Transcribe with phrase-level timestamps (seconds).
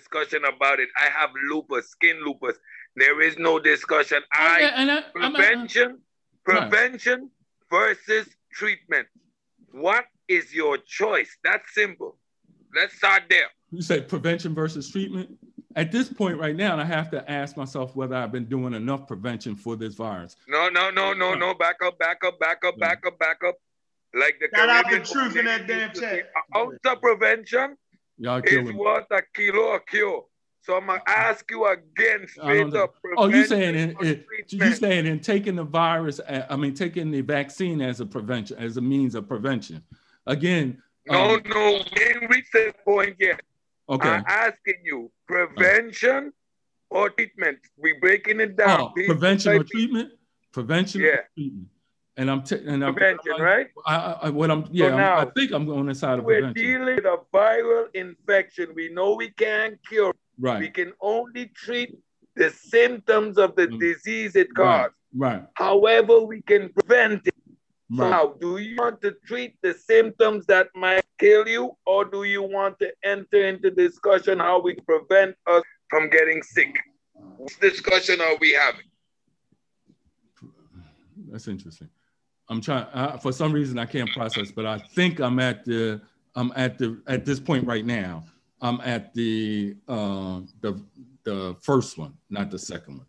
[0.00, 0.88] discussion about it.
[0.96, 2.56] I have lupus, skin lupus.
[2.96, 4.18] There is no discussion.
[4.24, 6.00] Oh, I, Okay, and I- I'm not- uh, prevention,
[6.44, 7.30] prevention
[7.70, 9.08] versus treatment.
[9.72, 11.36] What is your choice?
[11.44, 12.18] That's simple.
[12.74, 13.48] Let's start there.
[13.70, 15.38] You say prevention versus treatment.
[15.74, 19.06] At this point right now, I have to ask myself whether I've been doing enough
[19.06, 20.36] prevention for this virus.
[20.48, 21.52] No, no, no, no, no.
[21.52, 23.56] Back up, back up, back up, back up, back up.
[24.14, 26.32] Like the Shout out the Caribbean truth in that damn used to say, chat.
[26.54, 27.76] "An ounce of prevention
[28.18, 28.72] Y'all killing me.
[28.74, 30.24] what a kilo a cure.
[30.62, 32.94] So I'm gonna ask you again, straight up.
[33.16, 36.18] Oh, you saying in, in, you saying in taking the virus?
[36.18, 39.82] uh, I mean, taking the vaccine as a prevention, as a means of prevention.
[40.26, 43.40] Again, No, um, no, we ain't reached that point yet.
[43.88, 44.08] okay.
[44.08, 46.32] I'm asking you, prevention
[46.90, 47.58] or treatment?
[47.76, 48.80] We breaking it down.
[48.80, 50.10] Oh, prevention or treatment?
[50.52, 51.08] Prevention Yeah.
[51.08, 51.68] or treatment?
[52.18, 53.66] And I'm t- and I'm, Prevention, right?
[53.86, 56.40] I, I, what I'm yeah, I'm- I now, think I'm on the side of We're
[56.40, 56.64] prevention.
[56.64, 58.72] dealing with a viral infection.
[58.74, 60.14] We know we can't cure.
[60.38, 61.96] Right, We can only treat
[62.34, 63.80] the symptoms of the Mm.
[63.80, 64.94] disease it right, causes.
[65.14, 67.34] right, However, we can prevent it.
[67.90, 68.10] Right.
[68.10, 72.42] now, do you want to treat the symptoms that might kill you, or do you
[72.42, 76.76] want to enter into discussion how we prevent us from getting sick?
[77.14, 78.88] What discussion are we having?
[81.30, 81.88] That's interesting.
[82.48, 82.86] I'm trying.
[82.92, 86.00] Uh, for some reason, I can't process, but I think I'm at the.
[86.34, 88.24] I'm at the at this point right now.
[88.60, 90.80] I'm at the uh, the
[91.24, 93.06] the first one, not the second one.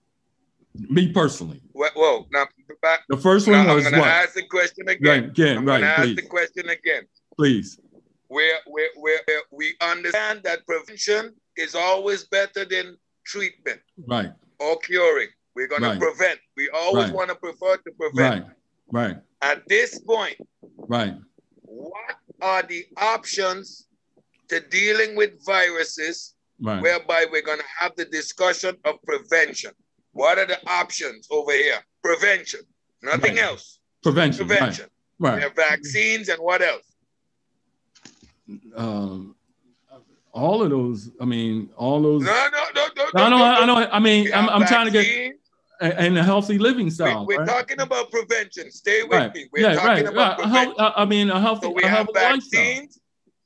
[0.89, 2.45] Me personally, Whoa, whoa now,
[2.83, 4.07] back, the first now one I'm to what?
[4.09, 5.23] ask the question Right, again.
[5.25, 7.03] again, I'm right, going to ask please, the question again.
[7.35, 7.79] please.
[8.27, 9.19] Where, where, where
[9.51, 15.29] we understand that prevention is always better than treatment Right, or curing.
[15.55, 15.93] We're going Right.
[15.99, 16.39] to prevent.
[16.55, 17.13] We always Right.
[17.13, 18.45] want to prefer to prevent.
[18.45, 18.55] right,
[18.91, 20.37] right, At this point,
[20.87, 21.15] right.
[21.61, 23.87] what are the options
[24.49, 26.81] to dealing with viruses Right.
[26.81, 29.71] whereby we're going to have the discussion of prevention?
[30.13, 31.79] What are the options over here?
[32.03, 32.61] Prevention,
[33.03, 33.43] nothing Right.
[33.43, 33.79] else.
[34.01, 34.47] Prevention.
[34.47, 34.85] Prevention.
[35.19, 35.39] Right.
[35.39, 35.55] There Right.
[35.55, 36.95] vaccines and what else?
[38.75, 39.35] Um,
[40.31, 41.11] all of those.
[41.19, 42.23] I mean, all those.
[42.23, 43.05] No, no, no, no.
[43.15, 43.37] I know.
[43.37, 43.79] no, I no.
[43.81, 43.89] know.
[43.91, 45.33] I mean, I'm, I'm trying to get
[45.81, 47.25] and a healthy living We, style.
[47.25, 47.47] we're right?
[47.47, 48.71] talking about prevention.
[48.71, 49.33] Stay with right.
[49.33, 49.47] me.
[49.51, 50.13] We're yeah, talking right.
[50.13, 50.45] about right.
[50.45, 50.93] A health- prevention.
[50.97, 52.63] I I mean, a healthy, So we a have healthy lifestyle.
[52.63, 52.99] vaccines.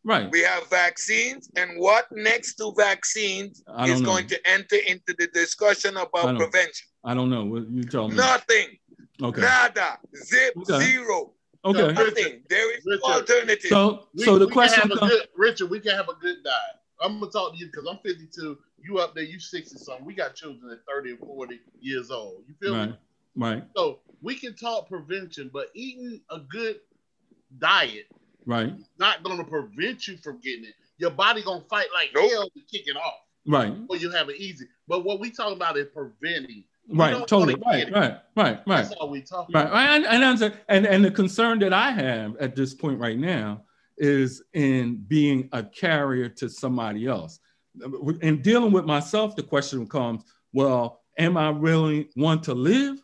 [0.03, 0.31] Right.
[0.31, 4.06] We have vaccines, and what next to vaccines is know.
[4.12, 6.88] going to enter into the discussion I about don't- prevention?
[7.03, 7.46] I don't know.
[7.46, 8.16] What you tell me.
[8.16, 8.78] Nothing.
[9.22, 9.42] Okay.
[9.42, 10.00] Nada.
[10.16, 10.53] Zip.
[10.58, 10.80] Okay.
[10.86, 11.34] Zero.
[11.63, 11.94] Okay.
[11.94, 12.42] Nothing.
[12.50, 13.22] There is no Richard.
[13.22, 13.69] alternative.
[13.69, 15.12] So, We- so the question can have a comes.
[15.12, 16.75] good, Richard, we can have a good diet.
[17.01, 18.57] I'm gonna talk to you because I'm 52.
[18.84, 20.06] You up there, you 60 something.
[20.06, 22.44] We got children at 30 and 40 years old.
[22.47, 22.89] You feel Right.
[22.89, 22.97] me?
[23.35, 23.63] Right.
[23.75, 26.79] So we can talk prevention, but eating a good
[27.59, 28.07] diet
[28.45, 28.73] Right.
[28.97, 30.73] not gonna prevent you from getting it.
[30.97, 32.31] Your body gonna fight like Nope.
[32.31, 33.13] hell to kick it off,
[33.47, 33.73] Right.
[33.89, 34.66] or you have it easy.
[34.88, 36.63] But what we talking about is preventing.
[36.88, 37.28] You Right.
[37.28, 37.56] Totally.
[37.56, 37.91] wanna Right.
[37.94, 38.22] Right.
[38.35, 38.57] Right.
[38.68, 38.83] Right.
[38.83, 39.73] That's all we talking Right, about.
[39.73, 43.18] right, and and, I'm- and and the concern that I have at this point right
[43.18, 43.63] now
[44.01, 47.39] is in being a carrier to somebody else.
[48.22, 53.01] In dealing with myself, the question comes: Well, am I really want to live,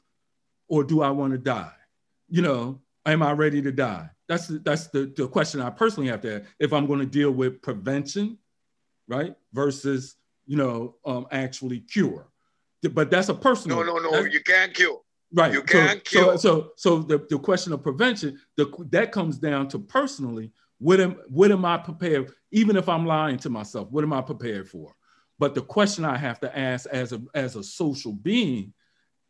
[0.67, 1.71] or do I want to die?
[2.29, 4.09] You know, am I ready to die?
[4.27, 6.41] That's the, that's the, the question I personally have to.
[6.41, 6.51] Ask.
[6.59, 8.37] If I'm going to deal with prevention,
[9.07, 10.15] right, versus
[10.47, 12.27] you know, um, actually cure.
[12.81, 13.83] But that's a personal.
[13.83, 14.23] no, no, no.
[14.25, 15.01] You can't cure.
[15.33, 15.51] Right.
[15.53, 16.37] You So- can't so, cure.
[16.37, 21.13] So, so, the, the question of prevention, the, that comes down to personally, what am,
[21.29, 24.95] what am I prepared, even if I'm lying to myself, what am I prepared for?
[25.39, 28.73] But the question I have to ask as a, as a social being,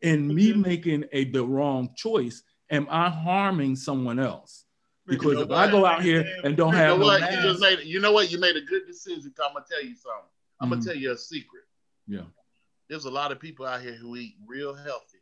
[0.00, 0.62] in me Mhm.
[0.64, 4.64] making a the wrong choice, am I harming someone else?
[5.06, 7.20] Because know if I go out here and don't You have no what?
[7.20, 7.80] mask, You just made.
[7.80, 8.30] You know what?
[8.30, 9.32] You made a good decision.
[9.44, 10.28] I'm gonna tell you something.
[10.60, 10.72] I'm Mhm.
[10.72, 11.64] gonna tell you a secret.
[12.06, 12.26] Yeah.
[12.88, 15.18] There's a lot of people out here who eat real healthy.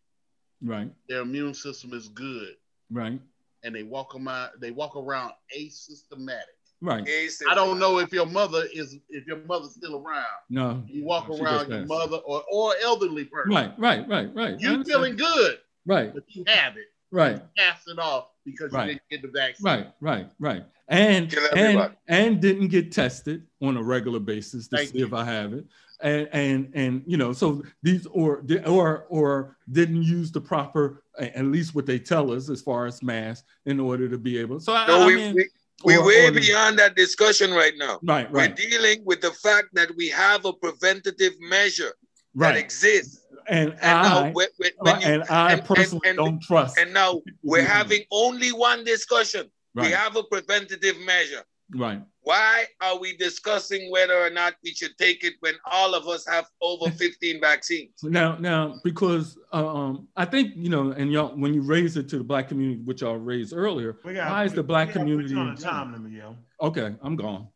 [0.63, 2.57] right, Their immune system is good,
[2.91, 3.21] right,
[3.67, 4.51] and they walk around.
[4.61, 6.41] They walk around asymptomatic.
[6.81, 7.07] right.
[7.09, 10.25] Ace I don't know if your mother is if your mother's still around.
[10.49, 10.83] No.
[10.87, 13.53] You walk She around your mother or or elderly person.
[13.53, 14.59] Right, right, right, right.
[14.61, 14.87] You understand.
[14.87, 16.87] feeling good, right, but you have it.
[17.11, 17.43] right.
[17.59, 18.87] Pass it off because Right.
[18.89, 19.65] you didn't get the vaccine.
[19.67, 20.65] Right, right, right.
[20.89, 25.07] And and and didn't get tested on a regular basis to Thank see you.
[25.07, 25.65] if I have it.
[26.03, 31.45] And and and you know, so these or or or didn't use the proper at
[31.47, 34.61] least what they tell us as far as masks in order to be able.
[34.61, 35.49] So I, No, I we, mean, we,
[35.85, 37.99] we're or- way or beyond that discussion right now.
[38.03, 38.51] right, right.
[38.51, 41.93] We're dealing with the fact that we have a preventative measure
[42.37, 43.21] that exists.
[43.49, 46.77] And, And I when, when- when you, and I and- personally and- don't trust.
[46.79, 49.51] and now we're having only one discussion.
[49.75, 51.43] We have a preventative measure.
[51.75, 52.01] Right.
[52.27, 56.27] Why are we discussing whether or not we should take it when all of us
[56.27, 58.03] have over 15 vaccines?
[58.03, 62.09] Now, now, because uh, um, I think you know, and y'all, when you raise it
[62.09, 64.89] to the black community, which y'all raised earlier, We got- why is the we- black
[64.89, 65.35] we gotta community?
[65.35, 66.37] you on a time limit, yo.
[66.61, 67.47] Okay, I'm gone.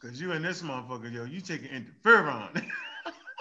[0.00, 2.64] Cause you and this motherfucker, yo, you taking interferon.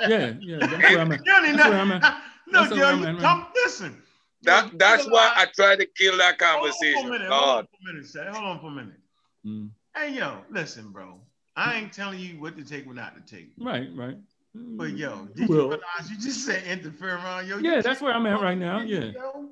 [0.08, 1.20] Yeah, yeah, that's where I'm at.
[1.20, 2.22] You don't That's where I'm at.
[2.48, 3.18] No, yo, I'm you at, man.
[3.22, 4.02] come listen.
[4.44, 7.10] That, that's why I try to kill that Hold on for a conversation.
[7.10, 7.32] minute.
[7.32, 9.00] Hold on for a minute, Hold on for a minute.
[9.46, 11.20] Mm, Hey, yo, listen, bro.
[11.56, 13.52] I ain't telling you what to take, what not to take.
[13.60, 14.18] right, right.
[14.56, 17.58] But yo, You did you realize you just said interferon, yo?
[17.58, 18.82] Yeah, that's where I'm at right now.
[18.82, 19.50] Yeah, Yo,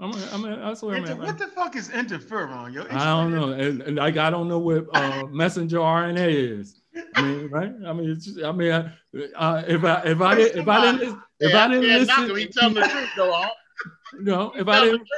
[0.00, 1.18] I'm, I'm at, that's where I'm at.
[1.18, 2.86] Right what the fuck is interferon, yo?
[2.90, 6.28] I don't know, and, and like I don't know what uh, messenger RNA
[6.60, 6.80] is.
[7.14, 7.72] I mean, right?
[7.86, 8.90] I mean, it's just, I mean, uh,
[9.36, 12.36] uh, if I if I didn't if I didn't lis- if I didn't yeah, listen,
[12.36, 13.32] He telling the truth, though.
[13.32, 13.48] Huh?
[14.20, 15.08] no, if I didn't.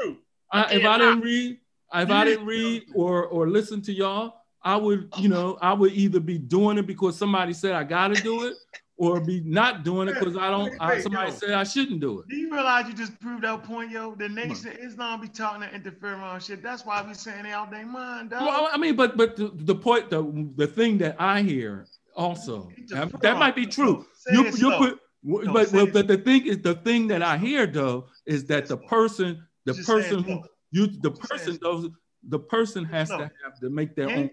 [0.50, 1.58] I, if I didn't read,
[1.94, 5.92] if I didn't read or or listen to y'all, I would, you know, I would
[5.92, 8.54] either be doing it because somebody said I got to do it,
[8.96, 10.74] or be not doing it because I don't.
[10.80, 11.36] I, Wait, somebody yo.
[11.36, 12.28] said I shouldn't do it.
[12.28, 14.14] Do you realize you just proved that point, yo?
[14.14, 16.62] The nation of Islam be talking that interferon shit.
[16.62, 18.42] That's why we saying they out their mind, dog.
[18.42, 21.86] Well, I mean, but but the, the point, the the thing that I hear
[22.16, 24.04] also that, that might be true.
[24.14, 24.78] Say You you slow.
[24.78, 28.66] put, No, but but the thing is the thing that I hear though is that
[28.66, 30.42] the person the Just person who.
[30.70, 31.90] You the Just say it person those
[32.28, 33.18] the person has slow.
[33.18, 34.28] to have to make their own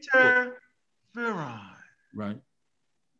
[1.16, 1.62] Interferon.
[2.14, 2.38] right.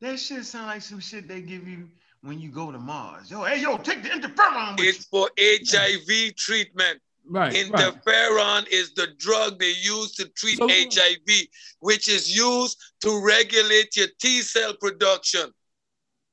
[0.02, 1.88] That shit sound like some shit they give you
[2.22, 3.32] when you go to Mars.
[3.32, 7.00] Yo, hey, yo, take the interferon with It's for HIV treatment.
[7.28, 7.66] Right, right.
[7.72, 11.48] Interferon is the drug they use to treat So- HIV,
[11.80, 15.52] which is used to regulate your T cell production.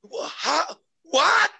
[0.02, 0.76] Wha- How?
[1.04, 1.50] What?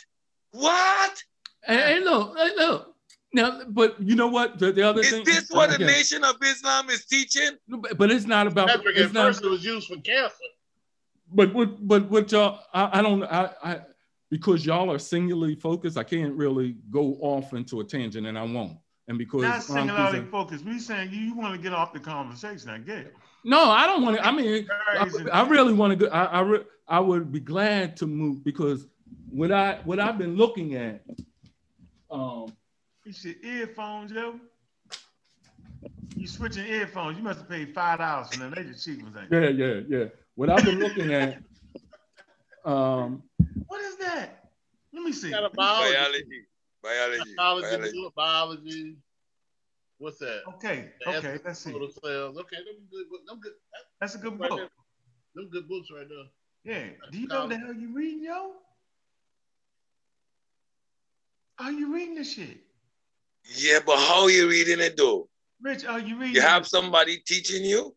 [0.50, 1.22] What?
[1.66, 2.91] And, and look, and look.
[3.34, 4.58] Now, but you know what?
[4.58, 5.25] The, the other Is thing.
[5.25, 5.87] this what the Okay.
[5.87, 7.52] Nation of Islam is teaching?
[7.69, 8.69] But but it's not about.
[8.69, 10.34] Patrick, It's at not, first it was used for cancer.
[11.32, 13.81] but what but what y'all I, I don't I, I
[14.31, 18.43] because y'all are singularly focused, I can't really go off into a tangent and I
[18.43, 18.76] won't.
[19.08, 20.64] And because Not singularly these focused.
[20.64, 22.69] We saying you, you want to get off the conversation.
[22.70, 23.14] I get it.
[23.44, 24.26] no, I don't want to.
[24.26, 26.12] I mean, I, I really want to go.
[26.12, 28.87] I I, re, I would be glad to move because
[29.31, 31.02] what I what I've been looking at.
[32.11, 32.52] Um,
[33.04, 34.38] You said earphones, yo.
[36.16, 37.16] You switching earphones.
[37.16, 38.52] You must have paid five dollars for them.
[38.54, 39.50] They just cheap ones, ain't they?
[39.50, 40.04] yeah, yeah, yeah.
[40.37, 41.38] What I've been looking at.
[42.64, 43.22] Um,
[43.66, 44.50] What is that?
[44.93, 45.31] Let me see.
[45.31, 45.94] Got a biology.
[45.94, 46.46] Biology.
[46.82, 47.34] Biology.
[47.37, 47.66] Biology.
[47.66, 48.10] Biology.
[48.14, 48.96] biology.
[49.99, 50.43] What's that?
[50.54, 51.70] Okay, The okay, essence let's see.
[51.72, 52.37] cells.
[52.38, 53.06] Okay, them good.
[53.26, 53.52] Them good.
[54.00, 54.58] That's a good Right book.
[54.60, 54.69] there.
[55.34, 56.26] Them good books right there.
[56.76, 56.90] Yeah.
[57.10, 58.52] Do you know what the hell you reading, yo?
[61.58, 62.58] Are you reading this shit?
[63.56, 65.28] Yeah, but how are you reading it though?
[65.62, 67.94] Rich, are you reading You have somebody teaching you?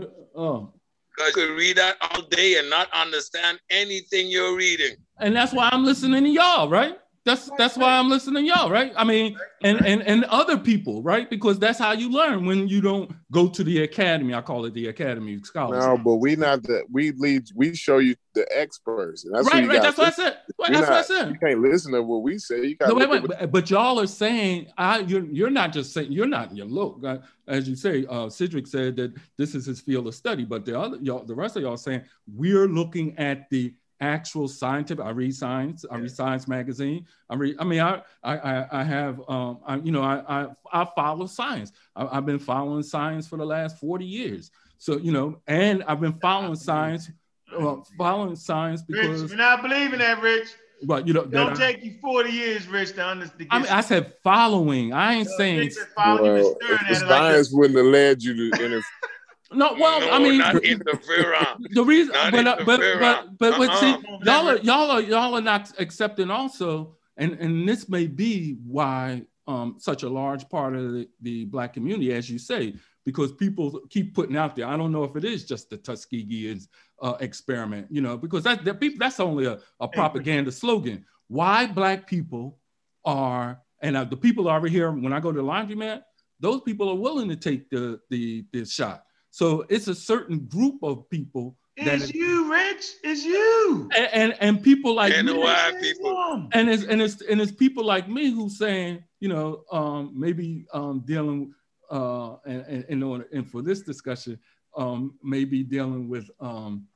[0.00, 0.04] Uh,
[0.34, 0.72] oh,
[1.16, 4.96] Because you read that all day and not understand anything you're reading.
[5.18, 6.98] and that's why I'm listening to y'all, right?
[7.26, 8.92] That's that's why I'm listening to y'all, right?
[8.96, 11.28] I mean, and and and other people, right?
[11.28, 14.32] Because that's how you learn when you don't go to the academy.
[14.32, 15.84] I call it the academy of scholars.
[15.84, 17.44] No, but we not the we lead.
[17.54, 19.82] We show you the experts, and that's right, right.
[19.82, 20.38] That's what I said.
[20.58, 21.28] You're that's what I said.
[21.28, 22.64] You can't listen to what we say.
[22.64, 25.92] You got No, wait, wait, but, but y'all are saying I you're you're not just
[25.92, 27.04] saying you're not you look
[27.48, 30.78] as you say uh Cedric said that this is his field of study, but the
[30.78, 32.02] other y'all the rest of y'all saying
[32.32, 35.04] we're looking at the actual scientific.
[35.04, 35.84] I read science.
[35.90, 37.06] I read Science magazine.
[37.28, 37.56] I read.
[37.58, 41.26] I mean, I I I, I have um I you know I I, I follow
[41.26, 41.72] science.
[41.94, 44.50] I, I've been following science for the last forty years.
[44.78, 47.10] So you know, and I've been following science.
[47.52, 50.50] Uh, following science Rich, because, we're not believing that, Rich.
[50.84, 53.48] but you know, It that don't I- take you 40 years, Rich, to understand.
[53.50, 54.92] I mean, I said following.
[54.92, 58.82] I ain't saying Well, if science wouldn't have led you to interfere.
[59.52, 59.74] no.
[59.78, 61.66] Well, no, I mean, not interferon.
[61.70, 63.38] the reason, not but, uh, but but interferon.
[63.38, 64.18] but but see, Uh-uh.
[64.24, 69.22] y'all are y'all are y'all are not accepting also, and and this may be why
[69.46, 73.80] um such a large part of the, the black community, as you say, because people
[73.90, 74.66] keep putting out there.
[74.66, 76.60] I don't know if it is just the Tuskegee
[77.02, 81.04] uh, experiment, you know, because that, that people that's only a, a propaganda slogan.
[81.28, 82.58] Why black people
[83.04, 86.02] are and uh, the people over here when I go to the laundromat,
[86.38, 89.04] those people are willing to take the the the shot.
[89.30, 92.84] So it's a certain group of people that It's you, Rich.
[93.04, 93.88] It's you.
[93.96, 96.48] and, and and people like And me, the people.
[96.52, 100.66] and it's and it's and it's people like me who's saying, you know, um, maybe
[100.72, 101.54] um, dealing
[101.90, 104.38] uh, and and and, on- and for this discussion,
[104.76, 106.86] um, maybe dealing with um,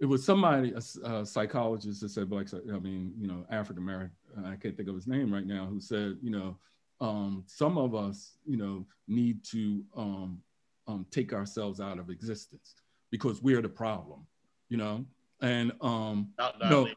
[0.00, 3.82] it was somebody a, s- a psychologist that said like, I mean, you know, African
[3.82, 4.12] American.
[4.44, 5.66] I can't think of his name right now.
[5.66, 6.56] Who said, you know,
[7.00, 10.40] um, some of us, you know, need to um,
[10.88, 12.74] um, take ourselves out of existence
[13.10, 14.26] because we're the problem,
[14.68, 15.04] you know.
[15.40, 16.88] And um, no,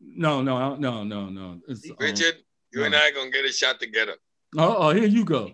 [0.00, 1.60] no, no, no, no, no.
[1.68, 2.40] It's, Richard, um,
[2.72, 2.86] you no.
[2.86, 4.14] and I gonna get a shot together.
[4.58, 5.52] Oh, oh here you go.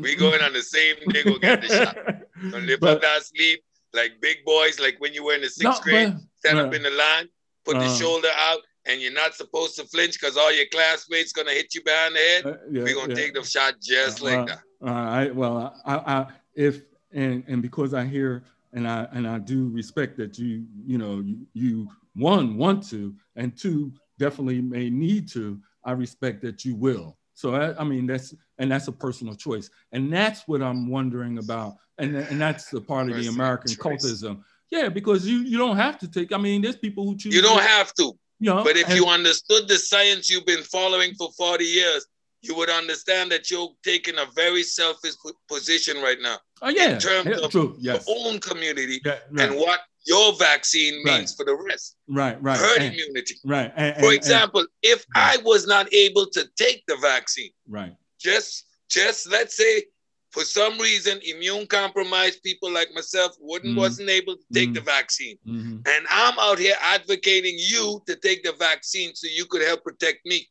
[0.00, 1.96] we going on the same day, go get the shot.
[2.50, 3.58] Gonna lift but, up that sleeve
[3.94, 6.66] like big boys, like when you were in the sixth no, grade, but, stand uh,
[6.66, 7.28] up in the line,
[7.64, 11.32] put uh, the shoulder out, and you're not supposed to flinch because all your classmates
[11.32, 12.46] gonna hit you behind the head.
[12.46, 13.14] Uh, yeah, We're gonna yeah.
[13.14, 14.60] take the shot just like that.
[14.82, 15.34] All right.
[15.34, 16.82] Well, I, I, if
[17.12, 21.20] and and because I hear and I and I do respect that you you know
[21.20, 25.60] you, you one want to and two definitely may need to.
[25.84, 27.16] I respect that you will.
[27.34, 31.38] So I, I, mean that's and that's a personal choice, and that's what I'm wondering
[31.38, 34.42] about, and and that's the part of the American cultism.
[34.70, 36.32] Yeah, because you you don't have to take.
[36.32, 37.34] I mean, there's people who choose.
[37.34, 38.12] You don't have to.
[38.38, 42.06] You know, but if and, you understood the science you've been following for 40 years,
[42.42, 45.14] you would understand that you're taking a very selfish
[45.48, 46.36] position right now.
[46.60, 46.94] Oh, yeah.
[46.94, 47.76] In terms yeah, of true.
[47.78, 48.04] Yes.
[48.06, 49.48] your own community yeah, right.
[49.48, 51.34] and what your vaccine means right.
[51.36, 51.96] for the rest.
[52.08, 52.58] Right, right.
[52.58, 53.36] Herd and, immunity.
[53.44, 53.72] Right.
[53.76, 57.94] And, for example, if I was not able to take the vaccine, right.
[58.18, 59.84] Just just let's say
[60.30, 63.80] for some reason immune compromised people like myself wouldn't mm-hmm.
[63.80, 64.74] wasn't able to take mm-hmm.
[64.74, 65.76] the vaccine mm-hmm.
[65.86, 70.24] and i'm out here advocating you to take the vaccine so you could help protect
[70.24, 70.46] me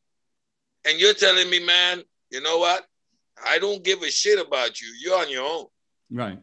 [0.86, 2.86] and you're telling me man you know what
[3.46, 5.66] i don't give a shit about you you're on your own
[6.12, 6.40] right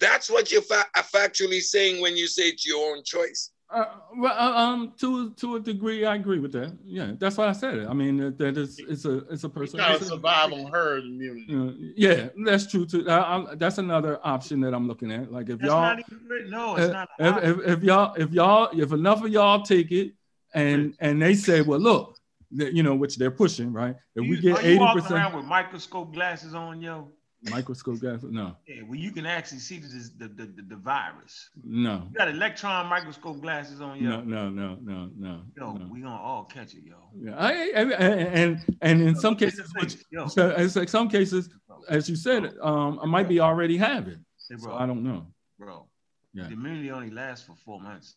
[0.00, 3.86] that's what you're fa- factually saying when you say it's your own choice uh,
[4.18, 6.76] well, uh, um, to to a degree, I agree with that.
[6.84, 7.88] Yeah, that's why I said it.
[7.88, 9.80] I mean, that, that is it's a it's a person.
[9.80, 11.46] You gotta survive on herd immunity.
[11.52, 13.08] Uh, yeah, that's true too.
[13.10, 15.32] I, that's another option that I'm looking at.
[15.32, 17.08] Like if that's y'all, even, no, it's if, not.
[17.18, 20.12] If, if, if, y'all if y'all if enough of y'all take it,
[20.52, 22.16] and and they say, well, look,
[22.54, 23.96] you know, which they're pushing, right?
[24.14, 27.08] If you, we get eighty percent with microscope glasses on, yo
[27.50, 28.30] microscope glasses?
[28.30, 28.56] No.
[28.66, 31.50] Yeah, well, you can actually see the the, the, the, the virus.
[31.62, 32.06] No.
[32.10, 34.20] You got electron microscope glasses on, yo.
[34.20, 35.42] No, no, no, no, no.
[35.56, 35.88] Yo, no.
[35.90, 36.96] we gonna all catch it, yo.
[37.16, 39.96] Yeah, I, I, and and in some cases, which
[40.28, 41.48] so it's like some cases,
[41.88, 44.24] as you said, um, I might be already having.
[44.48, 45.26] Hey, bro, so I don't know,
[45.58, 45.86] bro.
[46.32, 46.44] Yeah.
[46.44, 48.16] The immunity only lasts for four months,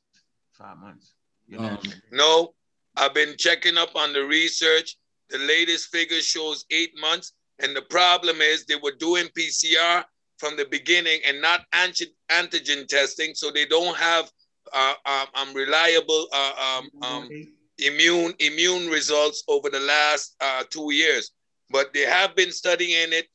[0.53, 1.13] five months.
[1.47, 1.67] You know?
[1.67, 1.79] um,
[2.11, 2.53] no,
[2.97, 4.97] I've been checking up on the research.
[5.29, 10.03] The latest figure shows eight months and the problem is they were doing PCR
[10.37, 14.31] from the beginning and not antigen testing, so they don't have
[14.73, 17.29] uh, um, um reliable uh, um, um,
[17.79, 21.31] immune immune results over the last uh, two years.
[21.69, 23.27] But they have been studying it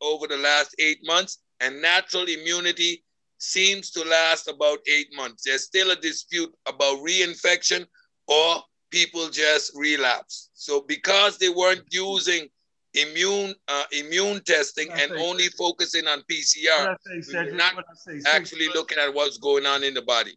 [0.00, 3.02] over the last eight months, and natural immunity
[3.38, 5.42] seems to last about eight months.
[5.44, 7.86] There's still a dispute about reinfection
[8.28, 10.50] or people just relapse.
[10.54, 12.48] So because they weren't using
[12.96, 16.96] immune uh, immune testing and only focusing on PCR.
[17.22, 20.32] Say, not say, actually looking at what's going on in the body.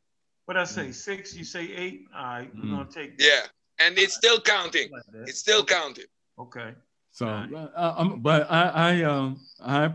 [0.46, 2.06] What I say, six, you say eight.
[2.16, 3.18] All right, we're gonna take.
[3.18, 3.24] That.
[3.24, 4.90] Yeah, and it's still counting.
[5.26, 6.06] It's still counting.
[6.38, 6.74] Okay.
[7.12, 9.92] So, uh, um, but I, I, um, I,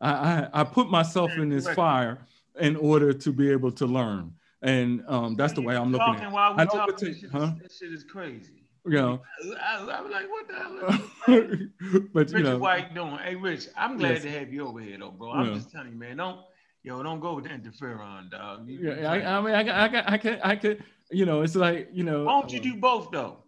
[0.00, 2.18] I, I put myself in this fire
[2.58, 4.32] in order to be able to learn,
[4.66, 6.32] and um, that's the way I'm looking at it.
[6.32, 7.52] While we I talking, this shit, huh?
[7.62, 8.52] This shit is crazy.
[8.84, 9.22] You know,
[9.60, 11.08] I, am like, what the hell?
[12.14, 13.18] but you Richard know, White doing.
[13.18, 14.22] Hey, Rich, I'm glad yes.
[14.22, 15.32] to have you over here, though, bro.
[15.32, 15.54] I'm yeah.
[15.54, 16.18] just telling you, man.
[16.18, 16.40] Don't
[16.86, 18.68] yo, don't go with the interferon, dog.
[18.68, 21.88] You, yeah, I, I, mean, I, I, I can, I can, you know, it's like,
[21.92, 22.24] you know.
[22.24, 23.38] Why don't you uh, do both though?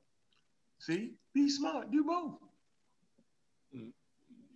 [0.80, 2.34] See, be smart, do both.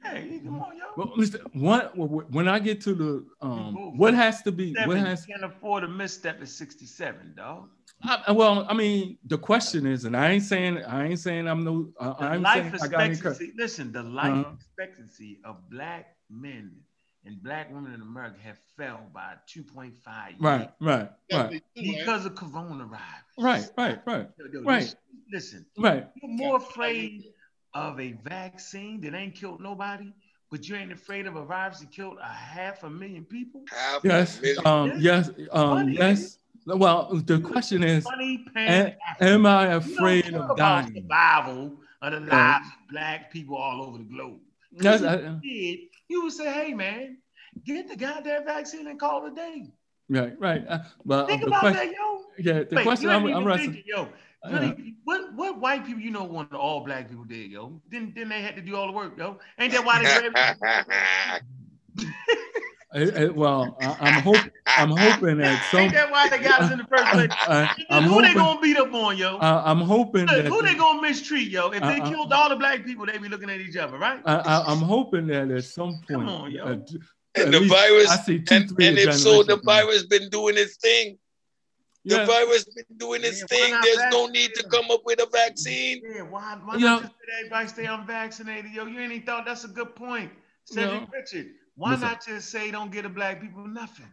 [0.02, 0.84] Hey, come on, yo.
[0.96, 4.74] Well, listen, what when I get to the um, what has to be?
[4.74, 5.26] Seven, what has?
[5.26, 7.68] You can't afford a misstep at 67, dog.
[8.04, 11.62] I, well, I mean, the question is, and I ain't saying I ain't saying I'm
[11.64, 11.90] no.
[12.00, 13.52] Uh, I'm life expectancy.
[13.56, 14.54] listen, the life uh-huh.
[14.56, 16.72] expectancy of black men
[17.24, 19.92] and black women in America have fell by 2.5
[20.40, 21.62] Right, right, right.
[21.74, 22.98] Because of coronavirus.
[23.38, 24.28] Right, right, right,
[24.62, 24.94] right.
[25.30, 26.08] Listen, right.
[26.20, 27.24] You're more afraid
[27.74, 30.12] of a vaccine that ain't killed nobody,
[30.50, 33.62] but you ain't afraid of a virus that killed a half a million people.
[33.70, 36.38] Half yes, um, yes, um, yes.
[36.66, 38.06] Well, the question is,
[38.54, 40.94] am, am I afraid of dying?
[40.94, 44.38] Survival of the lives of black people all over the globe.
[44.72, 47.18] Yes, I, you, did, you would say, "Hey, man,
[47.64, 49.72] get the goddamn vaccine and call it a day."
[50.08, 50.64] Right, right.
[50.68, 52.20] Uh, but think about question, that, yo.
[52.38, 53.82] Yeah, the Wait, question I'm, I'm wrestling.
[53.86, 54.08] Yo,
[54.50, 57.80] really, uh, what what white people you know want all black people did, yo?
[57.90, 59.38] Then then they had to do all the work, yo.
[59.58, 61.40] Ain't that why they?
[62.94, 64.50] It, it, well, I, am hoping.
[64.66, 65.80] I'm hoping that some.
[65.80, 67.30] Ain't that why they got us in the first place?
[67.30, 69.38] I, am who hoping, they gonna beat up on, yo?
[69.38, 71.70] I, am hoping Look, that who they gonna mistreat, yo?
[71.70, 74.20] If they killed all the black people, they be looking at each other, right?
[74.26, 76.78] I, am hoping that at some point, Come on, uh,
[77.34, 81.16] And the virus, and, and if so, the virus been doing its thing.
[82.04, 82.26] The yeah.
[82.26, 83.80] virus been doing its yeah, thing.
[83.80, 86.02] There's no need to come up with a vaccine.
[86.04, 88.72] Yeah, why, why you not know, just everybody stay unvaccinated?
[88.72, 90.32] Yo, you ain't even thought that's a good point.
[90.64, 92.08] Cedric you know, Richard, why listen.
[92.08, 94.08] not just say don't get a black people nothing?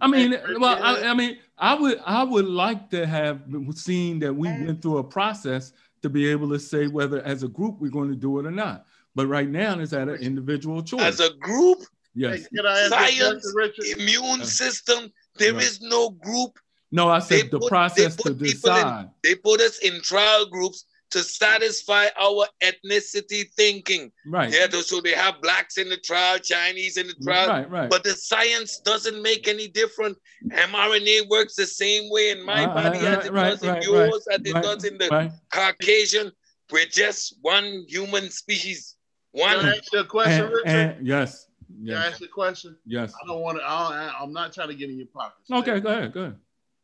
[0.00, 3.42] I mean, well, I, I, mean, I would, I would like to have
[3.74, 5.72] seen that we went through a process
[6.02, 8.50] to be able to say whether, as a group, we're going to do it or
[8.50, 8.86] not.
[9.14, 11.02] But right now, it's at an individual choice.
[11.02, 11.80] As a group,
[12.14, 12.46] yes.
[12.88, 13.54] Science,
[13.98, 15.12] immune system.
[15.36, 15.62] There right.
[15.62, 16.58] is no group.
[16.92, 19.04] No, I said they the put, process to decide.
[19.04, 24.12] In, they put us in trial groups to satisfy our ethnicity thinking.
[24.26, 24.52] Right.
[24.52, 27.48] Yeah, so they have blacks in the trial, Chinese in the trial.
[27.48, 27.90] Right, right.
[27.90, 30.18] But the science doesn't make any difference.
[30.48, 33.68] mRNA works the same way in my uh, body uh, as it right, does in
[33.70, 36.30] right, yours, as it does in the Caucasian.
[36.70, 38.96] We're just one human species.
[39.32, 39.58] One.
[39.58, 40.66] Can I ask you a question, and, Richard?
[40.66, 41.48] And, yes.
[41.82, 41.96] Yes.
[41.96, 42.76] Can I ask you a question?
[42.86, 43.12] Yes.
[43.20, 43.64] I don't want to.
[43.64, 45.50] I'm not trying to get in your pockets.
[45.50, 46.12] Okay, go ahead.
[46.12, 46.36] Go ahead.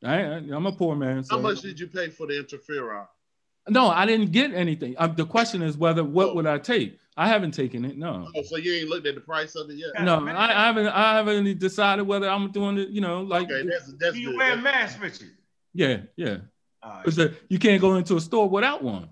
[0.07, 0.21] I,
[0.55, 1.25] am a poor man.
[1.25, 1.37] So.
[1.37, 3.07] How much did you pay for the interferon?
[3.69, 4.95] No, I didn't get anything.
[4.97, 6.35] Uh, the question is whether what oh.
[6.35, 6.99] would I take?
[7.17, 7.97] I haven't taken it.
[7.97, 8.29] No.
[8.37, 10.05] Oh, so you ain't looked at the price of it yet?
[10.05, 10.87] No, I, I, haven't.
[10.89, 12.91] I haven't decided whether I'm doing it.
[12.91, 13.51] You know, like.
[13.51, 14.39] Okay, that's, that's Do you good.
[14.39, 15.31] wear a mask, Richard?
[15.73, 16.39] Yeah, yeah.
[16.85, 17.33] Right.
[17.49, 19.09] you can't go into a store without one.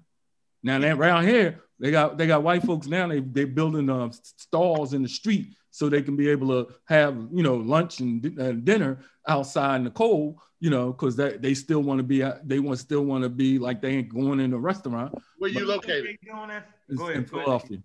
[0.63, 3.09] Now, around here, they got they got white folks now.
[3.09, 7.17] They they building uh, stalls in the street so they can be able to have
[7.33, 10.39] you know lunch and uh, dinner outside in the cold.
[10.61, 13.59] You know, because they, they still want to be they want still want to be
[13.59, 15.13] like they ain't going in a restaurant.
[15.39, 16.17] Where you located?
[16.25, 17.79] Go ahead, in Philadelphia.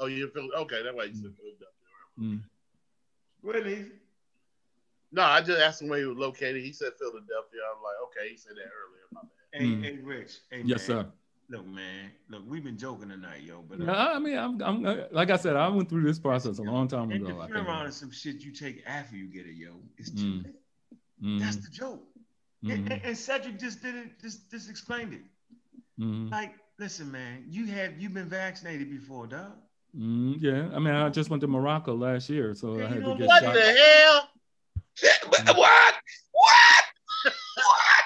[0.00, 0.62] Oh, you're Philadelphia.
[0.62, 1.68] Okay, that's why you said Philadelphia.
[2.18, 2.40] Mm.
[3.42, 3.86] Really?
[5.12, 6.62] No, I just asked him where he was located.
[6.62, 7.60] He said Philadelphia.
[7.74, 9.06] I'm like, okay, he said that earlier.
[9.12, 9.30] My bad.
[9.52, 9.84] Hey, mm.
[9.84, 10.38] hey, Rich.
[10.50, 11.04] Hey, yes, man.
[11.04, 11.12] sir.
[11.52, 12.10] Look, man.
[12.30, 13.62] Look, we've been joking tonight, yo.
[13.68, 16.58] But uh, I mean, I'm, I'm, uh, like I said, I went through this process
[16.58, 17.26] a long time ago.
[17.26, 19.72] And Interferon is some shit you take after you get it, yo.
[19.98, 20.54] It's too late.
[21.22, 21.40] Mm.
[21.40, 22.02] That's the joke.
[22.64, 22.90] Mm.
[22.90, 25.20] And, and, Cedric just didn't Just, just explained it.
[26.00, 26.30] Mm.
[26.30, 27.44] Like, listen, man.
[27.50, 29.52] You have you've been vaccinated before, dog?
[29.94, 33.14] Mm, yeah, I mean, I just went to Morocco last year, so I had to
[33.14, 33.54] get what shot.
[33.54, 34.28] What the hell?
[35.54, 35.54] What?
[35.54, 35.94] What?
[36.32, 38.04] What?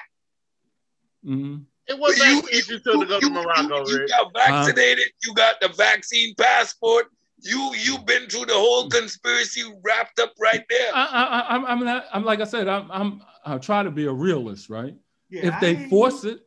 [1.24, 1.56] Mm-hmm.
[1.88, 3.88] It was you, you, to go to Morocco.
[3.88, 5.06] You, you got vaccinated.
[5.06, 7.06] Uh, you got the vaccine passport.
[7.40, 10.90] You you've been through the whole conspiracy wrapped up right there.
[10.94, 12.66] I, I, I'm I'm I'm like I said.
[12.66, 14.94] I'm I'm I try to be a realist, right?
[15.28, 16.40] Yeah, if they force it,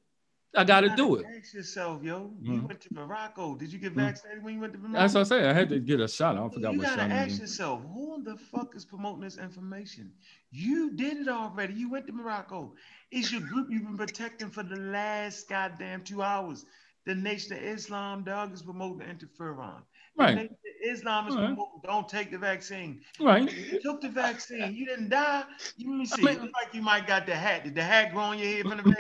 [0.56, 1.26] I got to do it.
[1.38, 2.32] Ask yourself, yo.
[2.42, 2.68] You mm-hmm.
[2.68, 3.56] went to Morocco.
[3.56, 4.00] Did you get mm-hmm.
[4.00, 5.00] vaccinated when you went to Morocco?
[5.00, 5.48] That's what I say.
[5.48, 6.38] I had to get a shot.
[6.38, 6.94] I forgot you what shot.
[6.94, 10.12] You gotta ask yourself, who the fuck is promoting this information?
[10.52, 11.74] You did it already.
[11.74, 12.74] You went to Morocco.
[13.12, 16.66] It's your group you've been protecting for the last goddamn two hours.
[17.06, 19.82] The Nation of Islam, dog, is promoting interferon.
[20.18, 20.50] Right.
[20.84, 21.56] Islam is right.
[21.84, 23.02] don't take the vaccine.
[23.20, 23.52] Right.
[23.52, 24.74] You took the vaccine.
[24.74, 25.44] You didn't die.
[25.78, 26.22] You let me see.
[26.22, 27.64] I mean, like you might got the hat.
[27.64, 28.96] Did the hat grow on your head from the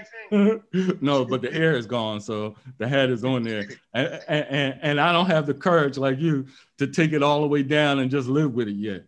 [0.72, 0.98] vaccine?
[1.02, 3.68] no, but the hair is gone, so the hat is on there.
[3.94, 7.48] And, and, and I don't have the courage like you to take it all the
[7.48, 9.04] way down and just live with it yet.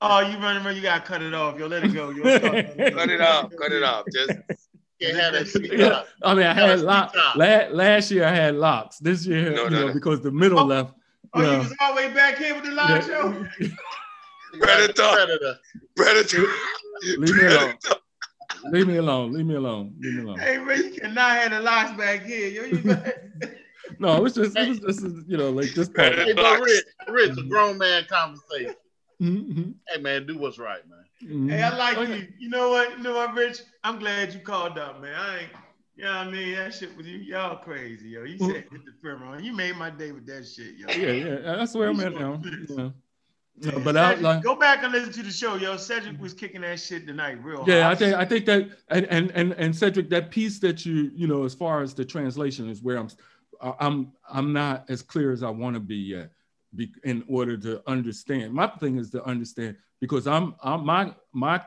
[0.00, 1.58] Oh, you running around, you gotta cut it off.
[1.58, 2.10] Yo, let it go.
[2.10, 3.52] Yo, cut it off.
[3.56, 4.04] Cut it off.
[4.12, 4.32] Just
[5.02, 7.16] yeah, I mean, I had locks.
[7.34, 8.98] Last, last year I had locks.
[8.98, 9.94] This year, no, you no, know, no.
[9.94, 10.94] because the middle oh, left.
[11.34, 11.52] Oh, yeah.
[11.52, 13.20] you was all the way back here with the live yeah.
[13.20, 13.46] show.
[14.60, 14.92] Predator.
[14.94, 15.58] Predator.
[15.96, 16.46] Predator.
[17.18, 17.74] Leave me alone.
[18.70, 19.32] Leave me alone.
[19.32, 19.94] Leave me alone.
[19.98, 20.38] Leave me alone.
[20.38, 22.48] Hey, man, you cannot have the locks back here.
[22.48, 22.82] Yo, you
[23.98, 26.14] no, it's just, it was, this is, you know, like this part.
[26.14, 28.74] Hey, but Rich, Rich, a grown man conversation.
[29.20, 29.70] Mm-hmm.
[29.88, 31.04] Hey man, do what's right, man.
[31.22, 31.48] Mm-hmm.
[31.50, 32.18] Hey, I like okay.
[32.18, 32.28] you.
[32.38, 32.96] You know what?
[32.96, 33.60] You know what, Rich?
[33.84, 35.14] I'm glad you called up, man.
[35.14, 35.50] I ain't.
[35.94, 36.54] You know what I mean?
[36.56, 38.24] That shit with you, y'all crazy, yo.
[38.24, 40.88] You said hit the firm You made my day with that shit, yo.
[40.88, 41.56] Yeah, yeah.
[41.56, 42.40] That's where I'm at now.
[43.58, 43.70] Yeah.
[43.70, 45.76] No, but I like, go back and listen to the show, yo.
[45.76, 47.64] Cedric was kicking that shit tonight, real.
[47.66, 47.96] Yeah, hard.
[47.96, 51.26] I think I think that and and and and Cedric, that piece that you you
[51.26, 53.08] know, as far as the translation is where I'm,
[53.78, 56.30] I'm I'm not as clear as I want to be yet
[56.74, 58.52] be, in order to understand.
[58.52, 61.60] My thing is to understand because I'm, I'm my my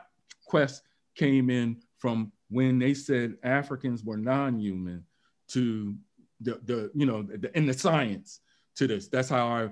[0.44, 0.82] quest
[1.14, 5.04] came in from when they said Africans were non-human
[5.48, 5.94] to
[6.40, 8.40] the, the you know the, in the science
[8.76, 9.08] to this.
[9.08, 9.70] That's how I,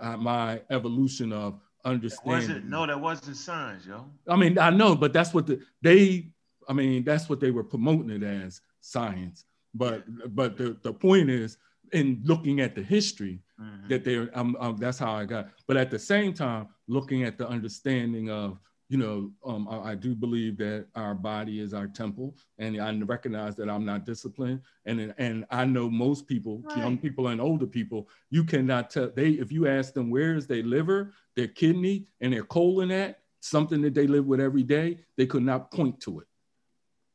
[0.00, 2.48] I my evolution of understanding.
[2.48, 4.06] That no, that wasn't science, yo.
[4.28, 6.30] I mean, I know, but that's what the, they.
[6.68, 9.44] I mean, that's what they were promoting it as science.
[9.74, 11.58] But but the, the point is,
[11.92, 13.88] in looking at the history, mm-hmm.
[13.88, 15.50] that they're um, um, that's how I got.
[15.66, 18.58] But at the same time, looking at the understanding of
[18.88, 22.96] you know, um, I, I, do believe that our body is our temple, and I
[23.00, 24.60] recognize that I'm not disciplined.
[24.84, 26.78] And and I know most people, right.
[26.78, 30.46] young people and older people, you cannot tell they if you ask them where is
[30.46, 34.98] their liver, their kidney, and their colon at something that they live with every day,
[35.16, 36.26] they could not point to it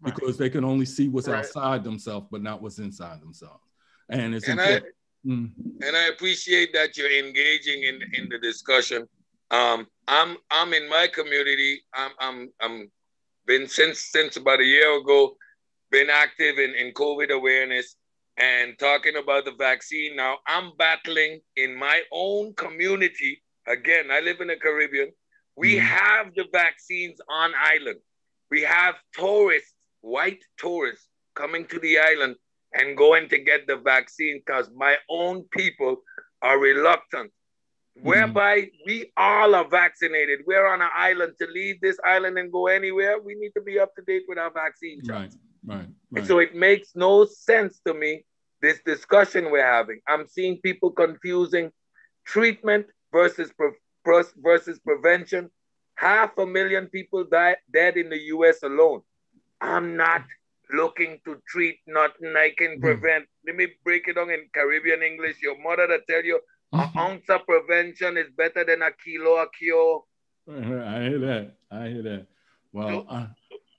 [0.02, 0.14] right.
[0.14, 1.40] because they can only see what's right.
[1.40, 3.64] outside themselves, but not what's inside themselves.
[4.10, 4.94] And it's and important.
[5.26, 5.52] I, mm.
[5.88, 9.08] and I appreciate that you're engaging in in the discussion
[9.52, 11.82] um, I'm I'm in my community.
[11.94, 12.92] I'm I'm I'm
[13.46, 15.36] been since since about a year ago,
[15.92, 17.96] been active in, in COVID awareness
[18.38, 20.16] and talking about the vaccine.
[20.16, 23.44] Now I'm battling in my own community.
[23.68, 25.12] Again, I live in the Caribbean.
[25.56, 25.86] We mm-hmm.
[25.86, 28.00] have the vaccines on island.
[28.50, 32.36] We have tourists, white tourists, coming to the island
[32.74, 35.98] and going to get the vaccine because my own people
[36.42, 37.32] are reluctant.
[38.02, 40.42] Whereby we all are vaccinated.
[40.46, 43.20] We're on an island to leave this island and go anywhere.
[43.22, 45.38] We need to be up to date with our vaccine shots.
[45.64, 46.28] Right, right, right.
[46.28, 48.26] so it makes no sense to me,
[48.62, 50.02] this discussion we're having.
[50.08, 51.72] I'm seeing people confusing
[52.26, 55.50] treatment versus, pre- versus prevention.
[55.96, 59.02] Half a million people died dead in the US alone.
[59.60, 60.24] I'm not
[60.74, 62.82] looking to treat nothing I can mm-hmm.
[62.82, 63.24] prevent.
[63.26, 63.48] Mm.
[63.48, 65.38] Let me break it down in Caribbean English.
[65.42, 66.40] Your mother to tell you
[66.74, 70.04] an ounce of prevention is better than a kilo of cure.
[70.50, 71.56] I hear that.
[71.70, 72.28] I hear that.
[72.74, 73.28] Well, I,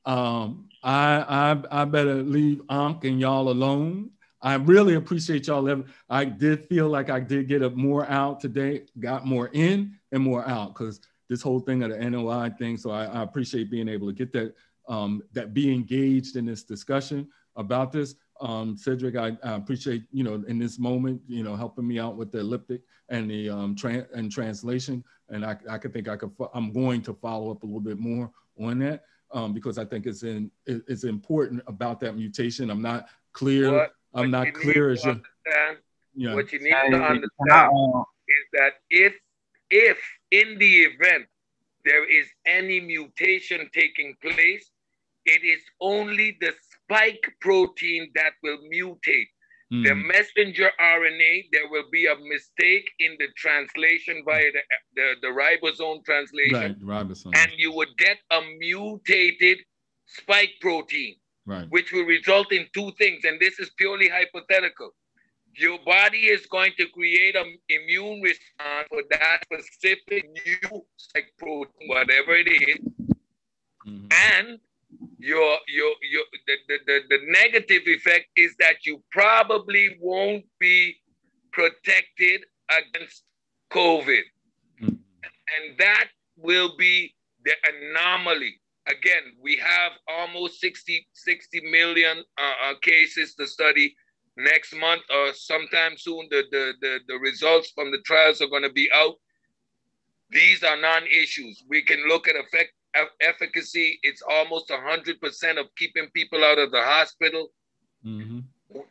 [0.05, 4.11] um, I, I, I better leave Ankh and y'all alone.
[4.43, 5.69] I really appreciate y'all.
[5.69, 5.85] Ever.
[6.11, 10.23] I did feel like I did get a more out today, got more in and
[10.23, 12.77] more out because this whole thing of the NOI thing.
[12.77, 14.55] So I, I appreciate being able to get that,
[14.89, 18.17] um, that be engaged in this discussion about this.
[18.43, 22.17] Um, Cedric, I, I, appreciate you know in this moment, you know, helping me out
[22.17, 25.05] with the elliptic and the um, tra- and translation.
[25.29, 26.33] And I, I could think I could.
[26.53, 30.07] I'm going to follow up a little bit more on that um, because I think
[30.07, 32.69] it's in it's important about that mutation.
[32.69, 33.73] I'm not clear.
[33.73, 35.21] What, I'm what not clear as you.
[36.15, 36.35] Yeah.
[36.35, 37.71] What you need to understand
[38.29, 39.15] is that if
[39.71, 39.99] if
[40.33, 41.27] in the event
[41.85, 44.71] there is any mutation taking place,
[45.25, 46.53] it is only the
[46.93, 49.29] spike protein that will mutate.
[49.73, 49.87] Mm.
[49.87, 54.61] The messenger RNA, there will be a mistake in the translation via the,
[54.97, 56.77] the, the ribosome translation.
[56.85, 57.35] Right, ribosome.
[57.35, 59.59] And you would get a mutated
[60.07, 61.67] spike protein, right.
[61.71, 63.25] which will result in two things.
[63.25, 64.91] And this is purely hypothetical.
[65.55, 71.89] Your body is going to create an immune response for that specific new spike protein,
[71.89, 72.79] whatever it is.
[73.87, 74.07] Mm-hmm.
[74.11, 74.59] And
[75.23, 80.97] your your your the, the, the, the negative effect is that you probably won't be
[81.53, 83.25] protected against
[83.73, 84.23] COVID.
[84.83, 84.87] Mm-hmm.
[84.89, 88.61] And that will be the anomaly.
[88.89, 93.95] Again, we have almost 60, 60 million uh, uh, cases to study
[94.37, 96.27] next month or sometime soon.
[96.31, 99.15] The, the, the, the results from the trials are going to be out.
[100.31, 101.63] These are non-issues.
[101.69, 102.73] We can look at effect
[103.21, 103.99] efficacy.
[104.03, 107.49] It's almost 100% of keeping people out of the hospital.
[108.05, 108.41] Mm-hmm.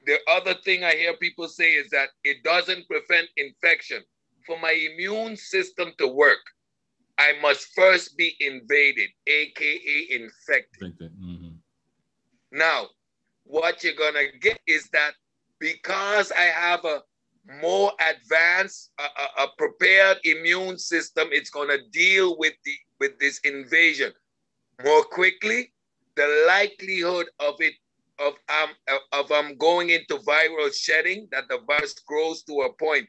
[0.06, 4.02] The other thing I hear people say is that it doesn't prevent infection.
[4.46, 6.40] For my immune system to work,
[7.18, 10.94] I must first be invaded, aka infected.
[11.00, 11.50] Mm-hmm.
[12.52, 12.88] Now,
[13.44, 15.14] what you're gonna get is that
[15.60, 17.04] because I have a
[17.62, 24.14] more advanced, a, a, prepared immune system, it's gonna deal with the with this invasion.
[24.84, 25.74] More quickly,
[26.16, 27.74] the likelihood of it
[28.20, 28.70] of um
[29.12, 33.08] of um going into viral shedding that the virus grows to a point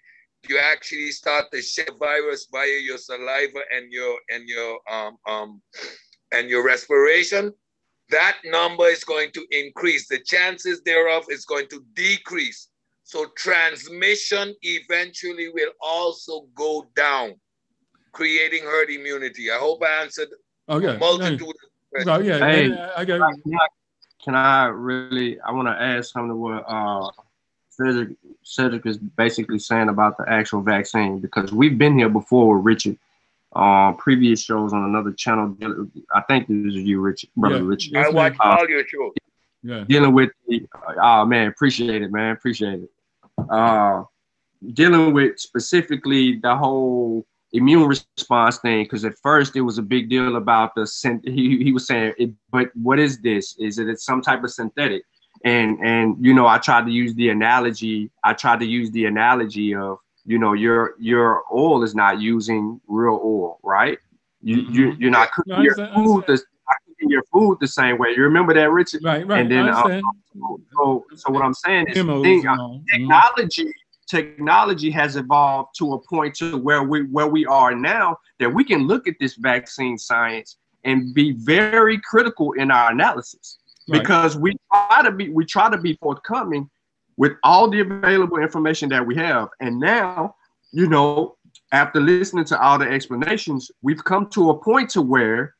[0.48, 5.60] you actually start to shed virus via your saliva and your and your um um
[6.32, 7.52] and your respiration
[8.12, 10.06] that number is going to increase.
[10.06, 12.68] The chances thereof is going to decrease.
[13.04, 17.34] So transmission eventually will also go down
[18.12, 19.50] creating herd immunity.
[19.50, 20.28] I hope I answered
[20.68, 20.96] okay.
[20.98, 21.54] multitude
[22.06, 22.38] oh, yeah.
[22.38, 23.66] Hey, I, got can, I,
[24.22, 25.40] can I really?
[25.40, 27.10] I want to add something to what uh,
[27.70, 32.64] Cedric, Cedric is basically saying about the actual vaccine because we've been here before with
[32.64, 32.98] Richard.
[33.54, 35.54] Uh, previous shows on another channel.
[36.14, 37.62] I think this is you, Richard, brother yeah.
[37.62, 37.96] Richard.
[37.98, 39.12] I watch uh, all your shows.
[39.62, 39.84] Yeah.
[39.86, 40.66] Dealing with the,
[41.02, 42.90] oh man, appreciate it, man, appreciate it.
[43.50, 44.04] Uh,
[44.72, 50.08] dealing with specifically the whole immune response thing because at first it was a big
[50.10, 50.86] deal about the
[51.24, 55.02] he, he was saying it, but what is this is it some type of synthetic
[55.44, 59.04] and and you know i tried to use the analogy i tried to use the
[59.06, 63.98] analogy of you know your your oil is not using real oil right
[64.42, 64.74] You Mhm.
[64.74, 66.42] you you're not cooking No, your food the
[67.08, 68.10] your food the same way.
[68.16, 69.02] You remember that, Richard?
[69.04, 69.40] Right, right.
[69.40, 69.82] And then, uh.
[70.76, 72.80] So so what I'm saying is, thing, all.
[72.80, 73.08] Mhm.
[73.08, 73.72] technology
[74.12, 78.62] technology has evolved to a point to where we where we are now that we
[78.62, 83.98] can look at this vaccine science and be very critical in our analysis Right.
[84.00, 86.70] because we try to be we try to be forthcoming
[87.16, 90.36] with all the available information that we have and now
[90.70, 91.36] you know
[91.72, 95.54] after listening to all the explanations we've come to a point to where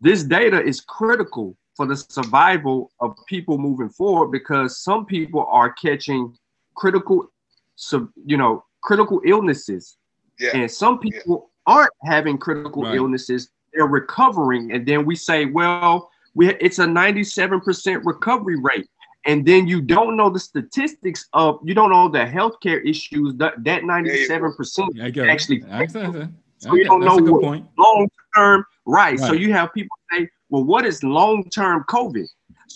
[0.00, 5.72] this data is critical for the survival of people moving forward because some people are
[5.72, 6.32] catching
[6.76, 7.31] critical
[7.76, 9.96] so you know critical illnesses
[10.38, 10.50] Yeah.
[10.56, 12.96] and some people aren't having critical Right.
[12.96, 18.88] illnesses they're recovering and then we say well we it's a 97% recovery rate
[19.24, 23.54] and then you don't know the statistics of you don't know the healthcare issues that
[23.64, 25.30] that 97% I get it.
[25.30, 26.34] actually I understand.
[26.58, 29.18] So we Okay, don't That's know what- long term right.
[29.18, 32.26] so you have people say well what is long term covid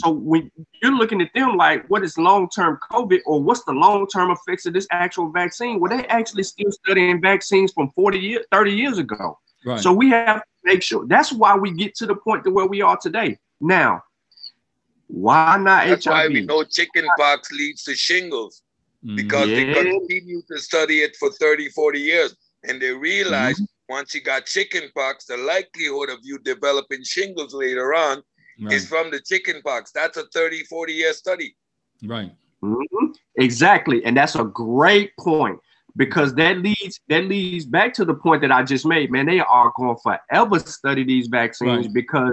[0.00, 0.50] so when
[0.82, 4.30] you're looking at them like what is long term covid or what's the long term
[4.30, 8.72] effects of this actual vaccine well they actually still studying vaccines from 40 years 30
[8.72, 9.80] years ago Right.
[9.80, 12.66] so we have to make sure that's why we get to the point to where
[12.66, 14.02] we are today now
[15.08, 18.62] why not That's why we know chicken pox leads to shingles
[19.04, 19.16] Mhm.
[19.16, 19.82] because they Yeah.
[19.82, 22.34] continue to study it for 30, 40 years.
[22.64, 23.64] And they realize Mm-hmm.
[23.88, 28.22] once you got chicken pox, the likelihood of you developing shingles later on
[28.60, 28.72] right.
[28.72, 29.90] is from the chicken pox.
[29.92, 31.56] That's a 30, 40 year study.
[32.04, 32.32] right.
[32.62, 33.14] Mhm.
[33.36, 35.58] Exactly, and that's a great point
[35.96, 39.10] because that leads that leads back to the point that I just made.
[39.10, 41.94] Man, they are going forever study these vaccines Right.
[41.94, 42.32] because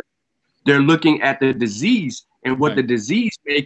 [0.65, 2.75] they're looking at the disease and what Right.
[2.77, 3.65] the disease may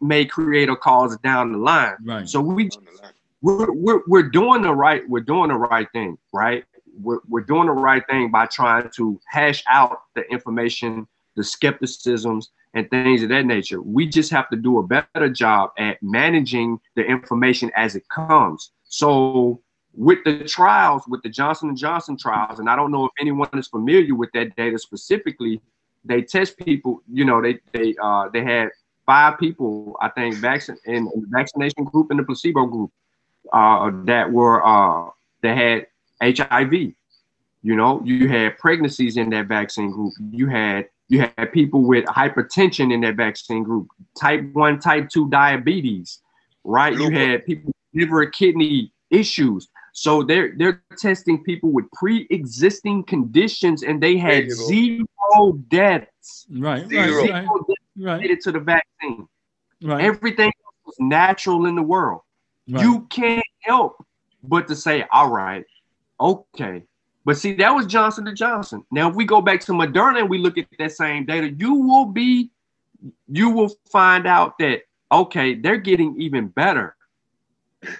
[0.00, 1.94] may create a cause down the line.
[2.04, 2.26] Right.
[2.28, 3.12] So we On the line.
[3.42, 6.64] we're, we're, we're doing the right we're doing the right thing right
[7.00, 12.50] we're, we're doing the right thing by trying to hash out the information the skepticisms
[12.74, 16.78] and things of that nature we just have to do a better job at managing
[16.96, 19.60] the information as it comes so
[19.94, 23.48] with the trials with the johnson and johnson trials and i don't know if anyone
[23.54, 25.60] is familiar with that data specifically
[26.04, 28.68] they test people you know they they uh they had
[29.06, 32.90] five people i think vaccine in, the vaccination group and the placebo group
[33.52, 35.10] uh, that were uh,
[35.42, 35.86] that had
[36.22, 36.72] HIV.
[37.62, 40.12] You know, you had pregnancies in that vaccine group.
[40.30, 45.28] You had you had people with hypertension in that vaccine group, type one, type two
[45.30, 46.20] diabetes,
[46.64, 46.92] right?
[46.92, 49.68] You had people with liver kidney issues.
[49.92, 56.82] So they're they're testing people with pre-existing conditions, and they had zero deaths Right.
[56.82, 56.88] Right.
[56.88, 57.22] Zero.
[57.22, 57.44] Right.
[57.44, 58.12] zero deaths Right.
[58.14, 59.26] related to the vaccine.
[59.82, 60.04] Right.
[60.04, 60.52] Everything
[60.84, 62.20] was natural in the world
[62.68, 62.82] right.
[62.82, 64.04] you can't help
[64.42, 65.64] but to say, all right,
[66.20, 66.82] okay.
[67.28, 68.86] But see, that was Johnson and Johnson.
[68.90, 71.74] Now, if we go back to Moderna and we look at that same data, you
[71.74, 72.50] will be,
[73.30, 76.96] you will find out that okay, they're getting even better.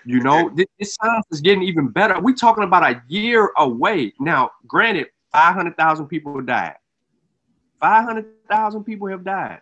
[0.07, 2.19] You know, this, this science is getting even better.
[2.19, 4.15] We're talking about a year away.
[4.19, 6.77] Now, granted, 500,000 people died.
[7.81, 9.61] 500,000 people have died.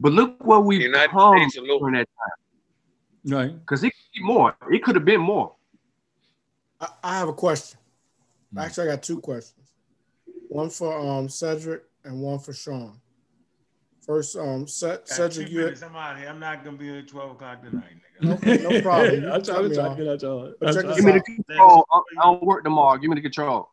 [0.00, 1.78] But look what we've United come States alone.
[1.78, 3.60] during that time Right.
[3.60, 4.56] because it could be more.
[4.68, 5.54] It could have been more.
[6.80, 7.79] I, I have a question.
[8.52, 8.58] Hmm.
[8.58, 9.68] Actually, I got two questions.
[10.48, 13.00] One for um Cedric and one for Sean.
[14.04, 16.28] First, um, Ce- Cedric, you minutes, I'm out here.
[16.28, 18.34] I'm not gonna be here at 12 o'clock tonight, nigga.
[18.34, 19.24] Okay, no problem.
[19.32, 20.54] I'm can trying to me try to get at y'all.
[20.62, 21.86] I'm check Give me the control.
[21.92, 22.98] I, I don't work tomorrow.
[22.98, 23.68] Give me the control.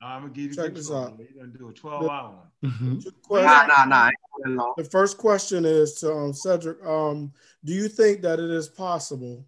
[0.00, 1.06] I'm gonna give you Check this control.
[1.08, 1.18] out.
[1.18, 2.70] You're gonna do a 12 hour one.
[2.70, 3.04] Mhm.
[3.30, 3.96] Nah, nah, nah.
[3.96, 4.74] I ain't going that long.
[4.76, 6.84] The first question is to um, Cedric.
[6.86, 7.32] Um,
[7.64, 9.44] do you think that it is possible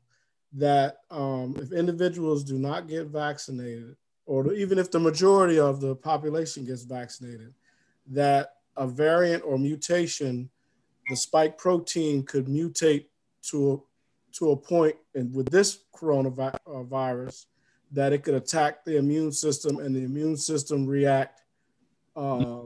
[0.53, 5.95] that um, if individuals do not get vaccinated, or even if the majority of the
[5.97, 7.53] population gets vaccinated,
[8.07, 10.51] that a variant or mutation,
[11.09, 13.07] the spike protein, could mutate
[13.43, 13.79] to a,
[14.37, 17.47] to a point, and with this coronavirus,
[17.93, 21.43] that it could attack the immune system, and the immune system react
[22.17, 22.63] uh,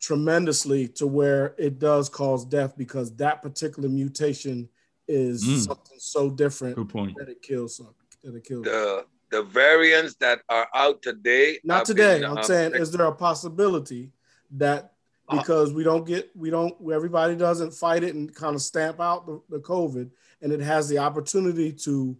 [0.00, 4.68] tremendously to where it does cause death because that particular mutation
[5.08, 5.64] is Mm.
[5.66, 7.16] something so different Good point.
[7.18, 8.64] that it kills some that it kills.
[8.64, 11.58] The the variants that are out today.
[11.64, 12.20] Not today.
[12.20, 14.10] been, I'm um, saying, is there a possibility
[14.52, 14.92] that
[15.30, 18.98] Uh, because we don't get, we don't, everybody doesn't fight it and kind of stamp
[19.00, 20.10] out the, the COVID,
[20.42, 22.16] and it has the opportunity to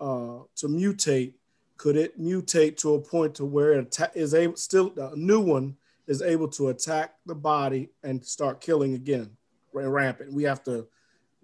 [0.00, 1.34] uh, to mutate.
[1.76, 5.40] Could it mutate to a point to where it atta- is able, still a new
[5.40, 5.76] one
[6.08, 9.30] is able to attack the body and start killing again,
[9.72, 10.32] rampant?
[10.32, 10.88] We have to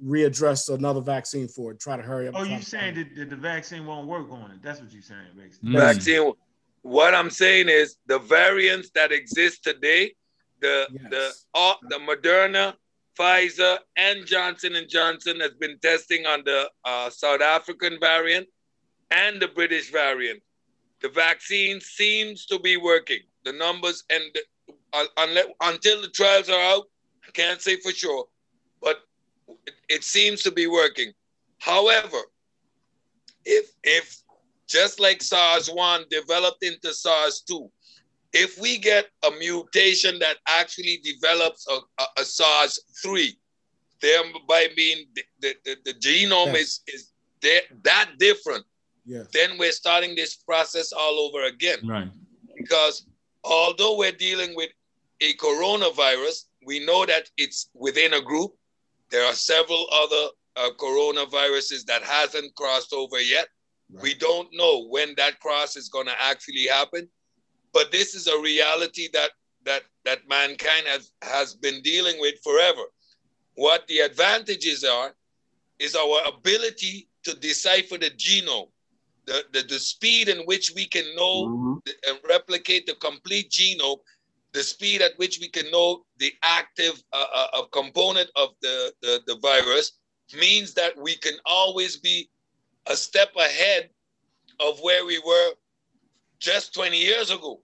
[0.03, 1.81] readdress another vaccine for it.
[1.81, 2.35] Try to hurry up.
[2.37, 4.63] Oh, you to saying that, that the vaccine won't work on it?
[4.63, 5.71] That's what you're saying, basically.
[5.71, 5.79] Mm.
[5.79, 6.33] vaccine.
[6.83, 10.15] what I'm saying is the variants that exist today,
[10.61, 11.03] the Yes.
[11.11, 12.75] the uh, the Moderna,
[13.19, 18.49] Pfizer, and Johnson and Johnson has been testing on the uh, South African variant
[19.11, 20.43] and the British variant.
[21.01, 23.21] The vaccine seems to be working.
[23.45, 26.85] The numbers and the, uh, unless, until the trials are out,
[27.27, 28.34] I can't say for sure, but
[29.67, 31.13] it, it seems to be working.
[31.59, 32.19] However,
[33.45, 34.21] if if
[34.67, 37.71] just like SARS 1 developed into SARS 2,
[38.33, 43.37] if we get a mutation that actually develops a, a, a SARS 3,
[44.01, 46.57] thereby being the, the, the, the genome Yes.
[46.57, 47.13] is, is
[47.43, 48.65] that, that different,
[49.07, 49.27] Yes.
[49.33, 51.79] then we're starting this process all over again.
[51.87, 52.09] Right.
[52.57, 53.07] Because
[53.45, 54.71] although we're dealing with
[55.21, 58.53] a coronavirus, we know that it's within a group.
[59.11, 63.49] There are several other uh, coronaviruses that hasn't crossed over yet.
[64.03, 67.09] We don't know when that cross is going to actually happen,
[67.73, 69.31] but this is a reality that
[69.65, 72.83] that that mankind has has been dealing with forever.
[73.55, 75.15] What the advantages are
[75.79, 78.71] is our ability to decipher the genome,
[79.27, 81.81] the, the, the speed in which we can know Mhm.
[82.09, 83.99] and replicate the complete genome,
[84.55, 89.21] the speed at which we can know the active uh, uh, component of the, the,
[89.27, 89.99] the virus
[90.41, 92.31] means that we can always be
[92.87, 93.91] a step ahead
[94.61, 95.51] of where we were
[96.39, 97.61] just 20 years ago.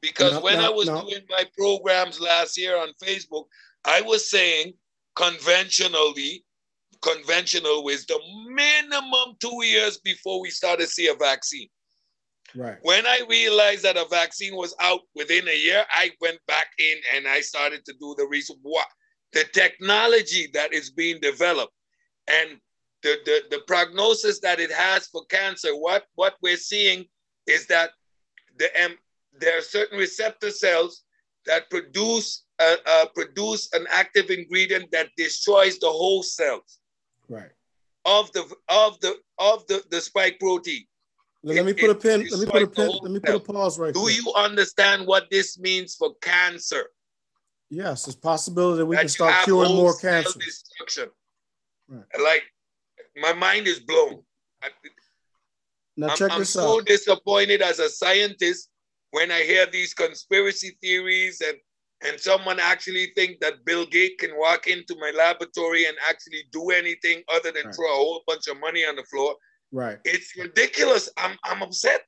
[0.00, 1.02] Because No, when no, I was no.
[1.02, 3.44] doing my programs last year on Facebook,
[3.84, 4.74] I was saying
[5.14, 6.44] conventionally,
[7.02, 11.68] conventional wisdom, minimum two years before we started to see a vaccine.
[12.56, 12.78] Right.
[12.82, 16.96] When I realized that a vaccine was out within a year, I went back in
[17.14, 18.58] and I started to do the research.
[18.62, 18.86] What
[19.32, 21.72] the technology that is being developed
[22.28, 22.60] and
[23.02, 27.04] the, the, the prognosis that it has for cancer, what, what we're seeing
[27.46, 27.90] is that
[28.58, 28.96] the, um,
[29.38, 31.02] there are certain receptor cells
[31.46, 36.78] that produce, uh, uh, produce an active ingredient that destroys the whole cells
[37.28, 37.50] Right.
[38.04, 40.84] of the, of the, of the, the spike protein.
[41.44, 42.26] Let, let me put a pin.
[42.30, 42.90] Let me put a pin.
[43.02, 44.02] Let me put a pause right here.
[44.02, 44.16] Do there.
[44.16, 46.86] you understand what this means for cancer?
[47.68, 50.38] Yes, it's possibility that we That can start curing more cancer.
[50.38, 51.10] Destruction.
[51.88, 52.04] Right.
[52.22, 52.44] Like
[53.16, 54.22] my mind is blown.
[54.62, 54.68] I,
[55.98, 56.86] Now I'm, check I'm this so out.
[56.86, 58.70] disappointed as a scientist
[59.10, 61.56] when I hear these conspiracy theories and
[62.06, 66.70] and someone actually think that Bill Gates can walk into my laboratory and actually do
[66.70, 67.74] anything other than Right.
[67.74, 69.36] throw a whole bunch of money on the floor.
[69.72, 69.98] Right.
[70.04, 71.08] It's ridiculous.
[71.16, 72.02] I'm I'm upset.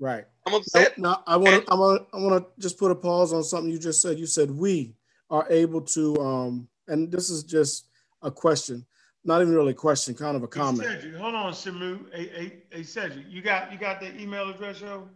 [0.00, 0.24] Right.
[0.46, 0.98] I'm upset.
[0.98, 1.72] now I want to.
[1.72, 2.06] I want.
[2.12, 4.18] I want to just put a pause on something you just said.
[4.18, 4.94] You said we
[5.30, 6.16] are able to.
[6.18, 7.88] Um, and this is just
[8.22, 8.84] a question,
[9.24, 10.88] not even really a question, kind of a Hey, comment.
[10.88, 12.12] Cedric, hold on, Shamu.
[12.12, 15.08] Hey, hey, hey, Cedric, you got you got the email address, yo?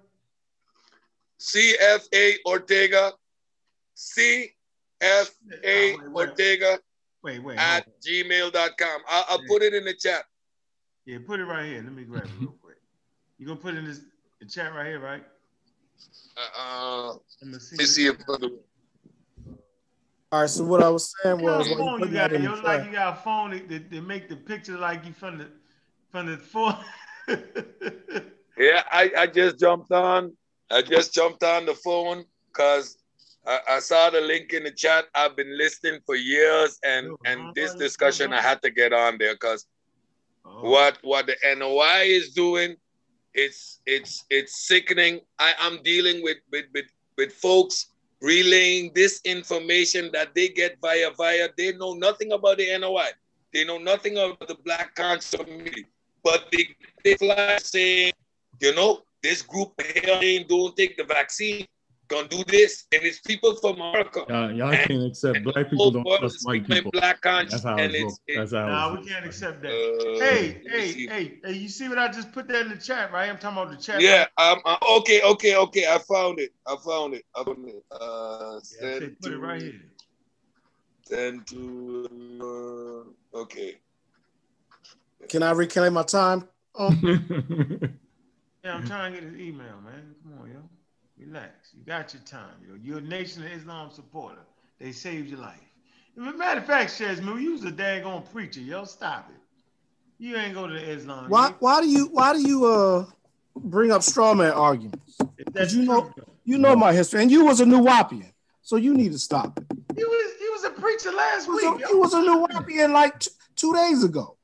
[1.40, 3.12] CFA Ortega,
[3.96, 4.48] CFA
[5.62, 6.78] wait, wait, Ortega
[7.22, 7.58] wait, wait.
[7.58, 8.52] at hold on.
[8.52, 9.00] gmail.com.
[9.08, 10.24] I'll, I'll put it in the chat.
[11.04, 11.82] Yeah, put it right here.
[11.82, 12.76] Let me grab it real quick.
[13.38, 14.00] You gonna put it in this
[14.40, 15.24] the chat right here, right?
[16.36, 17.12] Uh,
[17.42, 17.76] Let me see.
[17.76, 18.58] let me see if I do.
[20.30, 20.50] All right.
[20.50, 22.30] So what I was saying What was, kind you phone you putting got?
[22.30, 25.04] that in Yo, like you got a phone that, that, that make the picture like
[25.04, 25.48] you from the
[26.10, 26.76] from the phone.
[28.58, 30.36] Yeah, I, I just jumped on.
[30.70, 32.96] I just jumped on the phone because
[33.46, 35.06] I, I saw the link in the chat.
[35.14, 39.34] I've been listening for years, and and this discussion I had to get on there
[39.34, 39.66] because
[40.44, 42.76] Oh, what what the NOI is doing,
[43.34, 45.20] it's it's it's sickening.
[45.38, 47.86] I I'm dealing with with with, with folks
[48.20, 51.48] relaying this information that they get via via.
[51.56, 53.10] They know nothing about the NOI.
[53.52, 55.86] They know nothing about the Black community,
[56.22, 56.68] but they
[57.04, 58.12] they fly saying,
[58.60, 61.66] you know, this group here ain't don't take the vaccine,
[62.12, 64.24] gonna do this, and it's people from America.
[64.28, 66.90] Y'all, y'all And- can't accept black people don't world trust is white people.
[66.92, 68.02] Black conscious, That's how and it's.
[68.04, 69.70] it's, look- That's how Nah, we can't accept that.
[69.72, 71.06] uh, hey, hey, see.
[71.08, 73.28] hey, hey, you see what I just put that in the chat, right?
[73.30, 74.00] I'm talking about the chat.
[74.00, 75.86] Yeah, um, uh, okay, okay, okay.
[75.86, 76.52] I found it.
[76.66, 77.24] I found it.
[77.34, 77.84] I found it.
[77.90, 79.80] Uh, Yeah, I say send put it right to, here.
[81.04, 83.78] send to, uh, okay.
[85.28, 86.46] can I reclaim my time?
[86.74, 86.90] Oh,
[88.64, 90.14] Yeah, I'm trying to get his email, man.
[90.22, 90.62] Come on, yo.
[91.26, 91.70] Relax.
[91.76, 92.74] You got your time, yo.
[92.82, 94.42] You're a Nation of Islam supporter.
[94.78, 95.58] They saved your life.
[96.20, 98.84] As a matter of fact, Shazmu, you was a daggone preacher, yo.
[98.84, 99.36] Stop it.
[100.18, 101.28] You ain't go to the Islam.
[101.30, 101.54] why?
[101.58, 102.06] Why do you?
[102.12, 102.64] Why do you?
[102.66, 103.06] Uh,
[103.56, 105.18] bring up straw man arguments?
[105.52, 106.12] That's you know-.
[106.44, 109.64] You know my history, and you was a Nuwaubian, so you need to stop it.
[109.96, 111.80] He was he was a preacher last You week.
[111.80, 111.88] yo.
[111.88, 114.36] you was a Nuwaubian like t- two days ago.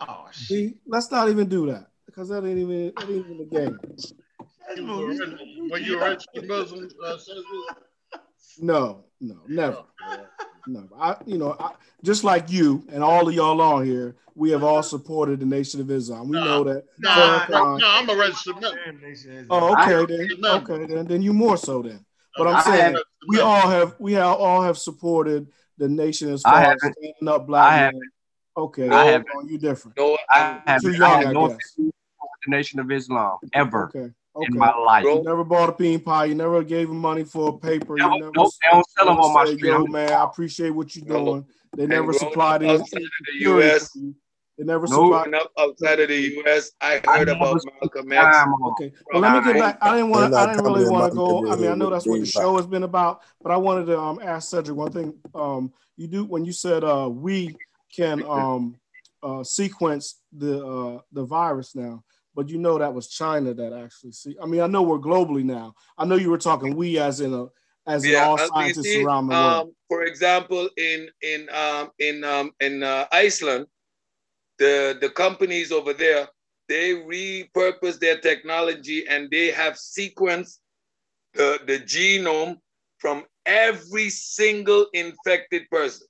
[0.00, 0.46] Oh shit.
[0.48, 3.78] See, let's not even do that because that ain't even that ain't even the game.
[4.66, 5.18] That's You movie.
[5.18, 6.88] were, were you a Muslim?
[7.04, 7.16] Uh.
[8.60, 9.82] No, no, never.
[10.66, 14.50] No, I, you know, I, just like you and all of y'all on here, we
[14.50, 16.28] have all supported the Nation of Islam.
[16.28, 16.44] We Nah.
[16.44, 16.84] know that.
[16.98, 18.78] Nah, Farrakhan- no, I'm a registered Muslim.
[18.86, 20.28] Damn, they said- Oh, okay then.
[20.40, 20.54] No.
[20.56, 21.06] Okay then.
[21.06, 22.04] Then you more so then.
[22.36, 22.96] But I'm I'm saying
[23.28, 25.48] we all have we have all have supported
[25.78, 26.96] the nation as I far as haven't.
[26.98, 28.00] standing up black I men.
[28.56, 29.26] Okay, I haven't.
[29.34, 29.96] oh, you different.
[29.98, 31.58] No, I have, Too I have I no guess.
[31.58, 31.92] affiliation
[32.46, 34.46] the Nation of Islam ever Okay, okay.
[34.50, 35.02] in my life.
[35.04, 35.16] Bro.
[35.18, 36.26] You never bought a bean pie.
[36.26, 37.96] You never gave him money for a paper.
[37.96, 39.60] Never- you never, nope, they don't sell them on my street.
[39.60, 41.46] Yo, I'm- man, I appreciate what you're doing.
[41.76, 43.90] They never supplied up any outside of the US.
[44.56, 45.06] They never No.
[45.06, 45.34] supplied.
[45.34, 48.36] up outside of the U.S., I I heard never about Malcolm X.
[48.66, 49.78] Okay, well, let me get back.
[49.82, 50.32] I didn't want.
[50.32, 51.50] I didn't really want to go.
[51.50, 53.98] I mean, I know that's what the show has been about, but I wanted to
[53.98, 55.14] um, ask Cedric one thing.
[55.34, 57.56] Um, you do when you said uh, we
[57.94, 58.76] can um,
[59.24, 62.04] uh, sequence the uh, the virus now,
[62.34, 64.36] but you know that was China that actually see.
[64.42, 65.74] I mean, I know we're globally now.
[65.96, 67.46] I know you were talking we as in a
[67.86, 69.66] as Yeah, all uh, scientists see, around the world.
[69.66, 73.66] um, for example, in in um, in um, in uh, Iceland,
[74.58, 76.28] the the companies over there
[76.68, 80.58] they repurpose their technology and they have sequenced
[81.34, 82.56] the the genome
[82.98, 86.06] from every single infected person.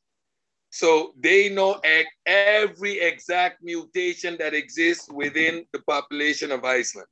[0.74, 1.78] So they know
[2.26, 7.06] every exact mutation that exists within the population of Iceland.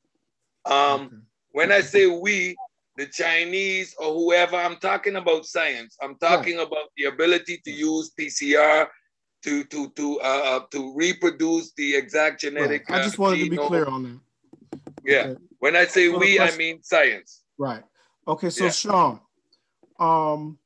[0.64, 1.16] Um, Okay.
[1.52, 2.56] when I say we,
[2.96, 5.96] the Chinese or whoever, I'm talking about science.
[6.02, 8.88] I'm talking about the ability to use PCR
[9.44, 12.52] to to to uh, uh, to reproduce the exact Right.
[12.54, 12.90] genetic.
[12.90, 14.20] I just uh, wanted to be clear on that.
[15.04, 15.26] Yeah.
[15.26, 15.36] Okay.
[15.60, 17.44] When I say So we, I mean science.
[17.58, 17.84] Right.
[18.26, 18.70] Okay, so Yeah.
[18.72, 19.20] Sean,
[20.00, 20.58] um,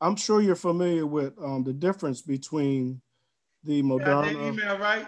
[0.00, 3.00] I'm sure you're familiar with um, the difference between
[3.64, 5.06] the You got that email right,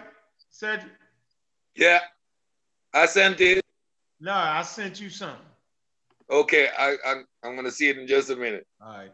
[0.49, 0.91] Cedric?
[1.75, 1.99] Yeah,
[2.93, 3.63] I sent it.
[4.19, 5.45] No, I sent you something.
[6.29, 8.67] Okay, I, I'm I'm gonna see it in just a minute.
[8.81, 9.11] All right.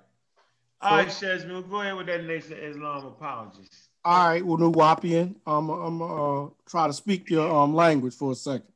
[0.82, 3.90] All right, Shazmin, go ahead with that Nation of Islam apologies.
[4.04, 8.36] All right, well, Nuwaubian, I'm I'm uh try to speak your um language for a
[8.36, 8.68] second.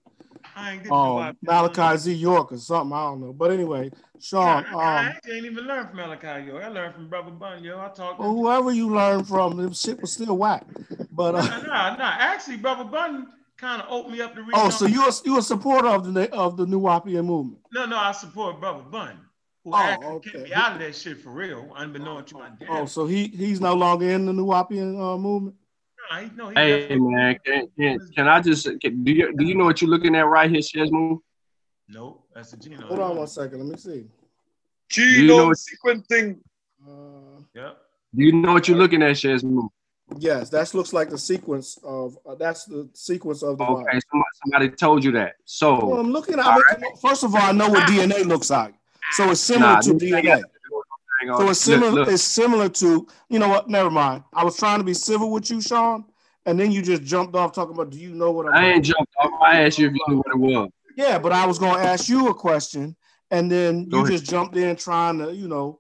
[0.60, 3.34] I ain't Um, Malachi Z York or something, I don't know.
[3.34, 6.58] But anyway, Sean, I, I um, actually ain't even learned from Malachi, yo.
[6.58, 7.80] I learned from Brother Bun, yo.
[7.80, 10.66] I talked to well, whoever you learned from, the shit was still whack.
[11.12, 12.16] But uh, nah, nah.
[12.20, 14.52] Actually, Brother Bun kind of opened me up to read.
[14.54, 17.60] oh, so you a, you a supporter of the of the Nuwaubian movement?
[17.74, 19.18] No, no, I support Brother Bun,
[19.64, 20.44] who Oh, actually kept okay.
[20.46, 22.68] me out of that shit for real, unbeknown to my dad.
[22.70, 25.56] Oh, so he he's no longer in the Nuwaubian uh, movement.
[26.12, 29.46] Nah, he, he Hey definitely- man, can, can, can I just can, do you do
[29.46, 31.20] you know what you're looking at right here, Shazmoon?
[31.88, 32.84] Nope, that's a genome.
[32.84, 34.06] Hold on one second, let me see.
[35.02, 35.54] you know Genome
[35.86, 36.40] sequencing.
[36.88, 37.78] Uh, Yep.
[38.16, 39.70] Do you know what you're looking at, Shazmoon?
[40.18, 44.04] yes, that looks like the sequence of uh, that's the sequence of the Okay, virus.
[44.12, 45.34] somebody, somebody told you that.
[45.38, 46.46] Well, So I'm looking at.
[46.46, 48.74] I mean, First of all, I know what DNA looks like,
[49.12, 50.24] so it's similar Nah, to DNA.
[50.24, 50.42] got-
[51.20, 51.38] hang on.
[51.38, 51.92] So it's similar.
[51.92, 52.08] look.
[52.08, 53.70] It's similar to you know what?
[53.70, 54.24] Never mind.
[54.34, 56.06] I was trying to be civil with you, Sean,
[56.46, 57.90] and then you just jumped off talking about.
[57.90, 58.56] Do you know what I'm?
[58.56, 59.32] I ain't jumped off.
[59.42, 60.70] I asked you if you knew what it was.
[60.96, 62.96] Yeah, but I was going to ask you a question,
[63.32, 64.20] and then Go you ahead.
[64.20, 65.80] just jumped in trying to you know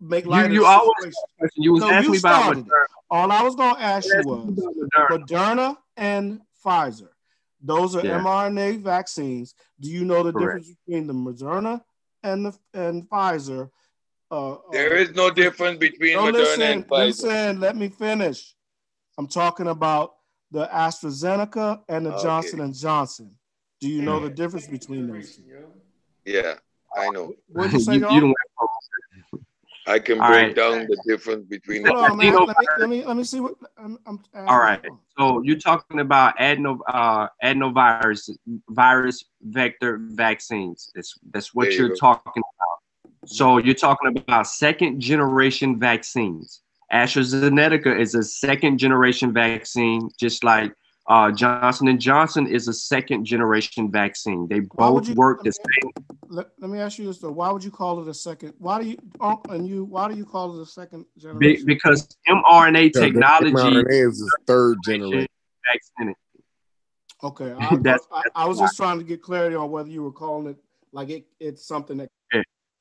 [0.00, 1.16] make You, light of you the always
[1.56, 2.64] you was No, asking me about it.
[2.64, 2.72] Moderna.
[3.10, 5.08] All I was going to ask you me was Moderna.
[5.10, 7.08] Moderna and Pfizer.
[7.60, 8.18] Those are Yeah.
[8.18, 9.54] mRNA vaccines.
[9.80, 10.64] Do you know the Correct.
[10.64, 11.82] difference between the Moderna
[12.22, 13.70] and the and Pfizer?
[14.30, 17.06] Uh, There uh, no difference between no, Moderna listen, and Pfizer.
[17.06, 17.60] listen.
[17.60, 18.54] Let me finish.
[19.16, 20.16] I'm talking about
[20.50, 22.22] the AstraZeneca and the Okay.
[22.22, 23.30] Johnson and Johnson.
[23.80, 25.40] Do you know the difference between those?
[26.24, 26.54] Yeah,
[26.96, 27.32] I know.
[27.48, 28.20] What'd you say, you, y'all?
[28.20, 28.34] don't
[29.86, 30.54] I can break right.
[30.54, 32.34] down the difference between the on, man.
[32.34, 33.98] Let me, let me let me see what I'm.
[34.06, 34.84] I'm All right.
[35.18, 38.30] So you're talking about adeno uh, adenovirus
[38.68, 40.90] virus vector vaccines.
[40.94, 41.94] That's that's what There you you're go.
[41.94, 42.77] talking about.
[43.28, 46.62] So you're talking about second generation vaccines.
[46.90, 50.72] AstraZeneca is a second generation vaccine, just like
[51.08, 54.48] uh, Johnson and Johnson is a second generation vaccine.
[54.48, 55.92] They both you- work the same.
[56.30, 57.30] Let, let me ask you this though.
[57.30, 58.54] Why would you call it a second?
[58.58, 59.84] Why do you um, and you?
[59.84, 61.66] Why do you call it a second Be, generation?
[61.66, 65.26] because mRNA Yeah, the technology mRNA is the third generation.
[65.66, 66.14] vaccine.
[67.22, 70.12] Okay, I, That's- I, I was just trying to get clarity on whether you were
[70.12, 70.56] calling it
[70.92, 72.08] like it, it's something that.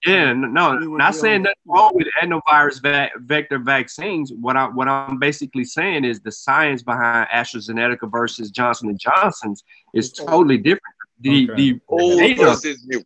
[0.06, 4.32] Yeah, no, not saying with- nothing wrong with adenovirus va- vector vaccines.
[4.32, 9.64] What I what I'm basically saying is the science behind AstraZeneca versus Johnson and Johnson's
[9.94, 10.84] is totally different.
[11.22, 11.56] The Okay.
[11.74, 13.04] the old data, versus new.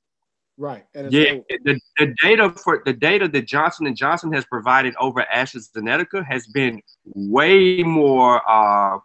[0.57, 1.45] Right, and yeah, old.
[1.63, 6.45] the, the data for the data that Johnson and Johnson has provided over AstraZeneca has
[6.47, 8.99] been way more uh,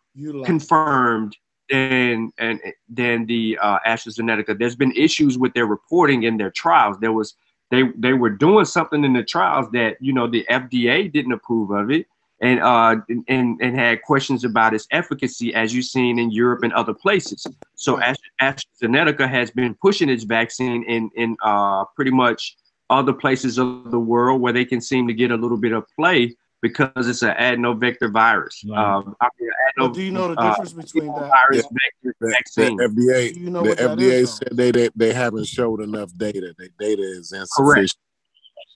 [0.45, 1.37] confirmed
[1.71, 4.59] than and than the uh, AstraZeneca.
[4.59, 6.99] There's been issues with their reporting in their trials.
[6.99, 7.35] There was
[7.71, 11.71] they they were doing something in the trials that you know the FDA didn't approve
[11.71, 12.07] of it,
[12.41, 12.97] and uh
[13.29, 17.47] and and had questions about its efficacy, as you've seen in Europe and other places.
[17.75, 18.01] So
[18.41, 22.57] AstraZeneca has been pushing its vaccine in in uh pretty much
[22.89, 25.85] other places of the world where they can seem to get a little bit of
[25.97, 28.65] play because it's an adenovector virus.
[28.69, 28.79] Right.
[28.79, 31.29] Um, I mean, But adeno- do you know the uh, difference between that?
[31.29, 31.63] virus Yeah.
[31.63, 32.79] vector The, the vaccine.
[32.79, 36.55] FDA, Do you know the FDA is, said they, they they haven't showed enough data.
[36.57, 37.55] The data is insufficient.
[37.67, 37.97] Correct.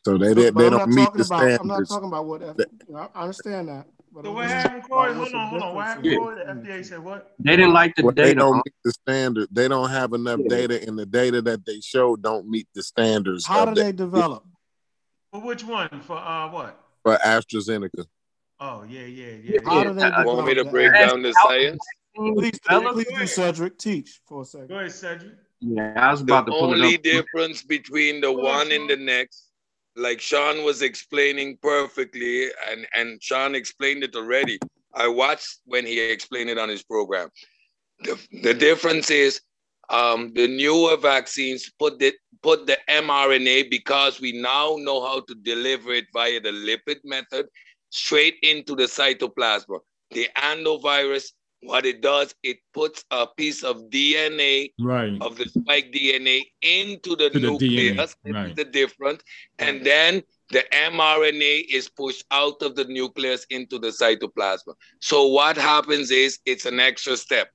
[0.05, 1.61] So they they, they don't meet talking the about.
[1.61, 2.43] I'm not talking about what.
[2.43, 3.87] F- that- you know, I understand that.
[4.13, 5.15] But So I'm what happened, Corey?
[5.15, 5.75] Hold on, the hold on.
[5.77, 6.37] What happened, difference Corey?
[6.45, 7.35] The FDA said what?
[7.39, 8.63] They didn't like the Well, they don't huh?
[8.67, 9.49] meet the standard.
[9.53, 10.49] They don't have enough Yeah.
[10.49, 13.93] data, and the data that they show don't meet the standards How do the, they
[13.93, 14.45] develop?
[15.33, 15.89] For which one?
[16.01, 16.83] For uh what?
[17.03, 18.05] For AstraZeneca.
[18.61, 19.59] Oh yeah, yeah, yeah.
[19.65, 20.11] How do they.
[20.25, 20.71] Want me to that?
[20.71, 21.81] break down the science?
[22.15, 23.79] Please, do, please do, Cedric.
[23.79, 24.69] Teach for a second.
[24.69, 25.33] Go ahead, Cedric.
[25.61, 27.03] Yeah, I was The to pull only it up.
[27.03, 29.49] difference between the Hold on, one and the next,
[29.97, 34.59] like Sean was explaining perfectly, and, and Sean explained it already.
[34.95, 37.29] I watched when he explained it on his program.
[38.01, 39.41] The, the difference is
[39.91, 45.35] um, the newer vaccines put the, put the mRNA because we now know how to
[45.35, 47.47] deliver it via the lipid method
[47.91, 49.81] straight into the cytoplasma.
[50.13, 51.33] The adenovirus,
[51.63, 55.21] what it does, it puts a piece of DNA Right.
[55.21, 58.15] of the spike DNA into the To nucleus.
[58.25, 58.57] This right.
[58.57, 59.23] the difference.
[59.59, 64.75] And then the mRNA is pushed out of the nucleus into the cytoplasma.
[65.01, 67.51] So what happens is it's an extra step.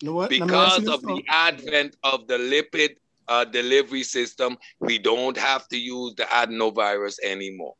[0.00, 0.30] You what?
[0.30, 2.96] Let me ask you Because of the advent of the lipid
[3.28, 7.74] uh, delivery system, we don't have to use the adenovirus anymore.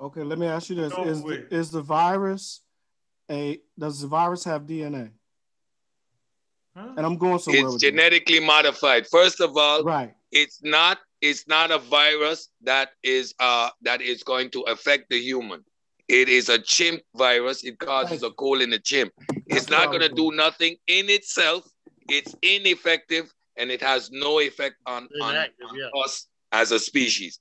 [0.00, 2.62] Okay, let me ask you this: No Is the, is the virus
[3.30, 3.60] a?
[3.78, 5.10] Does the virus have DNA?
[6.76, 6.92] Huh?
[6.96, 7.90] And I'm going somewhere It's with this.
[7.90, 9.06] genetically modified.
[9.06, 10.12] First of all, Right.
[10.32, 15.18] it's not it's not a virus that is uh that is going to affect the
[15.20, 15.64] human
[16.08, 17.64] it is a chimp virus.
[17.64, 19.12] It causes a cold in the chimp
[19.46, 21.68] it's not going to do nothing in itself.
[22.08, 26.02] It's ineffective and it has no effect on, on, on yeah.
[26.02, 27.40] us as a species.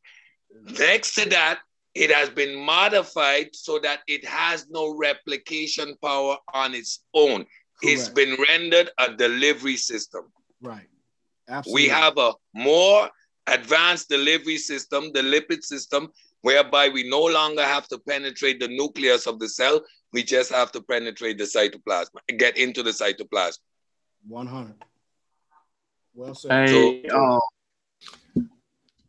[0.79, 1.59] Next to that
[1.95, 7.45] it has been modified so that it has no replication power on its own.
[7.81, 10.31] It's been rendered a delivery system.
[10.61, 10.87] Right.
[11.49, 11.83] Absolutely.
[11.83, 13.09] we have a more
[13.47, 16.09] advanced delivery system, the lipid system,
[16.43, 19.81] whereby we no longer have to penetrate the nucleus of the cell.
[20.11, 23.57] We just have to penetrate the cytoplasm, get into the cytoplasm.
[24.27, 24.75] 100.
[26.13, 26.69] Well said.
[26.69, 27.39] Hey, So- uh,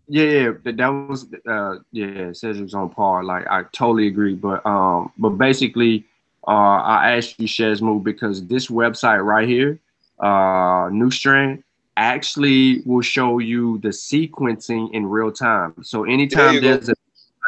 [0.07, 3.25] yeah, yeah, that, that was uh, yeah, Cedric's on par.
[3.25, 6.05] Like I totally agree, but um, but basically,
[6.47, 9.81] uh, I asked you Shazmo because this website right here,
[10.21, 11.65] uh, New Strand,
[11.97, 15.75] actually will show you the sequencing in real time.
[15.83, 16.75] So anytime you go.
[16.75, 16.95] there's a,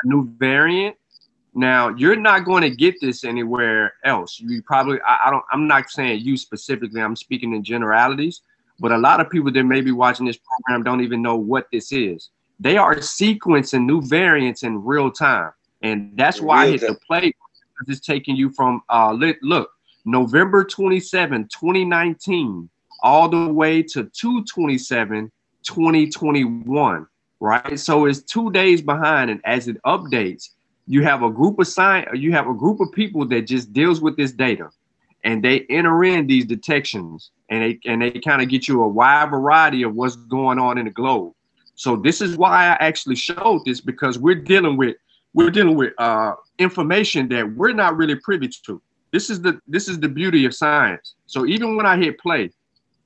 [0.02, 0.96] a new variant,
[1.54, 4.38] now you're not going to get this anywhere else.
[4.38, 7.00] You probably I, I don't I'm not saying you specifically.
[7.00, 8.42] I'm speaking in generalities.
[8.78, 11.66] But a lot of people that may be watching this program don't even know what
[11.72, 12.28] this is.
[12.60, 15.52] They are sequencing new variants in real time.
[15.80, 19.70] And that's why I Real hit the play because it's taking you from uh look
[20.04, 22.68] November 27, 2019,
[23.02, 25.32] all the way to 227,
[25.62, 27.06] 2021.
[27.38, 27.78] Right.
[27.78, 30.50] So it's two days behind, and as it updates,
[30.86, 34.00] you have a group of science, you have a group of people that just deals
[34.00, 34.70] with this data
[35.26, 38.88] and they enter in these detections and they and they kind of get you a
[38.88, 41.32] wide variety of what's going on in the globe.
[41.74, 44.96] So this is why I actually showed this because we're dealing with
[45.34, 48.80] we're dealing with uh, information that we're not really privy to.
[49.12, 51.16] This is the this is the beauty of science.
[51.26, 52.52] So even when I hit play,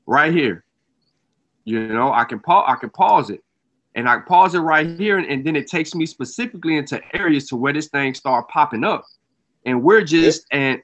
[0.06, 0.64] right here,
[1.64, 3.42] you know, I can pause I can pause it,
[3.94, 7.48] and I pause it right here, and, and then it takes me specifically into areas
[7.48, 9.04] to where this thing start popping up,
[9.66, 10.80] and we're just and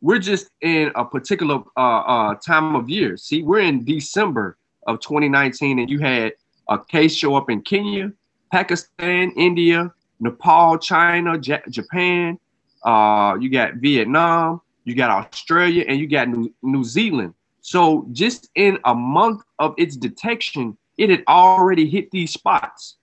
[0.00, 3.16] we're just in a particular uh, uh, time of year.
[3.16, 4.56] See, we're in December
[4.86, 6.32] of 2019, and you had
[6.68, 8.12] a case show up in Kenya,
[8.52, 12.38] Pakistan, India, Nepal, China, J- Japan.
[12.84, 17.34] Uh, you got Vietnam, you got Australia, and you got New, New Zealand.
[17.60, 22.96] So just in a month of its detection, it had already hit these spots.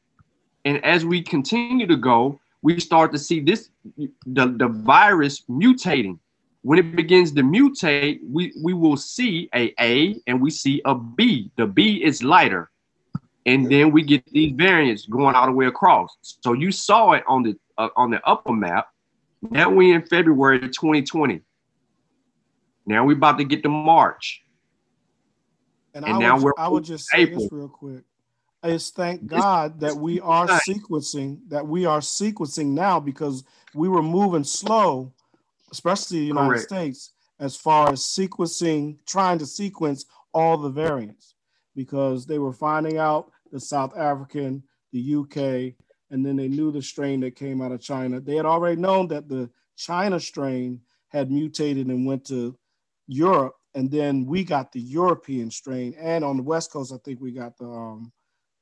[0.65, 3.69] And as we continue to go, we start to see this
[4.25, 6.17] the, the virus mutating
[6.63, 10.95] when it begins to mutate, we, we will see a A and we see a
[10.95, 11.51] B.
[11.57, 12.71] The B is lighter.
[13.45, 16.17] And then we get these variants going all the way across.
[16.21, 18.87] So you saw it on the uh, on the upper map.
[19.41, 21.41] Now we in February 2020.
[22.85, 24.42] Now we about to get to March.
[25.93, 27.41] And, And I, now would, we're I would just say April.
[27.41, 28.03] this real quick.
[28.63, 33.43] Is thank God that we are sequencing, that we are sequencing now because
[33.75, 35.11] we were moving slow,
[35.69, 36.63] especially the United Correct.
[36.63, 41.35] States, as far as sequencing, trying to sequence all the variants
[41.75, 44.63] because they were finding out the South African,
[44.93, 45.75] the UK,
[46.09, 48.21] and then they knew the strain that came out of China.
[48.21, 50.79] They had already known that the China strain
[51.09, 52.57] had mutated and went to
[53.07, 57.19] Europe, and then we got the European strain, and on the West Coast, I think
[57.19, 58.11] we got the um,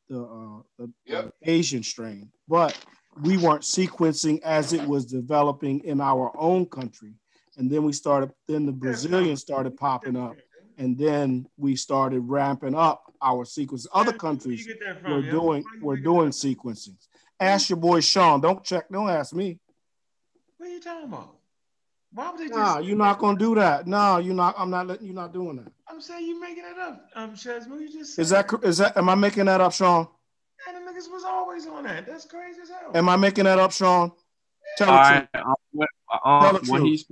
[0.09, 1.33] the, uh, the Yep.
[1.43, 2.77] Asian strain, but
[3.21, 7.13] we weren't sequencing as it was developing in our own country,
[7.57, 8.31] and then we started.
[8.47, 10.35] Then the Brazilians started popping up,
[10.77, 13.87] and then we started ramping up our sequence.
[13.93, 14.67] Other countries
[15.01, 15.31] from, were yo?
[15.31, 16.95] doing were doing sequencing.
[17.39, 18.39] Ask your boy Sean.
[18.39, 18.89] Don't check.
[18.89, 19.59] Don't ask me.
[20.57, 21.40] What are you talking about?
[22.13, 22.57] Why would they just?
[22.57, 23.87] Nah, you're not gonna do that.
[23.87, 24.55] No, you're not.
[24.57, 25.71] I'm not letting you not doing that.
[25.87, 27.09] I'm saying you're making it up.
[27.15, 28.97] Um, Shazmo, you just Is said that cor- is that?
[28.97, 30.07] Am I making that up, Sean?
[30.67, 32.05] Man, the niggas was always on that.
[32.05, 32.91] That's crazy as hell.
[32.93, 34.11] Am I making that up, Sean?
[34.77, 35.45] Tell All the truth.
[35.45, 35.89] Um, what,
[36.23, 36.83] Tell um, the what truth.
[36.83, 37.05] he's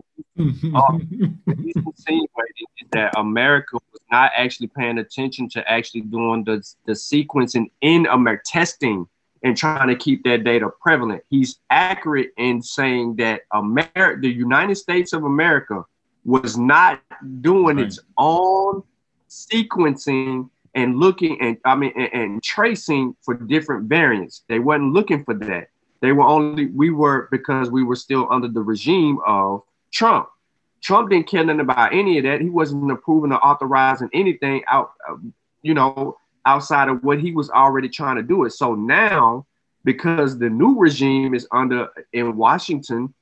[0.71, 6.63] what he's insinuating is that America was not actually paying attention to actually doing the,
[6.85, 9.07] the sequencing in America, testing
[9.43, 11.23] and trying to keep that data prevalent.
[11.29, 15.85] He's accurate in saying that America, the United States of America,
[16.25, 17.01] was not
[17.41, 17.85] doing Right.
[17.85, 18.83] its own
[19.29, 24.43] sequencing and looking and I mean and, and tracing for different variants.
[24.47, 25.69] They wasn't looking for that.
[26.01, 30.29] They were only we were because we were still under the regime of Trump.
[30.81, 32.41] Trump didn't care nothing about any of that.
[32.41, 35.15] He wasn't approving or authorizing anything out, uh,
[35.61, 38.51] you know, outside of what he was already trying to do it.
[38.51, 39.45] So now,
[39.83, 43.13] because the new regime is under in Washington,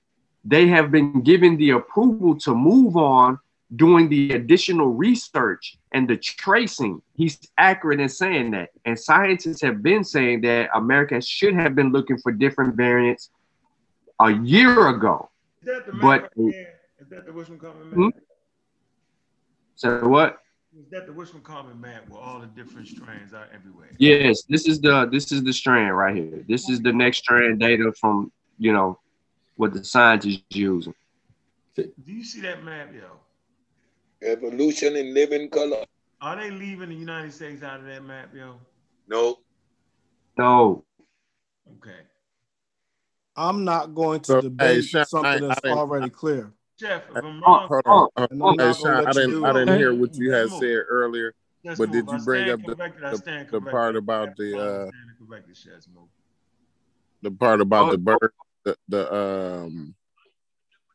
[0.43, 3.39] they have been given the approval to move on
[3.76, 7.01] doing the additional research and the tracing.
[7.15, 8.70] He's accurate in saying that.
[8.86, 13.30] And scientists have been saying that America should have been looking for different variants
[14.22, 15.30] a year ago.
[15.61, 16.68] Is that the but- right?
[16.99, 18.09] Is that the Wishman Common Hmm?
[19.76, 20.39] So what?
[20.80, 23.89] Is that the Wishman Common map where all the different strands are everywhere?
[23.97, 26.43] Yes, this is the this is the strand right here.
[26.47, 28.99] This is the next strand data from you know
[29.55, 30.93] what the scientists using.
[31.75, 33.07] Do you see that map, yo?
[34.21, 35.84] Evolution in living color.
[36.21, 38.55] Are they leaving the United States out of that map, yo?
[39.07, 39.38] No.
[40.38, 40.84] No,
[41.78, 41.97] Okay.
[43.36, 46.51] I'm not going to So, debate hey, Sean, something I that's didn't- already clear.
[46.80, 47.97] Jeff, if uh, I'm Oh, wrong, Hold oh, on.
[47.97, 48.28] hold on.
[48.32, 51.80] I'm not Hey, Sean, I didn't, I didn't hear what you had said earlier, Let's
[51.80, 52.13] but did move.
[52.13, 56.07] I you bring up the- the- the part about the, I uh, stand corrected, Shazmo.
[57.23, 57.95] the part about Oh.
[57.97, 58.17] the oh.
[58.19, 58.32] bird,
[58.63, 59.95] the, the um,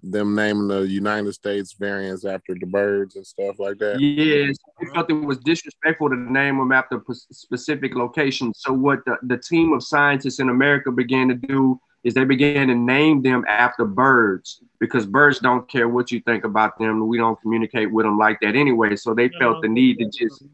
[0.04, 4.00] them naming the United States variants after the birds and stuff like that.
[4.00, 4.94] yes, we uh-huh.
[4.94, 8.60] felt it was disrespectful to name them after specific locations.
[8.60, 12.68] So what the, the team of scientists in America began to do is they began
[12.68, 17.06] to name them after birds because birds don't care what you think about them.
[17.06, 18.96] We don't communicate with them like that anyway.
[18.96, 20.44] So they felt the need to just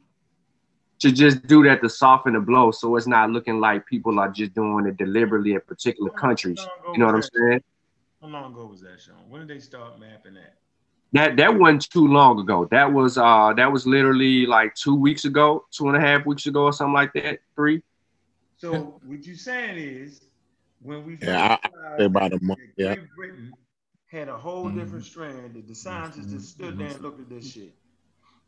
[1.00, 4.28] to just do that to soften the blow, so it's not looking like people are
[4.28, 6.58] just doing it deliberately in particular countries.
[6.92, 7.62] You know what I'm saying?
[8.20, 9.14] How long ago was that, Sean?
[9.28, 10.54] When did they start mapping that?
[11.12, 12.68] That that wasn't too long ago.
[12.70, 16.46] That was uh that was literally like two weeks ago, two and a half weeks
[16.46, 17.38] ago, or something like that.
[17.54, 17.82] Three.
[18.56, 20.27] So what you saying is
[20.80, 22.94] when we Yeah, I- say about a month, yeah.
[22.94, 23.52] Great Britain
[24.10, 24.74] had a whole Mhm.
[24.76, 26.78] different strand that the scientists just stood Mhm.
[26.78, 27.74] there and looked at this shit.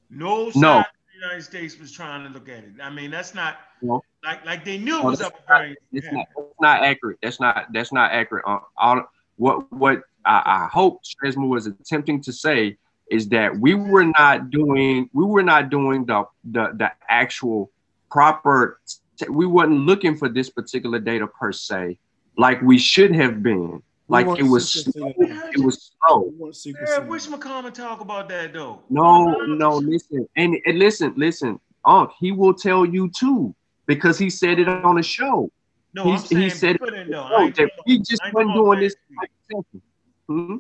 [0.09, 0.51] No, No.
[0.51, 2.73] scientist the United States was trying to look at it.
[2.83, 4.03] I mean, that's not No.
[4.25, 5.77] like like they knew it was that's up very.
[5.93, 7.19] It's not, that's not accurate.
[7.23, 8.45] That's not that's not accurate.
[8.47, 9.05] Uh, all
[9.37, 12.77] what what I, I hope Stresmo was attempting to say
[13.11, 17.71] is that we were not doing we were not doing the the the actual
[18.11, 18.81] proper.
[19.29, 21.99] We wasn't looking for this particular data per se,
[22.37, 23.83] like we should have been.
[24.09, 25.13] Like it was slow.
[25.19, 25.55] it.
[25.57, 26.23] It was slow.
[26.23, 27.27] We weren't Yeah, sequencing Wish.
[27.29, 28.83] McCormick talk about that though.
[28.91, 33.55] No, no, listen, and, and listen, listen, Unc, he will tell you too
[33.87, 35.51] because he said it on the show.
[35.95, 37.23] No, He's- I'm he said put in though.
[37.23, 38.97] I ain't that talking we about- just I wasn't doing this.
[39.17, 39.83] last week.
[40.29, 40.57] Hmm?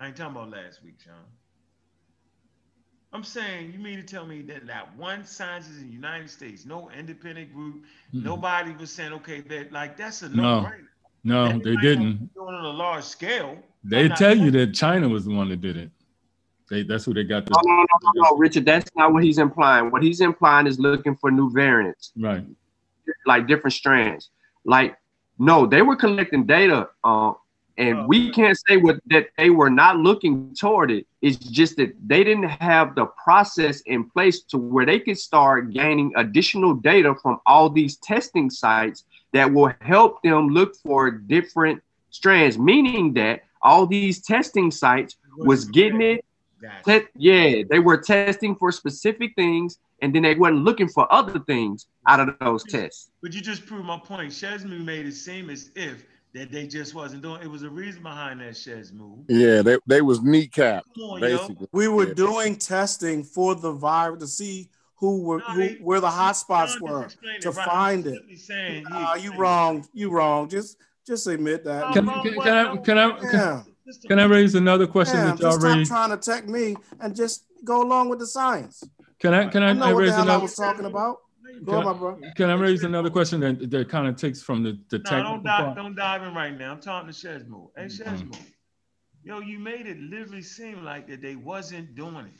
[0.00, 1.14] I ain't talking about last week, Sean.
[3.12, 6.64] I'm saying you mean to tell me that that one scientist in the United States,
[6.66, 8.22] no independent group, Mhm.
[8.24, 10.86] nobody was saying, okay, that like that's a No, no brainer.
[11.24, 12.32] No, they didn't.
[12.34, 13.56] Doing it on a large scale.
[13.82, 15.90] They tell you that China was the one that did it.
[16.70, 18.64] They that's who they got No, no, no, no, no, Richard.
[18.64, 19.90] That's not what he's implying.
[19.90, 22.44] What he's implying is looking for new variants, right.
[23.26, 24.30] like different strands.
[24.64, 24.96] Like,
[25.38, 27.32] no, they were collecting data, uh,
[27.76, 28.32] And Oh, we okay.
[28.32, 31.06] can't say what that they were not looking toward it.
[31.20, 35.72] It's just that they didn't have the process in place to where they could start
[35.72, 39.04] gaining additional data from all these testing sites
[39.34, 45.64] that will help them look for different strands, meaning that all these testing sites was
[45.66, 46.24] getting it
[46.86, 51.38] te- yeah, they were testing for specific things, and then they weren't looking for other
[51.40, 53.10] things out of those tests.
[53.22, 54.30] But you just proved my point.
[54.32, 57.42] Shesmu made it seem as if that they just wasn't doing.
[57.42, 59.24] It was a reason behind that Shesmu.
[59.28, 61.38] Yeah, they, they was kneecap Come on, yo.
[61.38, 61.68] basically.
[61.72, 62.14] We were Yeah.
[62.14, 66.32] doing testing for the virus to see who were No, who, they- where the hot
[66.36, 67.08] spots were
[67.40, 67.66] to right.
[67.66, 68.14] find it.
[68.14, 69.86] simply saying, he Ah, you wrong.
[69.92, 70.48] You wrong.
[70.48, 71.92] Just just admit that.
[71.92, 73.16] Can, No, can, no, can I can I no.
[73.16, 73.62] can, yeah.
[74.08, 77.14] Can I raise another question Yeah, that y'all just stop trying to tech me and
[77.14, 78.82] just go along with the science.
[79.18, 80.84] Can I can I, I I know what the raise hell I another was talking
[80.86, 81.18] about.
[81.64, 82.18] Go Can on, I- my bro.
[82.34, 85.32] can I raise another question that, that kind of takes from the, the No, technical
[85.34, 85.76] don't dive, part?
[85.76, 86.72] don't dive in right now.
[86.72, 87.68] I'm talking to Shesmo.
[87.76, 88.34] Hey, Mhm.
[89.22, 92.32] Yo, you made it literally seem like that they wasn't doing it.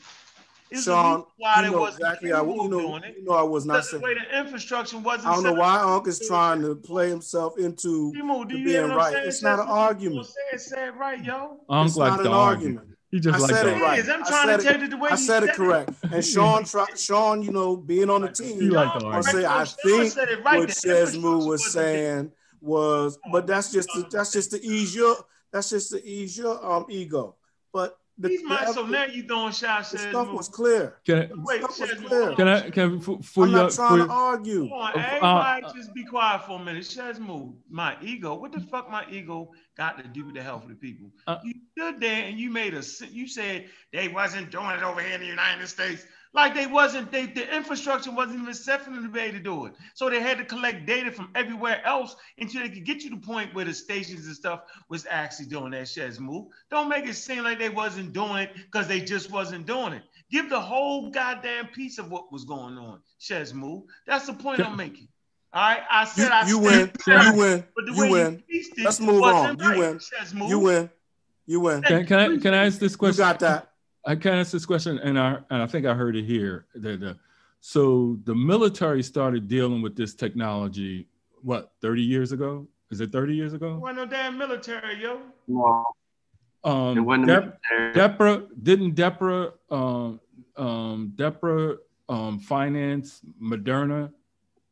[0.71, 2.33] It's a Sean, reason why you know exactly.
[2.33, 4.03] I, capable you know, you know, I was not Because the saying.
[4.03, 5.27] way the infrastructure wasn't.
[5.27, 5.87] I don't know why up.
[5.87, 8.11] Unc is trying to play himself into.
[8.15, 9.13] Timo, do to you hear being right.
[9.13, 9.27] saying?
[9.27, 10.25] It's not an argument.
[10.25, 11.59] Say it, say it right, yo.
[11.69, 12.77] Unc It's like not the an argument.
[12.79, 12.97] argument.
[13.11, 13.99] He just I like said it It right.
[13.99, 14.09] is.
[14.09, 15.91] I'm trying said to it- tell you the way I you said it correct.
[16.11, 19.25] And Sean, try, Sean, you know, being on the team, He like the argument.
[19.25, 20.59] say I think said it right.
[20.59, 25.15] what The Shesmu was saying was, but that's just to, that's just to ease your
[25.53, 27.35] that's just to ease your um ego.
[28.17, 29.91] But the, He's my, the, so now you throwing shots.
[29.91, 30.09] the Shesmo.
[30.09, 30.97] stuff was clear.
[31.05, 32.35] Can I, Wait, stuff was clear.
[32.35, 32.47] can.
[32.47, 34.69] I can for, for I'm your not trying for, to argue.
[34.69, 36.83] Come on, Uh, everybody uh, just be quiet for a minute.
[36.83, 38.35] Shesmo, my ego.
[38.35, 41.11] What the fuck my ego got to do with the health of the people?
[41.27, 45.01] Uh, you stood there and you made a, you said they wasn't doing it over
[45.01, 46.05] here in the United States.
[46.35, 49.43] Like they wasn't, they the infrastructure wasn't even set for them to be able to
[49.43, 49.73] do it.
[49.93, 53.15] So they had to collect data from everywhere else until they could get you to
[53.15, 56.47] the point where the stations and stuff was actually doing that Shesmo.
[56.69, 60.03] Don't make it seem like they wasn't doing it because they just wasn't doing it.
[60.29, 63.83] Give the whole goddamn piece of what was going on, Shesmo.
[64.05, 65.07] That's the point Can- I'm making.
[65.53, 66.79] All right, I You, said I you win.
[66.89, 67.63] it, You win.
[67.77, 68.33] but the You way win.
[68.33, 69.57] you pieced it Let's move on.
[69.57, 69.99] You right, win.
[69.99, 70.49] Shesmo.
[70.49, 70.89] You win.
[71.45, 71.81] You win.
[71.81, 73.23] can, can I can I ask this question?
[73.23, 73.39] You question?
[73.47, 73.71] got that.
[74.05, 76.65] I can ask this question, and I and I think I heard it here.
[76.75, 77.13] That uh,
[77.59, 81.07] so the military started dealing with this technology
[81.41, 82.67] what 30 years ago?
[82.91, 83.77] Is it 30 years ago?
[83.77, 85.21] Wasn't no damn military, yo.
[85.47, 85.85] No,
[86.63, 87.93] it Um, wasn't Dep- military.
[87.93, 90.19] Depra didn't Depra um,
[90.55, 91.77] um, Depra
[92.09, 94.11] um, finance Moderna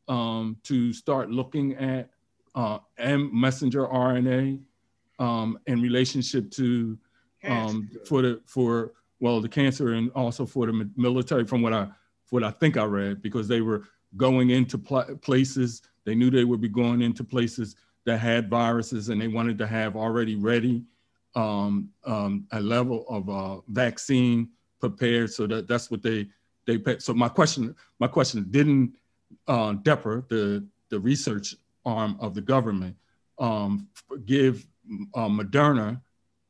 [0.08, 2.10] um, to start looking at
[2.54, 4.60] uh, M messenger RNA
[5.18, 6.96] um, in relationship to
[7.44, 11.88] um, for the for well the cancer and also for the military from what I
[12.30, 13.84] what I think I read because they were
[14.16, 19.08] going into pla- places they knew they would be going into places that had viruses
[19.08, 20.84] and they wanted to have already ready
[21.34, 24.50] um, um, a level of uh, vaccine
[24.80, 25.30] prepared.
[25.30, 26.28] So that that's what they
[26.66, 28.94] they so my question my question didn't
[29.48, 32.96] uh, the the research arm of the government
[33.38, 33.88] um,
[34.24, 34.66] give
[35.14, 36.00] uh, Moderna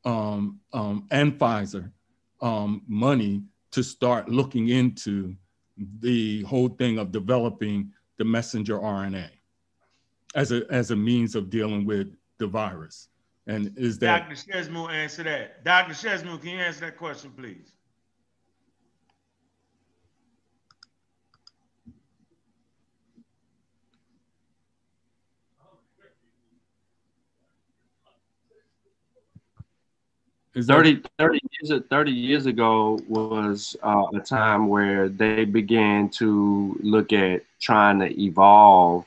[0.03, 1.91] um, um, and Pfizer
[2.41, 5.35] um, money to start looking into
[5.99, 9.29] the whole thing of developing the messenger RNA
[10.35, 13.09] as a as a means of dealing with the virus.
[13.47, 14.35] And is that Dr.
[14.35, 15.63] Shesmo answer that.
[15.63, 15.93] Dr.
[15.93, 17.74] Shesmo, can you answer that question, please?
[30.55, 36.09] Is that 30, 30 years 30 years ago was uh, a time where they began
[36.09, 39.05] to look at trying to evolve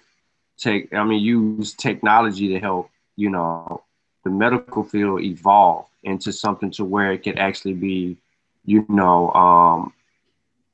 [0.58, 3.82] take i mean use technology to help you know
[4.24, 8.16] the medical field evolve into something to where it could actually be
[8.64, 9.92] you know um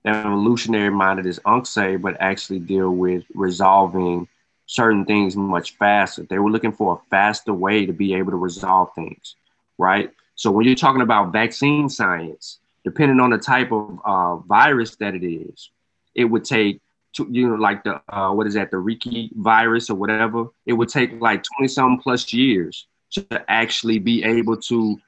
[0.04, 4.28] evolutionary minded as Unc say but actually deal with resolving
[4.66, 6.22] certain things much faster.
[6.22, 9.36] They were looking for a faster way to be able to resolve things
[9.78, 14.96] right so when you're talking about vaccine science, depending on the type of uh, virus
[14.96, 15.70] that it is,
[16.14, 16.80] it would take
[17.14, 20.46] to, you know like the uh, what is that the Riki virus or whatever.
[20.66, 24.98] It would take like 20 some plus years to actually be able to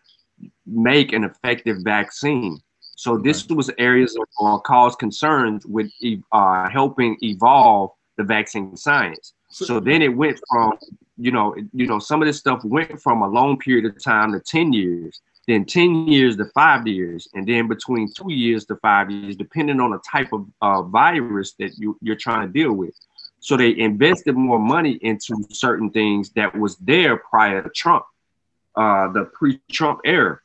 [0.64, 2.60] make an effective vaccine.
[2.96, 5.90] So this was areas of uh, cause concerns with
[6.32, 9.34] uh, helping evolve the vaccine science.
[9.50, 10.78] So then it went from,
[11.16, 14.32] you know, you know, some of this stuff went from a long period of time
[14.32, 18.76] to 10 years, then 10 years to five years, and then between two years to
[18.76, 22.72] five years, depending on the type of uh, virus that you, you're trying to deal
[22.72, 22.94] with.
[23.40, 28.04] So they invested more money into certain things that was there prior to Trump.
[28.76, 30.40] uh, the pre-Trump era.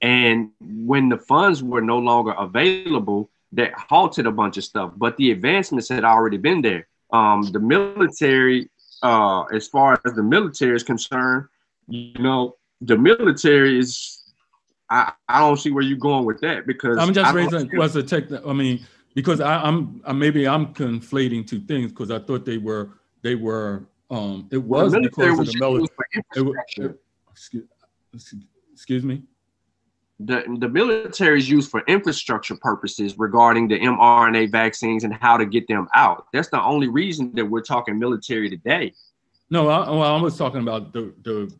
[0.00, 4.92] And when the funds were no longer available, that halted a bunch of stuff.
[4.96, 6.86] But the advancements had already been there.
[7.12, 8.70] Um, the military,
[9.02, 11.46] uh, as far as the military is concerned,
[11.88, 14.14] you know, the military is.
[14.90, 18.02] I, I don't see where you're going with that because I'm just raising was a
[18.02, 18.24] tech.
[18.46, 22.56] I mean, because I, I'm I, maybe I'm conflating two things because I thought they
[22.56, 22.90] were
[23.22, 25.88] they were um it was because of the military.
[26.34, 26.98] It,
[27.30, 27.64] excuse,
[28.72, 29.22] excuse me.
[30.20, 35.46] The, the military is used for infrastructure purposes regarding the mRNA vaccines and how to
[35.46, 36.26] get them out.
[36.32, 38.92] That's the only reason that we're talking military today.
[39.50, 41.52] No, I, well, I was talking about the the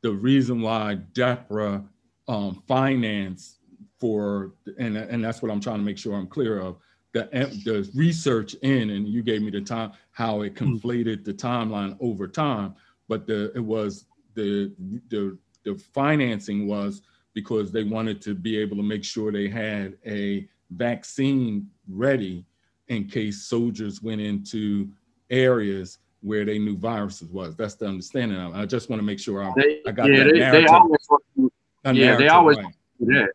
[0.00, 1.84] the reason why DEPRA
[2.28, 3.58] um, finance
[3.98, 6.76] for and and that's what I'm trying to make sure I'm clear of
[7.12, 7.24] the
[7.64, 12.26] the research in and you gave me the time how it conflated the timeline over
[12.26, 12.74] time,
[13.06, 14.72] but the it was the
[15.10, 17.02] the the financing was
[17.34, 22.44] because they wanted to be able to make sure they had a vaccine ready
[22.88, 24.88] in case soldiers went into
[25.30, 27.54] areas where they knew viruses was.
[27.54, 28.38] That's the understanding.
[28.38, 30.70] I just want to make sure I, They, I got yeah, that they, they narrative.
[30.70, 31.52] always want to
[31.84, 32.74] a yeah, they always- right.
[32.98, 33.28] do that.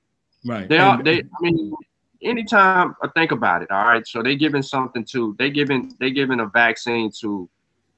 [0.45, 0.67] right.
[0.67, 1.73] They And- they I mean
[2.21, 4.05] anytime I think about it, all right.
[4.05, 7.49] So they giving something to they giving they giving a vaccine to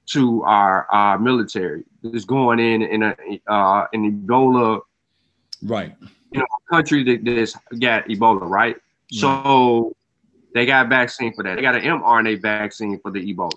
[0.07, 1.83] to our our military.
[2.03, 3.15] It's going in in a
[3.47, 4.81] uh an Ebola
[5.63, 5.95] right.
[6.31, 8.75] You know, country that that's got Ebola, right?
[9.11, 9.95] So
[10.53, 11.55] they got a vaccine for that.
[11.55, 13.51] They got an mRNA vaccine for the Ebola.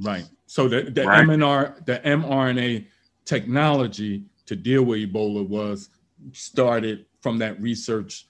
[0.00, 0.24] Right.
[0.46, 1.26] So the, the Right.
[1.26, 2.86] MNR, the mRNA
[3.24, 5.90] technology to deal with Ebola was
[6.32, 8.26] started from that research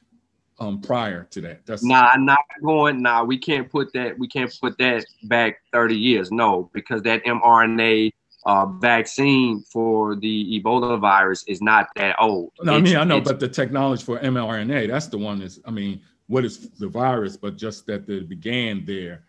[0.60, 1.64] um, prior to that.
[1.66, 3.02] That's Nah, not going.
[3.02, 4.18] Nah, we can't put that.
[4.18, 6.32] We can't put that back 30 years.
[6.32, 8.12] No, because that mRNA
[8.48, 12.50] uh, vaccine for the Ebola virus is not that old.
[12.62, 15.70] No, I mean, I know, but the technology for mRNA, that's the one that's, I
[15.70, 19.24] mean, what is the virus, but just that it began there,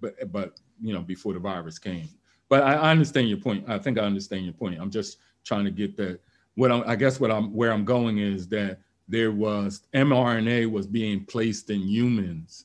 [0.00, 2.08] but, but, you know, before the virus came.
[2.48, 3.68] But I, I understand your point.
[3.68, 4.80] I think I understand your point.
[4.80, 6.20] I'm just trying to get that.
[6.54, 10.86] What I'm, I guess what I'm, where I'm going is that there was, mRNA was
[10.86, 12.64] being placed in humans,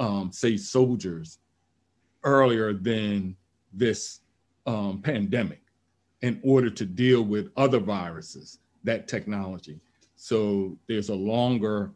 [0.00, 1.38] um, say soldiers,
[2.24, 3.36] earlier than
[3.72, 4.19] this
[4.70, 5.60] um, pandemic
[6.22, 9.80] in order to deal with other viruses, that technology.
[10.14, 11.90] So there's a longer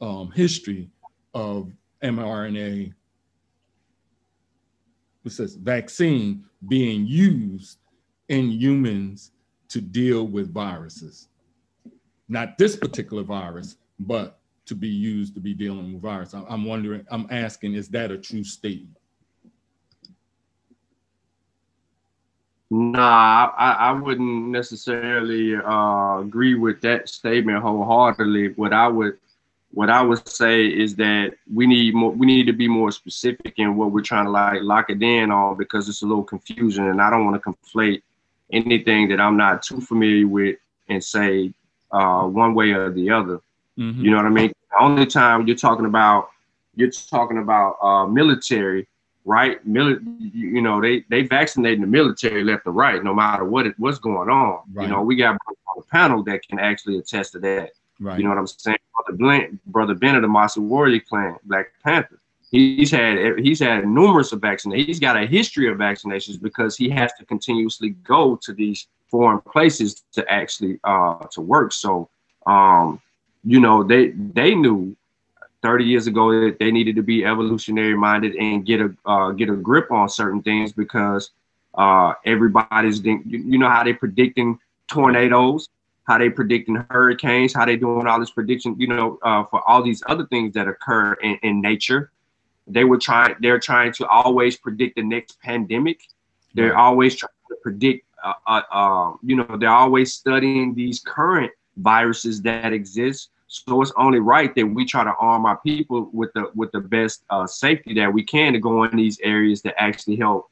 [0.00, 0.88] um, history
[1.34, 1.70] of
[2.02, 2.94] mRNA,
[5.22, 7.78] what's this, vaccine being used
[8.28, 9.32] in humans
[9.68, 11.28] to deal with viruses.
[12.28, 16.32] Not this particular virus, but to be used to be dealing with virus.
[16.32, 18.96] I'm- I'm wondering, I'm asking, is that a true statement?
[22.76, 28.48] Nah, I, I wouldn't necessarily uh, agree with that statement wholeheartedly.
[28.54, 29.18] What I would
[29.72, 33.54] what I would say is that we need more we need to be more specific
[33.58, 36.88] in what we're trying to like lock it in on because it's a little confusion
[36.88, 38.02] and I don't want to conflate
[38.52, 40.56] anything that I'm not too familiar with
[40.88, 41.52] and say
[41.92, 43.40] uh, one way or the other.
[43.78, 44.02] Mhm.
[44.02, 44.52] You know what I mean?
[44.72, 46.30] The only time you're talking about
[46.74, 48.88] you're talking about uh, military,
[49.24, 49.66] right?
[49.66, 53.74] Mili- you, know, they they vaccinating the military left and right, no matter what it
[53.78, 54.62] what's going on.
[54.72, 54.84] Right.
[54.84, 57.72] You know, we got on the panel that can actually attest to that.
[58.00, 58.18] Right.
[58.18, 58.78] You know what I'm saying?
[58.96, 62.18] Brother Blent, Brother Bennett of Mossy Warrior Clan, Black Panther.
[62.50, 64.86] He's had he's had numerous of vaccinations.
[64.86, 69.40] He's got a history of vaccinations because he has to continuously go to these foreign
[69.40, 71.72] places to actually uh to work.
[71.72, 72.08] So
[72.46, 73.00] um,
[73.44, 74.96] you know, they they knew
[75.64, 79.48] 30 years ago that they needed to be evolutionary minded and get a uh, get
[79.48, 81.30] a grip on certain things because
[81.74, 84.58] uh, everybody's you, you know how they predicting
[84.88, 85.70] tornadoes
[86.04, 89.82] how they predicting hurricanes how they doing all this prediction you know uh, for all
[89.82, 92.12] these other things that occur in, in nature.
[92.66, 96.00] They were trying they're trying to always predict the next pandemic.
[96.54, 101.52] They're always trying to predict uh, uh, uh, you know they're always studying these current
[101.78, 106.32] viruses that exist so it's only right that we try to arm our people with
[106.34, 109.82] the with the best uh, safety that we can to go in these areas to
[109.82, 110.50] actually help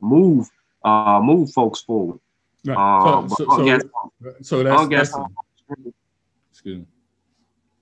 [0.00, 0.50] move
[0.84, 2.20] uh, move folks forward.
[2.64, 2.76] Right.
[2.76, 3.82] Uh, so, but so, guess,
[4.22, 5.16] so, so that's, that's
[6.50, 6.86] excuse me.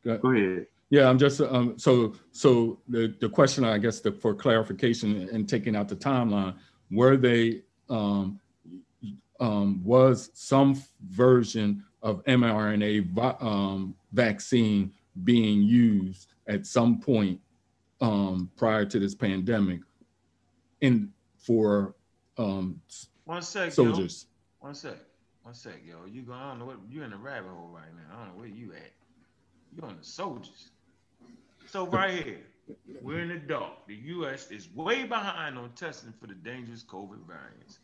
[0.05, 0.23] Go ahead.
[0.23, 0.66] go ahead.
[0.91, 5.49] Yeah, I'm just um, so so the the question I guess the, for clarification and
[5.49, 6.55] taking out the timeline,
[6.91, 8.41] were they um,
[9.41, 14.92] um, was some version of mRNA um, vaccine
[15.24, 17.40] being used at some point
[18.01, 19.80] um, prior to this pandemic
[20.80, 21.94] in for
[22.38, 22.80] um,
[23.24, 23.70] One sec, yo.
[23.70, 24.26] soldiers?
[24.61, 24.92] One sec.
[24.92, 25.01] One
[25.44, 26.07] One sec, yo.
[26.11, 26.32] You go.
[26.32, 28.14] I don't know what you in the rabbit hole right now.
[28.14, 28.92] I don't know where you at.
[29.74, 30.70] You on the soldiers.
[31.66, 32.40] So right here,
[33.01, 33.86] we're in the dark.
[33.86, 34.51] The U.S.
[34.51, 37.78] is way behind on testing for the dangerous COVID variants.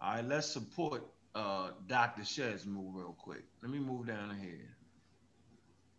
[0.00, 1.02] All right, let's support
[1.36, 2.24] uh, Dr.
[2.24, 3.44] Shed's move real quick.
[3.62, 4.70] Let me move down here.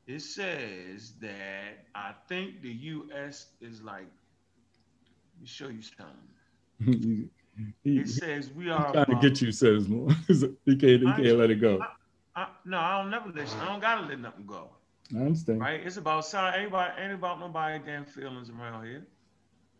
[0.07, 3.47] It says that I think the U.S.
[3.61, 4.07] is like.
[5.35, 7.29] Let me show you something.
[7.83, 10.09] he, It says we are trying to get you, says more.
[10.27, 11.79] he can't, he can't let it go.
[12.35, 13.47] I, no, I don't never let.
[13.61, 14.69] I don't gotta let nothing go.
[15.15, 15.59] I understand.
[15.59, 15.81] Right?
[15.85, 16.55] It's about sound.
[16.55, 19.05] Anybody ain't about nobody damn feelings around here.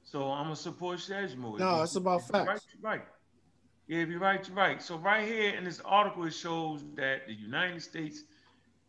[0.03, 1.60] So I'm gonna support Shed's move.
[1.60, 2.68] No, it's about If you're Right, facts.
[2.82, 3.01] right.
[3.88, 4.81] Yeah, if you're right, you're right.
[4.81, 8.23] So right here in this article, it shows that the United States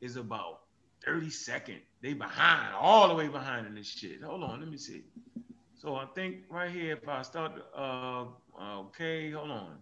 [0.01, 0.63] is about
[1.07, 1.79] 32nd.
[2.03, 4.23] They behind, all the way behind in this shit.
[4.23, 5.05] Hold on, let me see.
[5.75, 8.25] So I think right here, if I start, uh,
[8.61, 9.77] okay, hold on.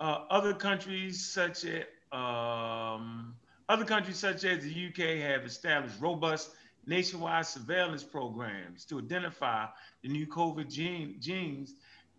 [0.00, 3.34] Uh, other countries such as um,
[3.68, 6.52] other countries such as the UK have established robust
[6.86, 9.66] nationwide surveillance programs to identify
[10.02, 11.74] the new COVID gene, genes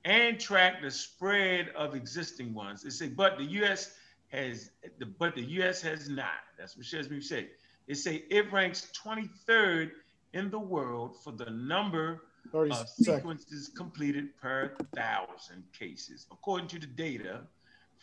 [0.10, 2.82] and track the spread of existing ones.
[2.82, 3.94] They say, but the U.S.
[4.30, 5.82] has, the, but the U.S.
[5.84, 6.42] has not.
[6.58, 7.50] That's what Shesby said.
[7.88, 9.92] They say it ranks 23rd
[10.34, 13.06] in the world for the number 30 of seconds.
[13.06, 17.42] sequences completed per thousand cases, according to the data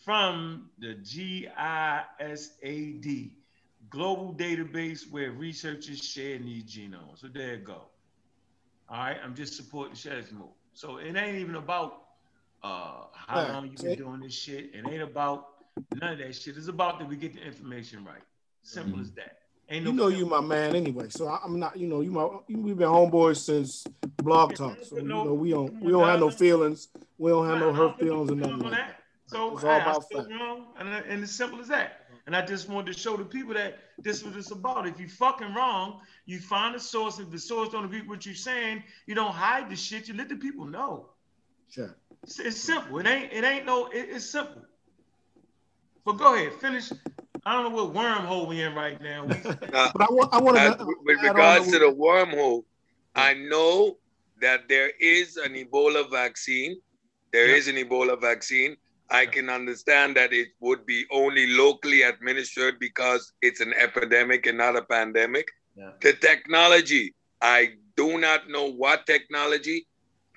[0.04, 1.50] from the GISAID
[3.90, 7.18] global database where researchers share these genomes.
[7.20, 7.82] So there you go.
[8.88, 9.96] All right, I'm just supporting
[10.32, 10.48] move.
[10.76, 12.02] So it ain't even about
[12.62, 13.88] uh, how Yeah, long you see?
[13.88, 14.74] been doing this shit.
[14.74, 15.46] It ain't about
[15.94, 16.54] none of that shit.
[16.58, 18.20] It's about that we get the information right.
[18.62, 19.38] Simple as that.
[19.70, 21.78] Ain't no You know you my man anyway, so I- I'm not.
[21.78, 22.28] You know you my.
[22.48, 23.84] We've been homeboys since
[24.22, 26.88] Blog Talk, so you know we don't we don't have no feelings.
[27.16, 28.96] We don't have no hurt feelings or nothing like that.
[29.28, 30.32] So It's all I, I about still facts.
[30.38, 32.02] wrong, and, and it's simple as that.
[32.26, 34.86] And I just wanted to show the people that this is what it's about.
[34.86, 37.18] If you fucking wrong, you find a source.
[37.18, 40.08] If the source don't agree with what you're saying, you don't hide the shit.
[40.08, 41.10] You let the people know.
[41.70, 41.96] Sure.
[42.24, 42.98] It's, it's simple.
[42.98, 43.32] It ain't.
[43.32, 43.86] It ain't no.
[43.86, 44.62] It, it's simple.
[46.04, 46.90] But go ahead, finish.
[47.44, 49.24] I don't know what wormhole we in right now.
[49.72, 50.86] Uh, But I want I want to.
[51.04, 52.62] with regards to the wormhole,
[53.14, 53.98] I know
[54.40, 56.80] that there is an Ebola vaccine.
[57.32, 57.56] There Yeah.
[57.56, 58.76] is an Ebola vaccine.
[59.10, 64.58] I can understand that it would be only locally administered because it's an epidemic and
[64.58, 65.46] not a pandemic.
[65.76, 65.90] Yeah.
[66.00, 69.86] The technology, I do not know what technology,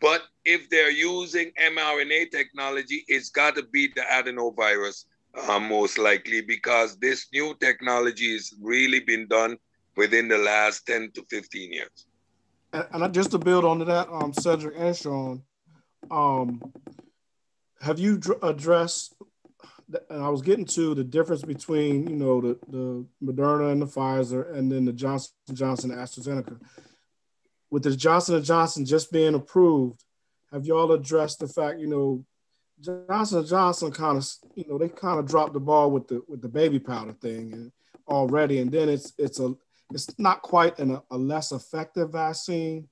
[0.02, 5.06] but if they're using mRNA technology, it's got to be the adenovirus,
[5.48, 9.58] uh, most likely, because this new technology has really been done
[9.96, 12.08] within the last 10 to 15 years.
[12.74, 15.44] and, and just to build on to that, um, Cedric and Sean,
[16.12, 16.62] um,
[17.82, 19.16] have you dr- addressed?
[20.10, 23.88] And I was getting to the difference between you know the the Moderna and the
[23.88, 26.60] Pfizer, and then the Johnson Johnson AstraZeneca.
[27.72, 30.04] With the Johnson and Johnson just being approved,
[30.52, 32.26] have y'all addressed the fact you know
[32.82, 36.42] Johnson Johnson kind of you know they kind of dropped the ball with the with
[36.42, 37.72] the baby powder thing
[38.08, 39.56] already, and then it's it's a
[39.92, 42.88] it's not quite an, a less effective vaccine,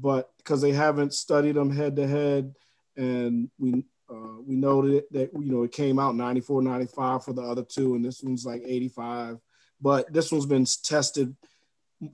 [0.00, 2.54] but because they haven't studied them head to head,
[2.96, 7.32] and we uh, we know that, that you know it came out 94, 95 for
[7.32, 9.38] the other two, and this one's like 85,
[9.80, 11.34] but this one's been tested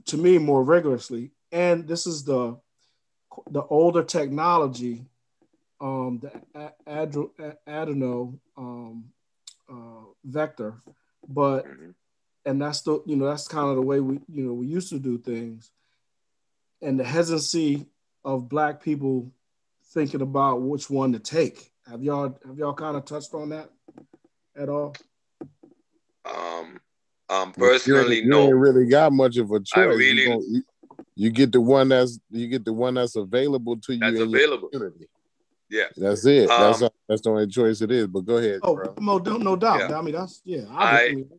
[0.06, 2.56] to me more rigorously, and this is the
[3.50, 5.04] the older technology,
[5.80, 7.30] um, the adro,
[7.66, 9.04] adeno um,
[9.70, 10.80] uh, vector,
[11.28, 11.94] but Mhm.
[12.44, 14.90] and that's the you know that's kind of the way we you know we used
[14.90, 15.70] to do things.
[16.80, 17.86] And the hesitancy
[18.24, 19.32] of black people
[19.92, 23.70] thinking about which one to take have y'all have y'all kind of touched on that
[24.56, 24.94] at all
[26.24, 26.72] Um, um,
[27.30, 28.50] You ain't- personally, you ain't no.
[28.50, 29.72] really got much of a choice.
[29.76, 30.62] I You really- gon- you,
[31.14, 34.70] you get the one that's you get the one that's available to you That's available.
[35.70, 35.84] Yeah.
[35.96, 36.48] That's it.
[36.48, 38.06] that's Um, all, that's the only choice it is.
[38.06, 38.94] But go ahead, oh bro.
[39.00, 39.98] no, no, no doubt Yeah.
[39.98, 41.38] i mean that's yeah I- obviously.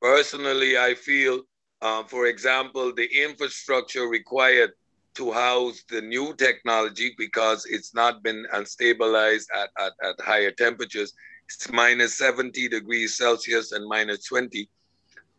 [0.00, 1.42] Personally, I feel,
[1.80, 4.72] uh, for example, the infrastructure required
[5.14, 11.12] to house the new technology because it's not been unstabilized at, at, at higher temperatures.
[11.46, 14.68] It's minus 70 degrees Celsius and minus 20.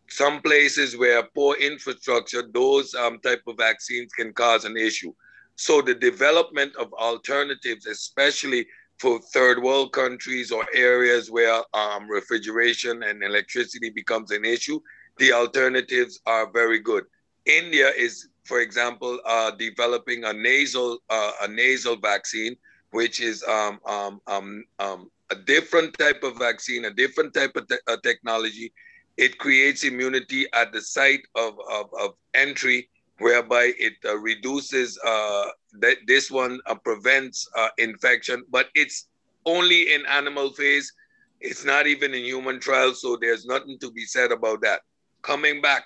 [0.10, 5.14] Some places where poor infrastructure, those um, type of vaccines can cause an issue.
[5.56, 8.68] So the development of alternatives, especially
[9.00, 14.80] for third world countries or areas where um, refrigeration and electricity becomes an issue,
[15.18, 17.06] the alternatives are very good.
[17.46, 22.56] India is, for example, uh, developing a nasal uh, a nasal vaccine,
[22.92, 27.68] which is um, um, um, um, a different type of vaccine, a different type of
[27.68, 28.74] te- uh, technology.
[29.18, 32.90] It creates immunity at the site of, of, of entry,
[33.20, 35.46] whereby it uh, reduces uh,
[35.80, 39.08] that this one uh, prevents infection, but it's
[39.46, 40.92] only in animal phase.
[41.40, 44.82] It's not even in human trials, so there's nothing to be said about that.
[45.22, 45.86] Coming back,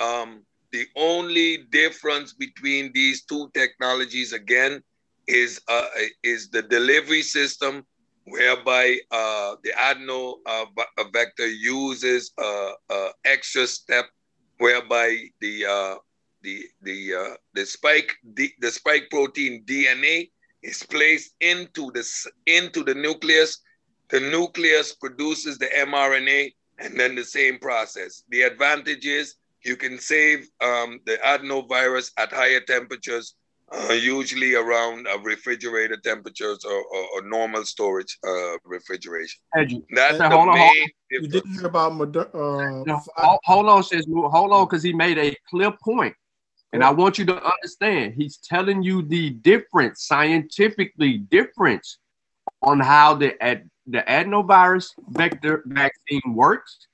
[0.00, 4.82] um, the only difference between these two technologies again
[5.26, 5.86] is uh,
[6.22, 7.84] is the delivery system
[8.24, 10.64] whereby uh, the adeno uh,
[11.12, 14.06] vector uses a, a extra step
[14.58, 15.94] whereby the uh,
[16.42, 20.30] the the uh, the spike the, the spike protein DNA
[20.62, 22.04] is placed into the
[22.46, 23.60] into the nucleus.
[24.10, 28.22] The nucleus produces the mRNA, and then the same process.
[28.30, 29.34] The advantage is
[29.64, 33.34] you can save um, the adenovirus at higher temperatures,
[33.72, 39.40] uh, usually around uh, refrigerator temperatures or, or, or normal storage uh, refrigeration.
[39.56, 39.82] Edgy.
[39.90, 43.40] That's Now, the hold on, hold main You didn't hear about Moder- uh, No, hold,
[43.44, 46.14] hold on, says hold on, because he made a clear point,
[46.72, 48.14] and I want you to understand.
[48.14, 51.98] He's telling you the difference, scientifically difference,
[52.62, 56.87] on how the ad, the adenovirus vector vaccine works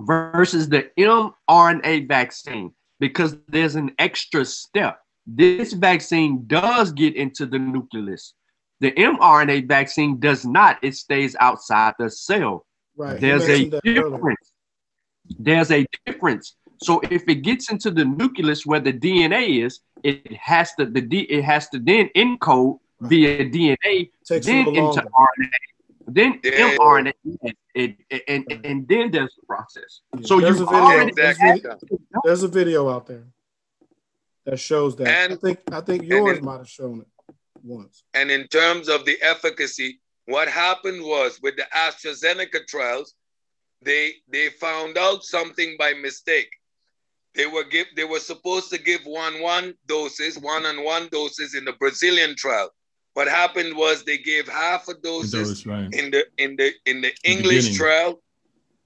[0.00, 5.00] versus the mRNA vaccine, because there's an extra step.
[5.26, 8.34] This vaccine does get into the nucleus.
[8.80, 10.78] The mRNA vaccine does not.
[10.82, 12.66] It stays outside the cell.
[12.96, 13.20] right.
[13.20, 14.10] There's a that earlier.
[14.10, 14.52] difference.
[15.38, 16.56] There's a difference.
[16.82, 21.00] So if it gets into the nucleus where the DNA is, it has to the
[21.00, 25.00] D, it has to then encode via DNA, Takes then into.
[25.00, 25.48] RNA,
[26.06, 26.76] then Yeah.
[26.78, 27.94] mRNA, and, and,
[28.28, 30.00] and, and then there's the process.
[30.22, 30.80] So There's you a video.
[30.84, 31.98] already There's, Exactly.
[32.24, 33.24] there's a video out there
[34.44, 35.08] that shows that.
[35.08, 38.04] And, I think I think yours then- might have shown it once.
[38.14, 43.14] And in terms of the efficacy, what happened was with the AstraZeneca trials,
[43.82, 46.48] they they found out something by mistake.
[47.34, 51.54] They were give they were supposed to give one one doses, one on one doses
[51.54, 52.70] in the Brazilian trial.
[53.16, 55.88] What happened was they gave half a doses Those, right.
[56.00, 57.78] in the in the in the The English beginning.
[57.78, 58.22] trial,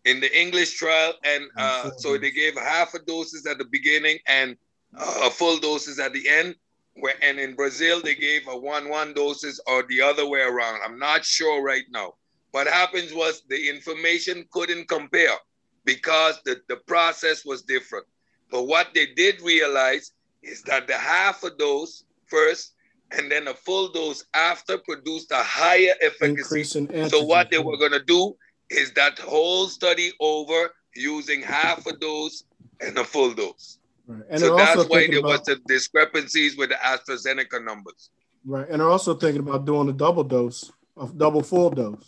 [0.05, 4.19] in the English trial, and uh, so they gave half a doses at the beginning
[4.29, 4.57] and
[4.97, 6.55] uh, a full doses at the end.
[6.95, 10.81] Where and in Brazil they gave a one one doses or the other way around.
[10.85, 12.15] I'm not sure right now.
[12.53, 15.37] What happens was the information couldn't compare
[15.85, 18.07] because the, the process was different.
[18.53, 20.13] But what they did realize
[20.43, 22.75] is that the half a dose first
[23.19, 27.77] and then a full dose after produced a higher efficacy in so what they were
[27.77, 28.37] going to do
[28.71, 32.45] is that whole study over using half a dose
[32.81, 33.79] and a full dose.
[34.07, 34.23] Right.
[34.31, 38.11] And so that's also why there about, was the discrepancies with the AstraZeneca numbers.
[38.45, 42.05] right, and they're also thinking about doing a double dose, a double full dose.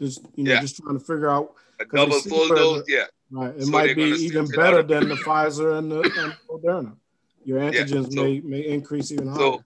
[0.00, 0.60] Just you know, Yeah.
[0.60, 1.54] just trying to figure out.
[1.80, 3.04] A double full where dose, yeah.
[3.30, 6.96] Right, it So might be even better than the Pfizer and the and Moderna.
[7.44, 9.38] Your Yeah, antigens so- may may increase even higher.
[9.38, 9.64] So,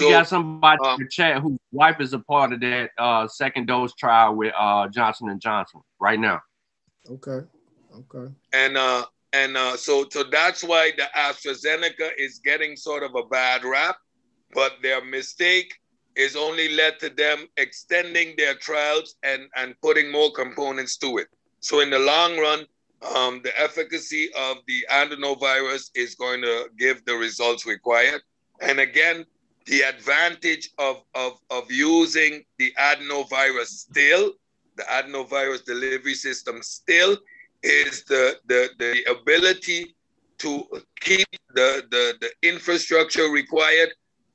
[0.00, 3.26] we got somebody um, in the chat whose wife is a part of that uh,
[3.28, 6.40] second dose trial with uh, Johnson and Johnson right now.
[7.10, 7.46] okay,
[7.94, 8.32] okay.
[8.52, 13.24] and uh and uh so so that's why the AstraZeneca is getting sort of a
[13.26, 13.96] bad rap,
[14.52, 15.72] but their mistake
[16.16, 21.28] is only led to them extending their trials and and putting more components to it.
[21.60, 22.66] So in the long run,
[23.14, 28.22] um, the efficacy of the adenovirus is going to give the results required.
[28.60, 29.26] And again,
[29.66, 34.32] the advantage of, of, of using the adenovirus still,
[34.76, 37.16] the adenovirus delivery system still,
[37.62, 39.96] is the, the, the ability
[40.38, 40.64] to
[41.00, 43.90] keep the, the, the infrastructure required.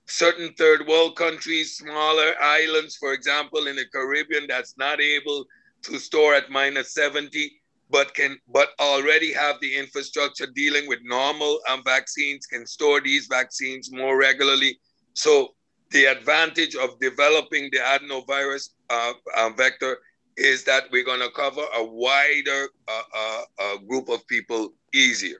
[0.07, 5.45] Certain third world countries, smaller islands, for example, in the Caribbean, that's not able
[5.83, 7.51] to store at minus 70,
[7.89, 13.27] but can but already have the infrastructure dealing with normal um, vaccines, can store these
[13.27, 14.77] vaccines more regularly.
[15.13, 15.53] So
[15.91, 19.97] the advantage of developing the adenovirus uh, uh, vector
[20.37, 25.37] is that we're going to cover a wider uh, uh, uh, group of people easier.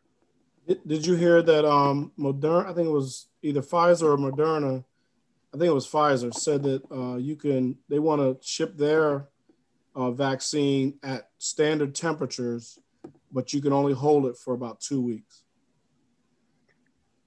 [0.86, 1.66] Did, you hear that?
[1.66, 2.70] Um, Moderna.
[2.70, 4.84] I think it was either Pfizer or Moderna.
[5.54, 7.78] I think it was Pfizer said that uh, you can.
[7.90, 9.28] They want to ship their
[9.96, 12.78] vaccine at standard temperatures,
[13.32, 15.41] but you can only hold it for about two weeks.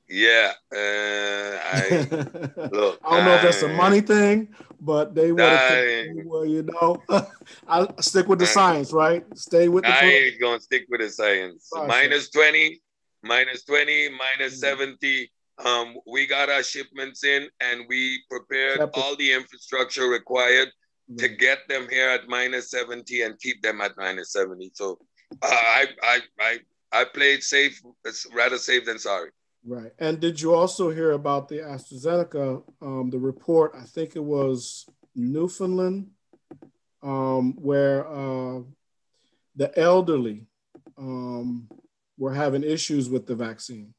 [0.08, 2.06] Yeah, uh, I
[2.72, 3.00] look.
[3.04, 6.22] I don't know if that's a money thing, but they want to.
[6.26, 7.02] Well, you know,
[7.68, 9.24] I stick with the I- science, right?
[9.34, 9.90] Stay with the.
[9.90, 11.68] I ain't gonna stick with the science.
[11.72, 11.88] Process.
[11.88, 12.80] Minus 20,
[13.22, 14.60] minus 20, minus Mhm.
[14.60, 15.32] 70.
[15.64, 20.68] Um, we got our shipments in and we prepared all the infrastructure required
[21.16, 24.72] to get them here at minus 70 and keep them at minus 70.
[24.74, 24.98] So
[25.42, 26.58] uh, I, I, I,
[26.92, 29.30] I played safe, it's rather safe than sorry.
[29.66, 29.92] Right.
[29.98, 33.72] And did you also hear about the AstraZeneca, um, the report?
[33.74, 36.10] I think it was Newfoundland,
[37.02, 38.60] um, where uh,
[39.56, 40.46] the elderly
[40.98, 41.68] um,
[42.18, 43.94] were having issues with the vaccine.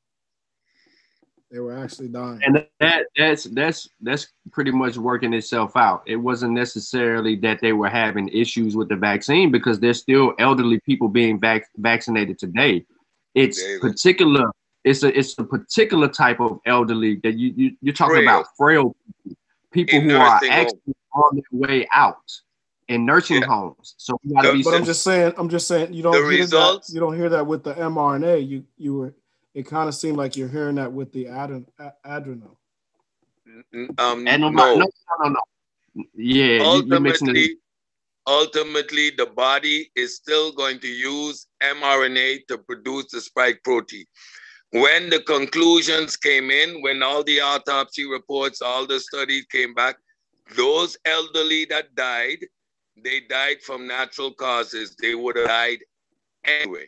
[1.51, 2.41] They were actually dying.
[2.43, 6.03] And that that's that's that's pretty much working itself out.
[6.05, 10.79] It wasn't necessarily that they were having issues with the vaccine because there's still elderly
[10.81, 12.85] people being vac- vaccinated today.
[13.35, 13.81] It's David.
[13.81, 14.51] particular.
[14.85, 18.23] It's a it's a particular type of elderly that you, you you're talking Frail.
[18.23, 18.95] about frail
[19.73, 20.61] people, people who are nursing home.
[20.61, 22.31] actually on their way out
[22.87, 23.47] in nursing Yeah.
[23.47, 23.95] homes.
[23.97, 26.19] So we gotta The- be But I'm just saying, I'm just saying, you don't The
[26.19, 26.93] hear results- that.
[26.93, 28.47] You don't hear that with the mRNA.
[28.47, 29.13] You you were.
[29.55, 32.59] It kind of seemed like you're hearing that with the adren, a- adrenal.
[33.97, 34.87] Um, and no, no, no, no,
[35.23, 36.03] no, no.
[36.13, 37.37] Yeah, you, you're mixing it.
[37.37, 37.57] ultimately,
[38.27, 44.05] ultimately, the body is still going to use mRNA to produce the spike protein.
[44.81, 49.95] When the conclusions came in, when all the autopsy reports, all the studies came back,
[50.57, 52.39] those elderly that died,
[53.01, 54.93] they died from natural causes.
[55.01, 55.79] They would have died
[56.43, 56.87] anyway.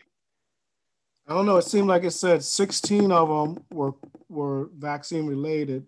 [1.29, 1.55] I don't know.
[1.57, 3.93] It seemed like it said 16 of them were
[4.27, 5.87] were vaccine related.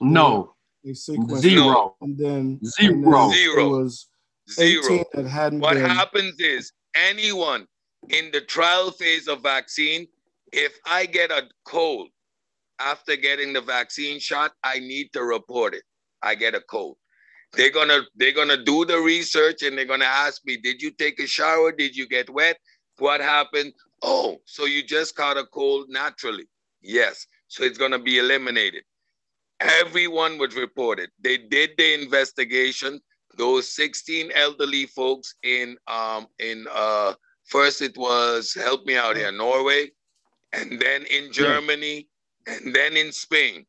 [0.00, 1.96] No, They sequenced zero.
[2.00, 2.94] and then Zero.
[2.94, 3.60] and then Zero.
[3.60, 4.08] It was
[4.50, 4.82] Zero.
[4.84, 5.84] 18 that hadn't What been.
[5.84, 7.66] happens is anyone
[8.08, 10.06] in the trial phase of vaccine,
[10.54, 12.08] if I get a cold
[12.78, 15.82] after getting the vaccine shot, I need to report it.
[16.22, 16.96] I get a cold.
[17.52, 21.20] They're gonna they're gonna do the research and they're gonna ask me, did you take
[21.20, 21.72] a shower?
[21.72, 22.58] Did you get wet?
[22.98, 23.72] What happened?
[24.02, 26.46] Oh, so you just caught a cold naturally.
[26.82, 27.26] Yes.
[27.48, 28.84] So it's gonna be eliminated.
[29.60, 31.10] Everyone was reported.
[31.20, 33.00] They did the investigation
[33.36, 37.14] those 16 elderly folks in um in uh
[37.46, 39.90] first it was help me out here norway
[40.54, 42.08] and then in germany
[42.46, 43.66] and then in spain.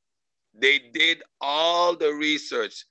[0.54, 2.86] They did all the research.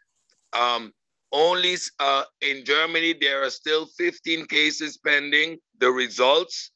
[0.52, 0.92] Um
[1.32, 5.58] only uh in germany there are still 15 cases pending.
[5.80, 6.70] The results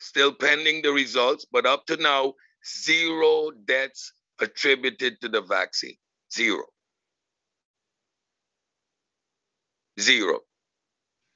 [0.00, 2.34] still pending the results but up to now
[2.66, 5.96] zero deaths attributed to the vaccine.
[6.32, 6.64] Zero.
[10.00, 10.40] Zero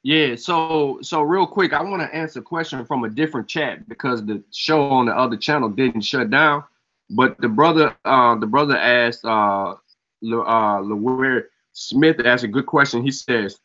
[0.04, 3.88] Yeah, so so real quick, I want to answer a question from a different chat
[3.88, 6.64] because the show on the other channel didn't shut down.
[7.10, 9.74] But the brother, uh, the brother asked, uh,
[10.20, 13.02] Le, uh, Lewis Smith asked a good question.
[13.02, 13.58] He says,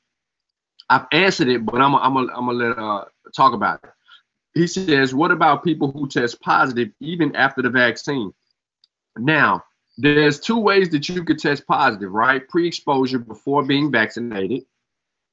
[0.90, 3.06] "I've answered it, but I'm I'm I'm gonna let uh
[3.36, 3.92] talk about it."
[4.56, 8.34] He says, "What about people who test positive even after the vaccine?"
[9.18, 9.64] Now,
[9.98, 12.48] there's two ways that you could test positive, right?
[12.48, 14.64] Pre-exposure before being vaccinated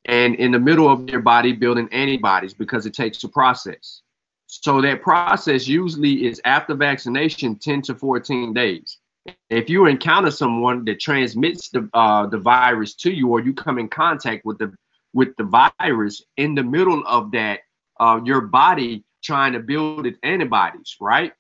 [0.07, 4.03] and in the middle of your body building antibodies because it takes a process.
[4.47, 8.99] So that process usually is after vaccination, 10 to 14 days.
[9.49, 13.79] If you encounter someone that transmits the uh, the virus to you, or you come
[13.79, 14.75] in contact with the
[15.13, 15.45] with the
[15.79, 17.61] virus in the middle of that,
[18.01, 21.33] uh, your body trying to build its antibodies, right?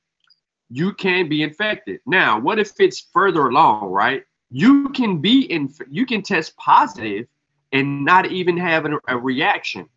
[0.69, 2.01] You can be infected.
[2.07, 4.25] Now, what if it's further along, right?
[4.51, 7.27] You can be in, you can test positive
[7.73, 9.89] and not even have a, reaction.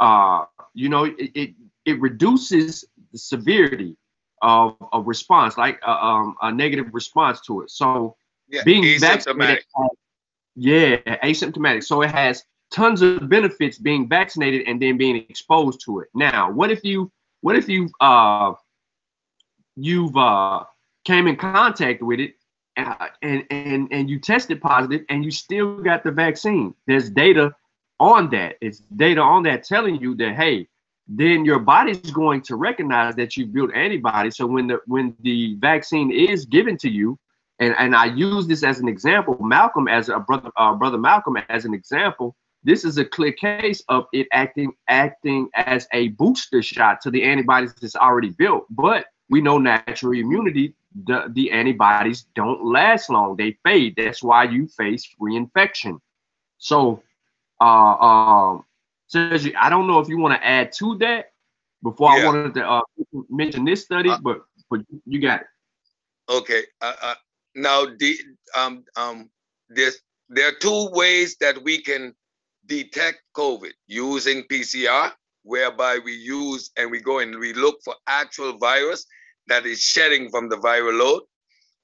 [0.00, 1.50] Uh, you know, it, it,
[1.84, 3.96] it reduces the severity
[4.42, 7.70] of a response, like a, um, a negative response to it.
[7.70, 8.16] So
[8.48, 9.98] yeah being asymptomatic vaccinated,
[10.56, 11.84] yeah, asymptomatic.
[11.84, 16.08] So it has tons of benefits being vaccinated and then being exposed to it.
[16.14, 17.10] Now, what if you,
[17.40, 18.52] what if you, uh,
[19.76, 20.64] you've uh,
[21.04, 22.34] came in contact with it
[22.76, 26.74] uh, and and and you tested positive and you still got the vaccine.
[26.86, 27.54] There's data
[28.00, 28.56] on that.
[28.60, 30.68] It's data on that telling you that hey
[31.06, 34.36] then your body's going to recognize that you built antibodies.
[34.36, 37.18] So when the when the vaccine is given to you
[37.60, 41.36] and and i use this as an example malcolm as a brother uh, brother malcolm
[41.48, 42.34] as an example
[42.64, 47.22] this is a clear case of it acting acting as a booster shot to the
[47.22, 48.64] antibodies that's already built.
[48.70, 54.44] But we know natural immunity the, the antibodies don't last long they fade that's why
[54.44, 55.98] you face reinfection
[56.58, 57.02] so
[57.60, 58.64] uh um
[59.08, 61.32] Sergi, i don't know if you want to add to that
[61.82, 62.24] before i Yeah.
[62.24, 62.82] wanted to uh,
[63.28, 64.38] mention this study Uh, but
[64.70, 65.46] but you got it
[66.28, 66.62] Okay.
[66.80, 67.14] Uh, uh,
[67.54, 68.16] now, the,
[68.56, 69.30] um, um,
[69.68, 72.14] there's, there are two ways that we can
[72.66, 75.12] detect COVID using PCR,
[75.42, 79.06] whereby we use and we go and we look for actual virus
[79.48, 81.22] that is shedding from the viral load,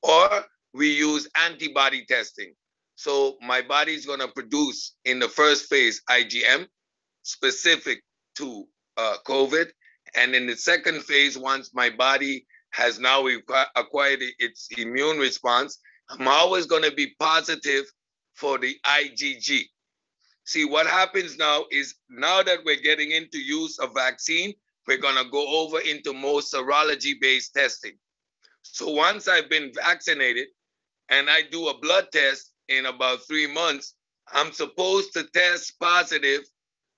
[0.02, 2.54] or we use antibody testing.
[2.94, 6.66] So my body is going to produce in the first phase IgM
[7.22, 8.02] specific
[8.36, 8.66] to
[8.96, 9.68] uh, COVID.
[10.16, 13.26] And in the second phase, once my body has now
[13.76, 15.78] acquired its immune response,
[16.10, 17.84] I'm always going to be positive
[18.34, 19.62] for the IgG.
[20.44, 24.52] See, what happens now is now that we're getting into use of vaccine,
[24.90, 27.92] we're going to go over into more serology based testing.
[28.62, 30.48] So once I've been vaccinated
[31.08, 33.94] and I do a blood test in about three months,
[34.32, 36.40] I'm supposed to test positive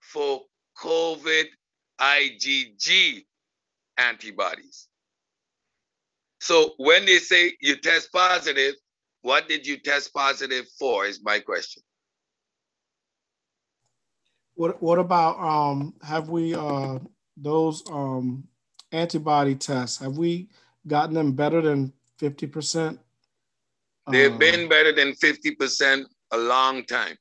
[0.00, 0.40] for
[0.82, 1.44] COVID
[2.00, 3.26] IgG
[3.98, 4.88] antibodies.
[6.40, 8.74] So when they say you test positive,
[9.20, 11.04] what did you test positive for?
[11.04, 11.82] Is my question.
[14.54, 15.94] What What about um?
[16.02, 16.98] Have we uh
[17.42, 18.44] those um
[18.92, 19.98] antibody tests?
[19.98, 20.48] Have we
[20.86, 22.98] gotten them better than fifty percent?
[24.10, 27.16] They've uh, been better than fifty percent a long time.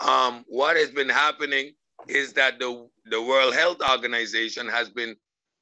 [0.00, 1.72] Um, what has been happening
[2.06, 5.16] is that the the World Health Organization has been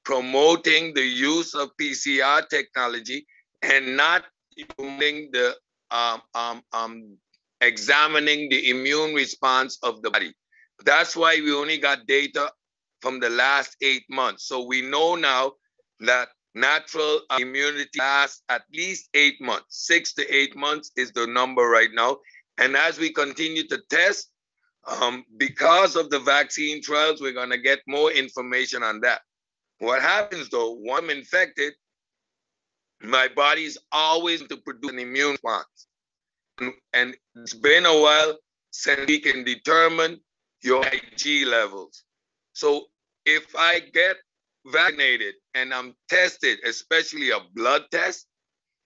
[0.04, 3.26] promoting the use of PCR technology
[3.62, 4.24] and not
[4.78, 5.54] using the
[5.90, 7.16] um, um, um,
[7.60, 10.32] examining the immune response of the body.
[10.84, 12.50] That's why we only got data
[13.06, 14.48] from the last eight months.
[14.48, 15.52] So we know now
[16.00, 16.26] that
[16.56, 19.86] natural immunity lasts at least eight months.
[19.86, 22.16] Six to eight months is the number right now.
[22.58, 24.32] And as we continue to test,
[24.88, 29.20] um, because of the vaccine trials, we're going to get more information on that.
[29.78, 31.74] What happens though, when I'm infected,
[33.02, 35.86] my body's always to produce an immune response.
[36.92, 38.36] And it's been a while
[38.72, 40.18] since we can determine
[40.64, 42.02] your Ig levels.
[42.52, 42.86] So
[43.26, 44.16] if I get
[44.66, 48.26] vaccinated and I'm tested, especially a blood test,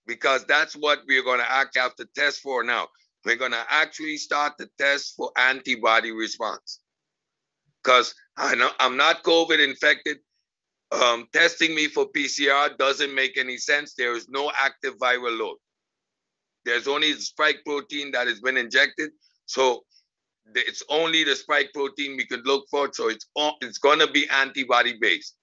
[0.07, 2.89] because that's what we're going to have to test for now.
[3.25, 6.81] We're going to actually start the test for antibody response.
[7.83, 10.19] Because I know I'm not COVID infected.
[10.91, 13.95] Um, testing me for PCR doesn't make any sense.
[13.95, 15.57] There is no active viral load.
[16.65, 19.11] There's only spike protein that has been injected.
[19.47, 19.85] So
[20.55, 22.91] it's only the spike protein we could look for.
[22.93, 23.27] So it's
[23.61, 25.37] it's gonna be antibody based.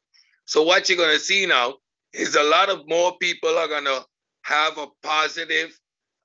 [0.45, 1.75] So what you're gonna see now
[2.13, 3.99] is a lot of more people are gonna
[4.43, 5.77] have a positive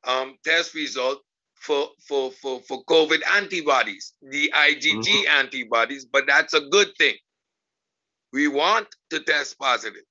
[0.05, 1.21] um, test result
[1.55, 5.29] for for for for COVID antibodies, the IgG mm-hmm.
[5.29, 6.05] antibodies.
[6.05, 7.15] But that's a good thing.
[8.33, 10.03] We want to test positive.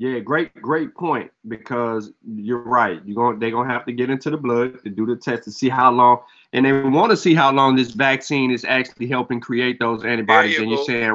[0.00, 1.32] Yeah, great, great point.
[1.48, 3.00] Because you're right.
[3.04, 5.50] You're going they're gonna have to get into the blood to do the test to
[5.50, 6.20] see how long,
[6.52, 10.54] and they want to see how long this vaccine is actually helping create those antibodies.
[10.54, 11.14] You and you're saying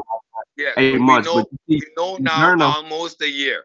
[0.57, 1.34] yeah, eight months.
[1.34, 3.64] Know, we know now Moderna, almost a year.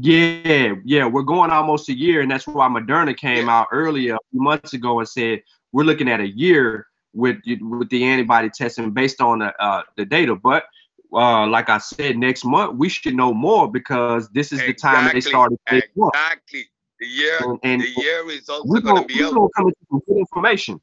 [0.00, 3.60] Yeah, yeah, we're going almost a year, and that's why Moderna came yeah.
[3.60, 7.90] out earlier a few months ago and said we're looking at a year with with
[7.90, 10.64] the antibody testing based on the uh, the data, but
[11.12, 14.72] uh, like I said, next month we should know more because this is exactly.
[14.72, 15.58] the time they started.
[15.70, 16.64] Exactly.
[16.98, 19.22] The year, and, and the year results are going to be.
[19.22, 20.80] We're to come some good information.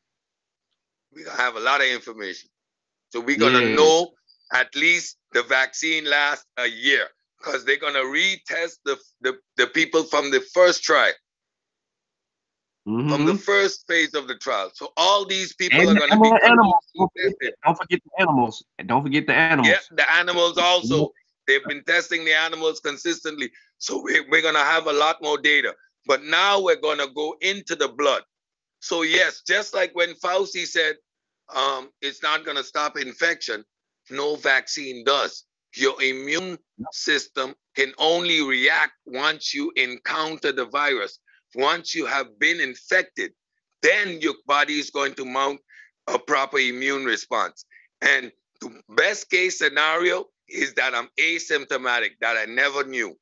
[1.11, 2.49] We're going to have a lot of information.
[3.09, 3.75] So we're going to yeah.
[3.75, 4.11] know
[4.53, 9.67] at least the vaccine lasts a year because they're going to retest the, the, the
[9.67, 11.11] people from the first try
[12.87, 13.09] mm-hmm.
[13.09, 13.41] from the mm-hmm.
[13.41, 14.71] first phase of the trial.
[14.73, 16.75] So all these people and, are going to be animals.
[16.95, 18.65] Don't forget, don't forget, the animals.
[18.79, 19.67] And don't forget the animals.
[19.67, 21.11] Yeah, the animals also.
[21.45, 23.51] They've been testing the animals consistently.
[23.77, 25.73] So we're, we're going to have a lot more data.
[26.05, 28.23] But now we're going to go into the blood.
[28.79, 30.95] So, yes, just like when Fauci said
[31.53, 33.63] um, it's not going to stop infection,
[34.09, 35.45] no vaccine does.
[35.75, 36.57] Your immune
[36.91, 41.19] system can only react once you encounter the virus.
[41.55, 43.31] Once you have been infected,
[43.81, 45.59] then your body is going to mount
[46.07, 47.65] a proper immune response.
[48.01, 48.31] And
[48.61, 53.15] the best case scenario is that I'm asymptomatic, that I never knew.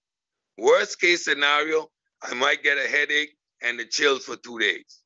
[0.57, 1.89] Worst case scenario,
[2.21, 4.99] I might get a headache and the chills for two days.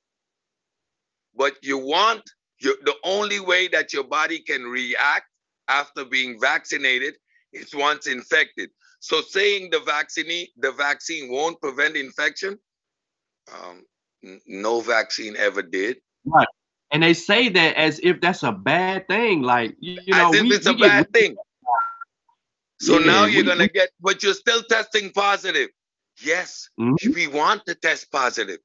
[1.36, 2.22] But you want
[2.62, 5.26] the only way that your body can react
[5.68, 7.16] after being vaccinated
[7.54, 8.70] is once infected.
[9.00, 12.58] So saying the vaccine the vaccine won't prevent infection,
[13.54, 13.84] um,
[14.48, 15.98] no vaccine ever did.
[16.26, 16.48] Right.
[16.92, 19.42] And they say that as if that's a bad thing.
[19.42, 21.36] Like, you, know, as if we, it's we a get, bad thing.
[22.80, 25.70] So yeah, now you're we, gonna get, but you're still testing positive.
[26.24, 27.14] Yes, mm-hmm.
[27.14, 28.60] we want to test positive.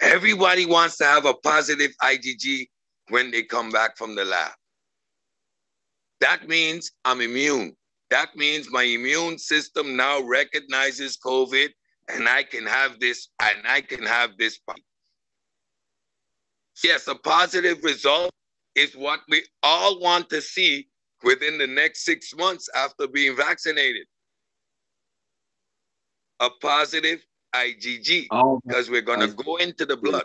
[0.00, 2.68] Everybody wants to have a positive IgG
[3.08, 4.52] when they come back from the lab.
[6.20, 7.76] That means I'm immune.
[8.10, 11.68] That means my immune system now recognizes COVID
[12.08, 14.58] and I can have this, and I can have this.
[16.84, 18.30] Yes, a positive result
[18.74, 20.88] is what we all want to see
[21.24, 24.06] within the next six months after being vaccinated.
[26.40, 27.24] A positive
[27.54, 30.24] IgG, Oh, because we're going to go into the blood.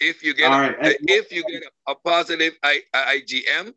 [0.00, 3.74] If you get All a, if you get a, a positive I, IgM,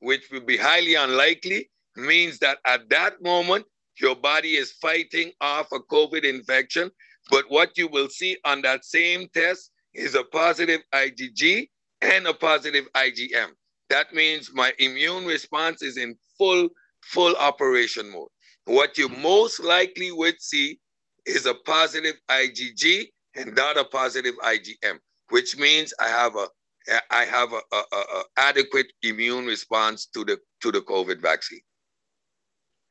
[0.00, 1.70] which will be highly unlikely,
[2.00, 3.64] means that at that moment
[4.00, 6.90] your body is fighting off a COVID infection.
[7.30, 11.68] But what you will see on that same test is a positive IgG
[12.00, 13.50] and a positive IgM.
[13.88, 16.68] That means my immune response is in full
[17.02, 18.28] full operation mode.
[18.64, 20.78] What you most likely would see
[21.26, 23.06] is a positive IgG
[23.36, 24.98] and not a positive IgM
[25.30, 26.46] which means I have a
[27.10, 31.60] I have a, a, a, adequate immune response to the to the COVID vaccine.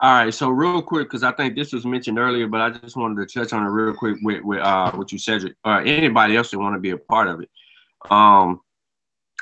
[0.02, 2.96] All right, so real quick, because I think this was mentioned earlier, but I just
[2.96, 6.38] wanted to touch on it real quick with, with uh, what you said, or anybody
[6.38, 7.50] else that want to be a part of it.
[8.10, 8.62] Um,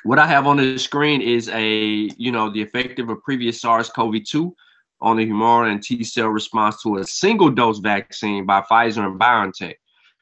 [0.03, 3.61] what I have on the screen is a, you know, the effective of a previous
[3.61, 4.51] SARS-CoV-2
[4.99, 9.19] on the humoral and T cell response to a single dose vaccine by Pfizer and
[9.19, 9.75] BioNTech.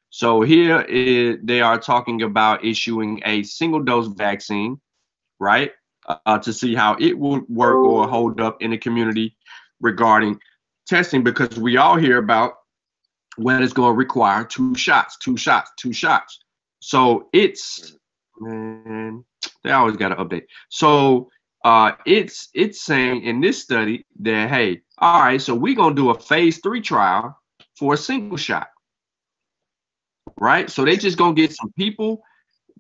[0.10, 4.82] So here they are talking about issuing a single dose vaccine,
[5.40, 5.72] right,
[6.26, 9.38] uh, to see how it will work or hold up in the community
[9.82, 10.40] regarding
[10.88, 12.54] testing, because we all hear about
[13.38, 16.40] when it's going to require two shots, two shots, two shots.
[16.80, 17.96] So it's
[18.40, 19.24] man,
[19.64, 20.46] they always got to update.
[20.70, 21.30] So
[21.64, 26.12] uh, it's it's saying in this study that hey, all right, so we're gonna do
[26.12, 27.38] a phase three trial
[27.76, 28.68] for a single shot
[30.40, 30.70] right?
[30.70, 32.24] So they just gonna get some people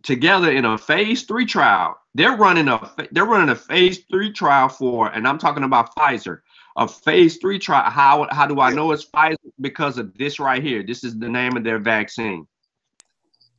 [0.03, 1.97] together in a phase three trial.
[2.13, 6.39] They're running a they're running a phase three trial for, and I'm talking about Pfizer,
[6.75, 7.89] a phase three trial.
[7.89, 9.37] How how do I know it's Pfizer?
[9.59, 10.83] Because of this right here.
[10.83, 12.47] This is the name of their vaccine.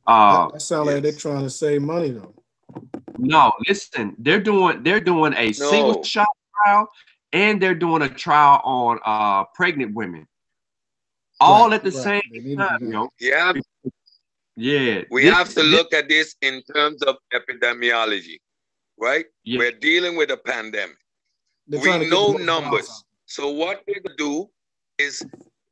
[0.05, 2.33] Uh, that sounds like they're trying to save money though.
[3.17, 5.51] No, listen, they're doing they're doing a no.
[5.51, 6.27] single shot
[6.63, 6.87] trial
[7.33, 10.27] and they're doing a trial on uh pregnant women
[11.39, 12.23] all right, at the right.
[12.33, 12.79] same time.
[12.81, 13.09] You know?
[13.19, 13.53] Yeah.
[14.55, 15.03] Yeah.
[15.11, 18.37] We this, have to this, look at this in terms of epidemiology,
[18.99, 19.25] right?
[19.43, 19.59] Yeah.
[19.59, 20.97] We're dealing with a pandemic.
[21.67, 23.03] we know numbers.
[23.27, 24.49] So what we're gonna do
[24.97, 25.23] is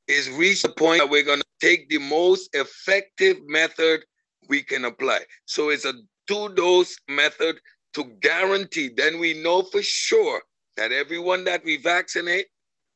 [0.07, 4.05] is reach the point that we're gonna take the most effective method
[4.47, 5.21] we can apply.
[5.45, 5.93] So it's a
[6.27, 7.59] two-dose method
[7.93, 8.91] to guarantee.
[8.95, 10.43] Then we know for sure
[10.77, 12.47] that everyone that we vaccinate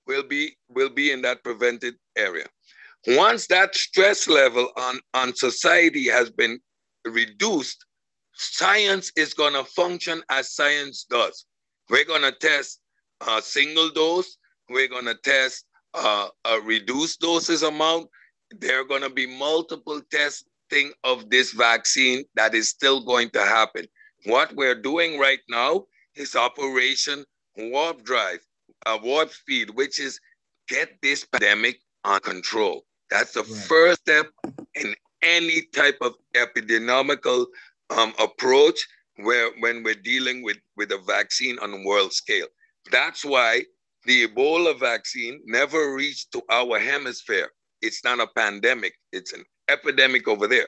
[0.06, 2.46] will be will be in that prevented area.
[3.08, 6.60] Once that stress level on, on society has been
[7.06, 7.86] reduced,
[8.34, 11.46] science is going to function as science does.
[11.90, 12.82] We're going to test
[13.26, 14.38] a single dose.
[14.70, 18.10] We're going to test uh, a reduced doses amount.
[18.52, 23.42] There are going to be multiple testing of this vaccine that is still going to
[23.42, 23.86] happen.
[24.26, 25.86] What we're doing right now
[26.16, 27.26] is Operation
[27.58, 28.40] Warp Drive,
[28.86, 30.20] uh, Warp Speed, which is
[30.68, 32.86] get this pandemic on control.
[33.10, 33.52] That's the right.
[33.52, 34.28] first step
[34.76, 37.46] in any type of epidemiological
[37.90, 38.88] um, approach
[39.18, 42.48] where when we're dealing with, with a vaccine on a world scale.
[42.92, 43.64] That's why
[44.06, 47.50] the Ebola vaccine never reached to our hemisphere.
[47.82, 50.68] It's not a pandemic, it's an epidemic over there.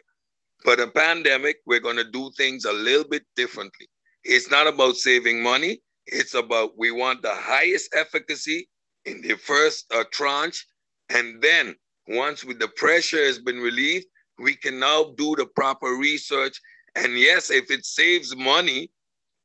[0.63, 3.87] But a pandemic, we're going to do things a little bit differently.
[4.23, 8.69] It's not about saving money, it's about we want the highest efficacy
[9.05, 10.65] in the first uh, tranche,
[11.09, 11.75] and then
[12.07, 14.05] once with the pressure has been relieved,
[14.39, 16.59] we can now do the proper research.
[16.95, 18.91] And yes, if it saves money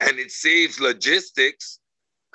[0.00, 1.80] and it saves logistics,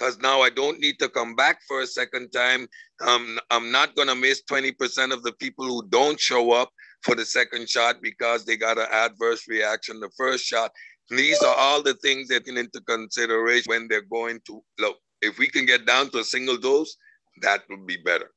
[0.02, 2.68] because now I don't need to come back for a second time.
[3.06, 6.72] Um, I'm not going to miss 20% of the people who don't show up
[7.04, 10.72] for the second shot because they got an adverse reaction the first shot.
[11.12, 14.98] These are all the things that can into consideration when they're going to look.
[15.22, 16.96] If we can get down to a single dose,
[17.44, 18.32] that would be better.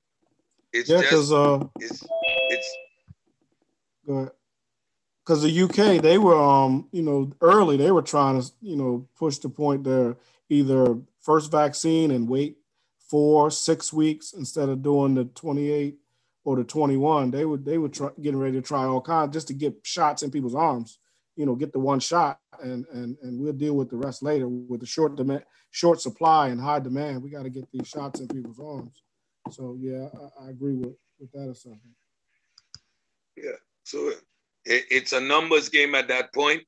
[0.70, 2.04] It's yeah, because uh, it's
[2.48, 2.76] it's
[4.04, 9.06] because the UK they were um you know early they were trying to you know
[9.16, 10.16] push the point there
[10.50, 12.56] either first vaccine and wait
[13.10, 15.96] four six weeks instead of doing the 28
[16.44, 19.54] or the 21 they would they were getting ready to try all kinds just to
[19.54, 20.98] get shots in people's arms
[21.36, 24.48] you know get the one shot and and and we'll deal with the rest later
[24.48, 28.20] with the short demand short supply and high demand we got to get these shots
[28.20, 29.02] in people's arms
[29.50, 30.08] so yeah,
[30.40, 31.94] I, I agree with with that assumption.
[33.36, 33.56] Yeah.
[33.84, 34.12] So
[34.64, 36.62] it, it's a numbers game at that point.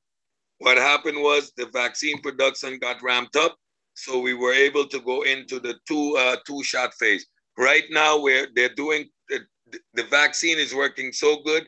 [0.59, 3.55] What happened was the vaccine production got ramped up,
[3.97, 7.25] so we were able to go into the two uh, two shot phase.
[7.57, 9.39] right now where they're doing the,
[9.95, 11.67] the vaccine is working so good,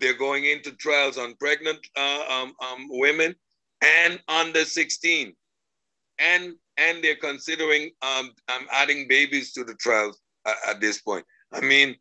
[0.00, 3.34] they're going into trials on pregnant uh, um, um, women
[3.82, 5.34] and under 16,
[6.18, 11.24] and and they're considering um, um adding babies to the trials at, at this point.
[11.52, 11.94] I mean,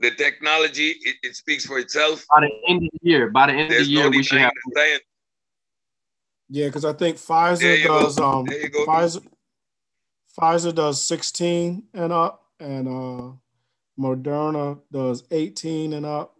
[0.00, 2.24] the technology it, it, speaks for itself.
[2.34, 4.22] By the end of the year, by the end There's of the year, no we
[4.22, 4.52] should have.
[6.48, 8.24] Yeah, because I think Pfizer does go.
[8.24, 9.24] um Pfizer
[10.38, 13.32] Pfizer does 16 and up, and uh
[13.98, 16.34] Moderna does 18 and up,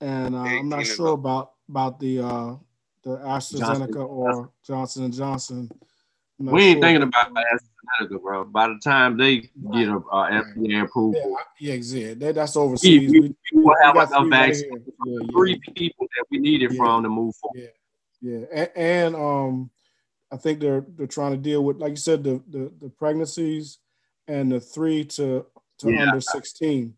[0.00, 1.18] and uh, I'm not sure up.
[1.18, 2.56] about about the uh
[3.02, 3.96] the AstraZeneca Johnson.
[3.96, 5.70] or Johnson and Johnson.
[6.38, 6.82] We ain't sure.
[6.82, 8.44] thinking about AstraZeneca, bro.
[8.44, 9.78] By the time they right.
[9.80, 13.10] get a uh, FDA approval, yeah, yeah, that, that's overseas.
[13.10, 17.02] We, we, we will have enough vaccine right yeah, three people that we needed from
[17.02, 17.70] to move forward.
[18.20, 18.38] Yeah.
[18.38, 19.70] Yeah, and, and um,
[20.32, 23.78] I think they're they're trying to deal with, like you said, the the, the pregnancies
[24.26, 25.46] and the three to
[25.78, 26.08] to yeah.
[26.08, 26.94] under sixteen,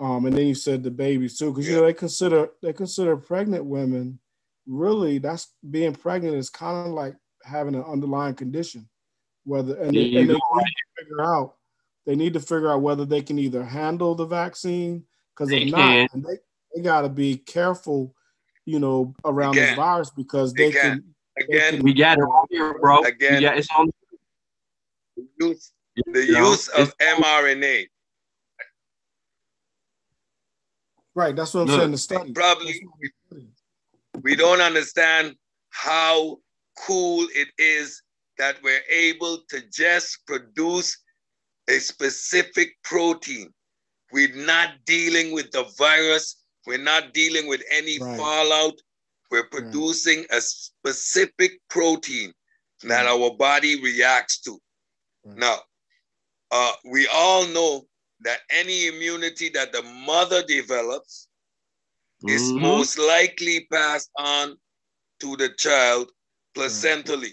[0.00, 3.16] um, and then you said the babies too, because you know they consider they consider
[3.16, 4.18] pregnant women
[4.66, 8.88] really that's being pregnant is kind of like having an underlying condition,
[9.44, 10.40] whether and, they, and they need to
[10.98, 11.56] figure out
[12.06, 15.04] they need to figure out whether they can either handle the vaccine
[15.34, 16.36] because if not, they,
[16.74, 18.14] they got to be careful
[18.66, 21.14] you know, around again, this virus because they again, can.
[21.36, 23.02] Again, they can, we got it here, bro.
[23.02, 23.90] Again, yeah, it's on.
[25.16, 25.72] The use,
[26.06, 27.86] the use of mRNA.
[31.14, 31.90] Right, that's what I'm saying.
[31.92, 32.74] The study probably
[34.22, 35.36] we don't understand
[35.70, 36.38] how
[36.78, 38.02] cool it is
[38.38, 40.96] that we're able to just produce
[41.68, 43.52] a specific protein.
[44.12, 48.16] We're not dealing with the virus we're not dealing with any right.
[48.16, 48.74] fallout.
[49.30, 50.38] We're producing right.
[50.38, 52.32] a specific protein
[52.84, 54.58] that our body reacts to.
[55.24, 55.38] Right.
[55.38, 55.56] Now,
[56.50, 57.86] uh, we all know
[58.20, 61.28] that any immunity that the mother develops
[62.24, 62.34] mm-hmm.
[62.34, 64.56] is most likely passed on
[65.20, 66.10] to the child
[66.56, 67.32] placentally.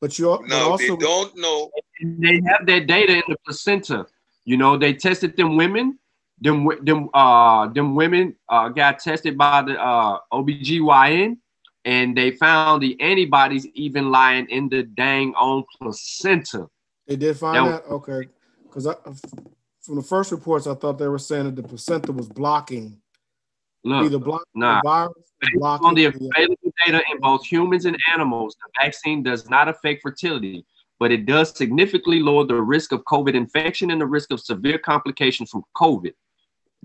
[0.00, 1.70] But you now also- they don't know.
[2.00, 4.06] They have that data in the placenta.
[4.44, 5.98] You know, they tested them women
[6.40, 11.36] them them uh them women uh got tested by the uh OBGYN
[11.84, 16.68] and they found the antibodies even lying in the dang on placenta.
[17.06, 17.90] They did find that, that?
[17.90, 18.28] okay.
[18.64, 18.86] Because
[19.80, 23.00] from the first reports, I thought they were saying that the placenta was blocking
[23.84, 24.80] Look, either block nah.
[24.82, 25.14] the virus.
[25.40, 30.02] Based on the available data in both humans and animals, the vaccine does not affect
[30.02, 30.66] fertility,
[30.98, 34.78] but it does significantly lower the risk of COVID infection and the risk of severe
[34.78, 36.12] complications from COVID.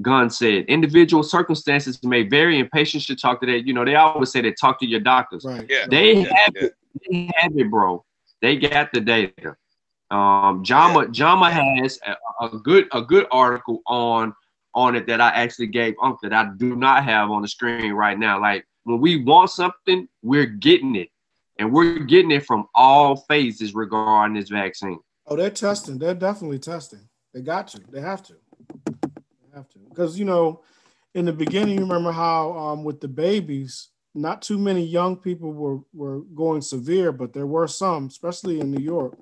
[0.02, 3.68] Gunn said, individual circumstances may vary and patients should talk to that.
[3.68, 5.46] You know, they always say they talk to your doctors.
[5.46, 5.66] Right.
[5.70, 5.86] Yeah.
[5.90, 6.34] They yeah.
[6.36, 6.64] have yeah.
[6.64, 6.74] it.
[7.10, 8.04] They have it, bro.
[8.42, 9.56] They got the data.
[10.12, 14.34] Um, JAMA JAMA has a, a, good a good article on
[14.76, 17.94] on it that I actually gave Unc that I do not have on the screen
[17.94, 18.40] right now.
[18.40, 21.10] Like when we want something, we're getting it,
[21.58, 25.00] and we're getting it from all phases regarding this vaccine.
[25.26, 25.98] Oh, they're testing.
[25.98, 27.08] They're definitely testing.
[27.34, 27.82] They got to.
[27.90, 28.36] They have to
[29.54, 29.80] have to.
[29.90, 30.62] Because you know
[31.14, 35.52] in the beginning you remember how um, with the babies not too many young people
[35.52, 39.18] were were going severe but there were some especially in new york.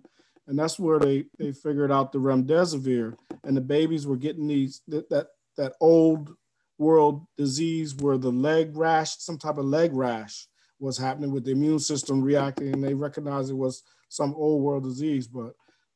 [0.47, 3.15] And that's where they they figured out the remdesivir.
[3.43, 5.27] And the babies were getting these that that,
[5.57, 6.35] that old
[6.77, 10.47] world disease where the leg rash some type of leg rash
[10.79, 14.83] was happening with the immune system reacting and they recognized it was some old world
[14.83, 15.27] disease.
[15.27, 15.53] But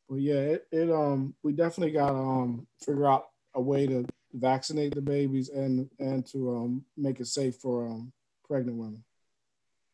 [0.07, 3.26] but yeah it, it um we definitely got to um figure out
[3.56, 4.06] a way to
[4.36, 8.12] vaccinate the babies and and to um, make it safe for um,
[8.48, 9.03] pregnant women.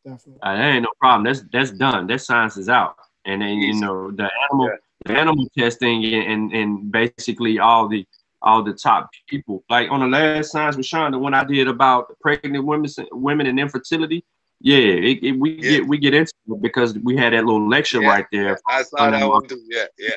[0.04, 0.40] Definitely.
[0.42, 1.24] Uh, that ain't no problem.
[1.24, 2.06] That's that's done.
[2.06, 2.96] That science is out.
[3.24, 4.76] And then you know the animal yeah.
[5.06, 8.04] the animal testing and and basically all the
[8.40, 9.64] all the top people.
[9.70, 13.46] Like on the last science with Sean, the one I did about pregnant women women
[13.46, 14.24] and infertility.
[14.60, 15.70] Yeah, it, it, we yeah.
[15.70, 18.08] get we get into it because we had that little lecture yeah.
[18.08, 18.58] right there.
[18.68, 19.60] I saw that one too.
[19.68, 20.14] Yeah, yeah.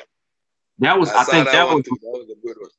[0.80, 2.70] That was I, I think that, that was, that was a good one.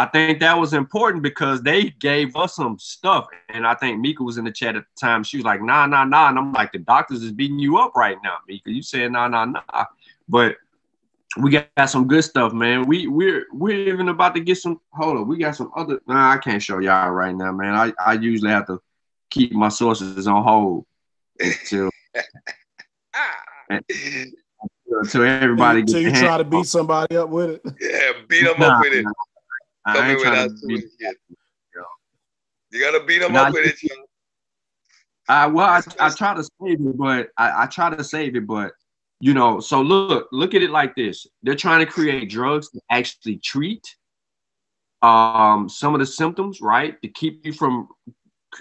[0.00, 3.26] I think that was important because they gave us some stuff.
[3.50, 5.22] And I think Mika was in the chat at the time.
[5.22, 6.30] She was like, nah, nah, nah.
[6.30, 8.70] And I'm like, the doctors is beating you up right now, Mika.
[8.70, 9.84] You saying nah, nah, nah.
[10.26, 10.56] But
[11.36, 12.86] we got some good stuff, man.
[12.86, 15.28] We we're we're even about to get some hold on.
[15.28, 17.74] We got some other nah, I can't show y'all right now, man.
[17.74, 18.80] I, I usually have to
[19.28, 20.86] keep my sources on hold
[21.38, 21.90] until
[23.68, 27.62] until everybody until you try to beat somebody up with it.
[27.78, 29.04] Yeah, beat them nah, up with it.
[29.86, 31.16] Come in without doing shit.
[32.72, 35.48] You gotta beat them up with it, yo.
[35.48, 38.72] well, I, I try to save it, but I, I try to save it, but
[39.20, 41.26] you know, so look, look at it like this.
[41.42, 43.96] They're trying to create drugs to actually treat
[45.02, 47.00] um some of the symptoms, right?
[47.02, 47.88] To keep you from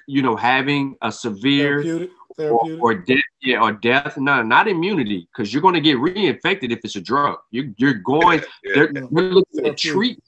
[0.07, 2.09] you know having a severe Therapeutic.
[2.29, 2.83] or, Therapeutic.
[2.83, 4.17] or death, yeah, or death.
[4.17, 7.37] No, not immunity, because you're going to get reinfected if it's a drug.
[7.51, 8.41] You, you're going.
[8.63, 9.09] Yeah, They're, No.
[9.11, 9.93] they're looking at Therapeutic.
[9.93, 10.23] treat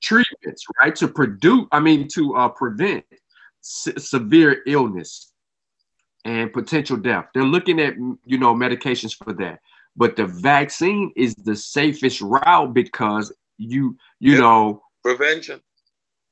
[0.00, 1.66] treatments, right, to produce.
[1.72, 3.04] I mean, to uh, prevent
[3.60, 5.32] se- severe illness
[6.24, 7.26] and potential death.
[7.34, 9.60] They're looking at you know medications for that.
[9.96, 14.40] But the vaccine is the safest route because you you Yeah.
[14.40, 15.60] know Prevention.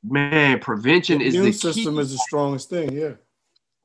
[0.02, 2.00] man prevention The is the system key.
[2.00, 2.92] is the strongest thing.
[2.92, 3.12] Yeah.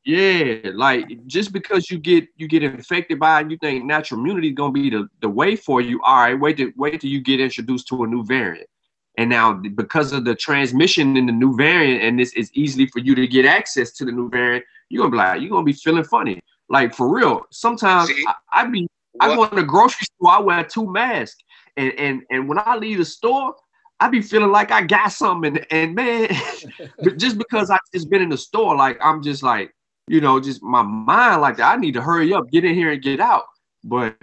[0.05, 4.47] Yeah, like just because you get you get infected by it, you think natural immunity
[4.47, 6.01] is gonna be the, the way for you.
[6.01, 8.69] All right, wait to wait till you get introduced to a new variant.
[9.17, 12.99] And now because of the transmission in the new variant, and this is easily for
[12.99, 15.73] you to get access to the new variant, you're gonna be like, you're gonna be
[15.73, 16.39] feeling funny.
[16.69, 17.45] Like for real.
[17.51, 18.25] Sometimes See?
[18.27, 18.87] I, I be
[19.19, 21.43] I go in the grocery store, I wear two masks.
[21.77, 23.55] And and and when I leave the store,
[23.99, 25.57] I be feeling like I got something.
[25.57, 26.29] And, and man,
[27.03, 29.73] but just because I just been in the store, like I'm just like,
[30.07, 31.73] you know, just my mind like that.
[31.73, 33.45] I need to hurry up, get in here and get out.
[33.83, 34.15] But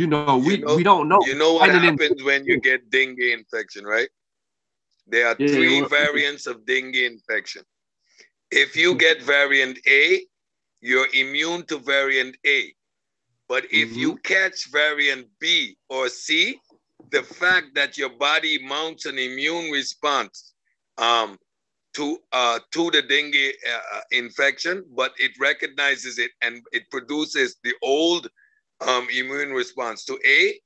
[0.00, 1.20] you know, we You know- we don't know.
[1.26, 4.10] You know what happens when you get dengue infection, right?
[5.12, 7.64] There are Yeah, three variants of dengue infection.
[8.50, 10.26] If you get variant A,
[10.80, 12.74] you're immune to variant A.
[13.52, 16.58] But if you catch variant B or C,
[17.10, 20.54] the fact that your body mounts an immune response
[20.98, 21.38] um,
[21.96, 22.06] to
[22.40, 27.74] uh, to the dengue uh, uh, infection, but it recognizes it and it produces the
[27.82, 28.24] old
[28.80, 30.58] um, immune response to A,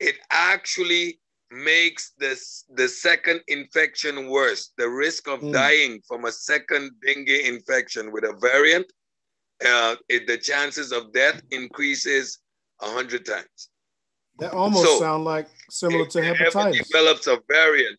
[0.00, 1.20] it actually
[1.50, 4.72] makes this the second infection worse.
[4.76, 5.52] The risk of Mm.
[5.52, 8.90] dying from a second dengue infection with a variant,
[9.64, 12.38] uh, it, the chances of death increases
[12.80, 13.68] a hundred times.
[14.40, 16.88] That almost So, sound like similar to hepatitis.
[16.88, 17.98] develops a variant,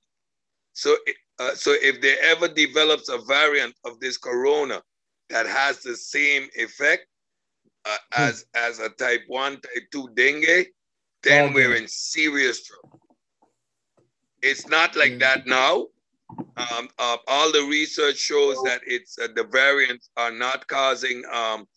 [0.73, 0.97] so
[1.39, 4.81] uh, so if there ever develops a variant of this corona
[5.29, 7.07] that has the same effect
[7.85, 10.67] uh, as as a type one, type two dengue,
[11.23, 12.99] then Oh, we're in serious trouble.
[14.41, 15.87] It's not like that now.
[16.57, 21.67] Um, uh, all the research shows that it's uh, the variants are not causing um,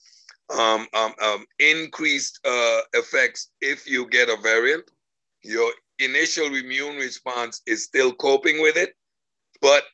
[0.50, 4.90] um, um, um, increased uh, effects if you get a variant.
[5.42, 8.94] Your initial immune response is still coping with it,
[9.60, 9.84] but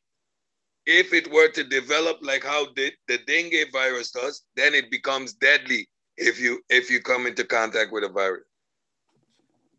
[0.86, 5.32] if it were to develop like how the, the dengue virus does, then it becomes
[5.32, 8.44] deadly if you if you come into contact with a virus.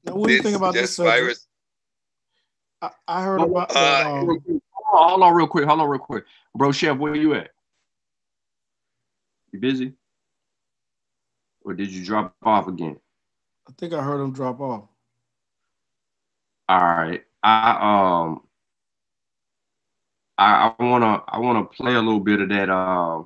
[0.04, 0.96] Now, what do you think about this?
[0.96, 1.48] this virus?
[2.82, 4.06] I, I heard about that.
[4.06, 5.66] Uh, Um, Hold on, real quick.
[5.66, 6.26] Hold on real quick.
[6.56, 7.50] Bro, Chef, where you at?
[9.52, 9.94] You busy?
[11.64, 12.98] Or did you drop off again?
[13.68, 14.84] I think I heard him drop off.
[16.70, 17.24] All right.
[17.42, 18.42] I um
[20.38, 23.24] I, I wanna I wanna play a little bit of that uh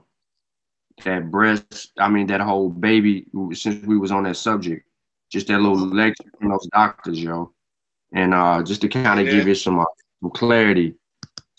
[1.04, 4.86] that breast, I mean that whole baby since we was on that subject.
[5.32, 7.54] Just that little lecture from those doctors, yo.
[8.14, 9.34] And uh just to kind of Yeah.
[9.34, 9.86] give you some, uh,
[10.22, 10.96] some clarity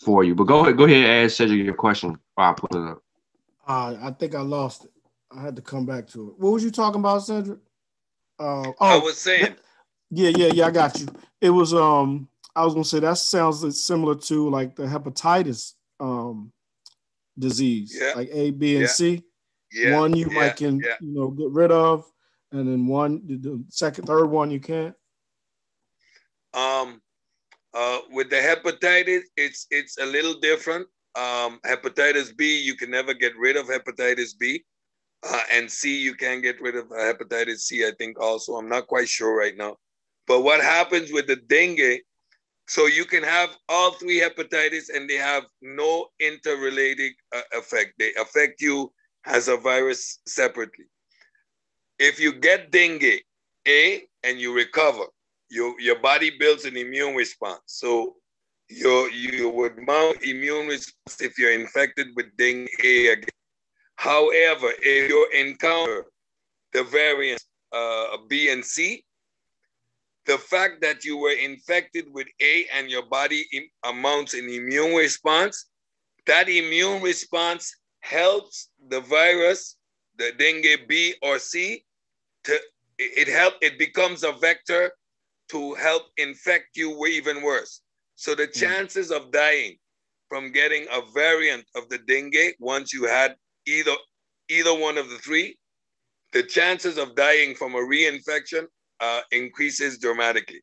[0.03, 0.35] for you.
[0.35, 3.01] But go ahead, go ahead and ask Cedric your question while I put it up.
[3.67, 4.91] Uh, I think I lost it.
[5.31, 6.39] I had to come back to it.
[6.39, 7.59] What was you talking about, Cedric?
[8.39, 9.55] Uh, I oh, was saying,
[10.09, 10.65] yeah, yeah, yeah.
[10.65, 11.07] I got you.
[11.39, 12.27] It was um.
[12.53, 16.51] I was gonna say that sounds similar to like the hepatitis um
[17.39, 18.13] disease, Yeah.
[18.15, 18.87] like A, B, and Yeah.
[18.87, 19.23] C.
[19.71, 20.95] yeah, one you yeah, might can yeah.
[20.99, 22.05] you know get rid of,
[22.51, 24.95] and then one the- second, third one you can't.
[26.53, 27.01] Um,
[27.73, 30.87] uh, with the hepatitis, it's it's a little different.
[31.15, 34.63] Um, hepatitis B, you can never get rid of hepatitis B,
[35.29, 37.85] uh, and C, you can get rid of uh, hepatitis C.
[37.85, 38.55] I think also.
[38.55, 39.77] I'm not quite sure right now.
[40.27, 42.01] But what happens with the dengue?
[42.67, 47.93] So you can have all three hepatitis, and they have no interrelated uh, effect.
[47.99, 48.91] They affect you
[49.25, 50.85] as a virus separately.
[51.99, 53.21] If you get dengue
[53.67, 55.05] A and you recover,
[55.49, 57.61] your your body builds an immune response.
[57.65, 58.15] So
[58.69, 63.29] your you would mount immune response if you're infected with dengue A again.
[63.95, 66.05] However, if you encounter
[66.73, 69.05] the variants uh, B and C,
[70.25, 74.95] the fact that you were infected with A and your body im- mounts an immune
[74.95, 75.69] response,
[76.25, 79.77] that immune response helps the virus,
[80.17, 81.85] the dengue B or C,
[82.43, 82.59] to
[82.97, 84.91] it help it becomes a vector
[85.49, 87.81] to help infect you even worse.
[88.15, 89.77] So the chances of dying
[90.29, 93.35] from getting a variant of the dengue once you had
[93.67, 93.95] either
[94.49, 95.57] either one of the three,
[96.33, 98.65] the chances of dying from a reinfection
[98.99, 100.61] uh, increases dramatically.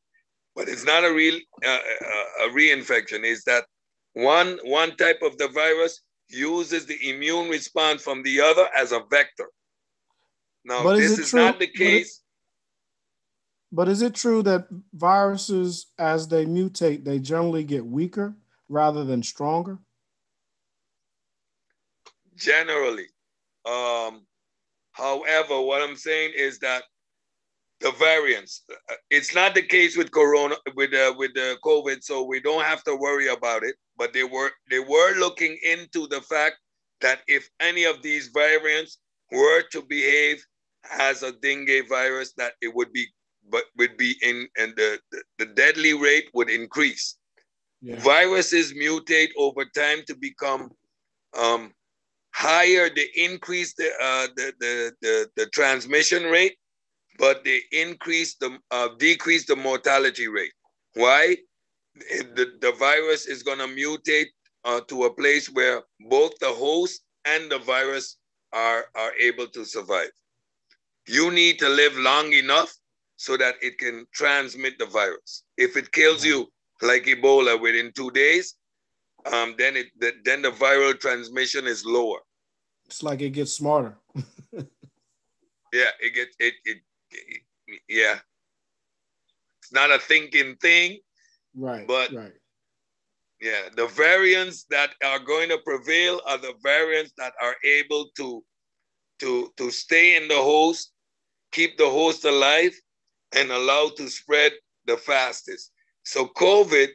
[0.55, 3.25] But it's not a real uh, uh a reinfection.
[3.25, 3.65] Is that
[4.15, 6.01] one one type of the virus
[6.31, 9.49] uses the immune response from the other as a vector.
[10.65, 12.23] Now, but this is, is not the case.
[13.71, 18.35] But is it true that viruses, as they mutate, they generally get weaker
[18.69, 19.79] rather than stronger?
[22.37, 23.07] Generally.
[23.67, 24.27] Um,
[24.93, 26.85] however, what I'm saying is that
[27.81, 32.25] the variants, uh, it's not the case with corona, with uh, with the COVID, so
[32.25, 33.77] we don't have to worry about it.
[33.97, 36.57] But they were they were looking into the fact
[37.01, 38.99] that if any of these variants
[39.31, 40.45] were to behave
[40.99, 43.07] as a dengue virus, that it would be
[43.51, 47.17] but would be in and the, the, the deadly rate would increase.
[47.81, 47.97] Yeah.
[48.01, 50.71] Viruses mutate over time to become
[51.39, 51.73] um,
[52.35, 52.91] higher.
[52.91, 56.57] They increase the, uh, the, the, the, the transmission rate,
[57.19, 60.53] but they increase the uh, decrease the mortality rate.
[60.95, 61.37] Why?
[62.37, 64.29] The, the virus is going to mutate
[64.65, 68.17] uh, to a place where both the host and the virus
[68.53, 70.11] are, are able to survive.
[71.09, 72.73] You need to live long enough
[73.17, 75.43] so that it can transmit the virus.
[75.57, 76.47] If it kills you
[76.83, 78.55] like Ebola within two days,
[79.33, 82.21] um, then it the, then the viral transmission is lower.
[82.87, 83.97] It's like it gets smarter.
[84.53, 86.79] yeah, it gets it, it
[87.89, 88.19] yeah.
[89.63, 90.99] It's not a thinking thing.
[91.55, 91.87] Right.
[91.87, 92.33] But right.
[93.41, 98.45] Yeah, the variants that are going to prevail are the variants that are able to
[99.21, 100.93] to to stay in the host,
[101.53, 102.75] keep the host alive,
[103.37, 104.53] and allow to spread
[104.87, 105.73] the fastest.
[106.03, 106.89] So COVID,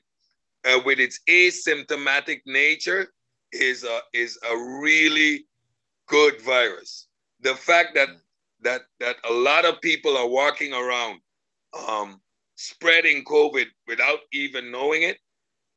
[0.66, 3.08] uh, with its asymptomatic nature,
[3.52, 5.46] is a, is a really
[6.08, 7.08] good virus.
[7.42, 8.10] The fact that
[8.64, 11.20] that that a lot of people are walking around
[11.88, 12.22] um,
[12.56, 15.18] spreading COVID without even knowing it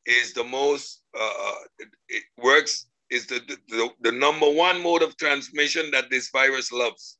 [0.06, 5.16] is the most uh, it, it, works is the, the the number one mode of
[5.16, 7.18] transmission that this virus loves.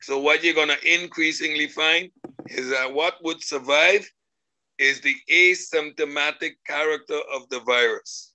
[0.00, 2.10] So what you're gonna increasingly find
[2.48, 4.08] is that what would survive
[4.78, 8.32] is the asymptomatic character of the virus.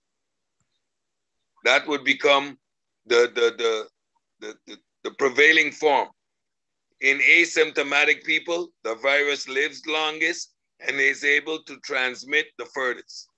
[1.66, 2.58] That would become
[3.06, 3.88] the, the, the,
[4.40, 4.78] the, the,
[5.08, 6.10] the prevailing form.
[7.00, 10.54] In asymptomatic people, the virus lives longest
[10.86, 13.30] and is able to transmit the furthest.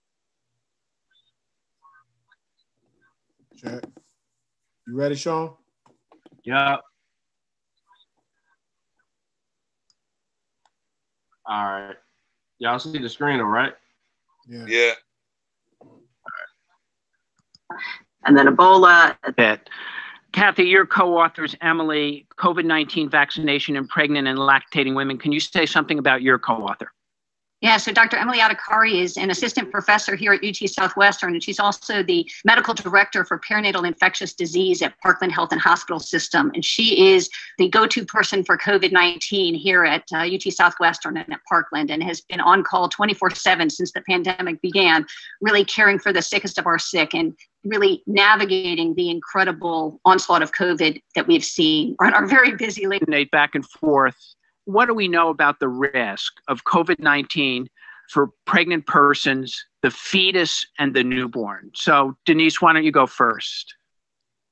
[3.56, 3.84] Check.
[4.88, 5.54] You ready, Sean?
[6.44, 6.78] Yeah.
[11.46, 11.96] All right.
[12.58, 13.74] Y'all see the screen, all right?
[14.48, 14.66] Yeah.
[14.68, 14.94] Yeah.
[18.26, 19.16] And then Ebola.
[19.24, 19.70] A bit.
[20.32, 25.18] Kathy, your co-authors, Emily, COVID-19 vaccination in pregnant and lactating women.
[25.18, 26.92] Can you say something about your co-author?
[27.62, 28.16] Yeah, so Dr.
[28.16, 32.74] Emily Adhikari is an assistant professor here at UT Southwestern, and she's also the medical
[32.74, 36.52] director for perinatal infectious disease at Parkland Health and Hospital System.
[36.56, 41.18] And she is the go to person for COVID 19 here at uh, UT Southwestern
[41.18, 45.06] and at Parkland, and has been on call 24 7 since the pandemic began,
[45.42, 50.54] really caring for the sickest of our sick and really navigating the incredible onslaught of
[50.54, 54.16] COVID that we've seen on our very busy late back and forth
[54.70, 57.68] what do we know about the risk of COVID 19
[58.08, 61.72] for pregnant persons, the fetus, and the newborn?
[61.74, 63.74] So, Denise, why don't you go first?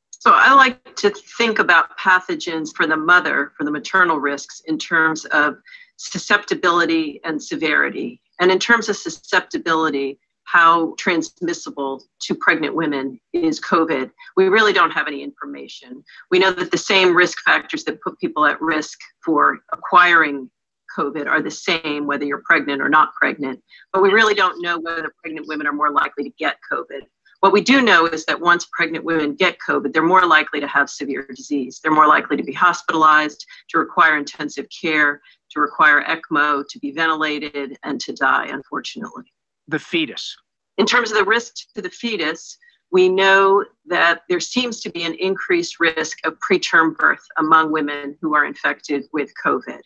[0.10, 4.80] So, I like to think about pathogens for the mother, for the maternal risks, in
[4.80, 5.58] terms of
[5.98, 8.20] susceptibility and severity.
[8.40, 14.10] And in terms of susceptibility, how transmissible to pregnant women is COVID.
[14.38, 16.02] We really don't have any information.
[16.32, 20.50] We know that the same risk factors that put people at risk for acquiring
[20.98, 23.62] COVID are the same whether you're pregnant or not pregnant,
[23.92, 27.02] but we really don't know whether pregnant women are more likely to get COVID.
[27.42, 30.68] What we do know is that once pregnant women get COVID, they're more likely to
[30.68, 31.82] have severe disease.
[31.84, 35.22] They're more likely to be hospitalized, to require intensive care,
[35.52, 39.26] to require ECMO, to be ventilated, and to die, unfortunately
[39.68, 40.36] the fetus?
[40.78, 42.58] In terms of the risk to the fetus,
[42.92, 48.16] we know that there seems to be an increased risk of preterm birth among women
[48.22, 49.82] who are infected with COVID.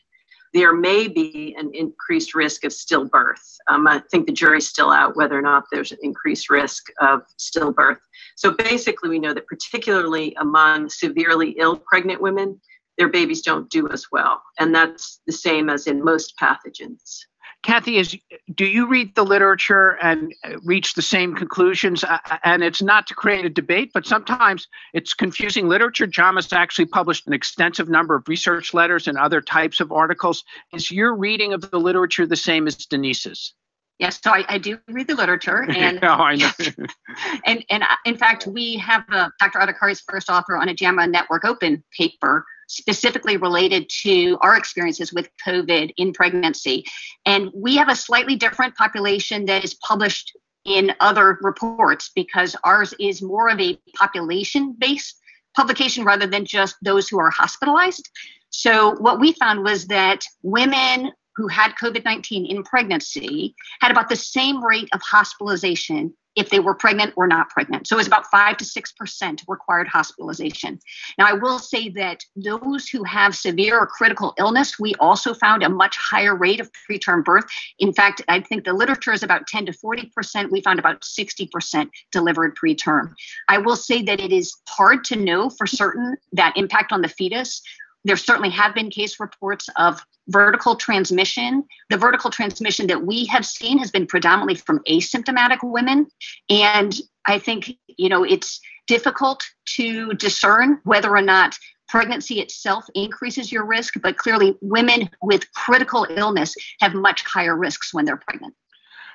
[0.54, 3.56] There may be an increased risk of stillbirth.
[3.68, 7.22] Um, I think the jury's still out whether or not there's an increased risk of
[7.40, 8.00] stillbirth.
[8.36, 12.60] So basically, we know that particularly among severely ill pregnant women,
[12.98, 14.42] their babies don't do as well.
[14.60, 17.22] And that's the same as in most pathogens.
[17.64, 18.18] Kathy, is
[18.56, 20.34] do you read the literature and
[20.64, 22.04] reach the same conclusions?
[22.04, 26.08] Uh, and it's not to create a debate, but sometimes it's confusing literature.
[26.08, 30.44] JAMA's actually published an extensive number of research letters and other types of articles.
[30.74, 33.54] Is your reading of the literature the same as Denise's?
[34.00, 36.00] Yes, so I, I do read the literature, and
[37.46, 39.60] and and uh, in fact, we have uh, Dr.
[39.60, 45.30] Adhikari's first author on a JAMA Network Open paper specifically related to our experiences with
[45.46, 46.86] COVID in pregnancy,
[47.26, 50.32] and we have a slightly different population that is published
[50.64, 55.16] in other reports because ours is more of a population-based
[55.56, 58.10] publication rather than just those who are hospitalized.
[58.52, 64.10] So what we found was that women who had COVID 19 in pregnancy had about
[64.10, 67.88] the same rate of hospitalization if they were pregnant or not pregnant.
[67.88, 70.80] So it was about 5 to 6% required hospitalization.
[71.18, 75.64] Now, I will say that those who have severe or critical illness, we also found
[75.64, 77.46] a much higher rate of preterm birth.
[77.80, 80.52] In fact, I think the literature is about 10 to 40%.
[80.52, 83.14] We found about 60% delivered preterm.
[83.50, 87.10] I will say that it is hard to know for certain that impact on the
[87.10, 87.62] fetus
[88.04, 91.64] there certainly have been case reports of vertical transmission.
[91.90, 96.08] The vertical transmission that we have seen has been predominantly from asymptomatic women.
[96.50, 99.44] And I think, you know, it's difficult
[99.76, 101.58] to discern whether or not
[101.88, 107.94] pregnancy itself increases your risk, but clearly women with critical illness have much higher risks
[107.94, 108.56] when they're pregnant.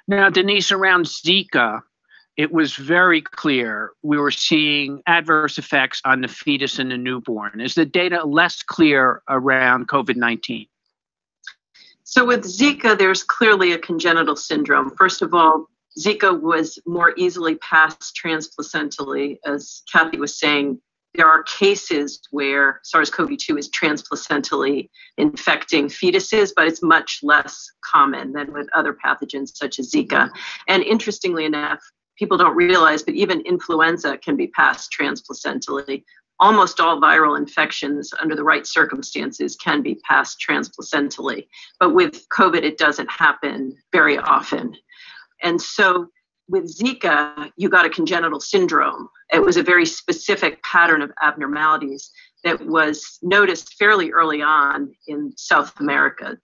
[0.07, 1.83] Now, Denise, around Zika,
[2.37, 7.61] it was very clear we were seeing adverse effects on the fetus and the newborn.
[7.61, 10.67] Is the data less clear around COVID 19?
[12.05, 14.95] So, with Zika, there's clearly a congenital syndrome.
[14.97, 15.67] First of all,
[15.99, 19.39] Zika was more easily passed transplacentally.
[19.45, 20.81] As Kathy was saying,
[21.15, 27.71] there are cases where SARS CoV 2 is transplacentally infecting fetuses, but it's much less
[27.83, 30.31] common than with other pathogens such as Zika.
[30.69, 31.81] And interestingly enough,
[32.19, 36.05] people don't realize, but even influenza can be passed transplacentally.
[36.39, 41.49] Almost all viral infections, under the right circumstances, can be passed transplacentally.
[41.81, 44.75] But with COVID, it doesn't happen very often.
[45.43, 46.09] And so
[46.49, 49.09] with Zika, you got a congenital syndrome.
[49.33, 52.11] It was a very specific pattern of abnormalities
[52.45, 56.37] that was noticed fairly early on in South America.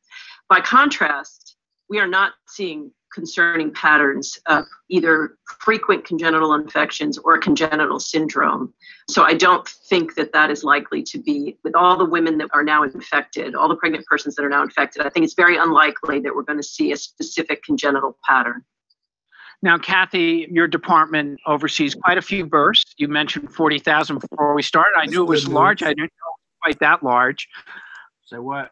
[0.48, 1.56] By contrast,
[1.92, 8.72] we are not seeing concerning patterns of either frequent congenital infections or congenital syndrome.
[9.10, 12.48] So I don't think that that is likely to be, with all the women that
[12.54, 15.58] are now infected, all the pregnant persons that are now infected, I think it's very
[15.58, 18.64] unlikely that we're going to see a specific congenital pattern.
[19.60, 22.94] Now, Kathy, your department oversees quite a few births.
[22.96, 24.98] You mentioned 40,000 before we started.
[24.98, 25.82] I knew it was large.
[25.82, 27.46] I didn't know it was quite that large.
[28.24, 28.70] So what?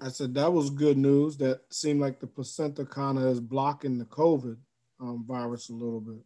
[0.00, 1.36] I said that was good news.
[1.38, 4.56] That seemed like the placenta kind of is blocking the COVID
[5.00, 6.20] um, virus a little bit.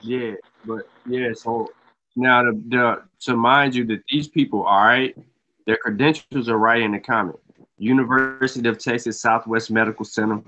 [0.00, 0.34] Yeah,
[0.64, 1.32] but yeah.
[1.34, 1.68] So
[2.16, 5.16] now the, the to mind you that these people, all right,
[5.66, 7.38] their credentials are right in the comment.
[7.78, 10.42] University of Texas Southwest Medical Center.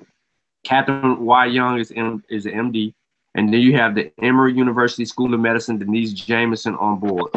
[0.64, 1.48] Catherine Y.
[1.48, 2.92] Spong is M, is an MD,
[3.34, 7.30] and then you have the Emory University School of Medicine, Denise Jamieson on board.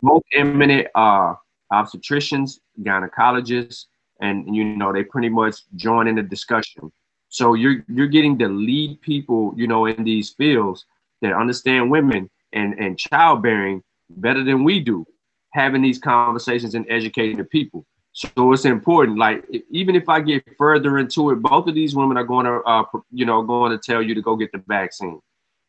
[0.00, 1.34] Most eminent uh,
[1.72, 3.86] obstetricians, gynecologists,
[4.20, 6.92] and you know they pretty much join in the discussion.
[7.28, 10.86] So you're you're getting the lead people, you know, in these fields
[11.22, 15.06] that understand women and and childbearing better than we do,
[15.50, 17.84] having these conversations and educating the people.
[18.12, 19.18] So it's important.
[19.18, 22.60] Like even if I get further into it, both of these women are going to,
[22.62, 25.20] uh, you know, going to tell you to go get the vaccine,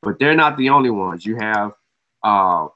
[0.02, 1.24] but they're not the only ones.
[1.26, 1.74] You have,
[2.24, 2.68] uh,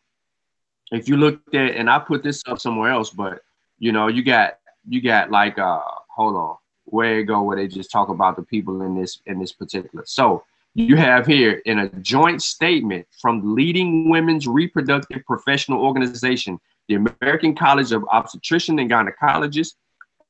[0.92, 3.42] if you look at, and I put this up somewhere else, but
[3.80, 6.56] you know, you got you got like uh hold on
[6.86, 10.04] where it go where they just talk about the people in this in this particular.
[10.06, 10.44] So
[10.76, 17.54] you have here in a joint statement from leading women's reproductive professional organization the american
[17.56, 19.76] college of obstetrician and gynecologists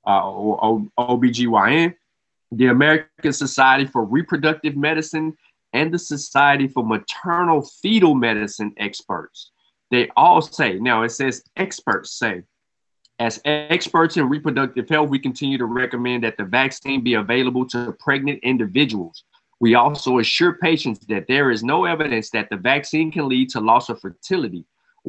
[0.05, 0.21] uh,
[1.01, 1.95] obgyn
[2.51, 5.33] the american society for reproductive medicine
[5.73, 9.51] and the society for maternal fetal medicine experts.
[9.91, 12.43] They all say now it says experts say
[13.19, 17.95] as experts in reproductive health, we continue to recommend that the vaccine be available to
[17.99, 19.23] pregnant individuals.
[19.59, 23.61] We also assure patients that there is no evidence that the vaccine can lead to
[23.61, 24.65] loss of fertility.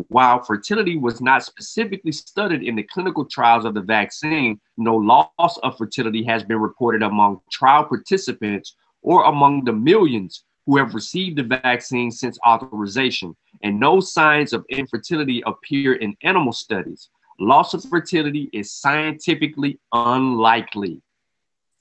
[0.09, 5.56] While fertility was not specifically studied in the clinical trials of the vaccine, no loss
[5.62, 11.39] of fertility has been reported among trial participants or among the millions who have received
[11.39, 17.85] the vaccine since authorization, and no signs of infertility appear in animal studies loss of
[17.85, 21.02] fertility is scientifically unlikely.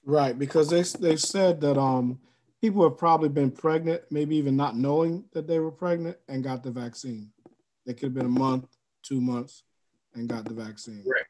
[0.05, 2.19] Right, because they they said that um
[2.61, 6.63] people have probably been pregnant, maybe even not knowing that they were pregnant, and got
[6.63, 7.29] the vaccine.
[7.85, 8.67] They could have been a month,
[9.03, 9.63] two months,
[10.15, 11.03] and got the vaccine.
[11.05, 11.25] Right.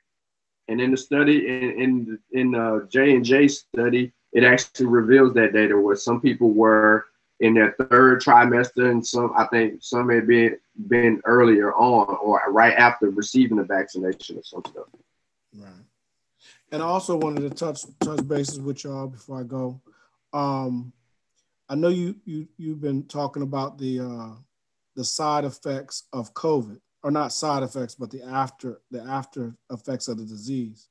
[0.68, 5.34] And in the study, in in, in the J and J study, it actually reveals
[5.34, 7.06] that data where some people were
[7.44, 10.58] in their third trimester, and some I think some may been
[10.88, 14.86] been earlier on or right after receiving the vaccination or some stuff.
[15.54, 15.70] Right.
[16.72, 19.82] And I also wanted to touch touch bases with y'all before I go.
[20.32, 20.94] Um,
[21.68, 24.36] I know you you you've been talking about the uh,
[24.96, 30.08] the side effects of COVID, or not side effects, but the after the after effects
[30.08, 30.88] of the disease.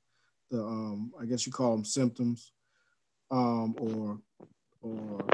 [0.50, 2.52] The um, I guess you call them symptoms,
[3.30, 4.18] um, or
[4.82, 5.24] or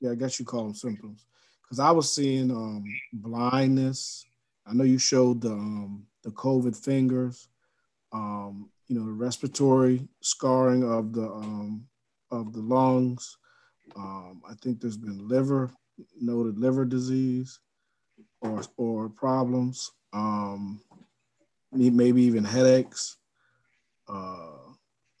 [0.00, 1.24] yeah, I guess you call them symptoms.
[1.62, 4.24] Because I was seeing um, blindness.
[4.66, 7.48] I know you showed the um, the COVID fingers.
[8.12, 11.86] Um, you know, the respiratory scarring of the um,
[12.30, 13.36] of the lungs.
[13.96, 15.70] Um, I think there's been liver
[16.20, 17.58] noted liver disease
[18.40, 19.90] or or problems.
[20.12, 20.80] Um,
[21.72, 23.16] maybe even headaches.
[24.08, 24.67] Uh,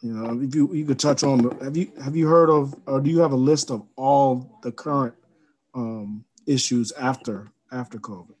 [0.00, 3.00] you know, if you you could touch on have you have you heard of or
[3.00, 5.14] do you have a list of all the current
[5.74, 8.34] um, issues after after COVID?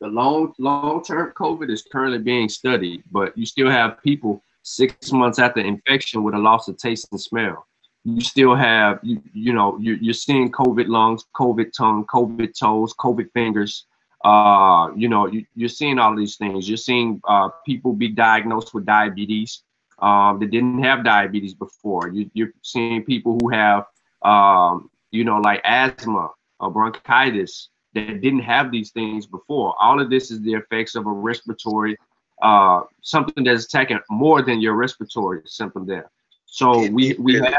[0.00, 5.12] The long long term COVID is currently being studied, but you still have people six
[5.12, 7.66] months after infection with a loss of taste and smell.
[8.04, 12.94] You still have you you know you, you're seeing COVID lungs, COVID tongue, COVID toes,
[12.94, 13.86] COVID fingers.
[14.24, 16.68] Uh, you know you, you're seeing all these things.
[16.68, 19.62] You're seeing uh, people be diagnosed with diabetes
[20.02, 22.08] um, that didn't have diabetes before.
[22.08, 23.84] You, you're seeing people who have,
[24.22, 29.74] um, you know, like asthma or bronchitis that didn't have these things before.
[29.80, 31.96] All of this is the effects of a respiratory,
[32.42, 36.10] uh, something that's attacking more than your respiratory symptom there.
[36.46, 37.54] So we we have,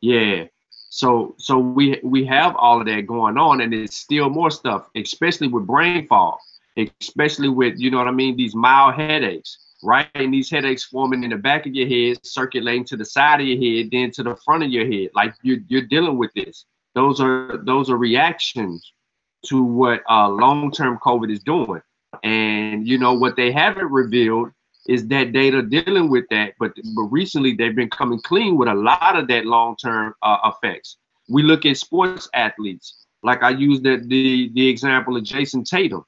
[0.00, 0.44] yeah.
[0.90, 4.88] So so we we have all of that going on, and it's still more stuff,
[4.94, 6.38] especially with brain fog,
[7.00, 10.08] especially with you know what I mean, these mild headaches right?
[10.14, 13.46] And these headaches forming in the back of your head, circulating to the side of
[13.46, 15.10] your head, then to the front of your head.
[15.14, 16.64] Like you're, you're dealing with this.
[16.94, 18.92] Those are those are reactions
[19.46, 21.80] to what uh, long-term COVID is doing.
[22.24, 24.50] And you know what they haven't revealed
[24.88, 26.54] is that data dealing with that.
[26.58, 30.96] But but recently they've been coming clean with a lot of that long-term uh, effects.
[31.28, 36.04] We look at sports athletes, like I used the, the the example of Jayson Tatum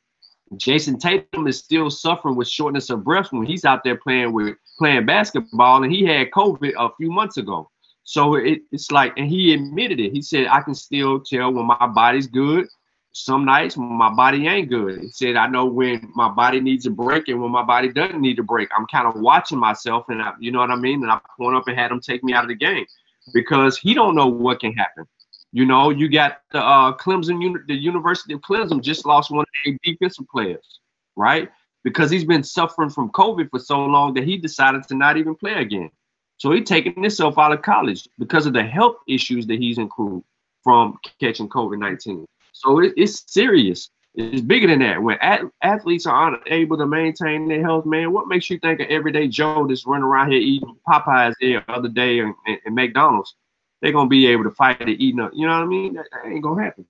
[0.55, 4.57] Jayson Tatum is still suffering with shortness of breath when he's out there playing with
[4.79, 7.71] playing basketball, and he had COVID a few months ago.
[8.03, 10.13] So it, it's like, and he admitted it.
[10.13, 12.67] He said, "I can still tell when my body's good.
[13.13, 16.91] Some nights my body ain't good." He said, "I know when my body needs a
[16.91, 18.69] break and when my body doesn't need a break.
[18.77, 21.03] I'm kind of watching myself, and I, you know what I mean.
[21.03, 22.87] And I point up and had him take me out of the game
[23.33, 25.07] because he don't know what can happen.
[25.53, 29.47] You know, you got the uh, Clemson, the University of Clemson just lost one of
[29.65, 30.81] their defensive players,
[31.17, 31.51] right?
[31.83, 35.35] Because he's been suffering from COVID for so long that he decided to not even
[35.35, 35.91] play again.
[36.37, 40.23] So he's taking himself out of college because of the health issues that he's incurred
[40.63, 42.27] from catching COVID 19.
[42.53, 43.91] So it, it's serious.
[44.15, 45.03] It's bigger than that.
[45.03, 45.19] When
[45.63, 49.67] athletes are unable to maintain their health, man, what makes you think of everyday Joe
[49.67, 53.35] that's running around here eating Popeyes the other day and, and, and McDonald's?
[53.81, 55.33] They're gonna be able to fight it eating up.
[55.35, 55.95] You know what I mean?
[55.95, 56.87] That, that ain't gonna happen.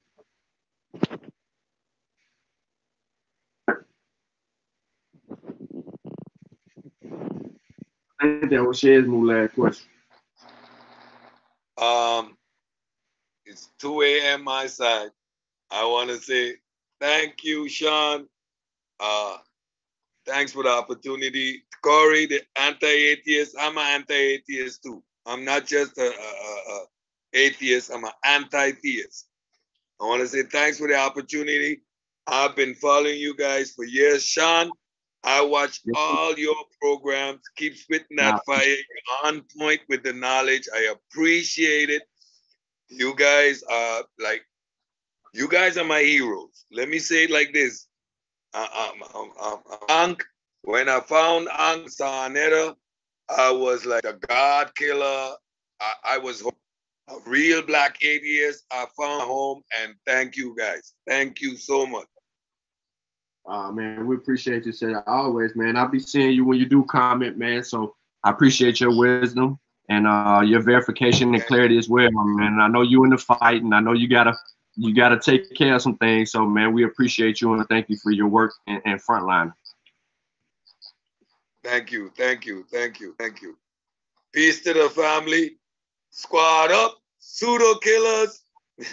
[8.20, 9.88] That was last question.
[11.78, 12.36] Um,
[13.46, 14.44] it's 2 a.m.
[14.44, 15.10] my side.
[15.70, 16.56] I want to say
[17.00, 18.26] thank you, Sean.
[18.98, 19.38] Uh,
[20.26, 21.62] thanks for the opportunity.
[21.82, 25.02] Corey, the anti-atheist, I'm an anti-atheist too.
[25.30, 26.84] I'm not just a, a, a
[27.34, 27.90] atheist.
[27.94, 29.28] I'm an anti-theist.
[30.00, 31.82] I want to say thanks for the opportunity.
[32.26, 34.70] I've been following you guys for years, Sean.
[35.22, 37.40] I watch all your programs.
[37.56, 38.64] Keep spitting that fire.
[38.66, 40.66] You're on point with the knowledge.
[40.74, 42.02] I appreciate it.
[42.88, 44.42] You guys are like,
[45.32, 46.64] you guys are my heroes.
[46.72, 47.86] Let me say it like this.
[48.52, 48.66] Uh,
[49.14, 49.58] um, um,
[49.88, 50.16] um,
[50.62, 52.74] when I found Ang Saaneta,
[53.36, 55.34] I was like a God killer.
[55.80, 58.64] I, I was a real black atheist.
[58.72, 60.94] I found home and thank you guys.
[61.06, 62.06] Thank you so much.
[63.46, 65.02] Uh, man, we appreciate you, sir.
[65.06, 65.76] Always, man.
[65.76, 67.64] I'll be seeing you when you do comment, man.
[67.64, 69.58] So I appreciate your wisdom
[69.88, 72.58] and uh, your verification and clarity as well, man.
[72.60, 74.34] I know you in the fight, and I know you gotta
[74.76, 76.30] you gotta take care of some things.
[76.30, 79.52] So, man, we appreciate you and thank you for your work and, and frontline.
[81.62, 83.56] Thank you, thank you, thank you, thank you.
[84.32, 85.56] Peace to the family.
[86.10, 88.42] Squad up, pseudo killers.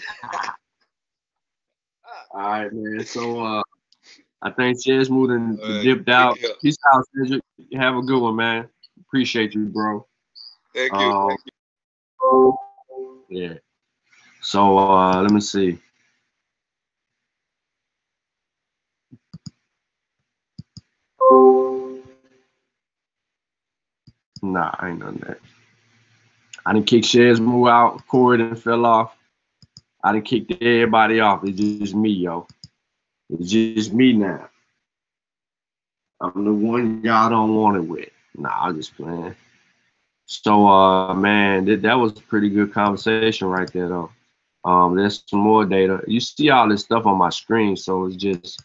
[2.31, 3.05] All right, man.
[3.05, 3.61] So uh
[4.41, 6.37] I think Chaz moved and right, dipped out.
[6.61, 7.41] Peace out, Cedric.
[7.73, 8.69] Have a good one, man.
[9.01, 10.05] Appreciate you, bro.
[10.75, 10.97] Thank you.
[10.97, 12.59] Um, thank you.
[13.29, 13.53] Yeah.
[14.41, 15.79] So uh let me see.
[24.53, 25.39] Nah, I ain't done that.
[26.65, 28.05] I didn't kick Shaz move out.
[28.07, 29.15] Corey done fell off.
[30.03, 31.43] I didn't kick everybody off.
[31.43, 32.47] It's just me, yo.
[33.29, 34.49] It's just me now.
[36.21, 38.09] I'm the one y'all don't want it with.
[38.35, 39.35] Nah, I'm just playing.
[40.25, 44.11] So, uh, man, that, that was pretty good conversation right there, though.
[44.63, 46.01] Um, there's some more data.
[46.07, 48.61] You see all this stuff on my screen, so it's just,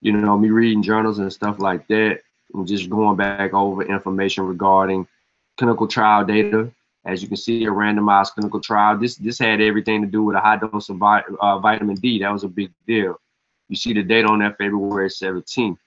[0.00, 2.20] you know, me reading journals and stuff like that,
[2.54, 5.08] and just going back over information regarding
[5.56, 6.70] clinical trial data.
[7.04, 8.96] As you can see, a randomized clinical trial.
[8.96, 12.20] This this had everything to do with a high dose of vi- uh, vitamin D.
[12.20, 13.20] That was a big deal.
[13.68, 15.78] You see the date on that February 17th.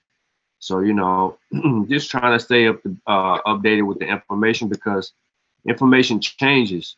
[0.59, 1.37] So you know,
[1.87, 5.13] just trying to stay up uh, updated with the information because
[5.67, 6.97] information changes,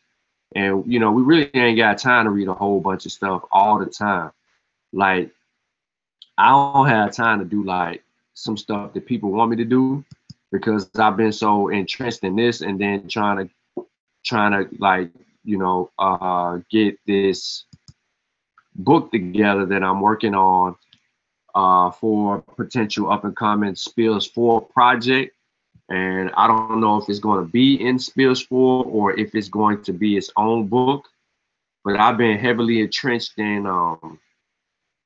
[0.54, 3.42] and you know we really ain't got time to read a whole bunch of stuff
[3.52, 4.32] all the time.
[4.92, 5.30] Like
[6.36, 8.02] I don't have time to do like
[8.34, 10.04] some stuff that people want me to do
[10.50, 13.86] because I've been so entrenched in this, and then trying to
[14.24, 15.10] trying to like
[15.44, 17.64] you know uh, get this
[18.74, 20.76] book together that I'm working on
[21.54, 25.34] uh, for potential up and coming Spills 4 project.
[25.90, 29.48] And I don't know if it's going to be in Spills 4 or if it's
[29.48, 31.06] going to be its own book.
[31.84, 34.20] But I've been heavily entrenched in um,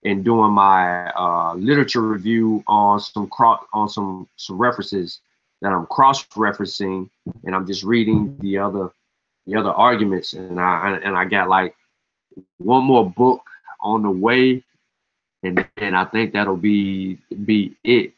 [0.03, 5.21] in doing my uh, literature review on some cross on some some references
[5.63, 7.09] that I'm cross referencing,
[7.45, 8.91] and I'm just reading the other
[9.47, 11.75] the other arguments, and I and I got like
[12.59, 13.43] one more book
[13.81, 14.63] on the way
[15.43, 18.13] and then I think that'll be be it,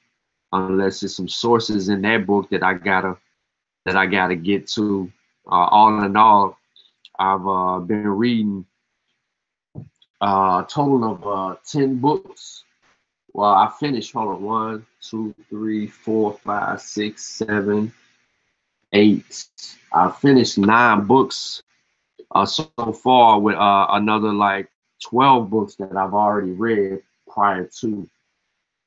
[0.53, 3.17] unless there's some sources in that book that I gotta
[3.85, 5.11] that I gotta get to.
[5.47, 6.59] Uh, all in all,
[7.19, 8.67] I've uh, been reading
[10.21, 12.64] uh, a total of uh, ten books.
[13.35, 14.13] Well, I finished.
[14.13, 17.93] Hold on, one, two, three, four, five, six, seven,
[18.93, 19.49] eight.
[19.93, 21.61] I finished nine books
[22.31, 22.71] uh, so
[23.03, 24.71] far with uh, another like
[25.03, 28.09] 12 books that I've already read prior to.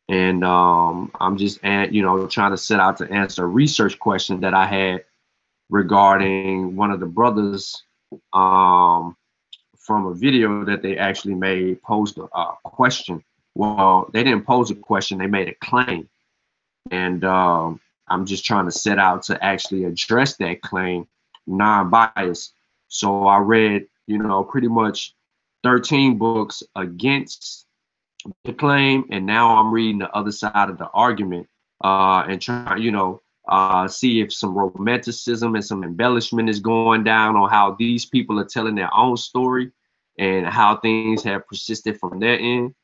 [0.07, 4.39] And um, I'm just, you know, trying to set out to answer a research question
[4.39, 5.03] that I had
[5.69, 7.83] regarding one of the brothers
[8.31, 9.17] um,
[9.77, 13.21] from a video that they actually made posed a, a question.
[13.57, 16.07] Well, they didn't pose a question, they made a claim.
[16.91, 21.07] And um, I'm just trying to set out to actually address that claim
[21.47, 22.53] non-biased.
[22.87, 25.15] So I read, you know, pretty much
[25.63, 27.65] 13 books against
[28.43, 31.47] the claim, and now I'm reading the other side of the argument
[31.83, 37.03] uh, and trying, you know, uh, see if some romanticism and some embellishment is going
[37.03, 39.71] down on how these people are telling their own story
[40.19, 42.75] and how things have persisted from their end.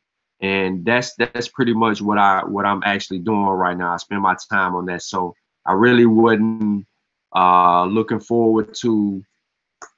[0.44, 3.94] And that's that's pretty much what I what I'm actually doing right now.
[3.94, 5.02] I spend my time on that.
[5.02, 5.34] So
[5.66, 6.86] I really wouldn't
[7.36, 9.24] uh looking forward to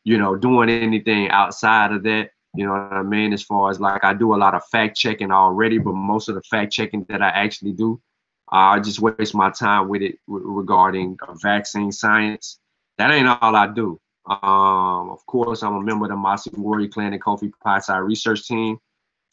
[0.05, 3.33] you know doing anything outside of that you know what I mean?
[3.33, 6.35] As far as like I do a lot of fact checking already, but most of
[6.35, 8.01] the fact checking that I actually do,
[8.49, 12.59] I just waste my time with it re- regarding vaccine science.
[12.97, 13.99] That ain't all I do.
[14.25, 18.47] Um, of course, I'm a member of the Mossy Warrior Clan and Kofi Pi research
[18.47, 18.77] team.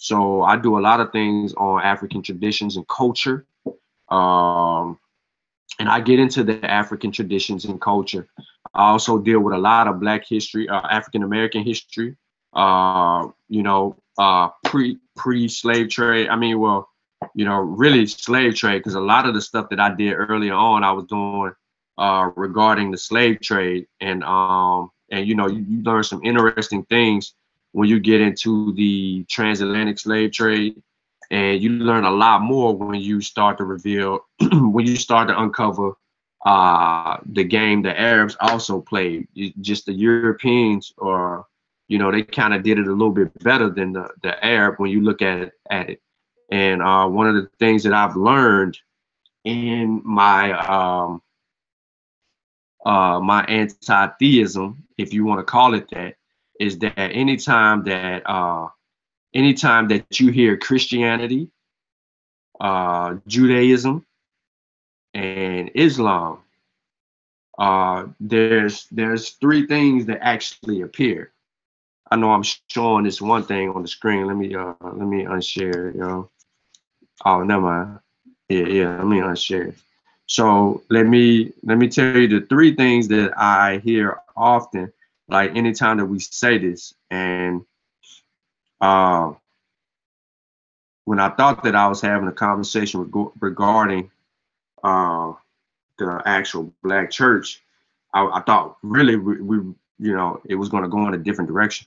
[0.02, 3.46] So I do a lot of things on African traditions and culture.
[4.08, 4.98] Um,
[5.78, 8.26] and I get into the African traditions and culture.
[8.74, 12.16] I also deal with a lot of Black history, uh, African American history,
[12.52, 16.28] uh, you know, uh, pre pre slave trade.
[16.28, 16.88] I mean, well,
[17.36, 20.54] you know, really slave trade because a lot of the stuff that I did earlier
[20.54, 21.52] on, I was doing
[21.96, 26.82] uh, regarding the slave trade, and um, and you know, you, you learn some interesting
[26.86, 27.34] things
[27.72, 30.82] when you get into the transatlantic slave trade,
[31.30, 34.20] and you learn a lot more when you start to reveal,
[34.52, 35.94] when you start to uncover
[36.44, 39.26] uh, the game the Arabs also played.
[39.60, 41.46] Just the Europeans or
[41.92, 44.76] you know, they kind of did it a little bit better than the, the Arab
[44.78, 46.00] when you look at it at it.
[46.50, 48.78] And uh, one of the things that I've learned
[49.44, 51.22] in my um,
[52.86, 56.14] uh, my anti-theism, if you want to call it that,
[56.60, 58.68] is that anytime that uh,
[59.34, 61.48] anytime that you hear Christianity,
[62.60, 64.06] uh, Judaism,
[65.14, 66.38] and Islam,
[67.58, 71.32] uh, there's there's three things that actually appear.
[72.10, 74.26] I know I'm showing this one thing on the screen.
[74.26, 76.30] Let me uh let me unshare yo.
[77.24, 77.98] Oh, never mind.
[78.48, 79.74] Yeah, yeah, let me unshare.
[80.26, 84.92] So let me let me tell you the three things that I hear often,
[85.28, 87.64] like anytime that we say this, and
[88.80, 89.32] uh
[91.04, 94.10] when I thought that I was having a conversation regarding
[94.82, 95.32] uh
[95.98, 97.62] the actual black church,
[98.14, 99.56] I, I thought really we, we,
[99.98, 101.86] you know it was going to go in a different direction.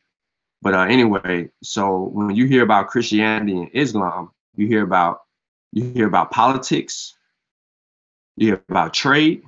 [0.62, 5.22] But uh, anyway, so when you hear about Christianity and Islam, you hear about
[5.72, 7.16] you hear about politics,
[8.38, 9.44] you hear about trade,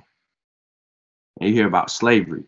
[1.40, 2.44] and you hear about slavery.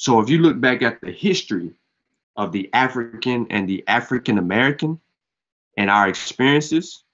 [0.00, 1.74] So if you look back at the history
[2.34, 4.98] of the African and the African American
[5.76, 7.04] and our experiences,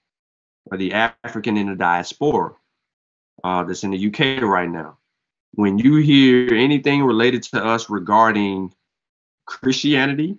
[0.71, 2.53] or the African in the diaspora
[3.43, 4.99] uh, that's in the UK right now,
[5.51, 8.73] when you hear anything related to us regarding
[9.45, 10.37] Christianity,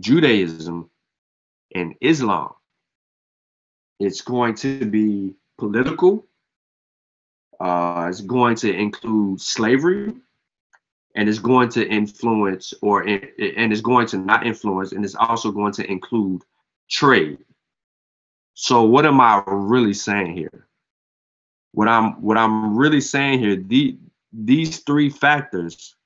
[0.00, 0.88] Judaism,
[1.74, 2.54] and Islam.
[4.00, 6.24] It's going to be political.
[7.60, 10.14] Uh, it's going to include slavery,
[11.16, 15.50] and it's going to influence, or and it's going to not influence, and it's also
[15.50, 16.42] going to include
[16.90, 17.38] trade.
[18.52, 20.68] So, what am I really saying here?
[21.72, 23.98] What I'm what I'm really saying here, the,
[24.32, 25.96] these three factors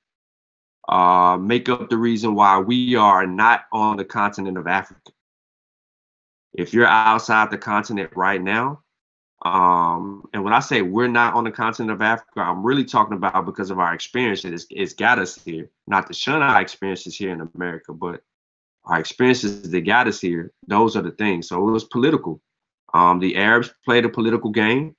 [0.89, 5.13] uh, make up the reason why we are not on the continent of Africa.
[6.53, 8.83] If you're outside the continent right now,
[9.43, 13.17] um, and when I say we're not on the continent of Africa, I'm really talking
[13.17, 14.53] about because of our experiences.
[14.53, 18.23] It's, it's got us here, not to shun our experiences here in America, but
[18.85, 20.53] our experiences that got us here.
[20.67, 21.49] Those are the things.
[21.49, 22.41] So it was political.
[22.93, 24.95] Um, the Arabs played a political game.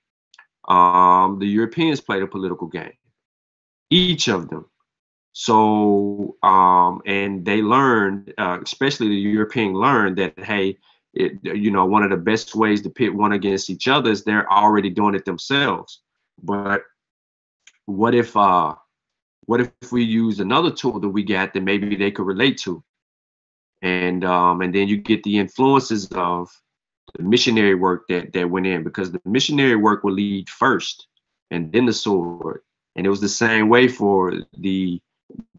[0.67, 2.93] Um, the Europeans played a political game.
[3.89, 4.65] Each of them.
[5.33, 10.77] So, um, and they learned, uh, especially the European learned that, hey,
[11.13, 14.23] it, you know, one of the best ways to pit one against each other is
[14.23, 16.01] they're already doing it themselves.
[16.41, 16.83] But
[17.85, 18.75] what if, uh,
[19.45, 22.83] what if we use another tool that we got that maybe they could relate to?
[23.81, 26.49] And um, and then you get the influences of
[27.17, 31.07] the missionary work that that went in because the missionary work will lead first,
[31.49, 32.61] and then the sword.
[32.95, 35.01] And it was the same way for the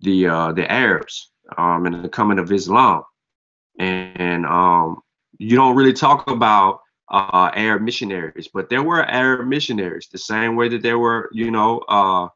[0.00, 3.02] the uh, the Arabs um, and the coming of Islam,
[3.80, 5.02] and um,
[5.42, 10.56] you don't really talk about uh, Arab missionaries, but there were Arab missionaries the same
[10.56, 12.28] way that there were, you know, uh,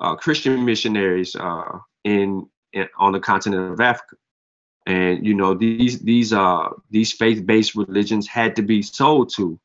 [0.00, 4.16] uh, Christian missionaries uh, in, in, on the continent of Africa,
[4.86, 9.58] and you know these these uh these faith-based religions had to be sold to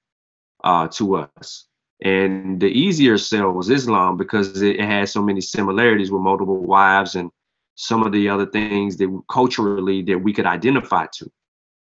[0.64, 1.66] uh, to us.
[2.02, 7.16] And the easier sell was Islam because it, has so many similarities with multiple wives
[7.16, 7.32] and
[7.76, 11.32] some of the other things that culturally that we could identify to.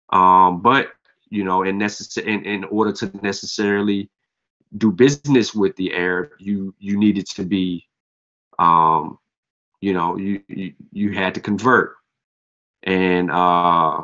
[0.10, 0.90] Um, but
[1.30, 4.10] you know, in necess- in, in order to necessarily
[4.78, 7.88] do business with the Arab, you you needed to be,
[8.60, 9.20] um,
[9.82, 11.96] you know, you you, you had to convert.
[12.84, 14.04] And uh,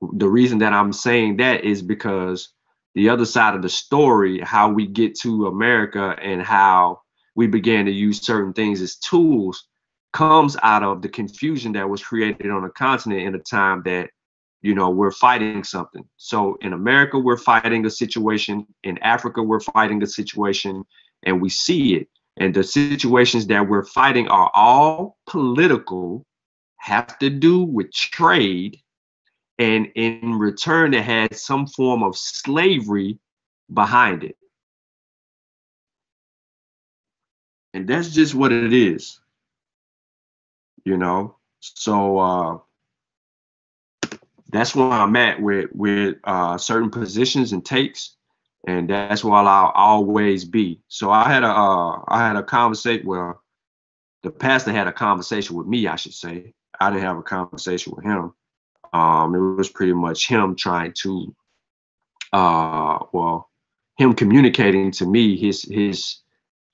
[0.00, 2.50] the reason that I'm saying that is because
[2.94, 7.02] the other side of the story, how we get to America and how
[7.34, 9.66] we began to use certain things as tools,
[10.12, 14.10] comes out of the confusion that was created on the continent in a time that,
[14.62, 16.04] you know, we're fighting something.
[16.16, 18.66] So in America, we're fighting a situation.
[18.84, 20.84] In Africa, we're fighting a situation,
[21.22, 22.08] and we see it.
[22.36, 26.24] And the situations that we're fighting are all political,
[26.76, 28.80] have to do with trade,
[29.60, 33.18] and in return it had some form of slavery
[33.72, 34.36] behind it
[37.74, 39.20] and that's just what it is
[40.84, 42.58] you know so uh
[44.52, 48.16] that's where i'm at with with uh certain positions and takes
[48.66, 53.06] and that's where i'll always be so i had a uh i had a conversation
[53.06, 53.42] well
[54.22, 57.92] the pastor had a conversation with me i should say i didn't have a conversation
[57.96, 58.32] with him
[58.92, 61.34] um, it was pretty much him trying to,
[62.32, 63.50] uh, well,
[63.96, 66.16] him communicating to me his his,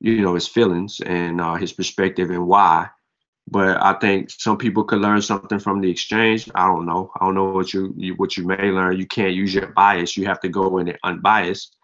[0.01, 2.89] you know, his feelings and uh, his perspective and why.
[3.49, 6.51] But I think some people could learn something from the exchange.
[6.55, 7.13] I don't know.
[7.21, 8.99] I don't know what you, you what you may learn.
[8.99, 10.17] You can't use your bias.
[10.17, 11.77] You have to go in it unbiased,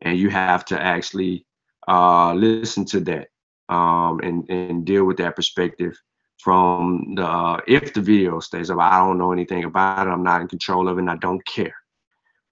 [0.00, 1.44] and you have to actually
[1.88, 3.28] uh, listen to that
[3.68, 6.00] um, and and deal with that perspective
[6.38, 8.78] from the uh, if the video stays up.
[8.78, 10.10] I don't know anything about it.
[10.10, 11.74] I'm not in control of it and I don't care.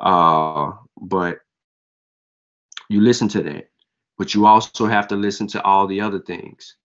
[0.01, 1.39] Uh, but
[2.89, 3.71] you listen to that
[4.19, 6.77] but you also have to listen to all the other things.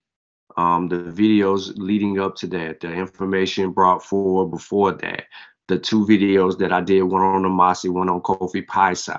[0.56, 5.24] Um, the videos leading up to that, the information brought forward before that,
[5.68, 9.18] the two videos that I did, one on Amasi, one on Kofi side,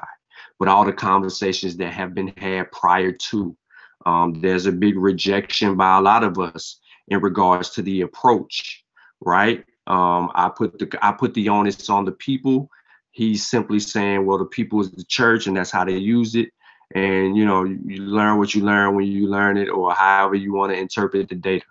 [0.60, 3.56] but all the conversations that have been had prior to.
[4.06, 8.84] Um, there's a big rejection by a lot of us in regards to the approach,
[9.22, 9.64] right?
[9.88, 12.70] Um, I put the I put the onus on the people.
[13.12, 16.50] He's simply saying, well, the people is the church, and that's how they use it.
[16.94, 20.54] And you know, you, learn what you learn when you learn it, or however you
[20.54, 21.66] want to interpret the data.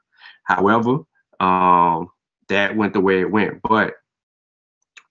[0.44, 0.98] However,
[1.40, 2.10] um,
[2.48, 3.60] that went the way it went.
[3.62, 3.94] But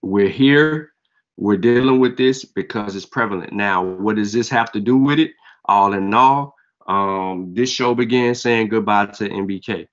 [0.02, 0.92] we're here,
[1.36, 3.52] we're dealing with this because it's prevalent.
[3.52, 5.32] Now, what does this have to do with it?
[5.64, 6.54] All in all,
[6.86, 9.86] um, this show began saying goodbye to MBK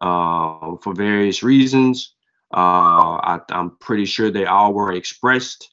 [0.00, 2.14] uh, for various reasons.
[2.52, 5.72] Uh, I, am pretty sure they all were expressed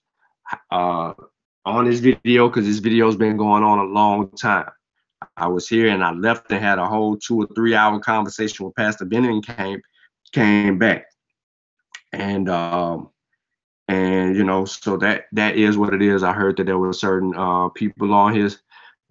[0.71, 1.13] uh,
[1.65, 4.69] on this video because this video's been going on a long time.
[5.37, 8.65] I was here and I left and had a whole two or three hour conversation
[8.65, 9.81] with Pastor Bennett came
[10.31, 11.05] came back.
[12.11, 13.09] And um,
[13.87, 16.23] and you know, so that that is what it is.
[16.23, 18.59] I heard that there were certain uh, people on his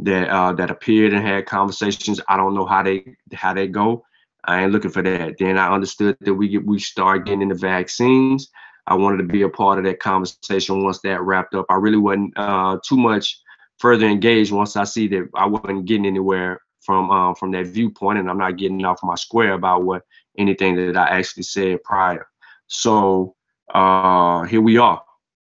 [0.01, 2.21] that uh, that appeared and had conversations.
[2.29, 4.05] I don't know how they how they go.
[4.45, 5.39] I ain't looking for that.
[5.39, 8.51] Then I understood that we get we start getting the vaccines.
[8.87, 11.67] I wanted to be a part of that conversation once that wrapped up.
[11.71, 13.41] I really wasn't uh, too much
[13.79, 18.19] further engaged once I see that I wasn't getting anywhere from uh, from that viewpoint,
[18.19, 20.03] and I'm not getting off my square about what
[20.37, 22.27] anything that I actually said prior.
[22.67, 23.35] So
[23.73, 25.03] uh, here we are,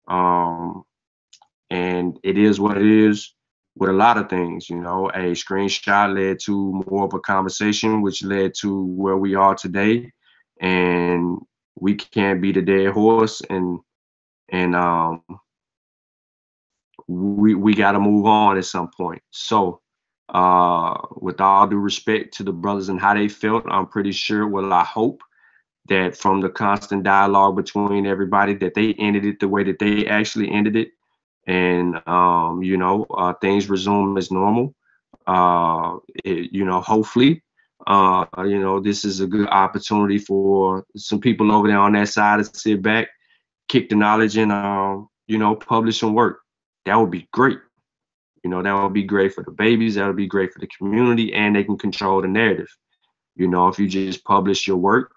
[0.07, 0.83] um,
[1.69, 3.33] and it is what it is
[3.75, 4.69] with a lot of things.
[4.69, 9.35] You know, a screenshot led to more of a conversation, which led to where we
[9.35, 10.11] are today,
[10.59, 11.37] and
[11.79, 13.79] we can't be the dead horse, and
[14.49, 15.23] and um,
[17.07, 19.21] we we got to move on at some point.
[19.31, 19.81] So.
[20.31, 24.47] Uh, with all due respect to the brothers and how they felt, I'm pretty sure.
[24.47, 25.23] Well, I hope
[25.87, 30.05] that from the constant dialogue between everybody that they ended it the way that they
[30.05, 30.89] actually ended it
[31.47, 34.75] and um, you know uh, things resume as normal.
[35.27, 37.43] Uh, it, you know, hopefully,
[37.87, 42.09] uh, you know, this is a good opportunity for some people over there on that
[42.09, 43.07] side to sit back,
[43.67, 46.41] kick the knowledge, and um, you know, publish some work.
[46.85, 47.59] That would be great.
[48.43, 49.95] You know, that would be great for the babies.
[49.95, 52.69] That would be great for the community, and they can control the narrative.
[53.35, 55.11] You know, if you just publish your work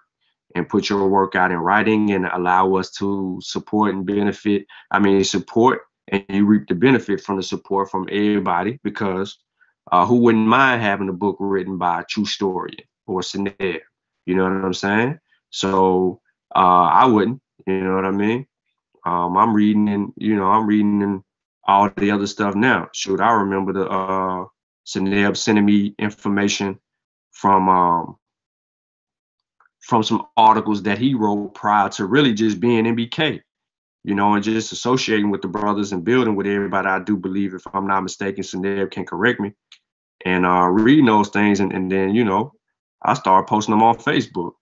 [0.55, 4.65] and put your work out in writing and allow us to support and benefit.
[4.91, 9.37] I mean, support and you reap the benefit from the support from everybody because
[9.91, 13.81] uh, who wouldn't mind having a book written by a true historian or Seneb?
[14.25, 15.19] You know what I'm saying?
[15.49, 16.21] So
[16.55, 17.41] uh, I wouldn't.
[17.67, 18.47] You know what I mean?
[19.05, 21.23] Um, I'm reading and you know I'm reading and
[21.65, 22.89] all the other stuff now.
[22.93, 24.45] Shoot, I remember the uh,
[24.85, 26.79] sending me information
[27.31, 28.17] from um,
[29.81, 33.41] from some articles that he wrote prior to really just being MBK
[34.03, 36.87] you know, and just associating with the brothers and building with everybody.
[36.87, 39.53] I do believe, if I'm not mistaken, Seneb can correct me,
[40.25, 42.53] and uh, reading those things, and, and then you know,
[43.01, 44.53] I start posting them on Facebook.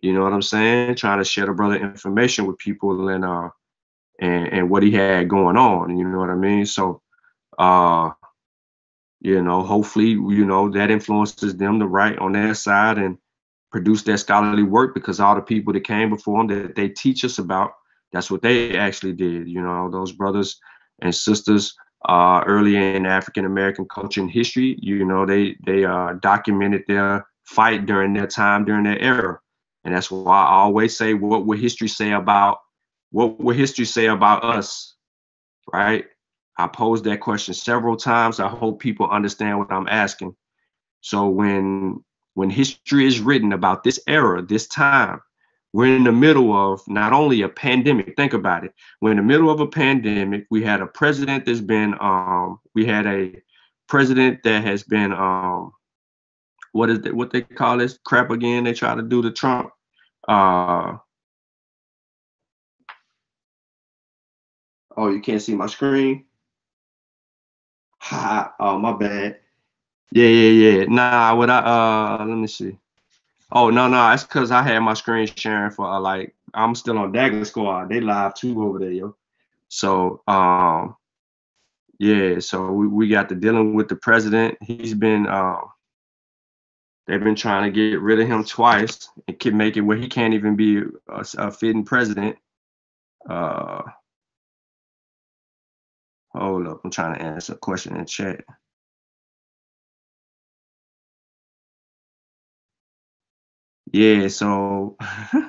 [0.00, 0.96] You know what I'm saying?
[0.96, 3.50] Trying to share the brother information with people and uh
[4.20, 5.96] and and what he had going on.
[5.96, 6.66] You know what I mean?
[6.66, 7.02] So,
[7.58, 8.10] uh,
[9.20, 13.18] you know, hopefully, you know that influences them to write on their side and
[13.70, 17.24] produce that scholarly work because all the people that came before them that they teach
[17.24, 17.72] us about
[18.12, 19.48] that's what they actually did.
[19.48, 20.60] You know, those brothers
[21.00, 21.74] and sisters
[22.08, 27.26] uh, early in African American culture and history, you know, they they uh, documented their
[27.44, 29.38] fight during their time during their era,
[29.84, 32.58] and that's why I always say, what will history say about
[33.10, 34.94] what will history say about us,
[35.72, 36.06] right?
[36.58, 38.40] I posed that question several times.
[38.40, 40.34] I hope people understand what I'm asking.
[41.00, 42.02] So when
[42.34, 45.20] when history is written about this era, this time,
[45.72, 48.74] we're in the middle of not only a pandemic think about it.
[49.00, 50.46] We're in the middle of a pandemic.
[50.50, 53.42] We had a president that's been um we had a
[53.88, 55.72] president that has been um
[56.72, 58.64] what is it what they call this crap again?
[58.64, 59.70] They try to do to trump?
[60.28, 60.98] Uh
[64.96, 66.26] oh you can't see my screen?
[68.00, 69.40] Ha oh my bad.
[70.10, 70.84] Yeah yeah yeah.
[70.84, 72.78] Nah what i uh let me see
[73.54, 76.96] Oh no, no, it's because I had my screen sharing for uh, like I'm still
[76.96, 77.90] on Dagger Squad.
[77.90, 79.14] They live too over there, yo.
[79.68, 80.96] So um,
[81.98, 84.56] yeah, so we, we got the dealing with the president.
[84.62, 85.60] He's been uh,
[87.06, 90.08] they've been trying to get rid of him twice and can make it where he
[90.08, 92.38] can't even be a, a fitting president.
[93.28, 93.82] Uh,
[96.34, 98.44] hold up, I'm trying to answer a question in chat.
[103.92, 104.96] Yeah, so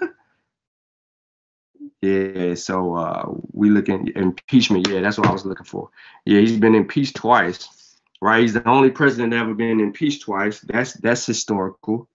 [2.01, 4.87] yeah, so uh, we looking impeachment.
[4.87, 5.89] Yeah, that's what I was looking for.
[6.25, 8.41] Yeah, he's been impeached twice, right?
[8.41, 10.59] He's the only president ever been impeached twice.
[10.61, 12.09] That's that's historical.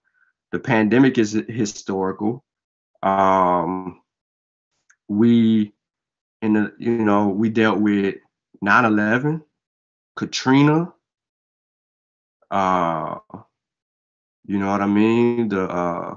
[0.51, 2.43] The pandemic is historical.
[3.01, 4.01] Um,
[5.07, 5.73] we
[6.41, 8.15] in the you know we dealt with
[8.63, 9.41] 9/11,
[10.15, 10.93] Katrina.
[12.51, 13.19] Uh,
[14.49, 15.47] you know what I mean?
[15.49, 16.15] The uh,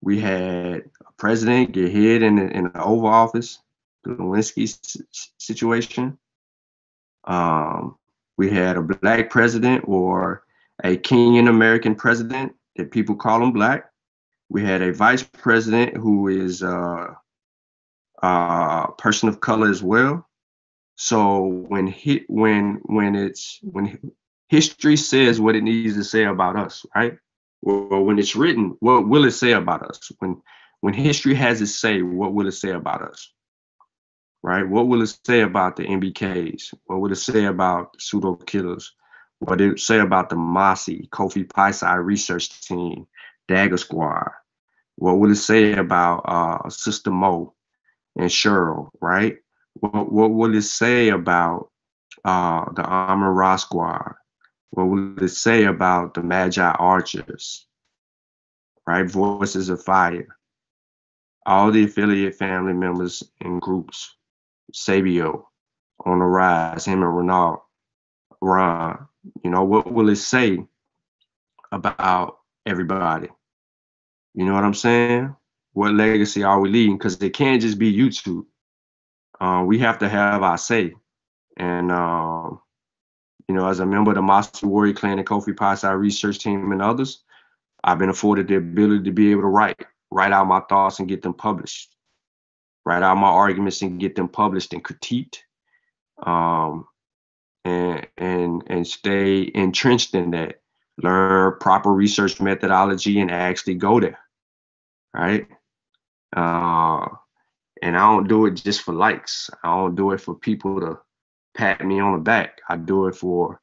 [0.00, 3.58] we had a president get hit in the, in the Oval Office,
[4.04, 4.68] the Lewinsky
[5.36, 6.16] situation.
[7.24, 7.98] Um,
[8.38, 10.44] we had a black president or
[10.84, 13.90] a Kenyan American president that people call him black.
[14.48, 17.14] We had a vice president who is uh,
[18.22, 20.28] a person of color as well.
[20.94, 24.12] So when he, when when it's when
[24.48, 27.18] history says what it needs to say about us, right?
[27.62, 30.12] Well, when it's written, what will it say about us?
[30.18, 30.40] When
[30.80, 33.32] when history has its say, what will it say about us?
[34.42, 34.68] Right?
[34.68, 36.74] What will it say about the MBKs?
[36.84, 38.94] What will it say about pseudo killers?
[39.40, 43.06] What did it say about the Mossi, Kofi Piesie research team,
[43.48, 44.30] Dagger Squad?
[44.96, 47.54] What will it say about uh, Sister Mo
[48.14, 49.36] and Cheryl, right?
[49.74, 51.70] What, what will it say about
[52.24, 54.14] uh, the Armor Ra Squad?
[54.76, 57.66] What will it say about the Magi Archers?
[58.86, 59.10] Right?
[59.10, 60.36] Voices of Fire.
[61.46, 64.14] All the affiliate family members and groups.
[64.74, 65.48] Sabio
[66.04, 67.60] on the rise, him and Renard,
[68.42, 69.08] Ron.
[69.42, 70.58] You know, what will it say
[71.72, 72.36] about
[72.66, 73.28] everybody?
[74.34, 75.34] You know what I'm saying?
[75.72, 76.98] What legacy are we leaving?
[76.98, 78.44] Because it can't just be YouTube.
[79.40, 80.92] Uh, we have to have our say.
[81.56, 82.60] And um,
[83.48, 86.72] you know, as a member of the Mossi Warrior Clan and Kofi Piesie research team
[86.72, 87.22] and others,
[87.84, 91.08] I've been afforded the ability to be able to write, write out my thoughts and
[91.08, 91.94] get them published,
[92.84, 95.38] write out my arguments and get them published and critiqued,
[96.24, 96.86] um,
[97.64, 100.60] and and and stay entrenched in that.
[101.02, 104.18] Learn proper research methodology and actually go there,
[105.12, 105.46] right?
[106.34, 107.06] Uh,
[107.82, 109.50] and I don't do it just for likes.
[109.62, 110.98] I don't do it for people to
[111.56, 112.60] pat me on the back.
[112.68, 113.60] I do it for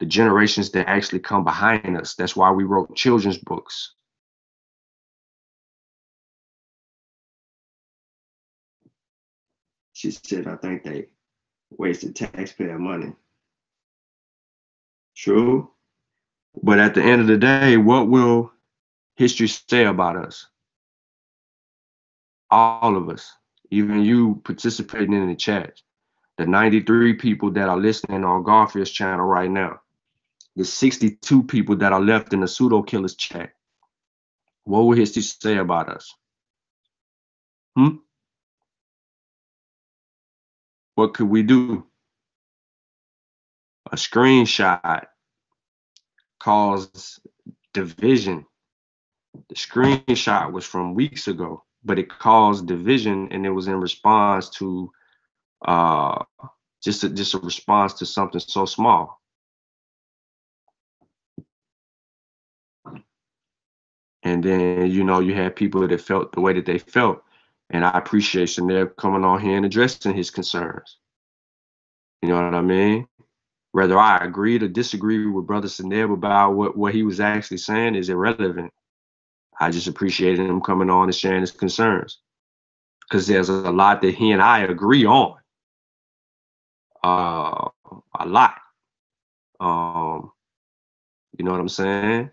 [0.00, 2.14] the generations that actually come behind us.
[2.14, 3.94] That's why we wrote children's books.
[9.92, 11.06] She said, I think they
[11.70, 13.14] wasted taxpayer money.
[15.16, 15.70] True.
[16.60, 18.52] But at the end of the day, what will
[19.16, 20.46] history say about us?
[22.50, 23.32] All of us,
[23.70, 25.80] even you participating in the chat
[26.38, 29.80] the 93 people that are listening on Garfield's channel right now,
[30.56, 33.52] the 62 people that are left in the pseudo killers chat.
[34.64, 36.14] What will history say about us?
[37.76, 37.96] Hmm?
[40.94, 41.86] What could we do?
[43.90, 45.06] A screenshot
[46.38, 47.20] caused
[47.72, 48.46] division.
[49.48, 54.50] The screenshot was from weeks ago, but it caused division and it was in response
[54.50, 54.92] to
[55.64, 56.24] uh,
[56.82, 59.20] just a, just a response to something so small.
[64.24, 67.22] And then you know you had people that felt the way that they felt,
[67.70, 70.98] and I appreciate Chanel coming on here and addressing his concerns.
[72.20, 73.08] You know what I mean?
[73.72, 77.96] Whether I agree or disagree with Brother Seneb about what, what he was actually saying
[77.96, 78.72] is irrelevant.
[79.58, 82.18] I just appreciated him coming on and sharing his concerns.
[83.08, 85.41] Because there's a lot that he and I agree on
[87.04, 87.68] uh,
[88.18, 88.54] a lot.
[89.60, 90.32] Um,
[91.38, 92.30] you know what I'm saying?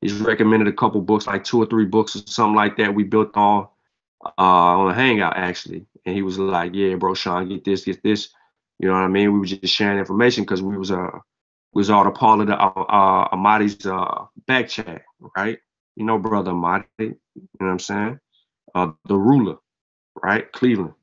[0.00, 2.94] He's recommended a couple books, like two or three books or something like that.
[2.94, 3.68] We built on
[4.24, 8.02] uh, on a hangout actually, and he was like, "Yeah, bro, Sean, get this, get
[8.02, 8.30] this."
[8.78, 9.32] You know what I mean?
[9.32, 11.18] We were just sharing information because we was uh
[11.74, 15.02] was all a part of the uh, uh Amadi's uh back chat,
[15.36, 15.58] right?
[15.96, 16.84] You know, brother Amadi.
[16.98, 17.18] You
[17.60, 18.20] know what I'm saying?
[18.74, 19.56] Uh, the ruler,
[20.22, 20.50] right?
[20.52, 20.94] Cleveland.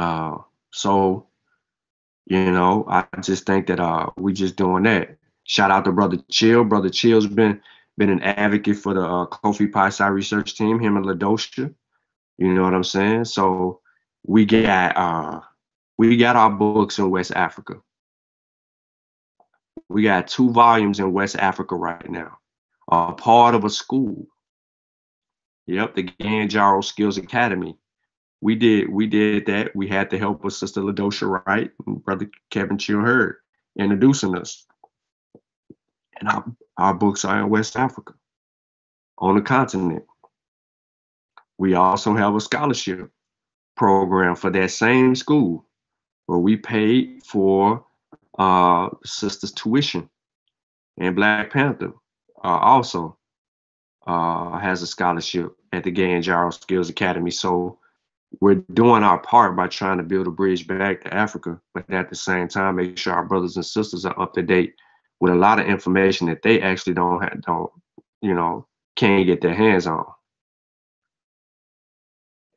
[0.00, 0.38] Uh,
[0.72, 1.26] so,
[2.24, 5.18] you know, I just think that uh, we just doing that.
[5.44, 6.64] Shout out to Brother Chill.
[6.64, 7.60] Brother Chill's been
[7.98, 11.74] been an advocate for the uh, Kofi Piesie research team, him and Ladosha.
[12.38, 13.26] You know what I'm saying?
[13.26, 13.80] So
[14.26, 15.40] we got uh,
[15.98, 17.74] we got our books in West Africa.
[19.90, 22.38] We got two volumes in West Africa right now.
[22.90, 24.28] A part of a school.
[25.66, 27.76] Yep, the Ganjaro Skills Academy
[28.40, 29.74] we did we did that.
[29.76, 33.36] We had to help with Sister Ladosha Wright Brother Kevin Chill Hurd
[33.78, 34.66] introducing us.
[36.18, 36.42] And I
[36.76, 38.14] Our books are in West Africa,
[39.18, 40.04] on the continent.
[41.58, 43.10] We also have a scholarship
[43.76, 45.66] program for that same school
[46.26, 47.84] where we paid for
[48.38, 50.08] uh, sisters' tuition.
[50.96, 51.92] And Black Panther
[52.42, 53.18] uh, also
[54.06, 57.30] uh, has a scholarship at the Gay and Gyro Skills Academy.
[57.30, 57.79] So
[58.40, 62.08] we're doing our part by trying to build a bridge back to Africa, but at
[62.08, 64.74] the same time, make sure our brothers and sisters are up to date
[65.18, 67.70] with a lot of information that they actually don't have, don't,
[68.22, 68.66] you know,
[68.96, 70.06] can't get their hands on.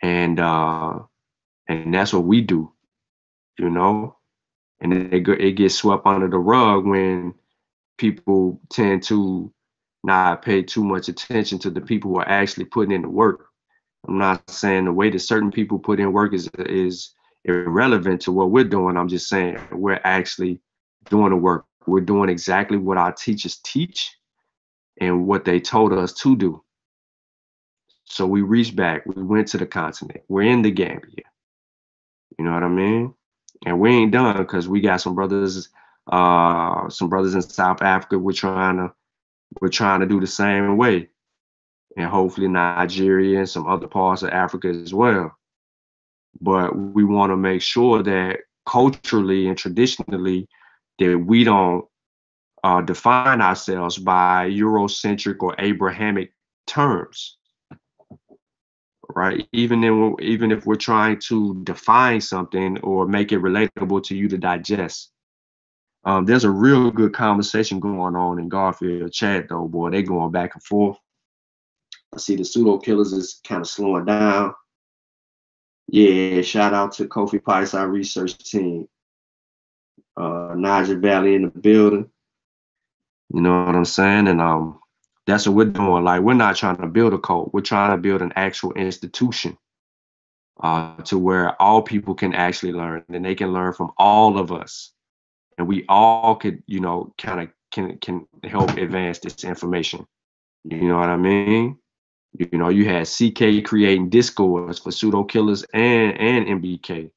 [0.01, 0.99] And uh,
[1.67, 2.71] and that's what we do,
[3.57, 4.17] you know.
[4.79, 7.33] And it it gets swept under the rug when
[7.97, 9.51] people tend to
[10.03, 13.47] not pay too much attention to the people who are actually putting in the work.
[14.07, 17.13] I'm not saying the way that certain people put in work is is
[17.45, 18.97] irrelevant to what we're doing.
[18.97, 20.59] I'm just saying we're actually
[21.09, 21.65] doing the work.
[21.85, 24.15] We're doing exactly what our teachers teach
[24.99, 26.63] and what they told us to do.
[28.05, 29.05] So we reached back.
[29.05, 30.21] We went to the continent.
[30.27, 31.23] We're in the Gambia.
[32.37, 33.13] You know what I mean?
[33.65, 35.69] And we ain't done because we got some brothers,
[36.11, 38.19] uh, some brothers in South Africa.
[38.19, 38.93] We're trying to,
[39.61, 41.09] we're trying to do the same way
[41.97, 45.35] and hopefully Nigeria and some other parts of Africa as well.
[46.41, 50.47] But we want to make sure that culturally and traditionally
[50.99, 51.85] that we don't
[52.63, 56.33] uh, define ourselves by Eurocentric or Abrahamic
[56.65, 57.37] terms,
[59.09, 59.47] right?
[59.51, 64.29] Even in, even if we're trying to define something or make it relatable to you
[64.29, 65.11] to digest.
[66.05, 69.89] Um, there's a real good conversation going on in Garfield chat though, boy.
[69.89, 70.97] They going back and forth.
[72.13, 74.53] I see the pseudo killers is kind of slowing down.
[75.87, 78.87] Yeah, shout out to Kofi Price, our research team.
[80.15, 82.09] Uh Niger Valley in the building.
[83.33, 84.27] You know what I'm saying?
[84.27, 84.79] And um
[85.25, 86.03] that's what we're doing.
[86.03, 87.53] Like we're not trying to build a cult.
[87.53, 89.57] We're trying to build an actual institution
[90.61, 94.51] uh, to where all people can actually learn and they can learn from all of
[94.51, 94.91] us.
[95.57, 100.05] And we all could, you know, kind of can can help advance this information.
[100.63, 101.77] You know what I mean?
[102.33, 107.11] You know, you had CK creating discords for pseudo killers and and MBK.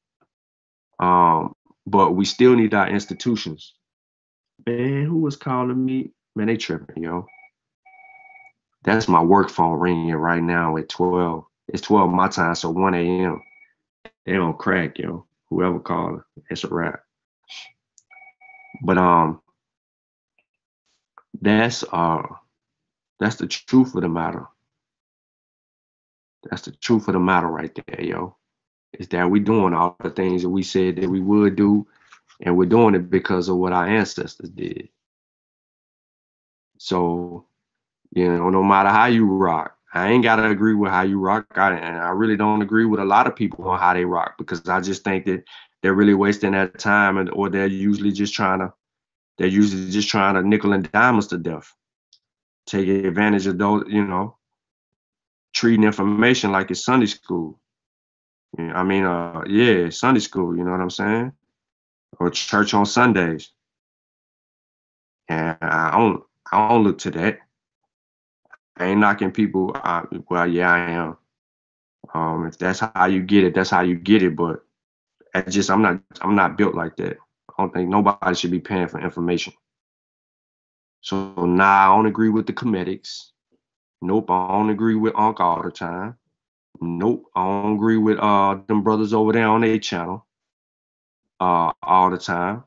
[0.99, 3.73] Um, but we still need our institutions.
[4.65, 6.11] Man, who was calling me?
[6.35, 7.25] Man, they tripping, yo.
[8.83, 11.45] That's my work phone ringing right now at 12.
[11.69, 13.41] It's 12 my time, so 1 a.m.
[14.25, 15.25] They don't crack, yo.
[15.49, 17.01] Whoever called, it's a wrap.
[18.83, 19.41] But um,
[21.41, 22.23] that's uh,
[23.19, 24.47] that's the truth of the matter.
[26.49, 28.37] That's the truth of the matter right there, yo.
[28.93, 31.87] Is that we're doing all the things that we said that we would do,
[32.41, 34.89] and we're doing it because of what our ancestors did.
[36.79, 37.47] So,
[38.11, 41.47] you know, no matter how you rock, I ain't gotta agree with how you rock.
[41.55, 44.35] I, and I really don't agree with a lot of people on how they rock
[44.37, 45.43] because I just think that
[45.81, 48.73] they're really wasting that time, and or they're usually just trying to,
[49.37, 51.73] they're usually just trying to nickel and dime us to death,
[52.65, 54.36] take advantage of those, you know,
[55.57, 57.59] treating information like it's Sunday school.
[58.59, 60.55] I mean, uh, yeah, Sunday school.
[60.55, 61.31] You know what I'm saying?
[62.19, 63.49] Or church on Sundays.
[65.27, 67.39] And I don't, I don't look to that.
[68.77, 69.71] I ain't knocking people.
[69.75, 71.17] I, well, yeah, I am.
[72.13, 74.35] Um, if that's how you get it, that's how you get it.
[74.35, 74.63] But
[75.33, 77.17] I just, I'm not, I'm not built like that.
[77.49, 79.53] I don't think nobody should be paying for information.
[81.01, 83.31] So now I don't agree with the comedics.
[84.01, 86.17] Nope, I don't agree with Unc all the time.
[86.81, 90.25] Nope, I don't agree with uh them brothers over there on their channel
[91.39, 92.63] uh all the time.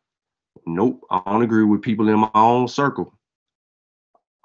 [0.66, 3.14] Nope, I don't agree with people in my own circle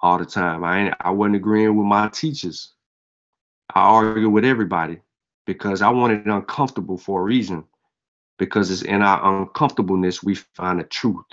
[0.02, 0.64] all the time.
[0.64, 2.74] I ain't I wasn't agreeing with my teachers.
[3.74, 5.02] I argue with everybody
[5.45, 7.66] because I wanted it uncomfortable for a reason.
[8.40, 11.26] Because it's in our uncomfortableness we find the truth.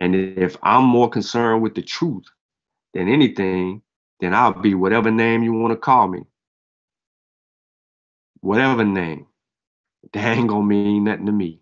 [0.00, 2.24] And if I'm more concerned with the truth
[2.94, 3.82] than anything,
[4.20, 6.24] then I'll be whatever name you want to call me.
[8.40, 9.26] Whatever name.
[10.12, 11.60] That ain't gonna mean nothing to me.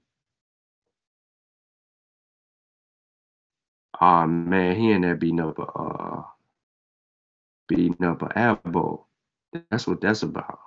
[4.00, 6.22] Oh man, he ain't there beating up a uh,
[7.68, 8.96] beating up a.
[9.70, 10.58] That's what that's about.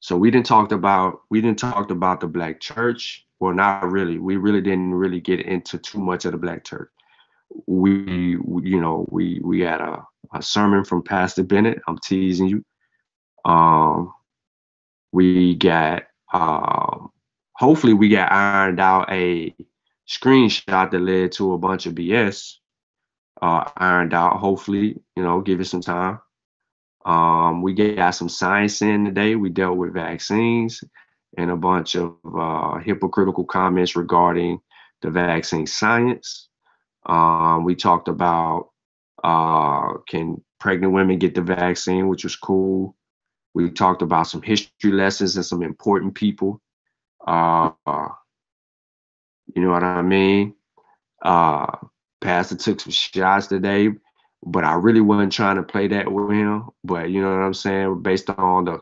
[0.00, 3.26] So we didn't talk about we didn't talk about the black church.
[3.40, 4.18] Well, not really.
[4.18, 6.90] We really didn't really get into too much of the black church.
[7.66, 10.04] We, we you know, we we had a
[10.34, 11.80] a sermon from Pastor Bennett.
[11.88, 12.64] I'm teasing you.
[13.44, 14.12] Um,
[15.12, 17.10] we got, um,
[17.54, 19.54] hopefully, we got ironed out a
[20.08, 22.54] screenshot that led to a bunch of BS.
[23.42, 24.38] uh, ironed out.
[24.38, 26.20] Hopefully, you know, give it some time.
[27.06, 29.36] Um, we got some science in today.
[29.36, 30.82] We dealt with vaccines
[31.38, 34.60] and a bunch of uh, hypocritical comments regarding
[35.02, 36.48] the vaccine science.
[37.06, 38.70] Um, we talked about
[39.24, 42.96] uh, can pregnant women get the vaccine, which was cool.
[43.54, 46.60] We talked about some history lessons and some important people.
[47.26, 47.70] Uh,
[49.54, 50.54] you know what I mean?
[51.22, 51.66] Uh,
[52.20, 53.90] Pastor took some shots today,
[54.44, 56.68] but I really wasn't trying to play that with him.
[56.84, 58.02] But you know what I'm saying?
[58.02, 58.80] Based on the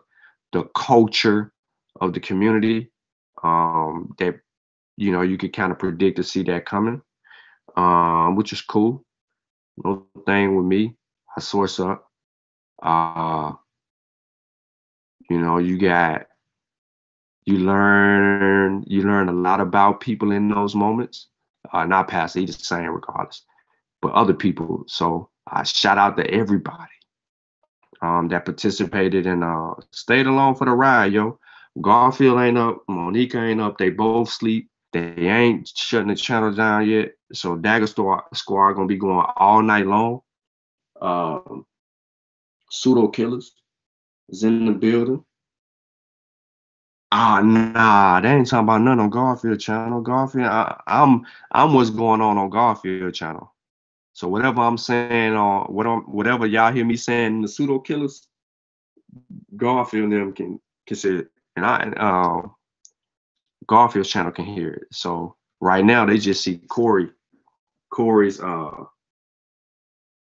[0.53, 1.53] the culture
[2.01, 2.91] of the community,
[3.43, 4.37] um, that
[4.97, 7.03] you know you could kind of predict to see that coming,
[7.77, 9.05] um, which is cool.
[9.83, 10.95] No thing with me.
[11.37, 12.11] I source up.
[12.83, 13.53] Uh,
[15.31, 16.27] you know, you got
[17.47, 21.29] you learn you learn a lot about people in those moments.
[21.73, 23.45] Uh, not past, he the same regardless,
[24.03, 24.85] but other people.
[24.87, 26.93] So I shout out to everybody
[28.03, 31.39] um, that participated and uh, stayed along for the ride, yo.
[31.81, 33.79] Garfield ain't up, Monica ain't up.
[33.79, 34.71] They both sleep.
[34.95, 37.15] They ain't shutting the channel down yet.
[37.33, 38.23] So Dagger Squad,
[38.75, 40.21] gonna be going all night long.
[41.01, 41.67] Um,
[42.71, 43.57] pseudo killers
[44.29, 45.25] is in the building.
[47.11, 50.01] Ah, nah, they ain't talking about nothing on Garfield channel.
[50.01, 53.53] Garfield, I, I'm I'm what's going on on Garfield channel.
[54.13, 58.29] So whatever I'm saying on what I'm, whatever y'all hear me saying, the pseudo killers,
[59.57, 62.49] Garfield them can can say it, and I uh,
[63.67, 64.89] Garfield's channel can hear it.
[64.93, 67.11] So right now they just see Corey,
[67.91, 68.85] Corey's uh,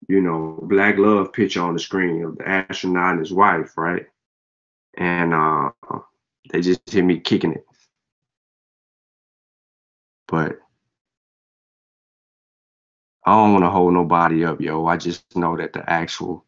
[0.08, 4.06] you know, black love picture on the screen of the astronaut and his wife, right?
[4.96, 5.70] And uh
[6.52, 7.64] they just hear me kicking it.
[10.26, 10.58] But
[13.24, 14.86] I don't want to hold nobody up, yo.
[14.86, 16.44] I just know that the actual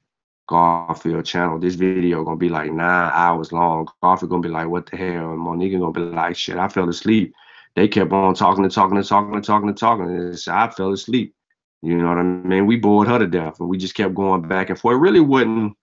[0.49, 3.89] Garfield channel, this video gonna be like nine hours long.
[4.03, 5.31] Garfield gonna be like, what the hell?
[5.31, 7.33] And Monique gonna be like, shit, I fell asleep.
[7.75, 10.05] They kept on talking and talking and talking and talking and talking.
[10.05, 11.35] And I fell asleep.
[11.81, 12.67] You know what I mean?
[12.67, 14.95] We bored her to death, and we just kept going back and forth.
[14.95, 15.77] It really wasn't.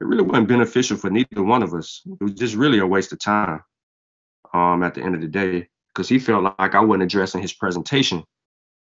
[0.00, 2.02] It really wasn't beneficial for neither one of us.
[2.06, 3.62] It was just really a waste of time.
[4.54, 7.52] Um, at the end of the day, because he felt like I wasn't addressing his
[7.52, 8.24] presentation,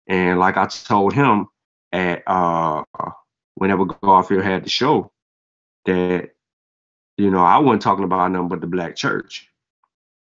[0.08, 1.48] and like I told him
[1.94, 2.84] at uh,
[3.56, 5.13] whenever Garfield had the show,
[5.86, 6.32] that
[7.18, 9.50] you know I wasn't talking about nothing but the black church,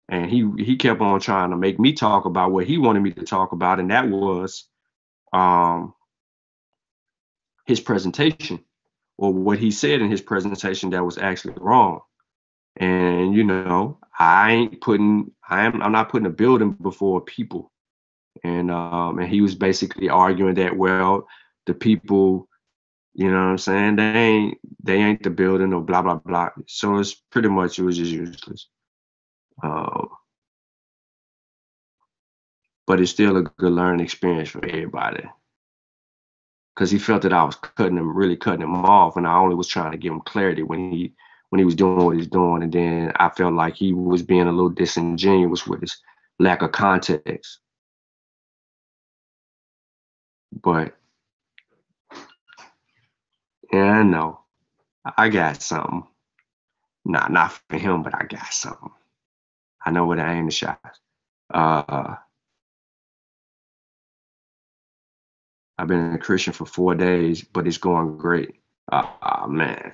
[0.09, 3.13] and he he kept on trying to make me talk about what he wanted me
[3.13, 4.69] to talk about, and that was
[5.33, 5.95] um
[7.67, 8.61] his presentation
[9.19, 12.01] or what he said in his presentation that was actually wrong.
[12.77, 17.73] And you know, I ain't putting I am I'm not putting a building before people.
[18.45, 21.27] And um and he was basically arguing that well,
[21.67, 22.49] the people,
[23.17, 26.51] you know what I'm saying, they ain't they ain't the building or blah blah blah.
[26.69, 28.69] So it's pretty much it was just useless.
[29.63, 30.11] Um
[32.87, 35.25] but it's still a good learning experience for everybody
[36.75, 39.57] because he felt that I was cutting him, really cutting him off, and I only
[39.57, 41.15] was trying to give him clarity when he
[41.51, 44.49] when he was doing what he's doing, and then I felt like he was being
[44.49, 45.97] a little disingenuous with his
[46.41, 47.61] lack of context.
[50.63, 50.97] But
[53.73, 54.41] yeah, I know.
[55.17, 56.05] I got something.
[57.05, 58.91] Not not for him, but I got something.
[59.85, 60.81] I know where to aim the shot.
[61.53, 62.17] Uh
[65.79, 68.57] I've been a Christian for four days, but it's going great.
[68.91, 69.93] Ah, man.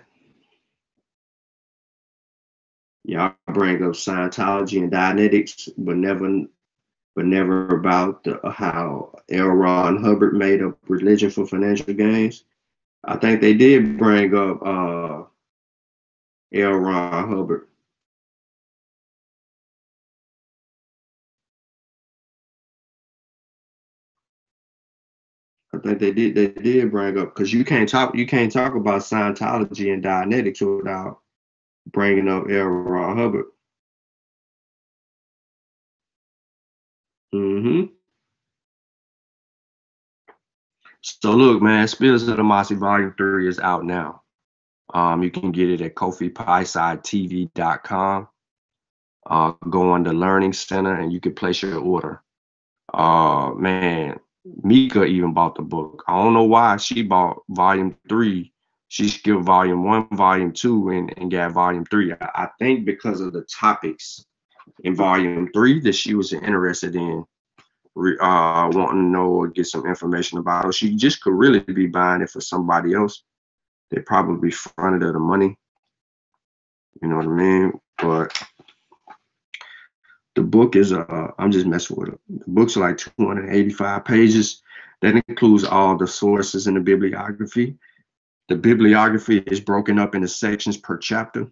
[3.05, 6.45] Y'all bring up Scientology and Dianetics, but never,
[7.17, 9.49] but never about the, how L.
[9.49, 12.45] Ron Hubbard made up religion for financial gains.
[13.05, 15.25] I think they did bring up uh,
[16.55, 16.73] L.
[16.73, 17.67] Ron Hubbard.
[25.75, 28.75] I think they did they did bring up because you can't talk you can't talk
[28.75, 31.21] about Scientology and Dianetics without
[31.91, 32.67] bringing up L.
[32.67, 33.47] Ron Hubbard.
[37.35, 38.02] Mm-hmm.
[41.03, 44.23] So look, man, Spills of the Mossi Volume 3 is out now.
[44.95, 48.29] Um, you can get it at KofiPieSideTV.com.
[49.25, 52.23] Uh, go on the Learning Center and you can place your order.
[52.93, 54.19] Uh, man,
[54.63, 56.03] Mika even bought the book.
[56.07, 58.53] I don't know why she bought volume three.
[58.89, 62.13] She skipped volume one, volume two, and, and got volume three.
[62.13, 64.27] I, I think because of the topics
[64.85, 67.25] in volume three that she was interested in.
[67.97, 70.75] Uh, wanting to know or get some information about it.
[70.75, 73.23] She just could really be buying it for somebody else.
[73.91, 75.57] They probably fronted her the money.
[77.03, 77.73] You know what I mean?
[77.99, 78.43] But
[80.35, 82.21] the book is uh I'm just messing with it.
[82.29, 84.63] The book's like 285 pages.
[85.03, 87.77] That includes all the sources in the bibliography.
[88.49, 91.49] The bibliography is broken up into sections per chapter.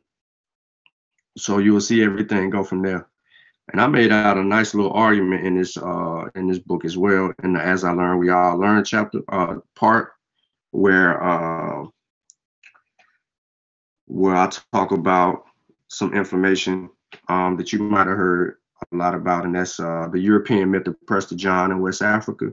[1.36, 3.08] So you will see everything go from there.
[3.72, 6.96] And I made out a nice little argument in this uh in this book as
[6.98, 7.32] well.
[7.42, 10.12] And as I learned, we all learn chapter uh part
[10.72, 11.86] where uh
[14.06, 15.44] where I talk about
[15.88, 16.90] some information
[17.28, 18.56] um that you might have heard
[18.92, 22.52] a lot about, and that's uh the European myth of Prester John in West Africa.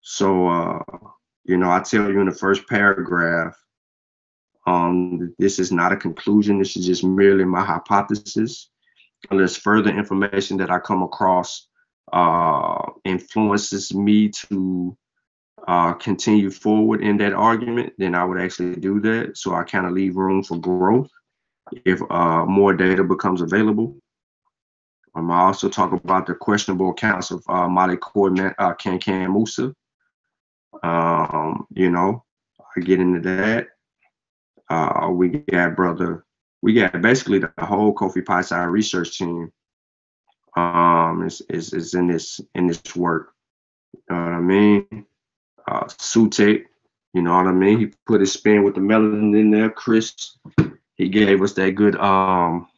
[0.00, 0.82] So uh,
[1.44, 3.56] you know, I tell you in the first paragraph,
[4.66, 8.71] um, this is not a conclusion, this is just merely my hypothesis
[9.30, 11.68] unless further information that I come across
[12.12, 14.96] uh, influences me to
[15.68, 19.36] uh, continue forward in that argument, then I would actually do that.
[19.36, 21.10] So I kind of leave room for growth
[21.84, 23.96] if uh, more data becomes available.
[25.14, 27.98] Um, I also talk about the questionable accounts of uh, Mali uh,
[28.74, 29.74] Kankan Musa.
[30.82, 32.24] Um, you know,
[32.76, 33.68] I get into that.
[34.70, 36.24] Uh, we got brother
[36.62, 39.52] we got basically the whole Kofi Pie research team
[40.56, 43.34] um is, is is in this in this work.
[43.94, 45.06] You know what I mean?
[45.66, 46.66] Uh Sute,
[47.14, 47.78] you know what I mean?
[47.78, 49.70] He put his spin with the melanin in there.
[49.70, 50.36] Chris,
[50.94, 52.68] he gave us that good um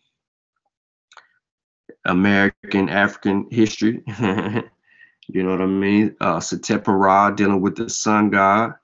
[2.04, 4.02] American African history.
[5.28, 6.16] you know what I mean?
[6.20, 8.74] Uh Satepara dealing with the sun god.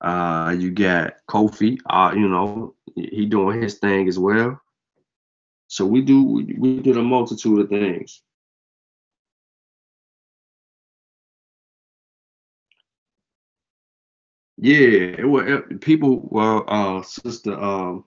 [0.00, 4.60] Uh, you got Kofi, uh, you know, he doing his thing as well.
[5.68, 8.22] So we do we, we did a multitude of things.
[14.56, 18.04] Yeah, it was people well uh sister um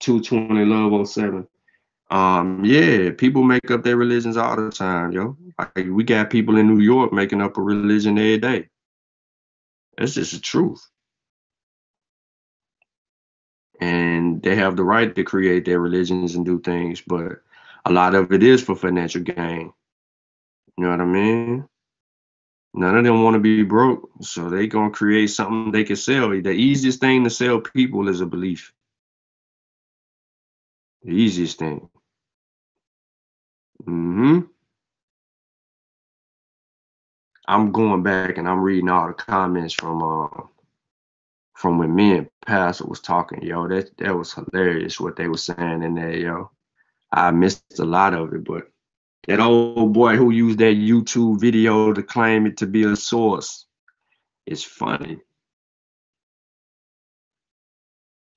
[0.00, 1.46] 220 love 07.
[2.10, 5.36] Um yeah, people make up their religions all the time, yo.
[5.58, 8.68] Like we got people in New York making up a religion every day.
[9.98, 10.80] That's just the truth
[13.80, 17.42] and they have the right to create their religions and do things, but
[17.84, 19.72] a lot of it is for financial gain.
[20.76, 21.68] You know what I mean?
[22.74, 26.30] None of them want to be broke, so they gonna create something they can sell.
[26.30, 28.72] The easiest thing to sell people is a belief.
[31.02, 31.88] The easiest thing.
[33.84, 34.40] Mm-hmm.
[37.48, 40.42] I'm going back and I'm reading all the comments from uh
[41.54, 45.36] from when me and Pastor was talking, yo, that that was hilarious what they were
[45.36, 46.50] saying in there, yo.
[47.12, 48.70] I missed a lot of it, but
[49.26, 53.66] that old boy who used that YouTube video to claim it to be a source
[54.46, 55.18] is funny.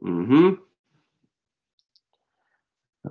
[0.03, 0.55] Mm-hmm.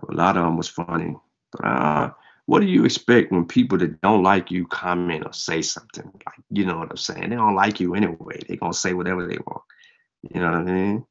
[0.07, 1.17] A lot of them was funny.
[1.53, 2.11] But uh,
[2.45, 6.11] what do you expect when people that don't like you comment or say something?
[6.27, 7.31] Like, you know what I'm saying?
[7.31, 8.43] They don't like you anyway.
[8.47, 9.63] They gonna say whatever they want.
[10.23, 11.07] You know what I mean?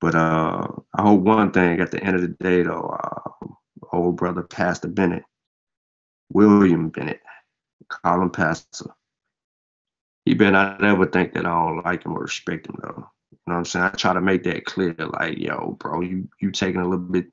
[0.00, 3.46] But uh, I hope one thing at the end of the day, though, uh,
[3.92, 5.24] old brother Pastor Bennett,
[6.32, 7.20] William Bennett,
[7.88, 8.90] him Pastor.
[10.24, 13.08] He better not ever think that I don't like him or respect him, though.
[13.30, 13.84] You know what I'm saying?
[13.84, 17.26] I try to make that clear, like, yo, bro, you you taking a little bit,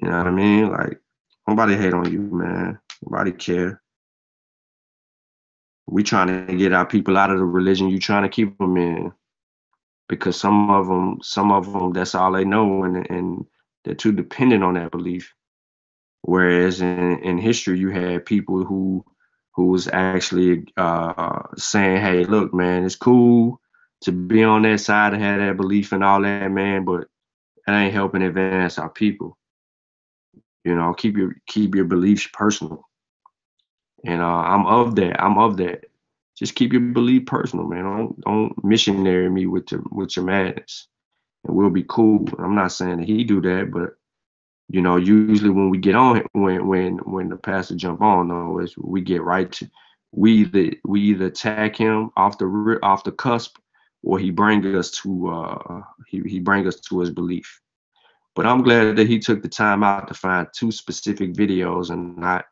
[0.00, 0.70] you know what I mean?
[0.70, 1.00] Like,
[1.48, 2.78] nobody hate on you, man.
[3.02, 3.82] Nobody care.
[5.86, 8.76] We trying to get our people out of the religion you trying to keep them
[8.76, 9.12] in
[10.08, 13.46] because some of them, some of them, that's all they know, and and
[13.84, 15.34] they're too dependent on that belief.
[16.22, 19.04] Whereas in in history, you had people who
[19.54, 23.60] who was actually uh, saying, "Hey, look, man, it's cool
[24.02, 27.08] to be on that side and have that belief and all that, man, but
[27.66, 29.38] that ain't helping advance our people.
[30.64, 32.82] You know, keep your keep your beliefs personal."
[34.04, 35.22] And uh, I'm of that.
[35.22, 35.84] I'm of that
[36.36, 37.84] just keep your belief personal, man.
[37.84, 40.88] Don't don't missionary me with your with your madness,
[41.44, 42.28] and we'll be cool.
[42.38, 43.94] I'm not saying that he do that, but
[44.68, 48.58] you know, usually when we get on when when when the pastor jump on, though,
[48.58, 49.70] is we get right to
[50.12, 53.56] we either we either attack him off the off the cusp,
[54.02, 57.60] or he bring us to uh he he bring us to his belief.
[58.34, 62.18] But I'm glad that he took the time out to find two specific videos and
[62.18, 62.44] not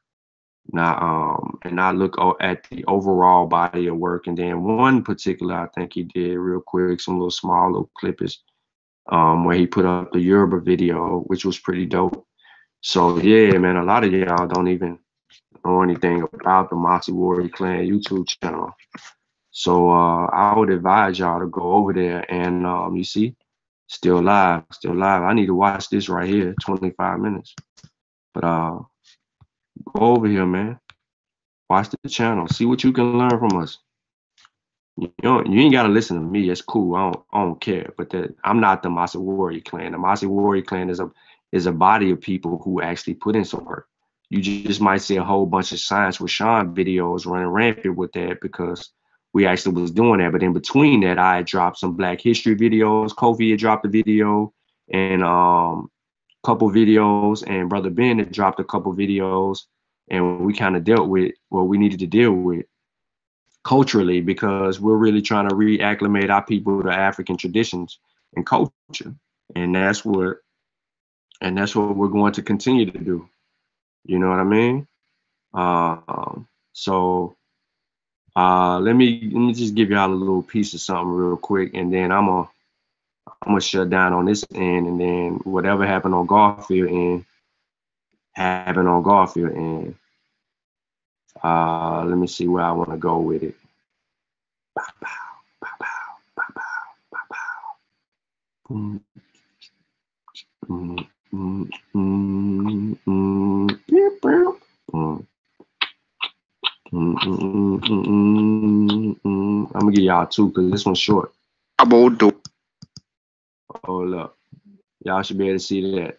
[0.72, 5.54] not um and I look at the overall body of work and then one particular
[5.54, 8.42] I think he did real quick some little small little clippers
[9.10, 12.26] um where he put up the Yoruba video which was pretty dope
[12.80, 14.98] so yeah man a lot of y'all don't even
[15.64, 18.70] know anything about the Mossi Warrior Clan YouTube channel.
[19.50, 23.36] So uh, I would advise y'all to go over there and um, you see,
[23.86, 25.22] still live, still live.
[25.22, 27.54] I need to watch this right here, 25 minutes.
[28.32, 28.78] But uh,
[29.92, 30.78] go over here, man.
[31.68, 32.46] Watch the channel.
[32.48, 33.78] See what you can learn from us.
[34.96, 36.50] You know, you ain't gotta listen to me.
[36.50, 36.94] It's cool.
[36.94, 37.92] I don't, I don't care.
[37.96, 39.92] But that I'm not the Mossi Warrior Clan.
[39.92, 41.10] The Mossi Warrior Clan is a
[41.52, 43.88] is a body of people who actually put in some work.
[44.30, 48.12] You just might see a whole bunch of science with Sean videos running rampant with
[48.12, 48.90] that because
[49.32, 50.32] we actually was doing that.
[50.32, 53.10] But in between that, I dropped some Black History videos.
[53.10, 54.52] Kofi had dropped a video
[54.92, 55.90] and um
[56.44, 59.60] couple videos, and Brother Ben had dropped a couple videos,
[60.10, 62.66] and we kind of dealt with what we needed to deal with
[63.64, 67.98] culturally because we're really trying to reacclimate our people to African traditions
[68.36, 69.14] and culture.
[69.56, 70.38] And that's what
[71.40, 73.28] and that's what we're going to continue to do.
[74.04, 74.86] You know what I mean?
[75.52, 77.36] Um, so
[78.36, 81.74] uh, let me let me just give y'all a little piece of something real quick,
[81.74, 82.48] and then I'm gonna
[83.26, 87.24] I'm gonna shut down on this end, and then whatever happened on Garfield end
[88.32, 89.94] happened on Garfield end.
[91.42, 93.54] Uh, let me see where I want to go with it.
[94.74, 95.08] Bow, bow,
[95.60, 96.62] bow, bow, bow,
[97.10, 97.36] bow, bow.
[98.70, 99.00] Mm.
[100.68, 101.08] Mm.
[109.74, 111.32] I'm gonna give y'all two because this one's short.
[113.84, 114.36] Hold up.
[115.04, 116.18] Y'all should be able to see that.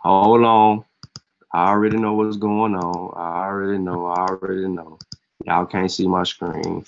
[0.00, 0.84] Hold on.
[1.52, 3.14] I already know what's going on.
[3.16, 4.06] I already know.
[4.06, 4.98] I already know.
[5.46, 6.84] Y'all can't see my screen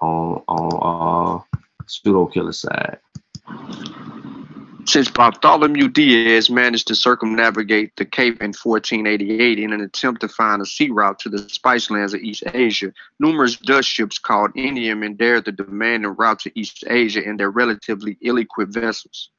[0.00, 2.98] on on uh pseudo killer side.
[4.84, 10.60] Since Bartholomew Diaz managed to circumnavigate the Cape in 1488 in an attempt to find
[10.60, 15.14] a sea route to the spice lands of East Asia, numerous Dutch ships called Indiamen
[15.14, 19.30] dared to demand a route to East Asia in their relatively ill-equipped vessels.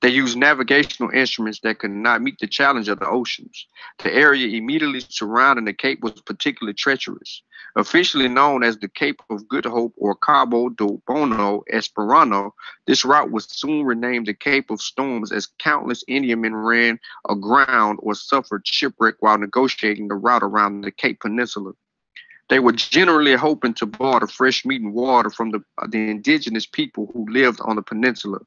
[0.00, 3.66] They used navigational instruments that could not meet the challenge of the oceans.
[3.98, 7.42] The area immediately surrounding the Cape was particularly treacherous.
[7.76, 12.52] Officially known as the Cape of Good Hope or Cabo do Bono Esperano,
[12.86, 16.98] this route was soon renamed the Cape of Storms as countless Indiamen ran
[17.28, 21.72] aground or suffered shipwreck while negotiating the route around the Cape Peninsula.
[22.48, 27.08] They were generally hoping to barter fresh meat and water from the, the indigenous people
[27.12, 28.40] who lived on the peninsula.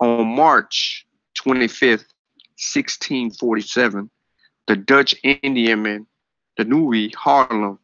[0.00, 2.04] On March 25th,
[2.58, 4.10] 1647,
[4.66, 6.06] the Dutch Indiaman,
[6.58, 7.78] the Nieuwe Harlem,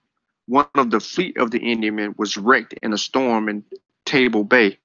[0.46, 3.64] one of the fleet of the Indiamen, was wrecked in a storm in
[4.04, 4.78] Table Bay.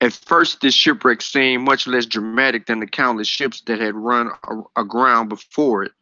[0.00, 4.30] At first, this shipwreck seemed much less dramatic than the countless ships that had run
[4.76, 5.92] aground before it.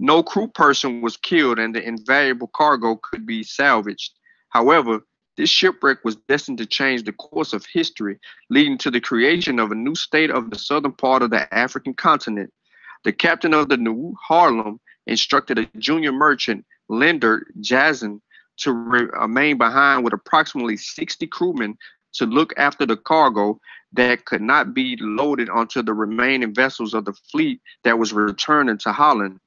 [0.00, 4.12] No crew person was killed, and the invaluable cargo could be salvaged.
[4.48, 5.00] However,
[5.36, 8.18] this shipwreck was destined to change the course of history,
[8.50, 11.94] leading to the creation of a new state of the southern part of the African
[11.94, 12.52] continent.
[13.04, 18.22] The captain of the new Harlem instructed a junior merchant, Leendert Jansen,
[18.58, 21.76] to remain behind with approximately 60 crewmen
[22.14, 23.60] to look after the cargo
[23.92, 28.78] that could not be loaded onto the remaining vessels of the fleet that was returning
[28.78, 29.40] to Holland.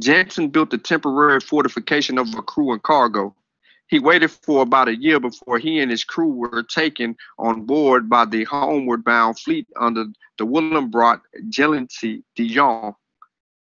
[0.00, 3.34] Jansen built a temporary fortification of a crew and cargo.
[3.88, 8.08] He waited for about a year before he and his crew were taken on board
[8.08, 10.04] by the homeward bound fleet under
[10.36, 12.94] the Willembrod Gelenty Dijon.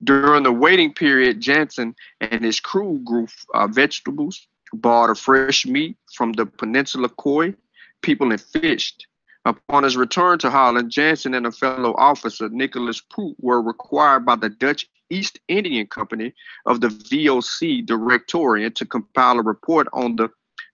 [0.03, 6.33] During the waiting period, Jansen and his crew grew uh, vegetables, bought fresh meat from
[6.33, 7.53] the peninsula Khoi,
[8.01, 9.07] people and fished.
[9.45, 14.35] Upon his return to Holland, Jansen and a fellow officer, Nicholas Prout, were required by
[14.35, 16.33] the Dutch East Indian Company
[16.65, 20.30] of the VOC Directorate to compile a report on the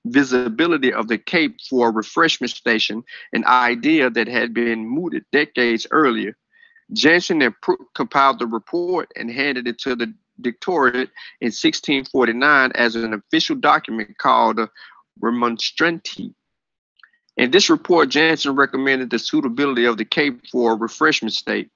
[0.06, 5.86] visibility of the Cape for a refreshment station, an idea that had been mooted decades
[5.92, 6.38] earlier.
[6.94, 12.96] Jansen and then compiled the report and handed it to the Directorate in 1649 as
[12.96, 14.70] an official document called the
[15.22, 16.34] Remonstrantie.
[17.38, 21.70] In this report, Jansen recommended the suitability of the Cape for a refreshment state.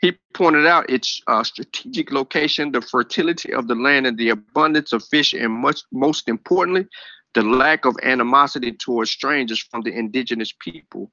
[0.00, 4.92] He pointed out its uh, strategic location, the fertility of the land, and the abundance
[4.92, 6.86] of fish, and much, most importantly,
[7.34, 11.10] the lack of animosity towards strangers from the indigenous people.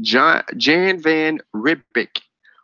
[0.00, 2.20] John, Jan van Riebeeck,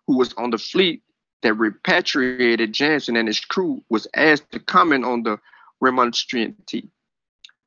[0.07, 1.03] who was on the fleet
[1.43, 5.39] that repatriated Jansen and his crew, was asked to comment on the
[5.83, 6.89] remonstrantie.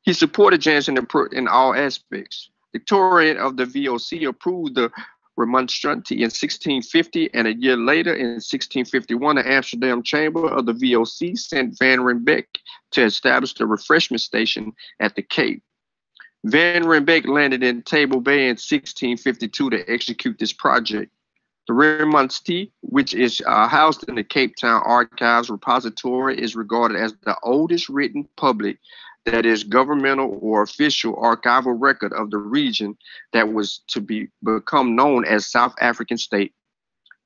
[0.04, 0.98] He supported Jansen
[1.34, 2.50] in all aspects.
[2.74, 4.92] Victorian of the VOC approved the
[5.38, 11.38] remonstrantie in 1650, and a year later, in 1651, the Amsterdam Chamber of the VOC
[11.38, 12.46] sent Van Riebeeck
[12.92, 15.62] to establish the refreshment station at the Cape.
[16.44, 21.12] Van Riebeeck landed in Table Bay in 1652 to execute this project.
[21.68, 27.14] The Remonstrantie, which is uh, housed in the Cape Town Archives Repository, is regarded as
[27.24, 28.80] the oldest written public
[29.28, 32.98] that is governmental or official archival record of the region
[33.34, 36.54] that was to be become known as South African state.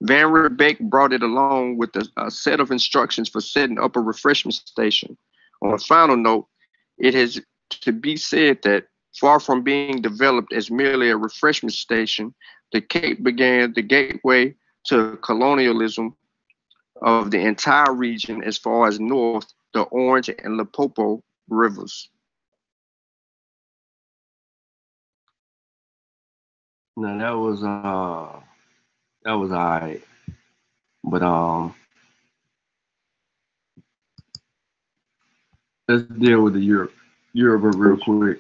[0.01, 3.99] Van Riebeeck brought it along with a, a set of instructions for setting up a
[3.99, 5.15] refreshment station.
[5.61, 6.47] On a final note,
[6.97, 7.39] it has
[7.69, 8.85] to be said that
[9.19, 12.33] far from being developed as merely a refreshment station,
[12.71, 14.55] the Cape began the gateway
[14.85, 16.15] to colonialism
[17.03, 22.09] of the entire region as far as north, the Orange and Limpopo rivers.
[26.97, 28.39] No, that was uh
[29.23, 30.03] that was alright.
[31.03, 31.73] But um
[35.87, 36.93] let's deal with the Europe
[37.33, 38.39] Europe real quick.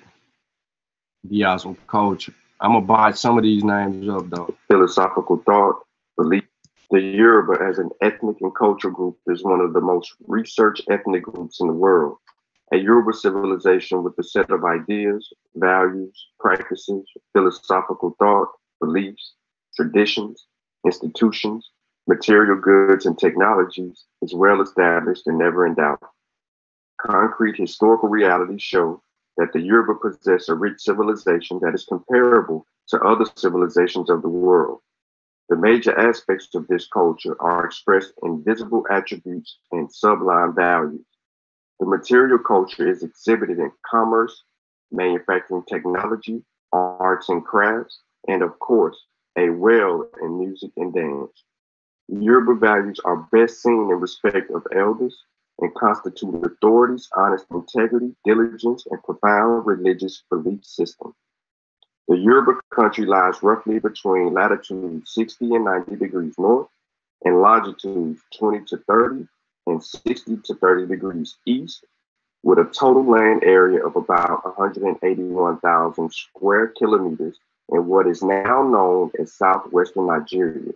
[1.27, 2.33] Be out some culture.
[2.59, 4.53] I'm gonna buy some of these names up though.
[4.69, 5.83] Philosophical thought,
[6.17, 6.43] belief.
[6.91, 11.23] The Yoruba as an ethnic and cultural group is one of the most researched ethnic
[11.23, 12.17] groups in the world
[12.73, 18.47] a Yoruba civilization with a set of ideas, values, practices, philosophical thought,
[18.79, 19.33] beliefs,
[19.75, 20.45] traditions,
[20.85, 21.69] institutions,
[22.07, 25.99] material goods, and technologies is well established and never in doubt.
[26.99, 29.01] Concrete historical realities show
[29.37, 34.29] that the Yoruba possess a rich civilization that is comparable to other civilizations of the
[34.29, 34.79] world.
[35.49, 41.05] The major aspects of this culture are expressed in visible attributes and sublime values.
[41.81, 44.43] The material culture is exhibited in commerce,
[44.91, 49.03] manufacturing technology, arts and crafts, and of course,
[49.35, 51.43] a well in music and dance.
[52.07, 55.23] Yoruba values are best seen in respect of elders
[55.57, 61.15] and constitute authorities, honest integrity, diligence, and profound religious belief system.
[62.07, 66.67] The Yoruba country lies roughly between latitude 60 and 90 degrees north
[67.25, 69.27] and longitude 20 to 30
[69.67, 71.85] and 60 to 30 degrees east,
[72.43, 77.37] with a total land area of about 181,000 square kilometers
[77.69, 80.71] in what is now known as southwestern Nigeria.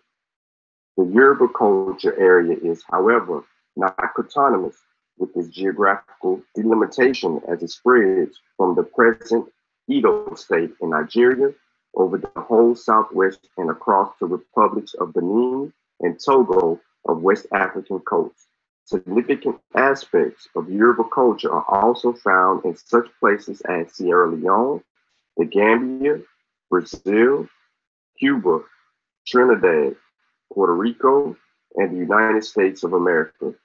[0.98, 3.44] The Yoruba culture area is, however,
[3.76, 4.78] not autonomous
[5.18, 9.46] with its geographical delimitation as it spreads from the present
[9.88, 11.54] Edo state in Nigeria
[11.96, 18.00] over the whole southwest and across the republics of Benin and Togo of West African
[18.00, 18.48] coast.
[18.86, 24.84] Significant aspects of Yoruba culture are also found in such places as Sierra Leone,
[25.38, 26.22] the Gambia,
[26.70, 27.48] Brazil,
[28.20, 28.60] Cuba,
[29.26, 29.96] Trinidad,
[30.54, 31.36] Puerto Rico,
[31.78, 33.56] and the United States of America.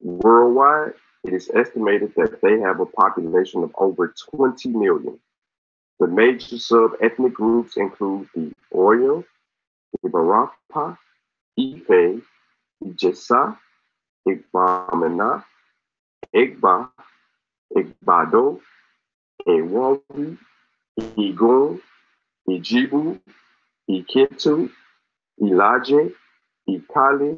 [0.00, 5.16] Worldwide, it is estimated that they have a population of over 20 million.
[6.00, 9.24] The major sub-ethnic groups include the Oyo,
[10.02, 10.98] the Barapa,
[11.56, 12.20] Ife,
[12.84, 13.56] Ijesa,
[14.30, 15.28] Igbomina,
[16.42, 16.74] Igba,
[17.80, 18.44] Igbado,
[19.54, 20.26] Ewobi,
[21.26, 21.80] Igun,
[22.54, 23.18] Ijebu,
[23.96, 24.54] Iketu,
[25.46, 26.00] Ilaje,
[26.74, 27.30] Ikale,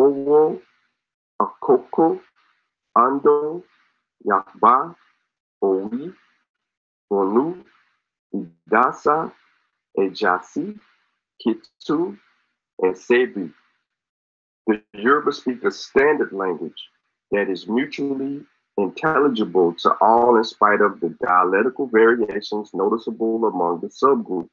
[0.00, 0.60] Owo,
[1.40, 2.20] Akoko,
[2.96, 3.62] Ando,
[4.28, 4.94] Yagba,
[5.62, 6.12] Owi,
[7.10, 7.64] Onu,
[8.34, 9.32] Idasa,
[9.98, 10.78] Ejasi,
[11.40, 12.16] Kitu,
[12.80, 13.52] and Sebi.
[14.66, 16.88] The Yoruba speak a standard language
[17.32, 18.44] that is mutually
[18.78, 24.48] intelligible to all in spite of the dialectical variations noticeable among the subgroups.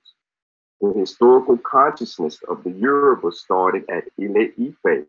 [0.82, 5.06] The historical consciousness of the Yoruba started at Ile Ife,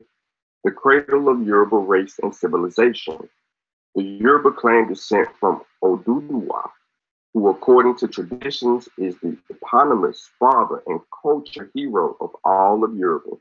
[0.65, 3.29] the cradle of Yoruba race and civilization.
[3.95, 6.71] The Yoruba claim descent from Oduduwa,
[7.33, 13.37] who according to traditions is the eponymous father and culture hero of all of Yoruba.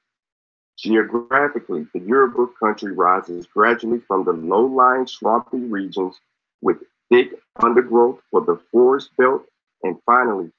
[0.82, 6.22] Geographically, the Yoruba country rises gradually from the low-lying swampy regions
[6.62, 6.78] with
[7.10, 9.44] thick undergrowth for the forest belt
[9.84, 10.50] and finally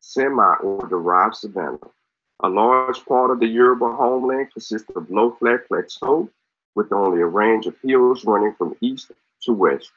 [0.00, 1.78] semi or derived savanna.
[2.40, 6.28] A large part of the Yoruba homeland consists of low flat plateau
[6.74, 9.12] with only a range of hills running from east
[9.44, 9.90] to west.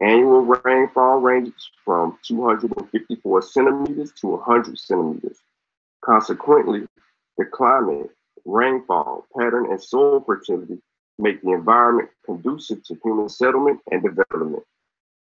[0.00, 5.42] Annual rainfall ranges from 254 centimeters to 100 centimeters.
[6.02, 6.88] Consequently,
[7.36, 8.10] the climate
[8.44, 10.78] rainfall pattern, and soil fertility
[11.18, 14.64] make the environment conducive to human settlement and development.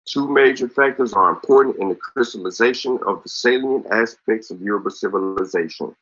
[0.07, 5.94] Two major factors are important in the crystallization of the salient aspects of Yoruba civilization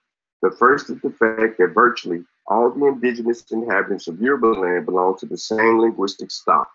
[0.43, 5.19] The first is the fact that virtually all the indigenous inhabitants of Yoruba land belong
[5.19, 6.71] to the same linguistic stock.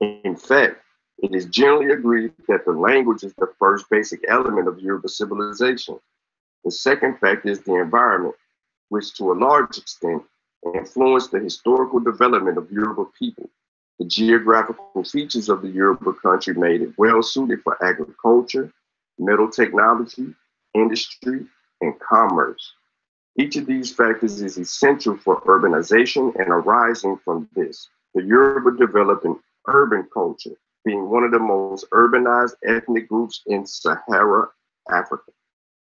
[0.00, 0.82] In fact,
[1.18, 5.98] it is generally agreed that the language is the first basic element of Yoruba civilization.
[6.64, 8.34] The second fact is the environment,
[8.88, 10.22] which to a large extent
[10.74, 13.48] influenced the historical development of Yoruba people.
[13.98, 18.72] The geographical features of the Yoruba country made it well suited for agriculture,
[19.18, 20.34] metal technology,
[20.74, 21.46] industry,
[21.80, 22.72] and commerce.
[23.36, 27.88] Each of these factors is essential for urbanization and arising from this.
[28.14, 33.64] The Yoruba developed an urban culture, being one of the most urbanized ethnic groups in
[33.66, 34.48] Sahara
[34.90, 35.30] Africa,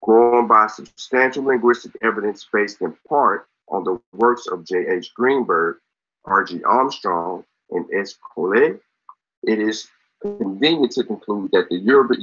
[0.01, 5.13] growing by substantial linguistic evidence based in part on the works of J.H.
[5.13, 5.77] Greenberg,
[6.25, 6.63] R.G.
[6.63, 8.15] Armstrong, and S.
[8.33, 8.81] Collet.
[9.43, 9.87] It is
[10.21, 12.15] convenient to conclude that the Yoruba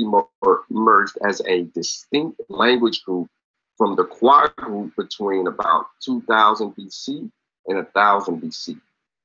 [0.70, 3.28] emerged as a distinct language group
[3.76, 7.30] from the Kwa group between about 2000 BC
[7.66, 8.80] and 1000 BC.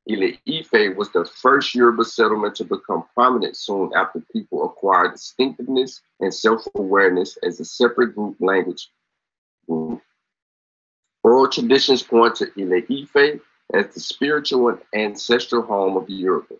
[0.09, 6.01] Ile Ife was the first Yoruba settlement to become prominent soon after people acquired distinctiveness
[6.19, 8.89] and self-awareness as a separate group language.
[9.67, 10.01] Oral
[11.49, 13.39] traditions point to Ile Ife
[13.73, 16.55] as the spiritual and ancestral home of Yoruba.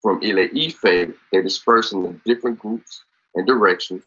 [0.00, 4.02] From Ile Ife, they dispersed into different groups and directions,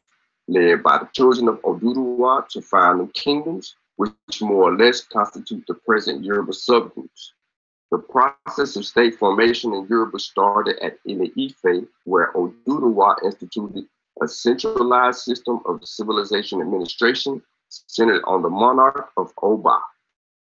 [0.48, 5.64] led by the children of Oduduwa to found new kingdoms, which more or less constitute
[5.68, 7.32] the present Yoruba subgroups.
[7.92, 13.86] The process of state formation in Yoruba started at Ile Ife, where Oduduwa instituted
[14.22, 19.80] a centralized system of civilization administration centered on the monarch of Oba.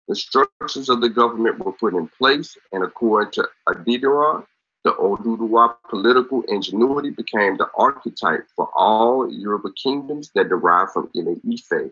[0.08, 4.46] The structures of the government were put in place, and according to Adediran,
[4.84, 11.36] the Oduduwa political ingenuity became the archetype for all Yoruba kingdoms that derived from Ile
[11.50, 11.90] Ife.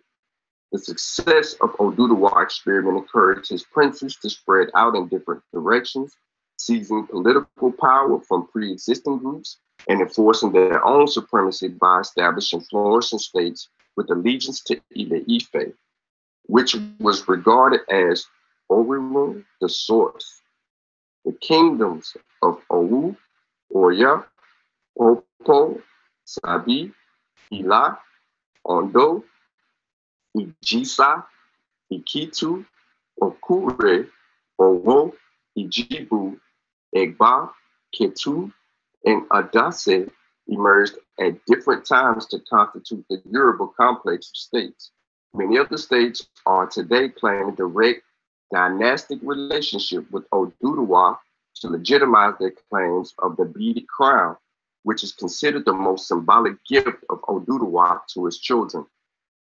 [0.72, 6.16] The success of Oduduwa experiment encouraged his princes to spread out in different directions,
[6.58, 9.58] seizing political power from pre-existing groups
[9.88, 15.72] and enforcing their own supremacy by establishing flourishing states with allegiance to Ile Ife,
[16.46, 18.26] which was regarded as
[18.70, 20.40] Orimu, the source.
[21.24, 23.16] The kingdoms of Owu,
[23.74, 24.24] Oya,
[24.98, 25.82] Opo,
[26.24, 26.92] Sabi,
[27.52, 27.98] Ila,
[28.64, 29.24] Ondo,
[30.36, 31.24] Ijesa,
[31.92, 32.64] Ikitu,
[33.20, 34.08] Okure,
[34.60, 35.12] Owo,
[35.58, 36.38] Ijebu,
[36.94, 37.50] Egba,
[37.94, 38.52] Ketu,
[39.04, 40.10] and Adase
[40.48, 44.92] emerged at different times to constitute the Yoruba complex of states.
[45.34, 48.02] Many of the states are today claiming direct
[48.52, 51.18] dynastic relationship with Oduduwa
[51.56, 54.36] to legitimize their claims of the beaded crown,
[54.82, 58.86] which is considered the most symbolic gift of Oduduwa to his children.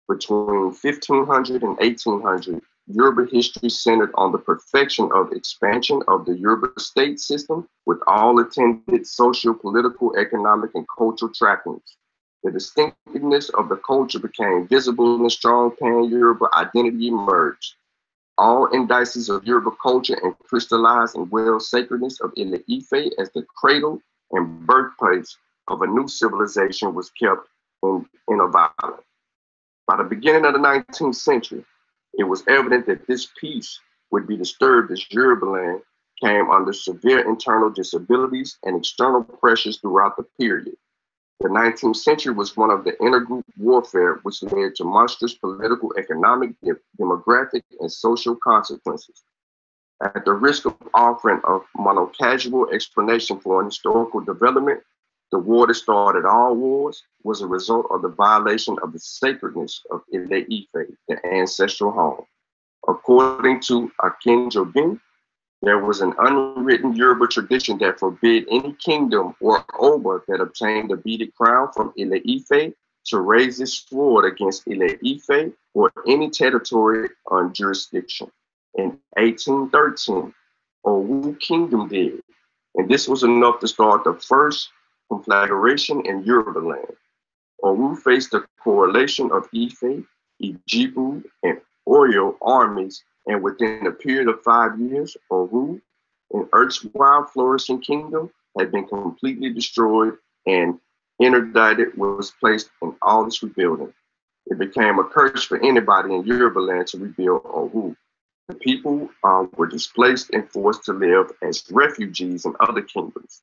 [0.10, 6.80] Between 1500 and 1800, Yoruba history centered on the perfection of expansion of the Yoruba
[6.80, 11.98] state system with all attended social, political, economic, and cultural trappings.
[12.44, 17.76] The distinctiveness of the culture became visible and a strong pan-Yoruba identity emerged.
[18.40, 23.46] All indices of Yoruba culture and crystallized in well sacredness of Ile Ife as the
[23.56, 27.48] cradle and birthplace of a new civilization was kept
[27.84, 29.04] in, a inviolate.
[29.90, 31.66] By the beginning of the 19th century,
[32.14, 33.80] it was evident that this peace
[34.12, 35.80] would be disturbed as Yoruba
[36.24, 40.76] came under severe internal disabilities and external pressures throughout the period.
[41.40, 46.52] The 19th century was one of the intergroup warfare which led to monstrous political, economic,
[47.02, 49.24] demographic, and social consequences.
[50.04, 54.84] At the risk of offering a monocasual explanation for an historical development,
[55.32, 59.82] the war that started all wars was a result of the violation of the sacredness
[59.92, 62.26] of Ile Ife, the ancestral home.
[62.88, 65.00] According to Akinjogbin,
[65.62, 70.98] there was an unwritten Yoruba tradition that forbid any kingdom or Oba that obtained a
[70.98, 72.74] beaded crown from Ile Ife
[73.06, 78.32] to raise its sword against Ile Ife or any territory on jurisdiction.
[78.76, 80.34] In 1813,
[80.86, 82.24] Owu Kingdom did,
[82.76, 84.70] and this was enough to start the first
[85.10, 86.96] conflagration in Yoruba land.
[87.64, 90.04] Owu faced the correlation of Ife,
[90.42, 95.82] Ijebu, and Oyo armies, and within a period of five years, Owu,
[96.32, 100.80] an erstwhile flourishing kingdom, had been completely destroyed and
[101.20, 103.94] interdicted was placed in all this rebuilding.
[104.48, 107.96] It became a curse for anybody in Yoruba land to rebuild Owu.
[108.48, 113.42] The people um, were displaced and forced to live as refugees in other kingdoms.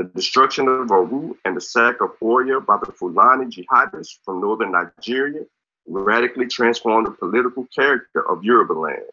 [0.00, 4.72] The destruction of Owu and the sack of Oyo by the Fulani jihadists from northern
[4.72, 5.44] Nigeria
[5.86, 9.10] radically transformed the political character of Yoruba land.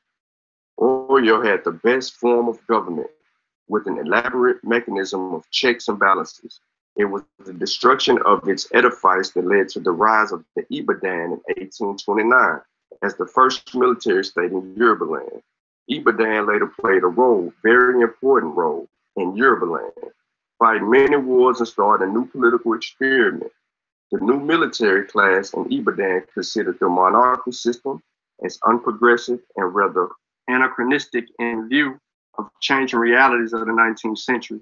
[0.79, 3.09] Oyo had the best form of government
[3.67, 6.61] with an elaborate mechanism of checks and balances.
[6.95, 11.33] It was the destruction of its edifice that led to the rise of the Ibadan
[11.33, 12.61] in 1829
[13.03, 15.41] as the first military state in Yoruba land.
[15.89, 19.65] Ibadan later played a role, very important role, in Yoruba
[20.59, 23.51] fighting many wars and started a new political experiment.
[24.11, 28.01] The new military class in Ibadan considered the monarchical system
[28.43, 30.09] as unprogressive and rather
[30.47, 31.99] anachronistic in view
[32.37, 34.61] of changing realities of the 19th century.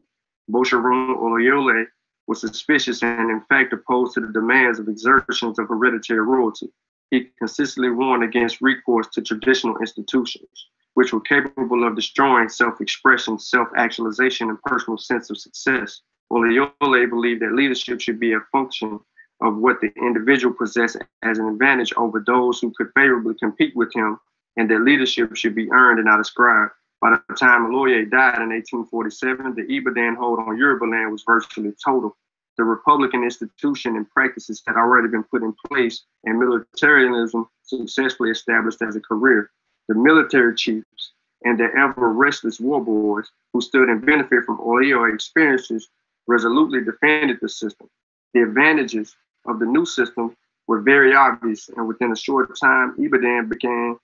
[0.49, 1.85] Basorun Oluyole
[2.27, 6.69] was suspicious and in fact opposed to the demands of exertions of hereditary royalty.
[7.11, 14.49] He consistently warned against recourse to traditional institutions, which were capable of destroying self-expression, self-actualization,
[14.49, 16.01] and personal sense of success.
[16.31, 18.99] Oluyole believed that leadership should be a function
[19.41, 23.93] of what the individual possessed as an advantage over those who could favorably compete with
[23.93, 24.17] him,
[24.57, 26.71] and that leadership should be earned and not ascribed.
[27.01, 31.73] By the time Oloye died in 1847, the Ibadan hold on Yoruba land was virtually
[31.83, 32.15] total.
[32.57, 38.81] The Republican institution and practices had already been put in place, and militarism successfully established
[38.81, 39.51] as a career.
[39.87, 41.11] The military chiefs
[41.43, 45.89] and the ever restless war boys who stood in benefit from Oyo experiences
[46.27, 47.89] resolutely defended the system.
[48.33, 49.15] The advantages
[49.45, 50.35] of the new system
[50.67, 53.99] were very obvious, and within a short time, Ibadan became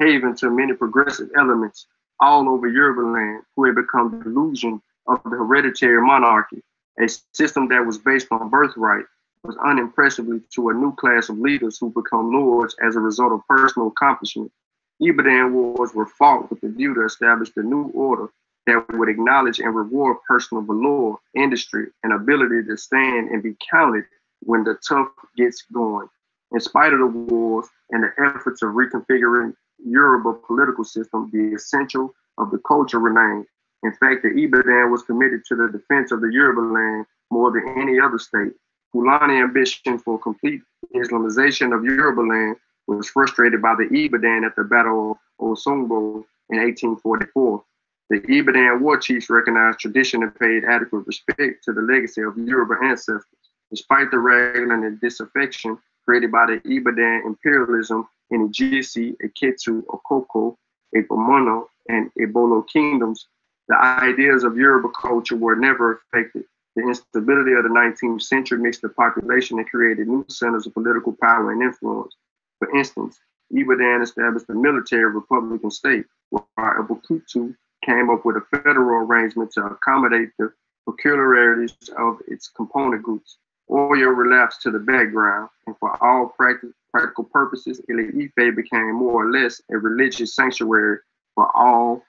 [0.00, 1.86] haven to many progressive elements
[2.18, 6.62] all over Yoruba land who had become the illusion of the hereditary monarchy,
[6.98, 9.04] a system that was based on birthright,
[9.44, 13.46] was unimpressively to a new class of leaders who become lords as a result of
[13.48, 14.52] personal accomplishment.
[15.00, 18.28] Ibadan wars were fought with the view to establish the new order
[18.66, 24.04] that would acknowledge and reward personal valor, industry, and ability to stand and be counted
[24.40, 26.08] when the tough gets going.
[26.52, 29.54] In spite of the wars and the efforts of reconfiguring
[29.84, 33.46] Yoruba political system, the essential of the culture remained.
[33.82, 37.66] In fact, the Ibadan was committed to the defense of the Yoruba land more than
[37.80, 38.52] any other state.
[38.92, 40.60] Fulani ambition for complete
[40.94, 46.58] Islamization of Yoruba land was frustrated by the Ibadan at the Battle of Osogbo in
[46.58, 47.62] 1844.
[48.10, 52.74] The Ibadan war chiefs recognized tradition and paid adequate respect to the legacy of Yoruba
[52.82, 53.24] ancestors.
[53.70, 60.56] Despite the raglan and disaffection created by the Ibadan imperialism in the Ijisi, Eketu, Okoko,
[60.96, 63.26] Epomono, and Ebolo kingdoms,
[63.68, 66.44] the ideas of Yoruba culture were never affected.
[66.74, 71.16] The instability of the 19th century mixed the population and created new centers of political
[71.22, 72.14] power and influence.
[72.60, 73.18] For instance,
[73.50, 79.64] Ibadan established a military republican state, while Abeokuta came up with a federal arrangement to
[79.64, 80.52] accommodate the
[80.88, 83.38] peculiarities of its component groups.
[83.70, 89.30] Oyo relapsed to the background, and for all practical purposes, Ile Ife became more or
[89.30, 90.98] less a religious sanctuary
[91.34, 92.04] for all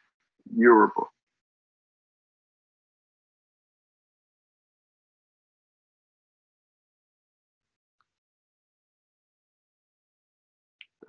[0.56, 0.94] Europe.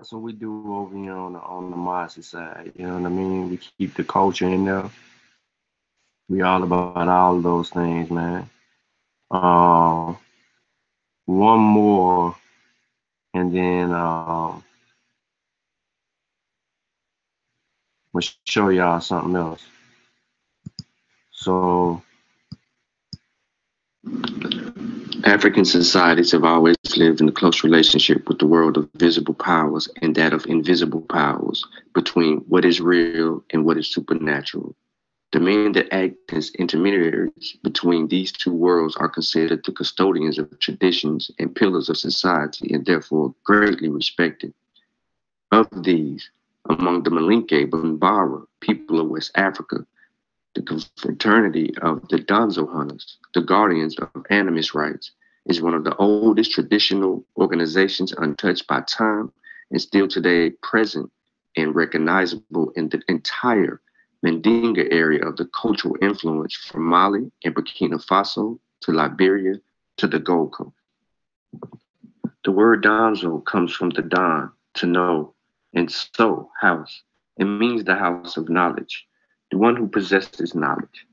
[0.03, 2.73] That's what we do over here on the on the Marcy side.
[2.75, 3.51] You know what I mean?
[3.51, 4.91] We keep the culture in there.
[6.29, 8.51] We all about all of those things, man.
[9.31, 10.15] Uh,
[11.27, 12.35] one more
[13.33, 14.65] and then um,
[18.13, 19.65] we'll show y'all something else.
[21.31, 22.03] So
[25.25, 29.89] African societies have always lived in a close relationship with the world of visible powers
[30.01, 34.75] and that of invisible powers between what is real and what is supernatural.
[35.31, 40.59] The men that act as intermediaries between these two worlds are considered the custodians of
[40.59, 44.53] traditions and pillars of society and therefore greatly respected.
[45.53, 46.31] Of these,
[46.69, 49.87] among the Malinke Bambara, people of West Africa,
[50.55, 55.13] the confraternity of the Danzo hunters, the guardians of animist rights,
[55.47, 59.33] is one of the oldest traditional organizations untouched by time
[59.71, 61.11] and still today present
[61.57, 63.81] and recognizable in the entire
[64.25, 69.55] Mandinga area of the cultural influence from Mali and Burkina Faso to Liberia
[69.97, 70.77] to the Gold Coast.
[72.45, 75.35] The word Donzo comes from the Don, to know,
[75.75, 77.03] and so, house.
[77.37, 79.07] It means the house of knowledge,
[79.53, 81.07] the one who possessed possesses knowledge.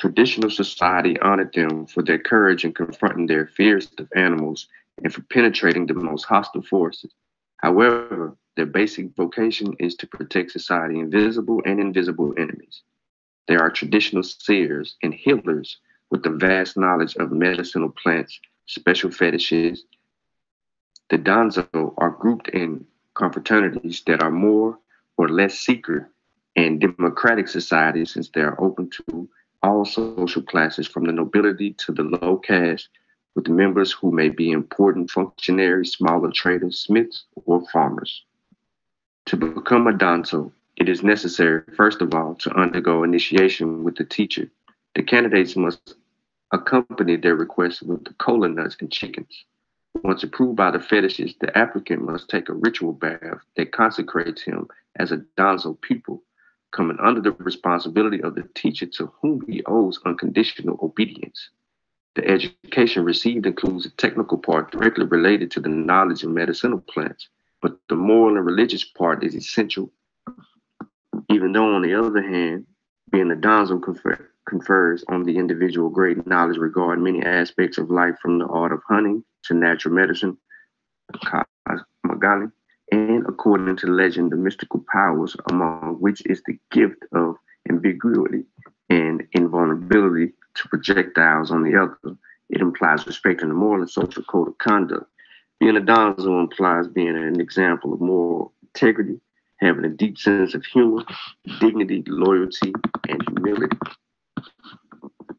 [0.00, 4.68] Traditional society honored them for their courage in confronting their fears of animals
[5.04, 7.12] and for penetrating the most hostile forces.
[7.58, 12.82] However, their basic vocation is to protect society invisible and invisible enemies.
[13.46, 15.78] They are traditional seers and healers
[16.10, 19.84] with the vast knowledge of medicinal plants, special fetishes,
[21.08, 24.78] The Danzo are grouped in confraternities that are more
[25.16, 26.06] or less secret
[26.56, 29.28] and democratic societies since they are open to
[29.62, 32.88] all social classes from the nobility to the low caste
[33.34, 38.24] with members who may be important functionaries, smaller traders, smiths, or farmers.
[39.26, 44.04] To become a danzo, it is necessary, first of all, to undergo initiation with the
[44.04, 44.50] teacher.
[44.94, 45.96] The candidates must
[46.52, 49.44] accompany their request with the cola nuts and chickens.
[50.02, 54.68] Once approved by the fetishes, the applicant must take a ritual bath that consecrates him
[54.96, 56.22] as a danzo pupil,
[56.76, 61.50] coming under the responsibility of the teacher to whom he owes unconditional obedience.
[62.14, 67.28] The education received includes a technical part directly related to the knowledge of medicinal plants,
[67.62, 69.90] but the moral and religious part is essential.
[71.30, 72.66] Even though, on the other hand,
[73.10, 78.14] being a danzo confer- confers on the individual great knowledge regarding many aspects of life
[78.20, 80.36] from the art of hunting to natural medicine,
[82.04, 82.46] Magali,
[82.92, 87.36] and according to legend, the mystical powers among which is the gift of
[87.68, 88.44] ambiguity
[88.88, 92.16] and invulnerability to projectiles on the other.
[92.48, 95.06] It implies respect respecting the moral and social code of conduct.
[95.58, 99.20] Being a Donzo implies being an example of moral integrity,
[99.56, 101.02] having a deep sense of humor,
[101.60, 102.72] dignity, loyalty,
[103.08, 103.76] and humility.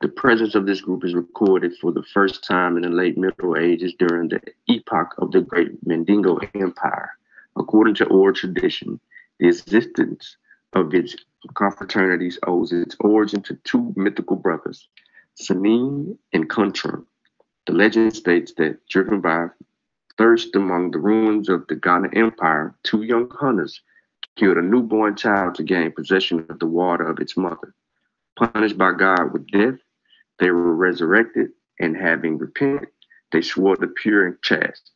[0.02, 3.58] The presence of this group is recorded for the first time in the late Middle
[3.58, 7.12] Ages during the epoch of the Great Mandingo Empire.
[7.58, 9.00] According to oral tradition,
[9.40, 10.38] the existence
[10.74, 11.16] of its
[11.54, 14.88] confraternities owes its origin to two mythical brothers,
[15.36, 17.06] Sanin and Kontron.
[17.66, 19.48] The legend states that, driven by
[20.18, 23.82] thirst among the ruins of the Ghana Empire, two young hunters
[24.36, 27.74] killed a newborn child to gain possession of the water of its mother.
[28.36, 29.80] Punished by God with death,
[30.40, 32.90] they were resurrected, and having repented,
[33.32, 34.92] they swore the pure and chaste.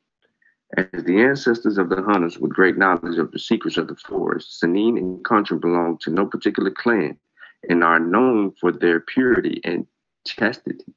[0.77, 4.59] As the ancestors of the hunters with great knowledge of the secrets of the forest,
[4.59, 7.17] Sanin and Contra belong to no particular clan
[7.69, 9.85] and are known for their purity and
[10.25, 10.93] chastity.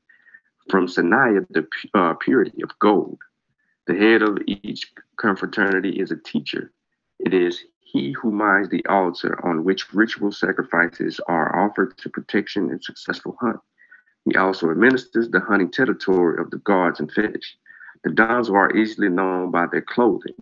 [0.71, 3.19] From Sanaya, the uh, purity of gold.
[3.87, 6.73] The head of each confraternity is a teacher.
[7.19, 12.71] It is he who minds the altar on which ritual sacrifices are offered to protection
[12.71, 13.61] and successful hunt.
[14.25, 17.57] He also administers the hunting territory of the guards and fetish.
[18.05, 20.35] The Dons are easily known by their clothing.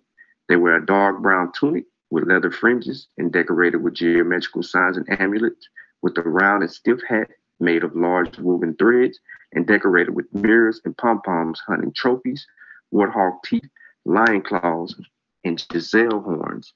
[0.49, 5.09] They wear a dark brown tunic with leather fringes and decorated with geometrical signs and
[5.21, 5.69] amulets,
[6.01, 7.29] with a round and stiff hat
[7.61, 9.17] made of large woven threads
[9.53, 12.45] and decorated with mirrors and pom poms, hunting trophies,
[12.93, 13.69] warthog teeth,
[14.03, 14.99] lion claws,
[15.45, 16.73] and gazelle horns.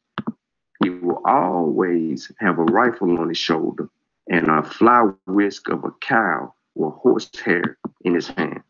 [0.81, 3.89] He will always have a rifle on his shoulder
[4.29, 8.63] and a fly whisk of a cow or horsehair in his hand.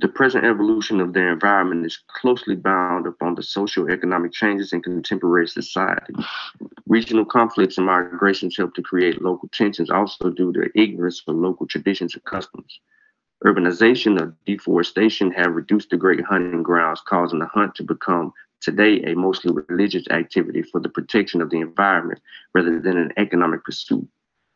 [0.00, 4.80] The present evolution of their environment is closely bound upon the social economic changes in
[4.80, 6.14] contemporary society.
[6.86, 11.66] Regional conflicts and migrations help to create local tensions, also due to ignorance of local
[11.66, 12.78] traditions and customs.
[13.44, 19.02] Urbanization and deforestation have reduced the great hunting grounds, causing the hunt to become today
[19.02, 22.20] a mostly religious activity for the protection of the environment
[22.54, 24.08] rather than an economic pursuit.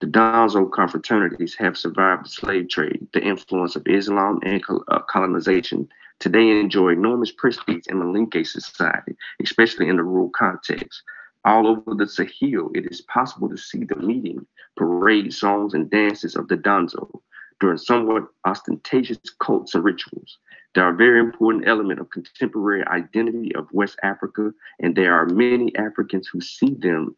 [0.03, 5.89] The Donzo confraternities have survived the slave trade, the influence of Islam, and uh, colonization.
[6.19, 11.05] Today enjoy enormous prestige in Malinke society, especially in the rural context.
[11.45, 14.45] All over the Sahel, it is possible to see the meeting,
[14.77, 17.23] parade, songs, and dances of the Donzo
[17.61, 20.39] during somewhat ostentatious cults and rituals.
[20.75, 25.27] They are a very important element of contemporary identity of West Africa, and there are
[25.27, 27.15] many Africans who see them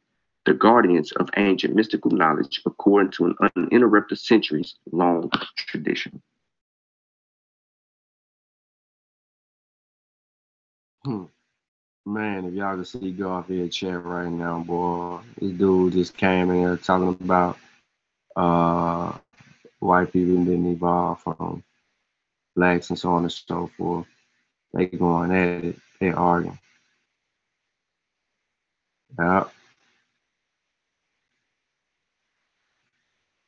[0.47, 6.23] the guardians of ancient mystical knowledge according to an uninterrupted centuries long tradition.
[11.05, 11.25] Hmm.
[12.07, 16.51] Man, if y'all can see Garth here chat right now, boy, this dude just came
[16.51, 17.59] in here talking about
[18.37, 19.13] uh
[19.81, 21.63] white people didn't evolve from
[22.57, 24.07] blacks and so on and so forth.
[24.75, 26.59] They going at it, they arguing.
[29.19, 29.54] Yep.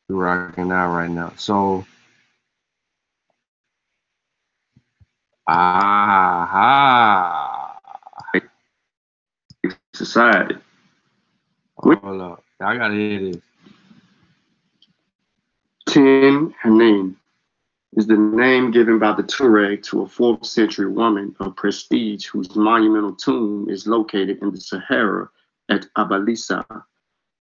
[0.09, 1.33] We're rocking out right now.
[1.37, 1.85] So
[5.49, 6.57] ah
[9.97, 10.57] society.
[11.79, 12.45] Hold up.
[12.61, 13.43] I gotta hear this.
[15.87, 17.17] Tin Hinan
[17.97, 22.55] is the name given by the Tuareg to a 4th century woman of prestige whose
[22.55, 25.29] monumental tomb is located in the Sahara
[25.71, 26.65] at Abalessa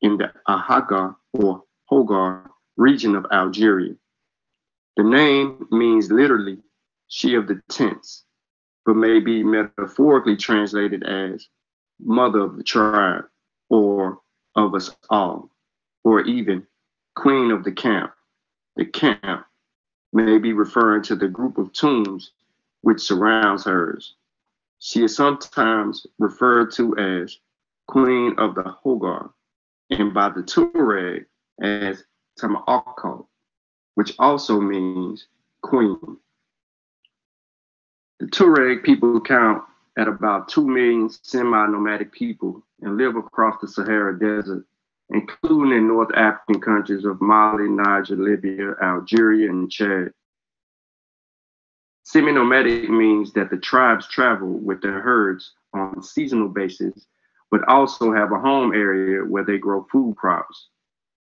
[0.01, 3.95] in the Ahaggar or Hoggar region of Algeria.
[4.97, 6.59] The name means literally
[7.07, 8.23] she of the tents.
[8.85, 11.47] but may be metaphorically translated as
[11.99, 13.25] mother of the tribe
[13.69, 14.19] or
[14.55, 15.49] of us all,
[16.03, 16.65] or even
[17.15, 18.13] queen of the camp.
[18.75, 19.45] The camp
[20.13, 22.31] may be referring to the group of tombs
[22.81, 24.15] which surrounds hers.
[24.79, 27.39] She is sometimes referred to as
[27.87, 29.31] Queen of the Hoggar,
[29.89, 31.25] and by the Tuareg
[31.61, 32.03] as
[32.39, 33.27] Tamakal,
[33.95, 35.27] which also means
[35.61, 36.17] queen.
[38.19, 39.63] The Tuareg people count
[39.97, 44.65] at about 2 million semi nomadic people and live across the Sahara Desert,
[45.09, 50.11] including in North African countries of Mali, Niger, Libya, Algeria, and Chad.
[52.03, 57.07] Semi nomadic means that the tribes travel with their herds on a seasonal basis,
[57.49, 60.69] but also have a home area where they grow food crops.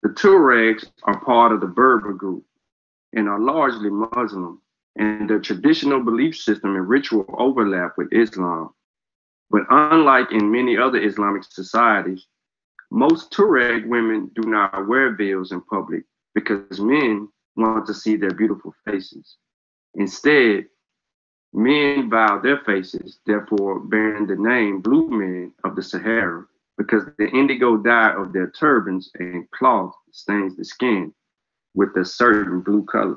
[0.02, 2.44] The Tuaregs are part of the Berber group
[3.12, 4.60] and are largely Muslim,
[4.97, 8.70] and their traditional belief system and ritual overlap with Islam.
[9.50, 12.26] But unlike in many other Islamic societies,
[12.90, 18.34] most Tuareg women do not wear veils in public because men want to see their
[18.34, 19.36] beautiful faces.
[19.94, 20.66] Instead,
[21.52, 26.47] men veil their faces, therefore bearing the name blue men of the Sahara
[26.78, 31.12] because the indigo dye of their turbans and cloth stains the skin
[31.75, 33.17] with a certain blue color.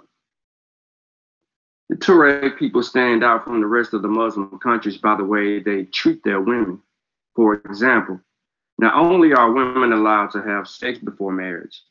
[1.89, 5.59] The Tuareg people stand out from the rest of the Muslim countries by the way
[5.59, 6.81] they treat their women.
[7.35, 8.19] For example,
[8.77, 11.81] not only are women allowed to have sex before marriage,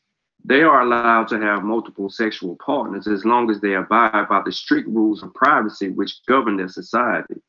[0.43, 4.51] they are allowed to have multiple sexual partners as long as they abide by the
[4.51, 7.41] strict rules of privacy which govern their society.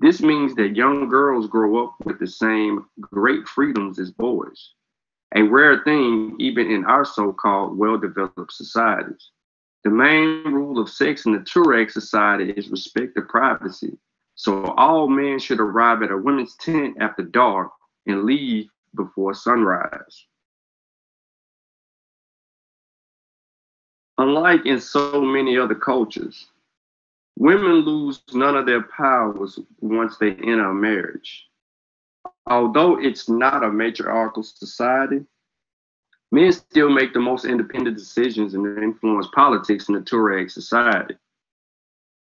[0.00, 4.74] This means that young girls grow up with the same great freedoms as boys,
[5.34, 9.30] a rare thing even in our so called well developed societies.
[9.84, 13.98] The main rule of sex in the Tuareg society is respect of privacy.
[14.34, 17.72] So all men should arrive at a women's tent after dark
[18.06, 20.26] and leave before sunrise.
[24.16, 26.46] Unlike in so many other cultures,
[27.40, 31.46] Women lose none of their powers once they enter a marriage.
[32.48, 35.24] Although it's not a matriarchal society,
[36.32, 41.14] men still make the most independent decisions and influence politics in the Tuareg society.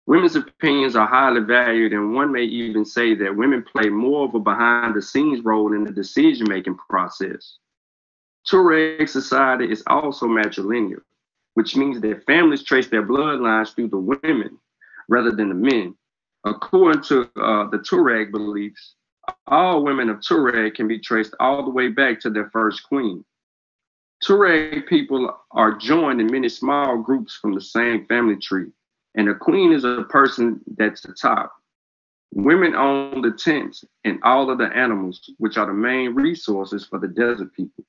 [0.07, 4.37] Women's opinions are highly valued, and one may even say that women play more of
[4.37, 7.59] a behind the scenes role in the decision making process.
[8.49, 11.03] Tuareg society is also matrilineal,
[11.55, 14.61] which means that families trace their bloodlines through the women
[15.09, 15.95] rather than the men.
[16.45, 18.95] According to uh, the Tuareg beliefs,
[19.47, 23.25] all women of Tuareg can be traced all the way back to their first queen.
[24.25, 28.71] Tuareg people are joined in many small groups from the same family tree,
[29.17, 31.53] and a queen is a person that's the top.
[32.35, 36.99] Women own the tents and all of the animals, which are the main resources for
[36.99, 37.85] the desert people.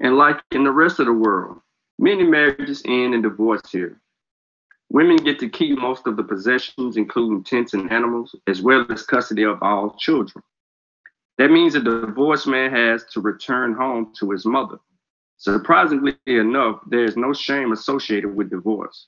[0.00, 1.60] And like in the rest of the world,
[1.98, 4.01] many marriages end in divorce here.
[4.92, 9.02] Women get to keep most of the possessions, including tents and animals, as well as
[9.02, 10.44] custody of all children.
[11.38, 14.76] That means a divorced man has to return home to his mother.
[15.38, 19.06] Surprisingly enough, there is no shame associated with divorce.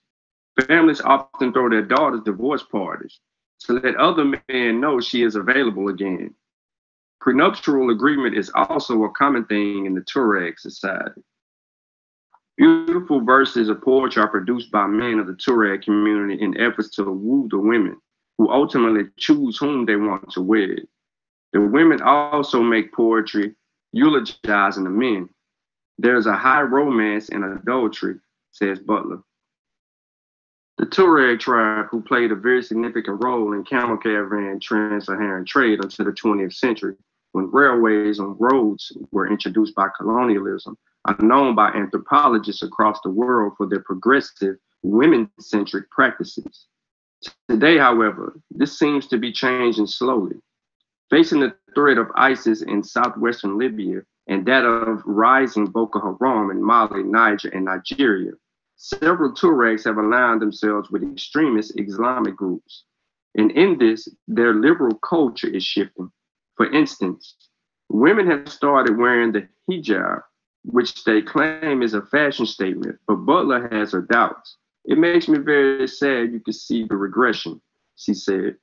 [0.66, 3.20] Families often throw their daughters divorce parties
[3.66, 6.34] to let other men know she is available again.
[7.20, 11.22] Prenuptial agreement is also a common thing in the Tuareg society.
[12.56, 17.04] Beautiful verses of poetry are produced by men of the Tuareg community in efforts to
[17.04, 17.96] woo the women,
[18.38, 20.86] who ultimately choose whom they want to wed.
[21.52, 23.54] The women also make poetry
[23.92, 25.28] eulogizing the men.
[25.98, 28.16] There's a high romance in adultery,
[28.52, 29.22] says Butler.
[30.78, 36.04] The Tuareg tribe, who played a very significant role in camel caravan trans-Saharan trade until
[36.06, 36.96] the 20th century,
[37.34, 43.54] when railways and roads were introduced by colonialism, are known by anthropologists across the world
[43.56, 44.54] for their progressive,
[44.84, 46.68] women centric practices.
[47.48, 50.36] Today, however, this seems to be changing slowly.
[51.10, 56.62] Facing the threat of ISIS in southwestern Libya and that of rising Boko Haram in
[56.62, 58.30] Mali, Niger, and Nigeria,
[58.76, 62.84] several Tuaregs have aligned themselves with extremist Islamic groups.
[63.34, 66.12] And in this, their liberal culture is shifting.
[66.56, 67.34] For instance,
[67.88, 70.22] women have started wearing the hijab,
[70.64, 74.56] which they claim is a fashion statement, but Butler has her doubts.
[74.84, 77.60] It makes me very sad you can see the regression,
[77.96, 78.56] she said.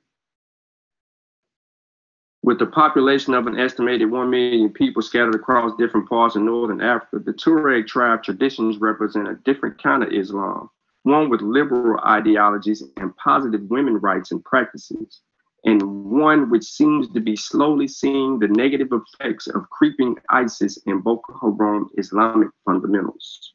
[2.42, 6.80] With the population of an estimated 1 million people scattered across different parts of northern
[6.80, 10.68] Africa, the Tuareg tribe traditions represent a different kind of Islam,
[11.04, 15.20] one with liberal ideologies and positive women rights and practices,
[15.64, 21.02] and one which seems to be slowly seeing the negative effects of creeping ISIS and
[21.04, 23.54] Boko Haram Islamic fundamentals.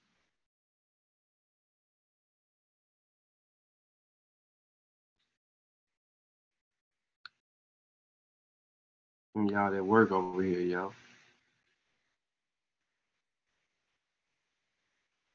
[9.35, 10.93] Y'all that work over here, yo.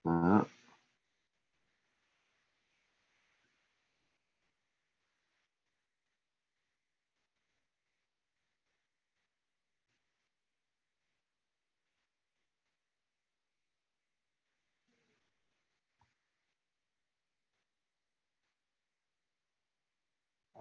[0.05, 0.42] Uh,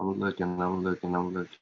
[0.01, 1.59] I'm looking, I'm looking, I'm looking.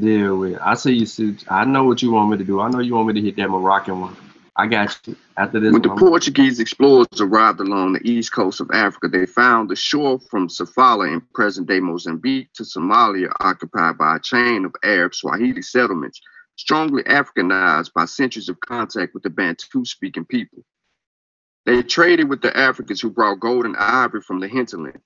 [0.00, 0.54] Deal with.
[0.54, 0.60] it.
[0.62, 1.06] I see you.
[1.48, 2.60] I know what you want me to do.
[2.60, 4.16] I know you want me to hit that Moroccan one.
[4.58, 5.16] I got you.
[5.36, 9.70] After this, When the Portuguese explorers arrived along the east coast of Africa, they found
[9.70, 15.14] the shore from Sofala in present-day Mozambique to Somalia occupied by a chain of Arab
[15.14, 16.20] Swahili settlements,
[16.56, 20.64] strongly Africanized by centuries of contact with the Bantu-speaking people.
[21.64, 25.00] They traded with the Africans who brought gold and ivory from the hinterland.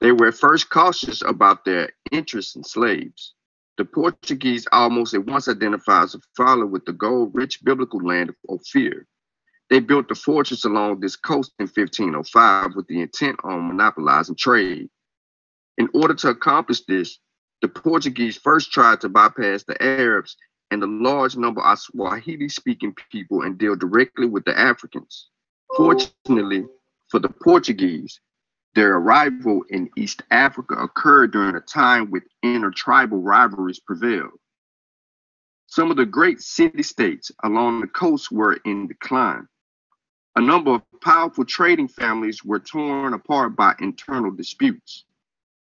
[0.00, 3.34] They were at first cautious about their interest in slaves.
[3.78, 9.06] The Portuguese almost at once identified Sofala with the gold-rich biblical land of Ophir.
[9.70, 14.90] They built a fortress along this coast in 1505 with the intent on monopolizing trade.
[15.78, 17.18] In order to accomplish this,
[17.62, 20.36] the Portuguese first tried to bypass the Arabs
[20.70, 25.30] and the large number of Swahili speaking people and deal directly with the Africans.
[25.76, 26.66] Fortunately
[27.08, 28.20] for the Portuguese,
[28.74, 34.38] their arrival in East Africa occurred during a time when intertribal rivalries prevailed.
[35.66, 39.46] Some of the great city states along the coast were in decline.
[40.36, 45.04] A number of powerful trading families were torn apart by internal disputes.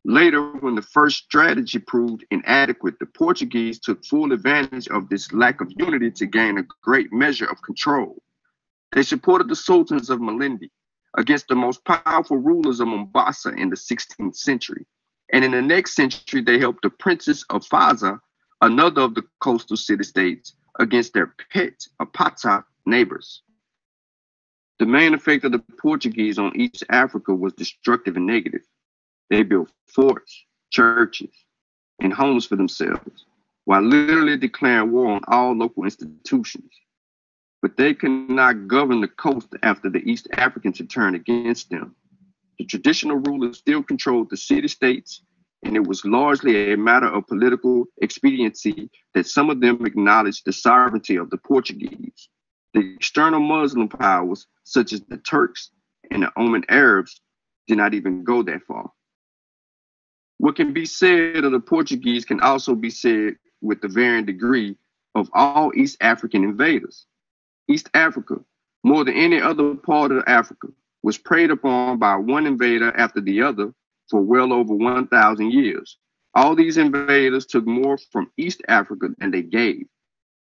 [0.04, 5.60] Later, when the first strategy proved inadequate, the Portuguese took full advantage of this lack
[5.60, 8.22] of unity to gain a great measure of control.
[8.92, 10.70] They supported the sultans of Malindi
[11.18, 14.86] against the most powerful rulers of Mombasa in the 16th century.
[15.32, 18.20] And in the next century, they helped the princes of Faza,
[18.60, 23.42] another of the coastal city states, against their pet Apata neighbors.
[24.78, 28.62] The main effect of the Portuguese on East Africa was destructive and negative.
[29.28, 31.34] They built forts, churches,
[32.00, 33.24] and homes for themselves,
[33.64, 36.70] while literally declaring war on all local institutions.
[37.60, 41.96] But they could not govern the coast after the East Africans had turned against them.
[42.58, 45.22] The traditional rulers still controlled the city states,
[45.64, 50.52] and it was largely a matter of political expediency that some of them acknowledged the
[50.52, 52.28] sovereignty of the Portuguese.
[52.74, 55.70] The external Muslim powers, such as the Turks
[56.10, 57.20] and the Oman Arabs,
[57.66, 58.90] did not even go that far.
[60.38, 64.76] What can be said of the Portuguese can also be said with the varying degree
[65.14, 67.06] of all East African invaders.
[67.68, 68.36] East Africa,
[68.82, 70.68] more than any other part of Africa,
[71.02, 73.72] was preyed upon by one invader after the other
[74.08, 75.98] for well over 1,000 years.
[76.34, 79.86] All these invaders took more from East Africa than they gave.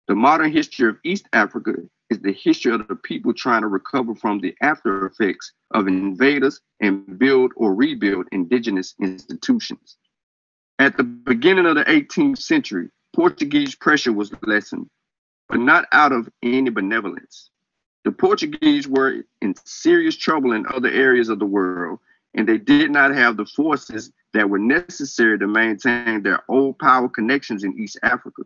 [0.09, 1.75] The modern history of East Africa
[2.11, 6.61] is the history of the people trying to recover from the after effects of invaders
[6.81, 9.97] and build or rebuild indigenous institutions.
[10.79, 14.89] At the beginning of the 18th century, Portuguese pressure was lessened,
[15.51, 17.51] but not out of any benevolence.
[18.05, 21.99] The Portuguese were in serious trouble in other areas of the world,
[22.35, 27.09] and they did not have the forces that were necessary to maintain their old power
[27.09, 28.43] connections in East Africa.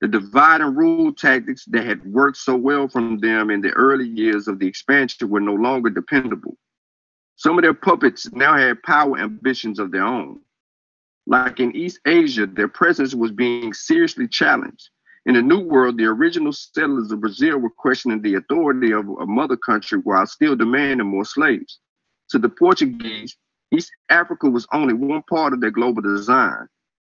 [0.00, 4.08] The divide and rule tactics that had worked so well from them in the early
[4.08, 6.58] years of the expansion were no longer dependable.
[7.36, 10.40] Some of their puppets now had power ambitions of their own.
[11.28, 14.90] Like in East Asia, their presence was being seriously challenged.
[15.26, 19.26] In the New World, the original settlers of Brazil were questioning the authority of a
[19.26, 21.78] mother country while still demanding more slaves.
[22.30, 23.36] To the Portuguese,
[23.72, 26.68] East Africa was only one part of their global design.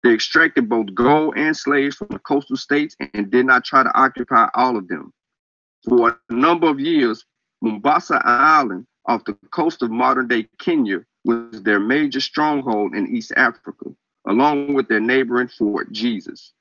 [0.02, 3.98] They extracted both gold and slaves from the coastal states and did not try to
[3.98, 5.12] occupy all of them.
[5.88, 7.24] For a number of years,
[7.62, 13.32] Mombasa Island off the coast of modern day Kenya was their major stronghold in East
[13.36, 13.86] Africa,
[14.26, 16.52] along with their neighboring Fort Jesus.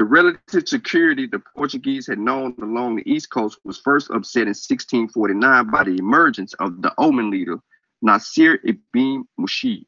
[0.00, 4.56] The relative security the Portuguese had known along the East Coast was first upset in
[4.56, 7.58] 1649 by the emergence of the Oman leader,
[8.00, 9.84] Nasir ibn Murshid,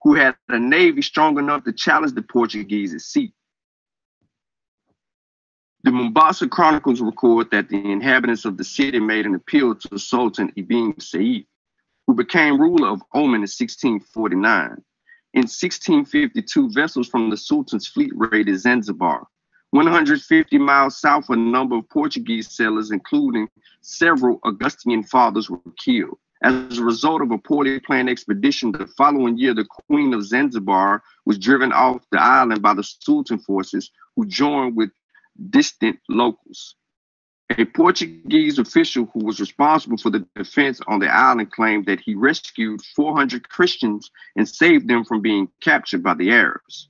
[0.00, 3.34] who had a navy strong enough to challenge the Portuguese at sea.
[5.84, 10.50] The Mombasa Chronicles record that the inhabitants of the city made an appeal to Sultan
[10.56, 11.44] Ibn Saif,
[12.06, 14.82] who became ruler of Oman in 1649.
[15.34, 19.28] In 1652, vessels from the Sultan's fleet raided Zanzibar.
[19.72, 23.48] 150 miles south, a number of Portuguese sailors, including
[23.80, 26.18] several Augustinian fathers, were killed.
[26.42, 31.02] As a result of a poorly planned expedition, the following year, the Queen of Zanzibar
[31.24, 34.90] was driven off the island by the Sultan forces, who joined with
[35.48, 36.74] distant locals.
[37.56, 42.14] A Portuguese official who was responsible for the defense on the island claimed that he
[42.14, 46.88] rescued 400 Christians and saved them from being captured by the Arabs.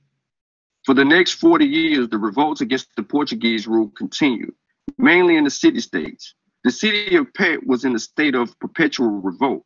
[0.85, 4.53] For the next 40 years, the revolts against the Portuguese rule continued,
[4.97, 6.33] mainly in the city states.
[6.63, 9.65] The city of Pate was in a state of perpetual revolt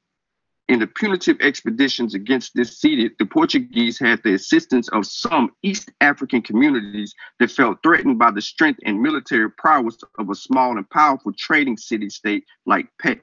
[0.69, 5.91] in the punitive expeditions against this city, the Portuguese had the assistance of some East
[6.01, 10.89] African communities that felt threatened by the strength and military prowess of a small and
[10.89, 13.21] powerful trading city state like Pate.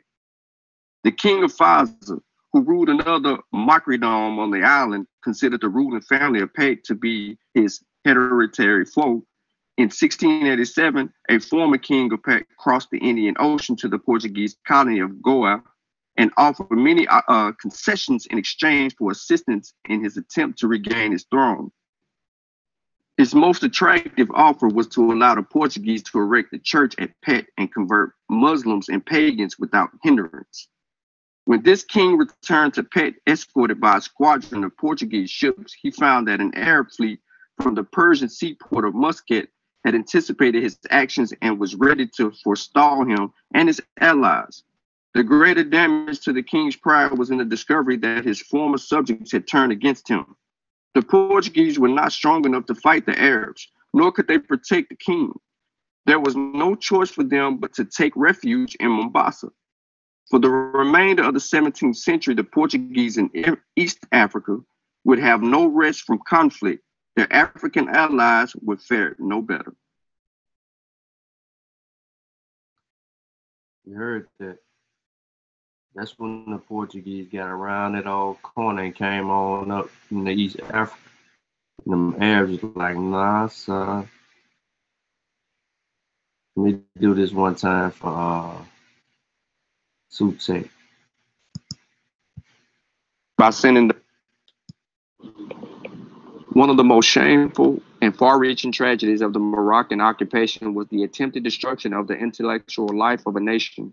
[1.03, 2.19] The king of Faza,
[2.55, 7.37] who ruled another Macridom on the island, considered the ruling family of Pate to be
[7.53, 9.27] his hereditary foe.
[9.77, 15.01] In 1687, a former king of Pate crossed the Indian Ocean to the Portuguese colony
[15.01, 15.65] of Goa
[16.17, 21.11] and offered many uh, uh, concessions in exchange for assistance in his attempt to regain
[21.11, 21.73] his throne.
[23.17, 27.49] His most attractive offer was to allow the Portuguese to erect a church at Pate
[27.59, 30.69] and convert Muslims and pagans without hindrance.
[31.47, 36.27] When this king returned to Pate, escorted by a squadron of Portuguese ships, he found
[36.27, 37.21] that an Arab fleet
[37.61, 39.49] from the Persian seaport of Muscat
[39.85, 44.63] had anticipated his actions and was ready to forestall him and his allies.
[45.13, 49.31] The greater damage to the king's pride was in the discovery that his former subjects
[49.31, 50.37] had turned against him.
[50.95, 54.97] The Portuguese were not strong enough to fight the Arabs, nor could they protect the
[54.97, 55.33] king.
[56.07, 59.51] There was no choice for them but to take refuge in Mombasa.
[60.31, 63.31] For the remainder of the 17th century, the Portuguese in
[63.77, 64.59] East Africa
[65.05, 66.83] would have no rest from conflict.
[67.17, 69.75] Their African allies would fare no better.
[73.85, 74.59] You heard that.
[75.95, 80.33] That's when the Portuguese got around that old corner and came on up in the
[80.33, 80.99] East Africa.
[81.85, 84.09] And them Arabs was like, nah, son.
[86.57, 88.65] Let me do this one time for uh,
[90.15, 90.69] Sutsek.
[93.37, 93.97] By sending the
[96.53, 101.43] one of the most shameful and far-reaching tragedies of the Moroccan occupation was the attempted
[101.43, 103.93] destruction of the intellectual life of a nation.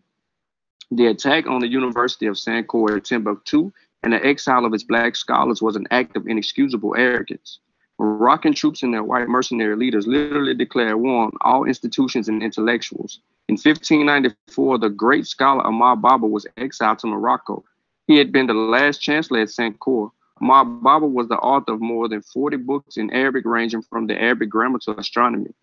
[0.92, 3.72] The attack on the University of Sankore in Timbuktu
[4.04, 7.60] and the exile of its black scholars was an act of inexcusable arrogance.
[7.98, 13.22] Moroccan troops and their white mercenary leaders literally declared war on all institutions and intellectuals.
[13.52, 17.66] In 1594, the great scholar Ahmad Baba was exiled to Morocco.
[18.08, 20.10] He had been the last chancellor at Sankore.
[20.42, 24.18] Ahmad Baba was the author of more than 40 books in Arabic, ranging from the
[24.18, 25.54] Arabic grammar to astronomy.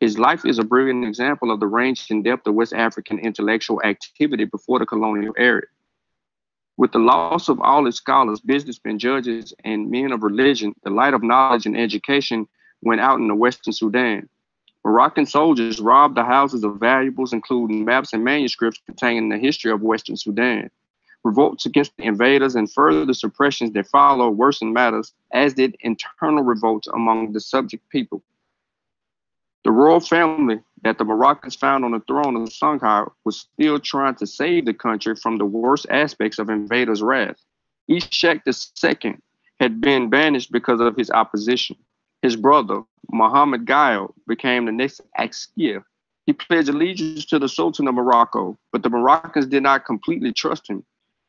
[0.00, 3.80] His life is a brilliant example of the range and depth of West African intellectual
[3.84, 5.62] activity before the colonial era.
[6.76, 11.14] With the loss of all its scholars, businessmen, judges, and men of religion, the light
[11.14, 12.48] of knowledge and education
[12.82, 14.28] went out in the Western Sudan.
[14.86, 19.82] Moroccan soldiers robbed the houses of valuables, including maps and manuscripts containing the history of
[19.82, 20.70] Western Sudan.
[21.24, 26.86] Revolts against the invaders and further suppressions that followed worsened matters, as did internal revolts
[26.86, 28.22] among the subject people.
[29.64, 34.14] The royal family that the Moroccans found on the throne of Songhai was still trying
[34.14, 37.42] to save the country from the worst aspects of invaders' wrath.
[37.90, 39.16] Ishak II
[39.58, 41.74] had been banished because of his opposition.
[42.22, 45.84] His brother, Muhammad Gail, became the next Askia.
[46.26, 50.68] He pledged allegiance to the Sultan of Morocco, but the Moroccans did not completely trust
[50.68, 50.84] him.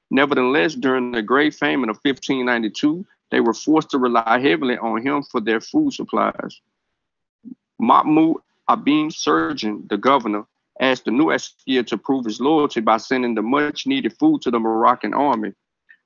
[0.10, 5.22] Nevertheless, during the Great Famine of 1592, they were forced to rely heavily on him
[5.24, 6.62] for their food supplies.
[7.80, 8.38] Mahmoud
[8.70, 10.46] Ibn Surgeon, the governor,
[10.80, 14.52] asked the new Askia to prove his loyalty by sending the much needed food to
[14.52, 15.54] the Moroccan army.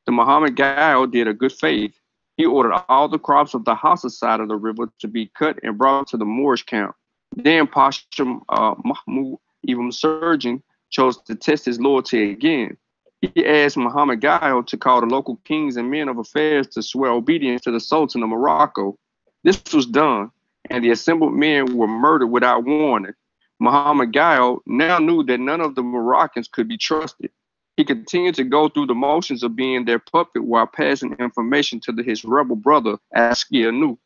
[0.06, 1.94] The Muhammad Gail did a good faith.
[2.42, 5.60] He ordered all the crops of the Hausa side of the river to be cut
[5.62, 6.96] and brought to the Moorish camp.
[7.36, 8.02] Then Pasha
[8.50, 9.38] uh, Mahmoud
[9.68, 12.78] Ibn Surgeon chose to test his loyalty again.
[13.22, 17.12] He asked Muhammad Gail to call the local kings and men of affairs to swear
[17.12, 18.98] obedience to the Sultan of Morocco.
[19.44, 20.32] This was done,
[20.72, 23.14] and the assembled men were murdered without warning.
[23.60, 27.30] Muhammad Gayo now knew that none of the Moroccans could be trusted.
[27.78, 31.92] He continued to go through the motions of being their puppet while passing information to
[31.92, 33.98] the, his rebel brother, Askia Nu.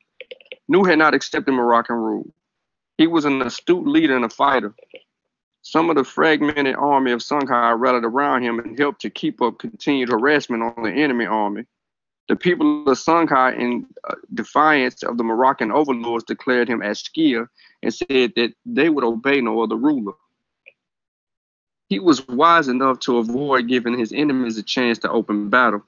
[0.67, 2.33] Nu had not accepted Moroccan rule.
[2.97, 4.73] He was an astute leader and a fighter.
[5.61, 9.57] Some of the fragmented army of Songhai rallied around him and helped to keep up
[9.57, 11.65] continued harassment on the enemy army.
[12.27, 17.47] The people of Songhai, in uh, defiance of the Moroccan overlords, declared him Askia
[17.83, 20.13] and said that they would obey no other ruler.
[21.89, 25.83] He was wise enough to avoid giving his enemies a chance to open battle.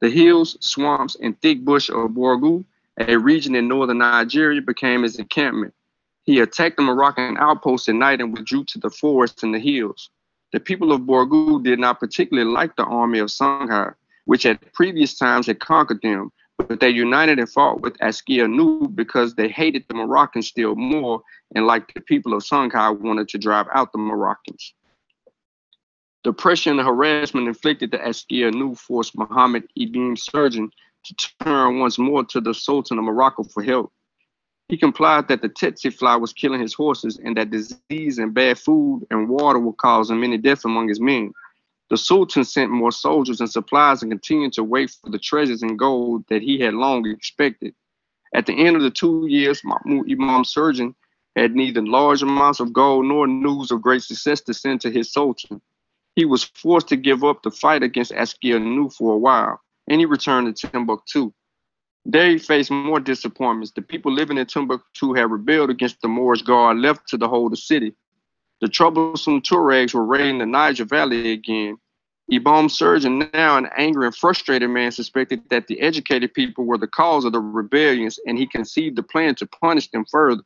[0.00, 2.64] The hills, swamps, and thick bush of Borgu,
[2.98, 5.74] a region in northern Nigeria, became his encampment.
[6.24, 10.10] He attacked the Moroccan outposts at night and withdrew to the forests and the hills.
[10.52, 13.94] The people of Borgu did not particularly like the army of Songhai
[14.30, 18.86] which at previous times had conquered them, but they united and fought with Askia Nu
[18.86, 21.20] because they hated the Moroccans still more
[21.56, 24.72] and like the people of Songhai wanted to drive out the Moroccans.
[26.22, 30.70] Depression and harassment inflicted the Askia Nu forced Muhammad Ibn Surgeon
[31.04, 33.90] to turn once more to the Sultan of Morocco for help.
[34.68, 38.58] He complied that the tsetse fly was killing his horses and that disease and bad
[38.58, 41.32] food and water were causing many deaths among his men.
[41.88, 45.78] The Sultan sent more soldiers and supplies and continued to wait for the treasures and
[45.78, 47.74] gold that he had long expected.
[48.34, 50.94] At the end of the two years, Mahmud Imam Surgeon
[51.34, 55.10] had neither large amounts of gold nor news of great success to send to his
[55.10, 55.62] Sultan.
[56.20, 59.58] He was forced to give up the fight against Askia Nu for a while,
[59.88, 61.32] and he returned to Timbuktu.
[62.04, 63.72] There he faced more disappointments.
[63.72, 67.52] The people living in Timbuktu had rebelled against the Moorish guard left to the hold
[67.52, 67.94] the city.
[68.60, 71.78] The troublesome Tuaregs were raiding the Niger Valley again.
[72.30, 76.86] Ibn Surgeon, now an angry and frustrated man, suspected that the educated people were the
[76.86, 80.42] cause of the rebellions, and he conceived a plan to punish them further.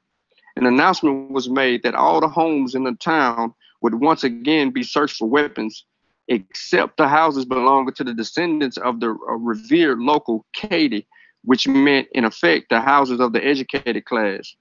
[0.54, 3.52] An announcement was made that all the homes in the town
[3.84, 5.84] would once again be searched for weapons,
[6.28, 11.06] except the houses belonging to the descendants of the uh, revered local Kadi,
[11.42, 14.56] which meant, in effect, the houses of the educated class.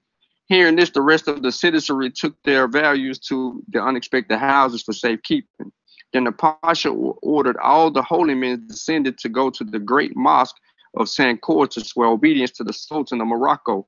[0.48, 4.92] Hearing this, the rest of the citizenry took their values to the unexpected houses for
[4.92, 5.72] safekeeping.
[6.12, 10.56] Then the Pasha ordered all the holy men descended to go to the great mosque
[10.98, 13.86] of Sankore to swear obedience to the Sultan of Morocco.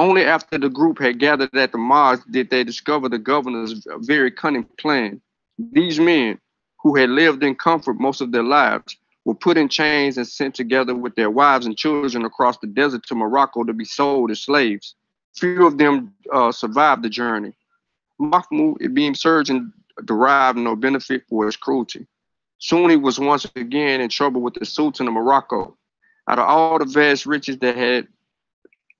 [0.00, 4.30] Only after the group had gathered at the mosque did they discover the governor's very
[4.30, 5.20] cunning plan.
[5.58, 6.40] These men,
[6.82, 8.96] who had lived in comfort most of their lives,
[9.26, 13.04] were put in chains and sent together with their wives and children across the desert
[13.08, 14.94] to Morocco to be sold as slaves.
[15.36, 17.52] Few of them uh, survived the journey.
[18.18, 19.70] Mahmoud Ibn Surgeon
[20.06, 22.06] derived no benefit for his cruelty.
[22.56, 25.76] Soon he was once again in trouble with the Sultan of Morocco.
[26.26, 28.08] Out of all the vast riches that had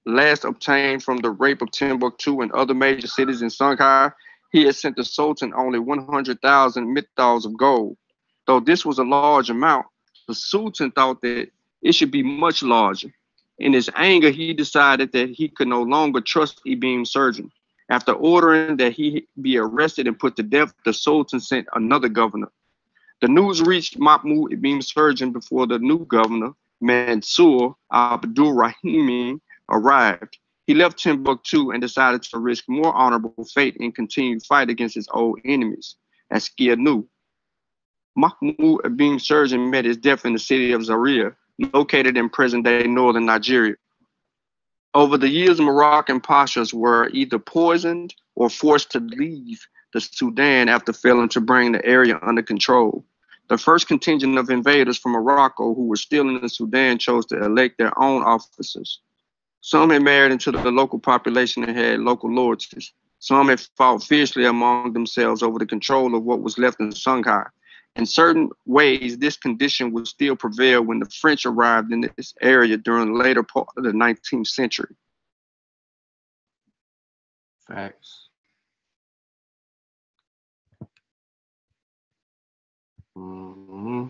[0.06, 4.12] last obtained from the rape of Timbuktu and other major cities in Songhai,
[4.52, 7.96] he had sent the Sultan only 100,000 mithqals of gold.
[8.46, 9.86] Though this was a large amount,
[10.26, 11.50] the Sultan thought that
[11.82, 13.12] it should be much larger.
[13.58, 17.50] In his anger, he decided that he could no longer trust Ibn Surgeon.
[17.90, 22.50] After ordering that he be arrested and put to death, the Sultan sent another governor.
[23.20, 30.38] The news reached Mahmud Ibn Surgeon before the new governor, Mansur Abdul Rahimi, arrived.
[30.66, 35.08] He left Timbuktu and decided to risk more honorable fate and continued fight against his
[35.12, 35.96] old enemies,
[36.58, 37.08] Nu.
[38.16, 41.34] Mahmoud Ibn Surgeon met his death in the city of Zaria,
[41.72, 43.74] located in present-day northern Nigeria.
[44.94, 50.92] Over the years, Moroccan pashas were either poisoned or forced to leave the Sudan after
[50.92, 53.04] failing to bring the area under control.
[53.48, 57.42] The first contingent of invaders from Morocco who were still in the Sudan chose to
[57.42, 59.00] elect their own officers.
[59.60, 62.92] Some had married into the local population and had local lords.
[63.18, 67.46] Some had fought fiercely among themselves over the control of what was left in Songhai.
[67.96, 72.76] In certain ways, this condition would still prevail when the French arrived in this area
[72.76, 74.94] during the later part of the 19th century.
[77.66, 78.28] Facts.
[83.16, 84.06] Mm-hmm.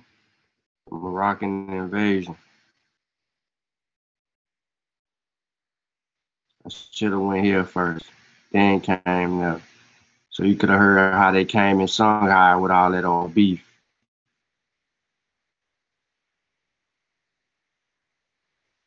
[0.90, 2.36] Moroccan invasion.
[6.68, 8.04] Should have went here first.
[8.52, 9.60] Then came there.
[10.30, 13.64] So you could have heard how they came in Songhai with all that old beef.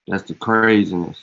[0.07, 1.19] That's the craziness.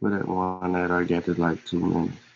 [0.00, 2.27] With that one that I get is like two minutes.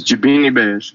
[0.00, 0.94] The Jabini Best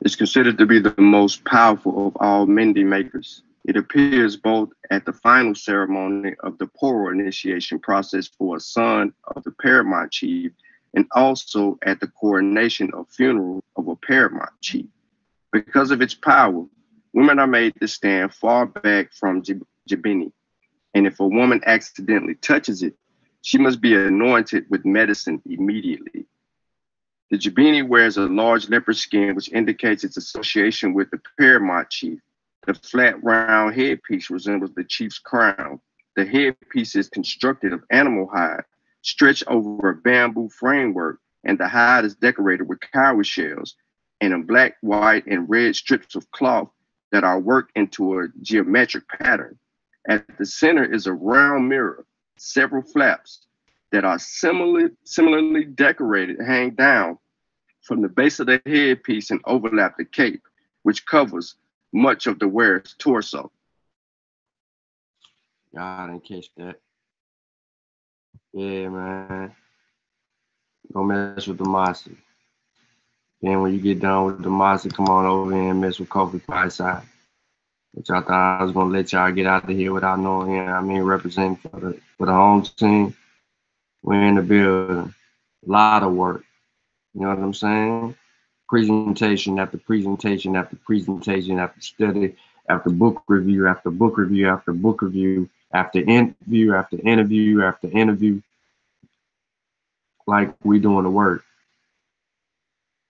[0.00, 3.42] is considered to be the most powerful of all Mende makers.
[3.66, 9.12] It appears both at the final ceremony of the Poro initiation process for a son
[9.36, 10.52] of the paramount chief
[10.94, 14.86] and also at the coronation or funeral of a paramount chief.
[15.52, 16.64] Because of its power,
[17.12, 20.32] women are made to stand far back from Jabini.
[20.94, 22.96] And if a woman accidentally touches it,
[23.42, 26.24] she must be anointed with medicine immediately.
[27.28, 32.20] The Jabini wears a large leopard skin, which indicates its association with the paramount chief.
[32.66, 35.80] The flat, round headpiece resembles the chief's crown.
[36.14, 38.62] The headpiece is constructed of animal hide,
[39.02, 43.74] stretched over a bamboo framework, and the hide is decorated with cowrie shells
[44.20, 46.70] and in black, white, and red strips of cloth
[47.10, 49.58] that are worked into a geometric pattern.
[50.08, 52.06] At the center is a round mirror,
[52.36, 53.45] several flaps
[53.92, 57.18] that are similarly, similarly decorated hang down
[57.82, 60.42] from the base of the headpiece and overlap the cape,
[60.82, 61.54] which covers
[61.92, 63.50] much of the wearer's torso.
[65.72, 66.80] Y'all didn't catch that.
[68.52, 69.52] Yeah, man.
[70.92, 72.16] Don't mess with the Mossi.
[73.42, 76.08] Then when you get done with the Mossi, come on over here and mess with
[76.08, 77.02] Kofi Piesie.
[77.92, 80.68] Which I thought I was gonna let y'all get out of here without knowing him.
[80.68, 83.14] I mean representing for the for the home team.
[84.02, 85.14] We're in the building.
[85.66, 86.44] A lot of work.
[87.14, 88.14] You know what I'm saying?
[88.68, 92.36] Presentation after presentation after presentation after study
[92.68, 98.40] after book review after book review after book review after interview after interview after interview.
[100.26, 101.44] Like we doing the work.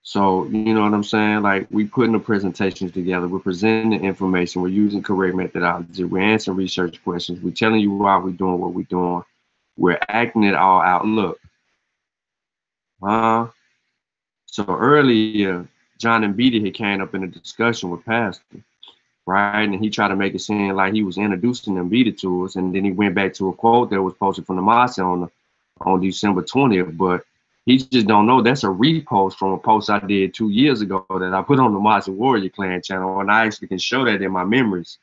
[0.07, 1.41] So, you know what I'm saying?
[1.41, 6.21] Like we putting the presentations together, we're presenting the information, we're using correct methodology, we're
[6.21, 9.21] answering research questions, we're telling you why we're doing what we're doing,
[9.77, 11.05] we're acting it all out.
[11.05, 11.39] Look,
[13.01, 13.47] uh,
[14.45, 15.67] so earlier,
[15.99, 18.43] John Mbiti had came up in a discussion with Pastor,
[19.25, 19.63] right?
[19.63, 22.73] And he tried to make it seem like he was introducing Mbiti to us, and
[22.73, 25.29] then he went back to a quote that was posted from the Masa on the
[25.81, 27.23] on December 20th, but
[27.65, 31.05] he just don't know that's a repost from a post I did two years ago
[31.09, 34.21] that I put on the Mossi Warrior Clan channel, and I actually can show that
[34.21, 34.97] in my memories.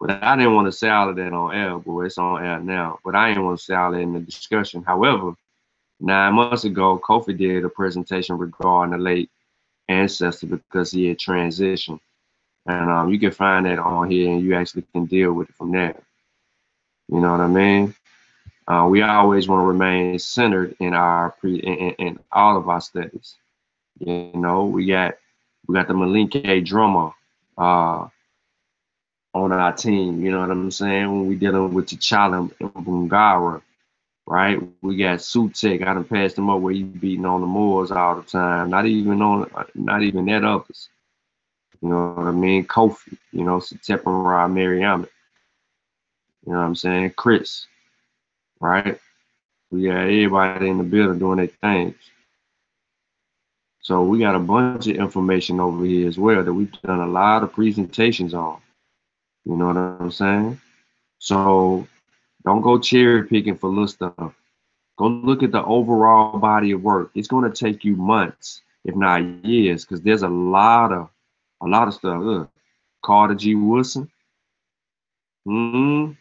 [0.00, 2.60] But I didn't want to say all of that on air, but it's on air
[2.60, 3.00] now.
[3.04, 4.84] But I didn't want to say all that in the discussion.
[4.84, 5.34] However,
[6.00, 9.30] nine months ago, Kofi did a presentation regarding the late
[9.88, 12.00] ancestor because he had transitioned.
[12.66, 15.54] And um, you can find that on here and you actually can deal with it
[15.56, 15.96] from there.
[17.08, 17.94] You know what I mean?
[18.68, 22.82] Uh, we always want to remain centered in our pre in, in, all of our
[22.82, 23.36] studies.
[23.98, 25.16] You know, we got
[25.66, 27.12] we got the Malinke drummer
[27.56, 28.08] uh,
[29.44, 30.24] on our team.
[30.24, 31.10] You know what I'm saying?
[31.10, 33.62] When we dealing with T'Challa and Bungara,
[34.26, 34.58] right?
[34.82, 35.82] We got Sutek.
[35.82, 38.70] I done passed him up where he beating on the Moors all the time.
[38.70, 40.88] Not even on, not even that others.
[41.80, 42.66] You know what I mean?
[42.66, 43.16] Kofi.
[43.32, 45.06] You know, Satepara Mariam.
[46.46, 47.12] You know what I'm saying?
[47.16, 47.66] Chris
[48.60, 48.98] right?
[49.70, 51.94] We got everybody in the building doing their things.
[53.80, 57.06] So we got a bunch of information over here as well that we've done a
[57.06, 58.60] lot of presentations on.
[59.48, 60.60] You know what I'm saying?
[61.18, 61.88] So
[62.44, 64.34] don't go cherry picking for little stuff.
[64.98, 67.10] Go look at the overall body of work.
[67.14, 71.10] It's going to take you months, if not years, because there's a lot of
[71.62, 72.22] a lot of stuff.
[72.22, 72.50] Look,
[73.02, 73.54] Carter G.
[73.54, 74.10] Woodson.
[75.44, 76.12] hmm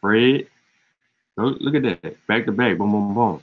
[0.00, 0.48] Fred.
[1.36, 2.26] Look at that.
[2.26, 2.78] Back to back.
[2.78, 3.42] Boom, boom, boom.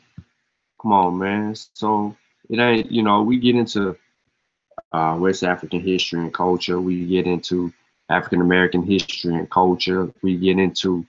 [0.82, 1.56] Come on, man.
[1.74, 2.16] So
[2.50, 3.98] it ain't, you know, we get into
[4.94, 6.80] uh, West African history and culture.
[6.80, 7.74] We get into
[8.10, 10.12] African American history and culture.
[10.22, 11.06] We get into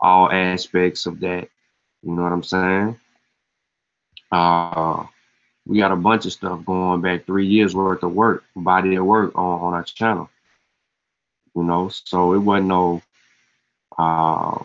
[0.00, 1.48] all aspects of that.
[2.02, 2.98] You know what I'm saying?
[4.30, 5.06] Uh,
[5.66, 9.04] we got a bunch of stuff going back three years worth of work, body of
[9.04, 10.28] work on, on our channel.
[11.54, 13.02] You know, so it wasn't no
[13.98, 14.58] uh,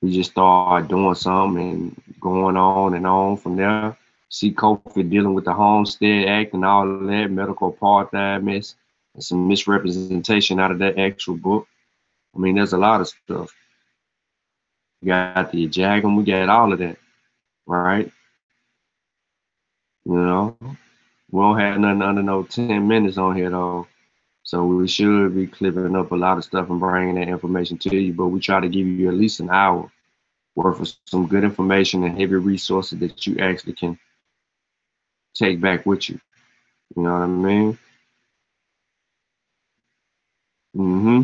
[0.00, 3.96] we just started doing something and going on and on from there.
[4.30, 8.74] See Kofi dealing with the Homestead Act and all that medical apartheid mess
[9.14, 11.66] and some misrepresentation out of that actual book.
[12.36, 13.54] I mean, there's a lot of stuff.
[15.00, 16.98] We got the Jagam, we got all of that,
[17.66, 18.10] right?
[20.04, 20.56] You know,
[21.30, 23.86] we don't have nothing under no 10 minutes on here though.
[24.42, 27.94] So we should be clipping up a lot of stuff and bringing that information to
[27.94, 29.90] you, but we try to give you at least an hour
[30.54, 33.98] worth of some good information and heavy resources that you actually can
[35.38, 36.20] take back with you.
[36.96, 37.78] You know what I mean?
[40.76, 41.22] Mm-hmm.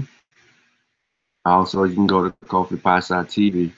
[1.44, 3.72] Also, you can go to Kofi Piesie TV.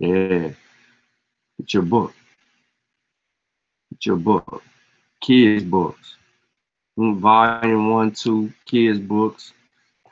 [0.00, 0.50] Yeah.
[1.58, 2.12] It's your book.
[3.92, 4.62] It's your book.
[5.20, 6.16] Kids books.
[6.96, 9.52] Volume one, two, kids books.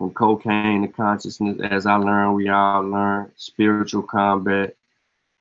[0.01, 1.59] From cocaine to consciousness.
[1.63, 3.31] As I learn, we all learn.
[3.37, 4.75] Spiritual combat.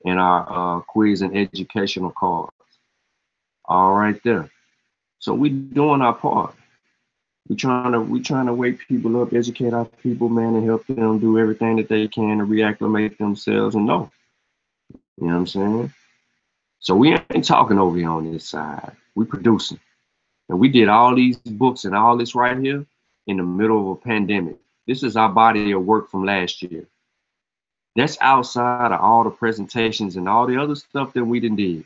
[0.04, 2.52] And our uh, quiz and educational cards.
[3.64, 4.50] All right there.
[5.20, 6.56] So we doing our part.
[7.48, 10.86] We trying to we trying to wake people up, educate our people, man, and help
[10.88, 14.12] them do everything that they can to reacclimate themselves and know.
[15.22, 15.94] You know what I'm saying?
[16.80, 18.92] So we ain't talking over here on this side.
[19.16, 19.80] We producing.
[20.50, 22.86] And we did all these books and all this right here
[23.30, 24.58] in the middle of a pandemic.
[24.88, 26.88] This is our body of work from last year.
[27.96, 31.86] That's outside of all the presentations and all the other stuff that we didn't did.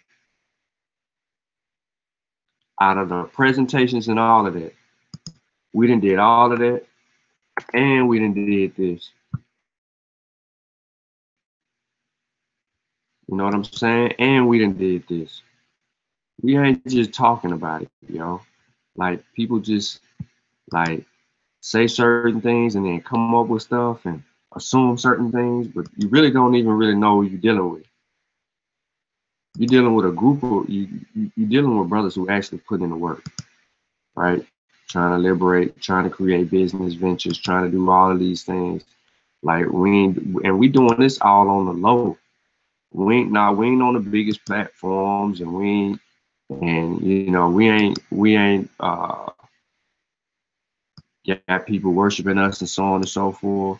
[2.80, 4.73] Out of the presentations and all of that,
[5.73, 6.85] we didn't did all of that,
[7.73, 9.09] and we didn't did this.
[13.27, 14.13] You know what I'm saying?
[14.17, 15.41] And we didn't did this.
[16.41, 18.41] We ain't just talking about it, yo.
[18.95, 19.99] Like people just
[20.72, 21.05] like
[21.64, 24.22] say certain things and then come up with stuff and
[24.56, 27.85] assume certain things, but you really don't even really know who you're dealing with.
[29.58, 30.90] You're dealing with a group of you.
[31.35, 33.24] You're dealing with brothers who actually put in the work,
[34.16, 34.45] right?
[34.90, 38.83] Trying to liberate, trying to create business ventures, trying to do all of these things.
[39.42, 42.17] Like we ain't, and we doing this all on the low
[42.93, 46.01] we ain't now nah, we ain't on the biggest platforms and we ain't
[46.50, 49.30] and you know we ain't we ain't uh
[51.25, 53.79] got people worshiping us and so on and so forth.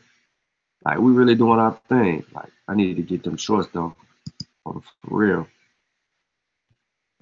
[0.86, 2.26] Like we really doing our thing.
[2.34, 3.96] Like I need to get them shorts though.
[4.64, 5.48] For real.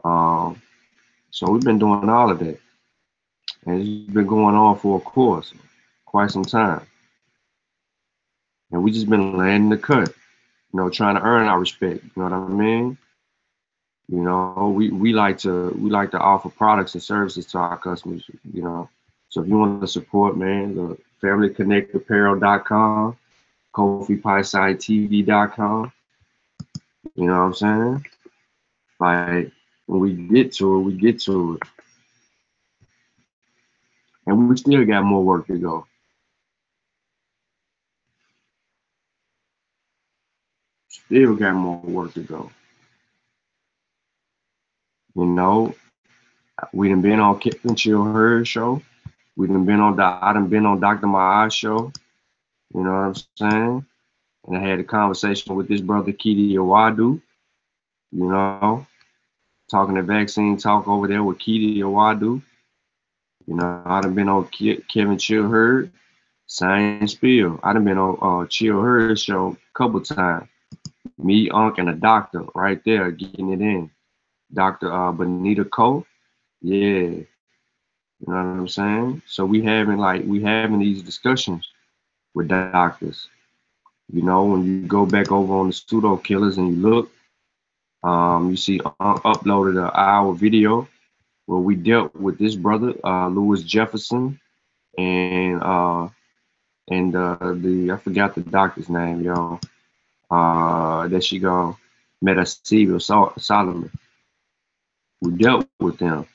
[0.03, 0.61] Um
[1.29, 2.59] so we've been doing all of that.
[3.65, 5.53] And it's been going on for a course
[6.05, 6.85] quite some time.
[8.71, 10.13] And we just been landing the cut
[10.73, 12.03] you know, trying to earn our respect.
[12.03, 12.97] You know what I mean?
[14.07, 17.77] You know, we, we like to we like to offer products and services to our
[17.77, 18.89] customers, you know.
[19.31, 23.17] So if you want to support, man, the familyconnectapparel.com,
[23.73, 25.91] KofiPiesieTV.com.
[27.15, 28.05] You know what I'm saying?
[28.99, 29.51] Like
[29.85, 31.61] when we get to it, we get to it.
[34.27, 35.87] And we still got more work to go.
[40.89, 42.51] Still got more work to go.
[45.15, 45.73] You know,
[46.73, 48.81] we done been on Kevin Chill Her show.
[49.35, 51.07] We done been on I done been on Dr.
[51.07, 51.91] Maaz show.
[52.73, 53.85] You know what I'm saying?
[54.47, 57.21] And I had a conversation with this brother Kidi Awadu.
[58.11, 58.85] You know,
[59.69, 62.41] talking the vaccine talk over there with Kidi Awadu.
[63.47, 65.91] You know, I done been on Ke- Kevin Chill Herd,
[66.47, 67.59] Science Spill.
[67.63, 70.47] I done been on uh, Chill Herd show a couple times
[71.17, 73.89] me, Unc, and a doctor right there getting it in.
[74.53, 74.91] Dr.
[74.91, 76.05] Uh, Benita Cole.
[76.61, 77.21] Yeah.
[78.21, 79.23] You know what I'm saying?
[79.27, 81.67] So we having like we having these discussions
[82.33, 83.27] with doctors.
[84.13, 87.11] You know, when you go back over on the pseudo killers and you look,
[88.03, 90.87] um, you see Unc uploaded an hour video
[91.45, 94.39] where we dealt with this brother, uh, Lewis Jefferson,
[94.97, 96.09] and uh,
[96.89, 99.59] and uh, the I forgot the doctor's name, y'all
[100.31, 101.77] uh, that she go
[102.21, 103.91] met a Steve Solomon.
[105.21, 106.25] We dealt with them,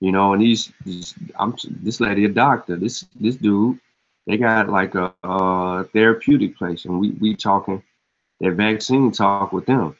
[0.00, 2.76] you know, and these, these I'm this lady a doctor.
[2.76, 3.78] This this dude,
[4.26, 7.82] they got like a, a therapeutic place, and we we talking
[8.40, 9.96] that vaccine talk with them.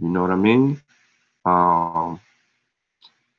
[0.00, 0.80] You know what I mean?
[1.44, 2.20] Um,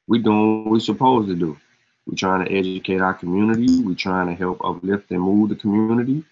[0.08, 1.58] we doing what we supposed to do.
[2.06, 3.82] we trying to educate our community.
[3.82, 6.24] we trying to help uplift and move the community.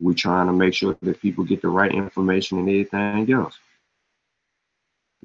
[0.00, 3.56] We're trying to make sure that people get the right information and everything else.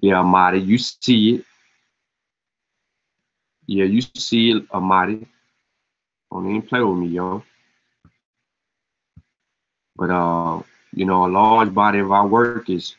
[0.02, 1.46] Yeah, Marty, you see it.
[3.68, 5.28] Yeah, you see it, Amadi.
[6.32, 7.44] Don't even play with me, yo.
[9.96, 10.62] But uh,
[10.94, 12.96] you know, a large body of our work is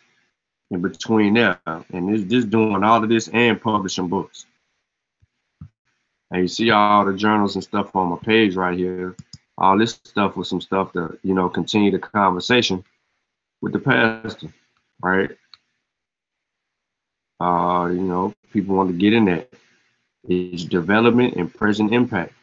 [0.71, 4.47] in between there, and it's just doing all of this and publishing books.
[6.31, 9.17] And you see all the journals and stuff on my page right here
[9.59, 12.85] all this stuff was some stuff to, you know, continue the conversation
[13.63, 14.49] with the pastor,
[15.03, 15.31] right?
[17.41, 19.51] Uh, you know, people want to get in that.
[20.29, 22.35] Is development and present impact.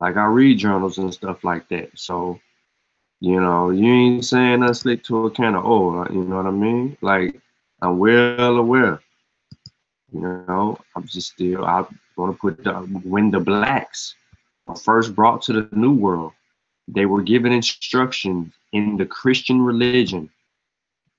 [0.00, 1.90] Like I read journals and stuff like that.
[1.98, 2.40] So,
[3.20, 6.36] you know, you ain't saying I slick to a can of oil, uh, you know
[6.36, 6.96] what I mean?
[7.02, 7.40] Like
[7.82, 9.00] I'm well aware.
[10.12, 11.84] You know, I'm just still I
[12.16, 12.72] want to put the
[13.04, 14.14] when the blacks
[14.84, 16.32] first brought to the New World,
[16.88, 20.30] they were given instructions in the Christian religion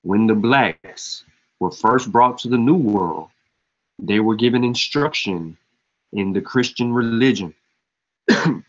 [0.02, 1.24] When the blacks
[1.60, 3.30] were first brought to the New World,
[4.02, 5.56] they were given instruction
[6.12, 7.54] in the Christian religion.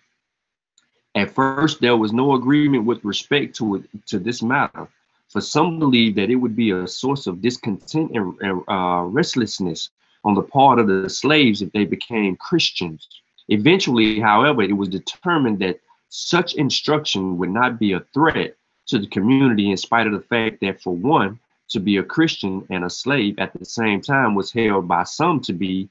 [1.15, 4.87] At first, there was no agreement with respect to it, to this matter,
[5.29, 9.89] for some believed that it would be a source of discontent and, uh, restlessness
[10.23, 13.07] on the part of the slaves if they became Christians.
[13.49, 15.79] Eventually, however, it was determined that
[16.09, 18.55] such instruction would not be a threat
[18.85, 21.39] to the community in spite of the fact that, for one,
[21.73, 25.41] to be a Christian and a slave at the same time was held by some
[25.41, 25.89] to be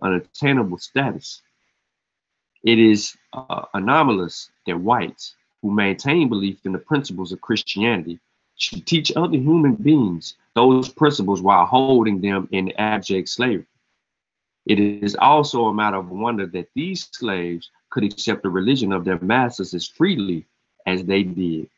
[0.00, 1.42] an attainable status.
[2.62, 8.20] It is uh, anomalous that whites who maintain belief in the principles of Christianity
[8.56, 13.66] should teach other human beings those principles while holding them in abject slavery.
[14.66, 19.04] It is also a matter of wonder that these slaves could accept the religion of
[19.04, 20.46] their masters as freely
[20.86, 21.68] as they did.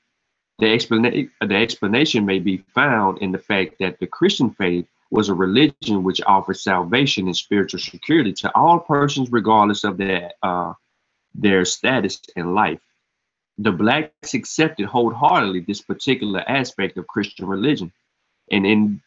[0.58, 5.28] The, explana- the explanation may be found in the fact that the Christian faith was
[5.28, 10.73] a religion which offered salvation and spiritual security to all persons, regardless of their uh,
[11.34, 12.81] their status in life.
[13.58, 17.92] The blacks accepted wholeheartedly this particular aspect of Christian religion,
[18.50, 19.02] and in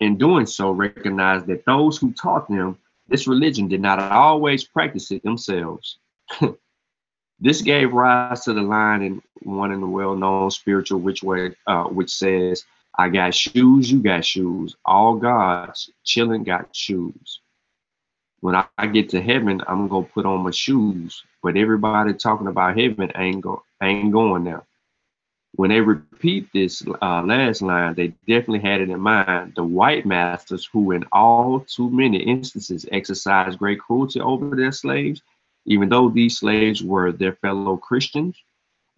[0.00, 5.10] in doing so, recognized that those who taught them this religion did not always practice
[5.10, 5.98] it themselves.
[7.40, 11.84] this gave rise to the line in one in the well-known spiritual which way, uh,
[11.84, 12.64] which says,
[12.98, 14.76] "I got shoes, you got shoes.
[14.84, 17.40] All gods chilling got shoes.
[18.40, 21.22] When I, I get to heaven, I'm gonna put on my shoes.
[21.42, 24.64] But everybody talking about heaven ain't go ain't going there."
[25.54, 29.54] when they repeat this uh, last line, they definitely had it in mind.
[29.56, 35.22] The white masters, who in all too many instances exercised great cruelty over their slaves,
[35.66, 38.36] even though these slaves were their fellow Christians.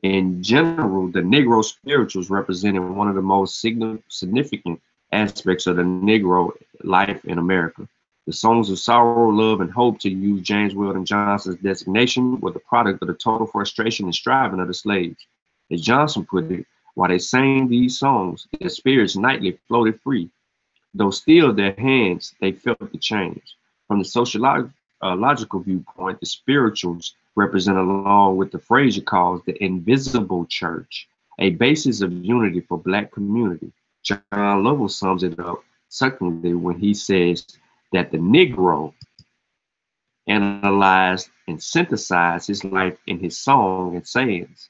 [0.02, 4.80] In general, the Negro spirituals represented one of the most significant
[5.12, 7.88] aspects of the Negro life in America.
[8.26, 12.60] The songs of sorrow, love, and hope, to use James Weldon Johnson's designation, were the
[12.60, 15.26] product of the total frustration and striving of the slaves.
[15.70, 20.30] As Johnson put it, while they sang these songs, their spirits nightly floated free.
[20.94, 23.56] Though still their hands, they felt the change.
[23.88, 29.62] From the sociological uh, logical viewpoint, the spirituals represent, along with the Frazier calls the
[29.62, 31.08] invisible church,
[31.38, 33.72] a basis of unity for Black community.
[34.02, 37.46] John Lovell sums it up succinctly when he says
[37.92, 38.94] that the Negro
[40.26, 44.68] analyzed and synthesized his life in his song and sayings.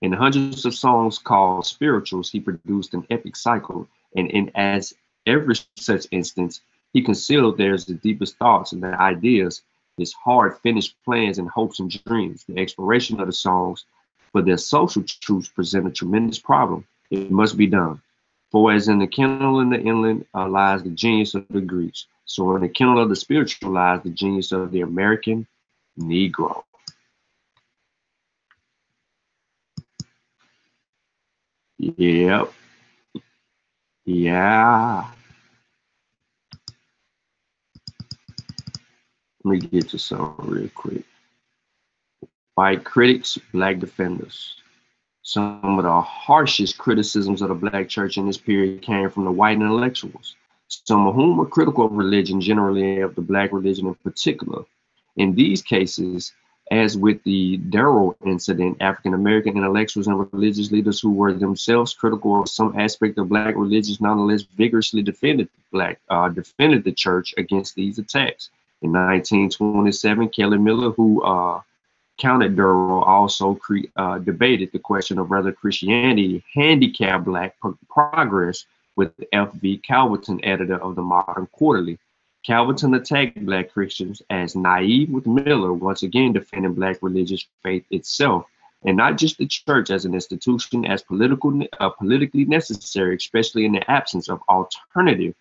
[0.00, 4.94] In hundreds of songs called spirituals, he produced an epic cycle, and in as
[5.26, 6.60] every such instance,
[6.92, 9.62] he concealed theirs the deepest thoughts and the ideas,
[9.96, 12.44] his hard finished plans and hopes and dreams.
[12.44, 13.84] The exploration of the songs
[14.32, 16.86] for their social truths present a tremendous problem.
[17.10, 18.00] It must be done.
[18.50, 22.06] For as in the kennel in the inland uh, lies the genius of the Greeks,
[22.24, 25.46] so in the kennel of the spiritual lies the genius of the American
[25.98, 26.62] Negro.
[31.78, 32.52] Yep.
[34.06, 35.10] Yeah.
[39.48, 41.04] Let me get to some real quick.
[42.54, 44.56] White critics, black defenders.
[45.22, 49.30] Some of the harshest criticisms of the black church in this period came from the
[49.30, 50.36] white intellectuals,
[50.68, 54.64] some of whom were critical of religion, generally of the black religion in particular.
[55.16, 56.32] In these cases,
[56.70, 62.42] as with the Darrow incident, African American intellectuals and religious leaders who were themselves critical
[62.42, 67.74] of some aspect of Black religion nonetheless vigorously defended Black uh, defended the church against
[67.76, 68.50] these attacks.
[68.80, 71.60] In 1927, Kelly Miller, who uh,
[72.18, 78.66] counted Darrow, also cre- uh, debated the question of whether Christianity handicapped Black pro- progress
[78.94, 79.78] with F.V.
[79.78, 81.98] Calverton, editor of the Modern Quarterly.
[82.44, 88.46] Calverton attacked Black Christians as naive with Miller, once again defending Black religious faith itself,
[88.84, 93.72] and not just the church as an institution, as political, uh, politically necessary, especially in
[93.72, 95.34] the absence of alternative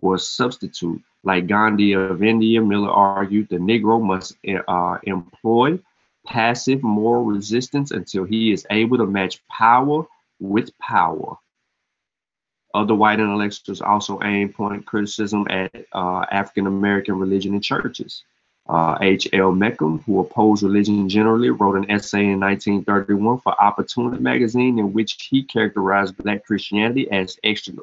[0.00, 1.02] or substitute.
[1.24, 4.36] Like Gandhi of India, Miller argued the Negro must
[4.68, 5.78] uh, employ
[6.26, 10.06] passive moral resistance until he is able to match power
[10.38, 11.36] with power.
[12.74, 18.22] Other white intellectuals also aim point criticism at uh, African American religion and churches.
[18.66, 19.28] Uh, H.
[19.34, 19.52] L.
[19.52, 25.28] Mencken, who opposed religion generally, wrote an essay in 1931 for Opportunity magazine in which
[25.30, 27.74] he characterized Black Christianity as extra,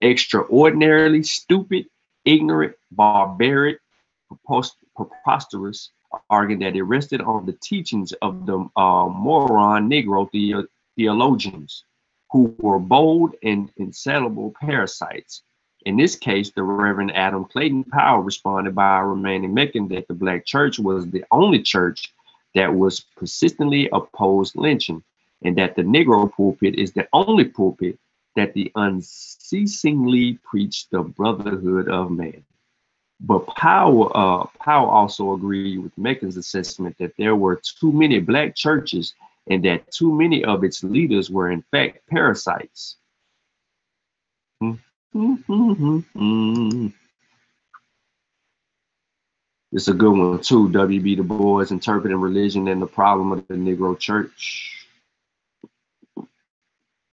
[0.00, 1.86] extraordinarily stupid,
[2.24, 3.78] ignorant, barbaric,
[4.96, 5.90] preposterous,
[6.28, 11.84] arguing that it rested on the teachings of the uh, moron Negro the- theologians
[12.30, 15.42] who were bold and insatiable parasites.
[15.84, 20.44] In this case, the Reverend Adam Clayton Powell responded by remaining making that the Black
[20.46, 22.12] church was the only church
[22.54, 25.02] that was persistently opposed lynching,
[25.42, 27.98] and that the Negro pulpit is the only pulpit
[28.36, 32.44] that the unceasingly preached the brotherhood of man.
[33.20, 38.56] But Powell, uh, Powell also agreed with Mencken's assessment that there were too many black
[38.56, 39.14] churches
[39.48, 42.96] and that too many of its leaders were in fact parasites.
[49.72, 50.68] It's a good one too.
[50.70, 51.16] W.B.
[51.16, 54.81] Du Bois interpreting religion and the problem of the Negro church.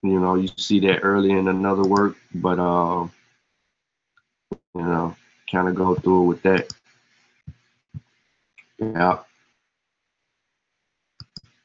[0.02, 3.06] You know, you see that early in another work, but uh,
[4.74, 5.16] you know,
[5.50, 6.72] kind of go through with that.
[8.78, 9.18] Yeah.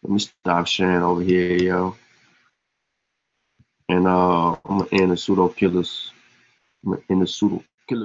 [0.03, 1.95] Let me stop sharing over here, yo.
[3.89, 6.11] And uh, I'm gonna end the pseudo killers.
[6.85, 8.03] I'm the pseudo killers.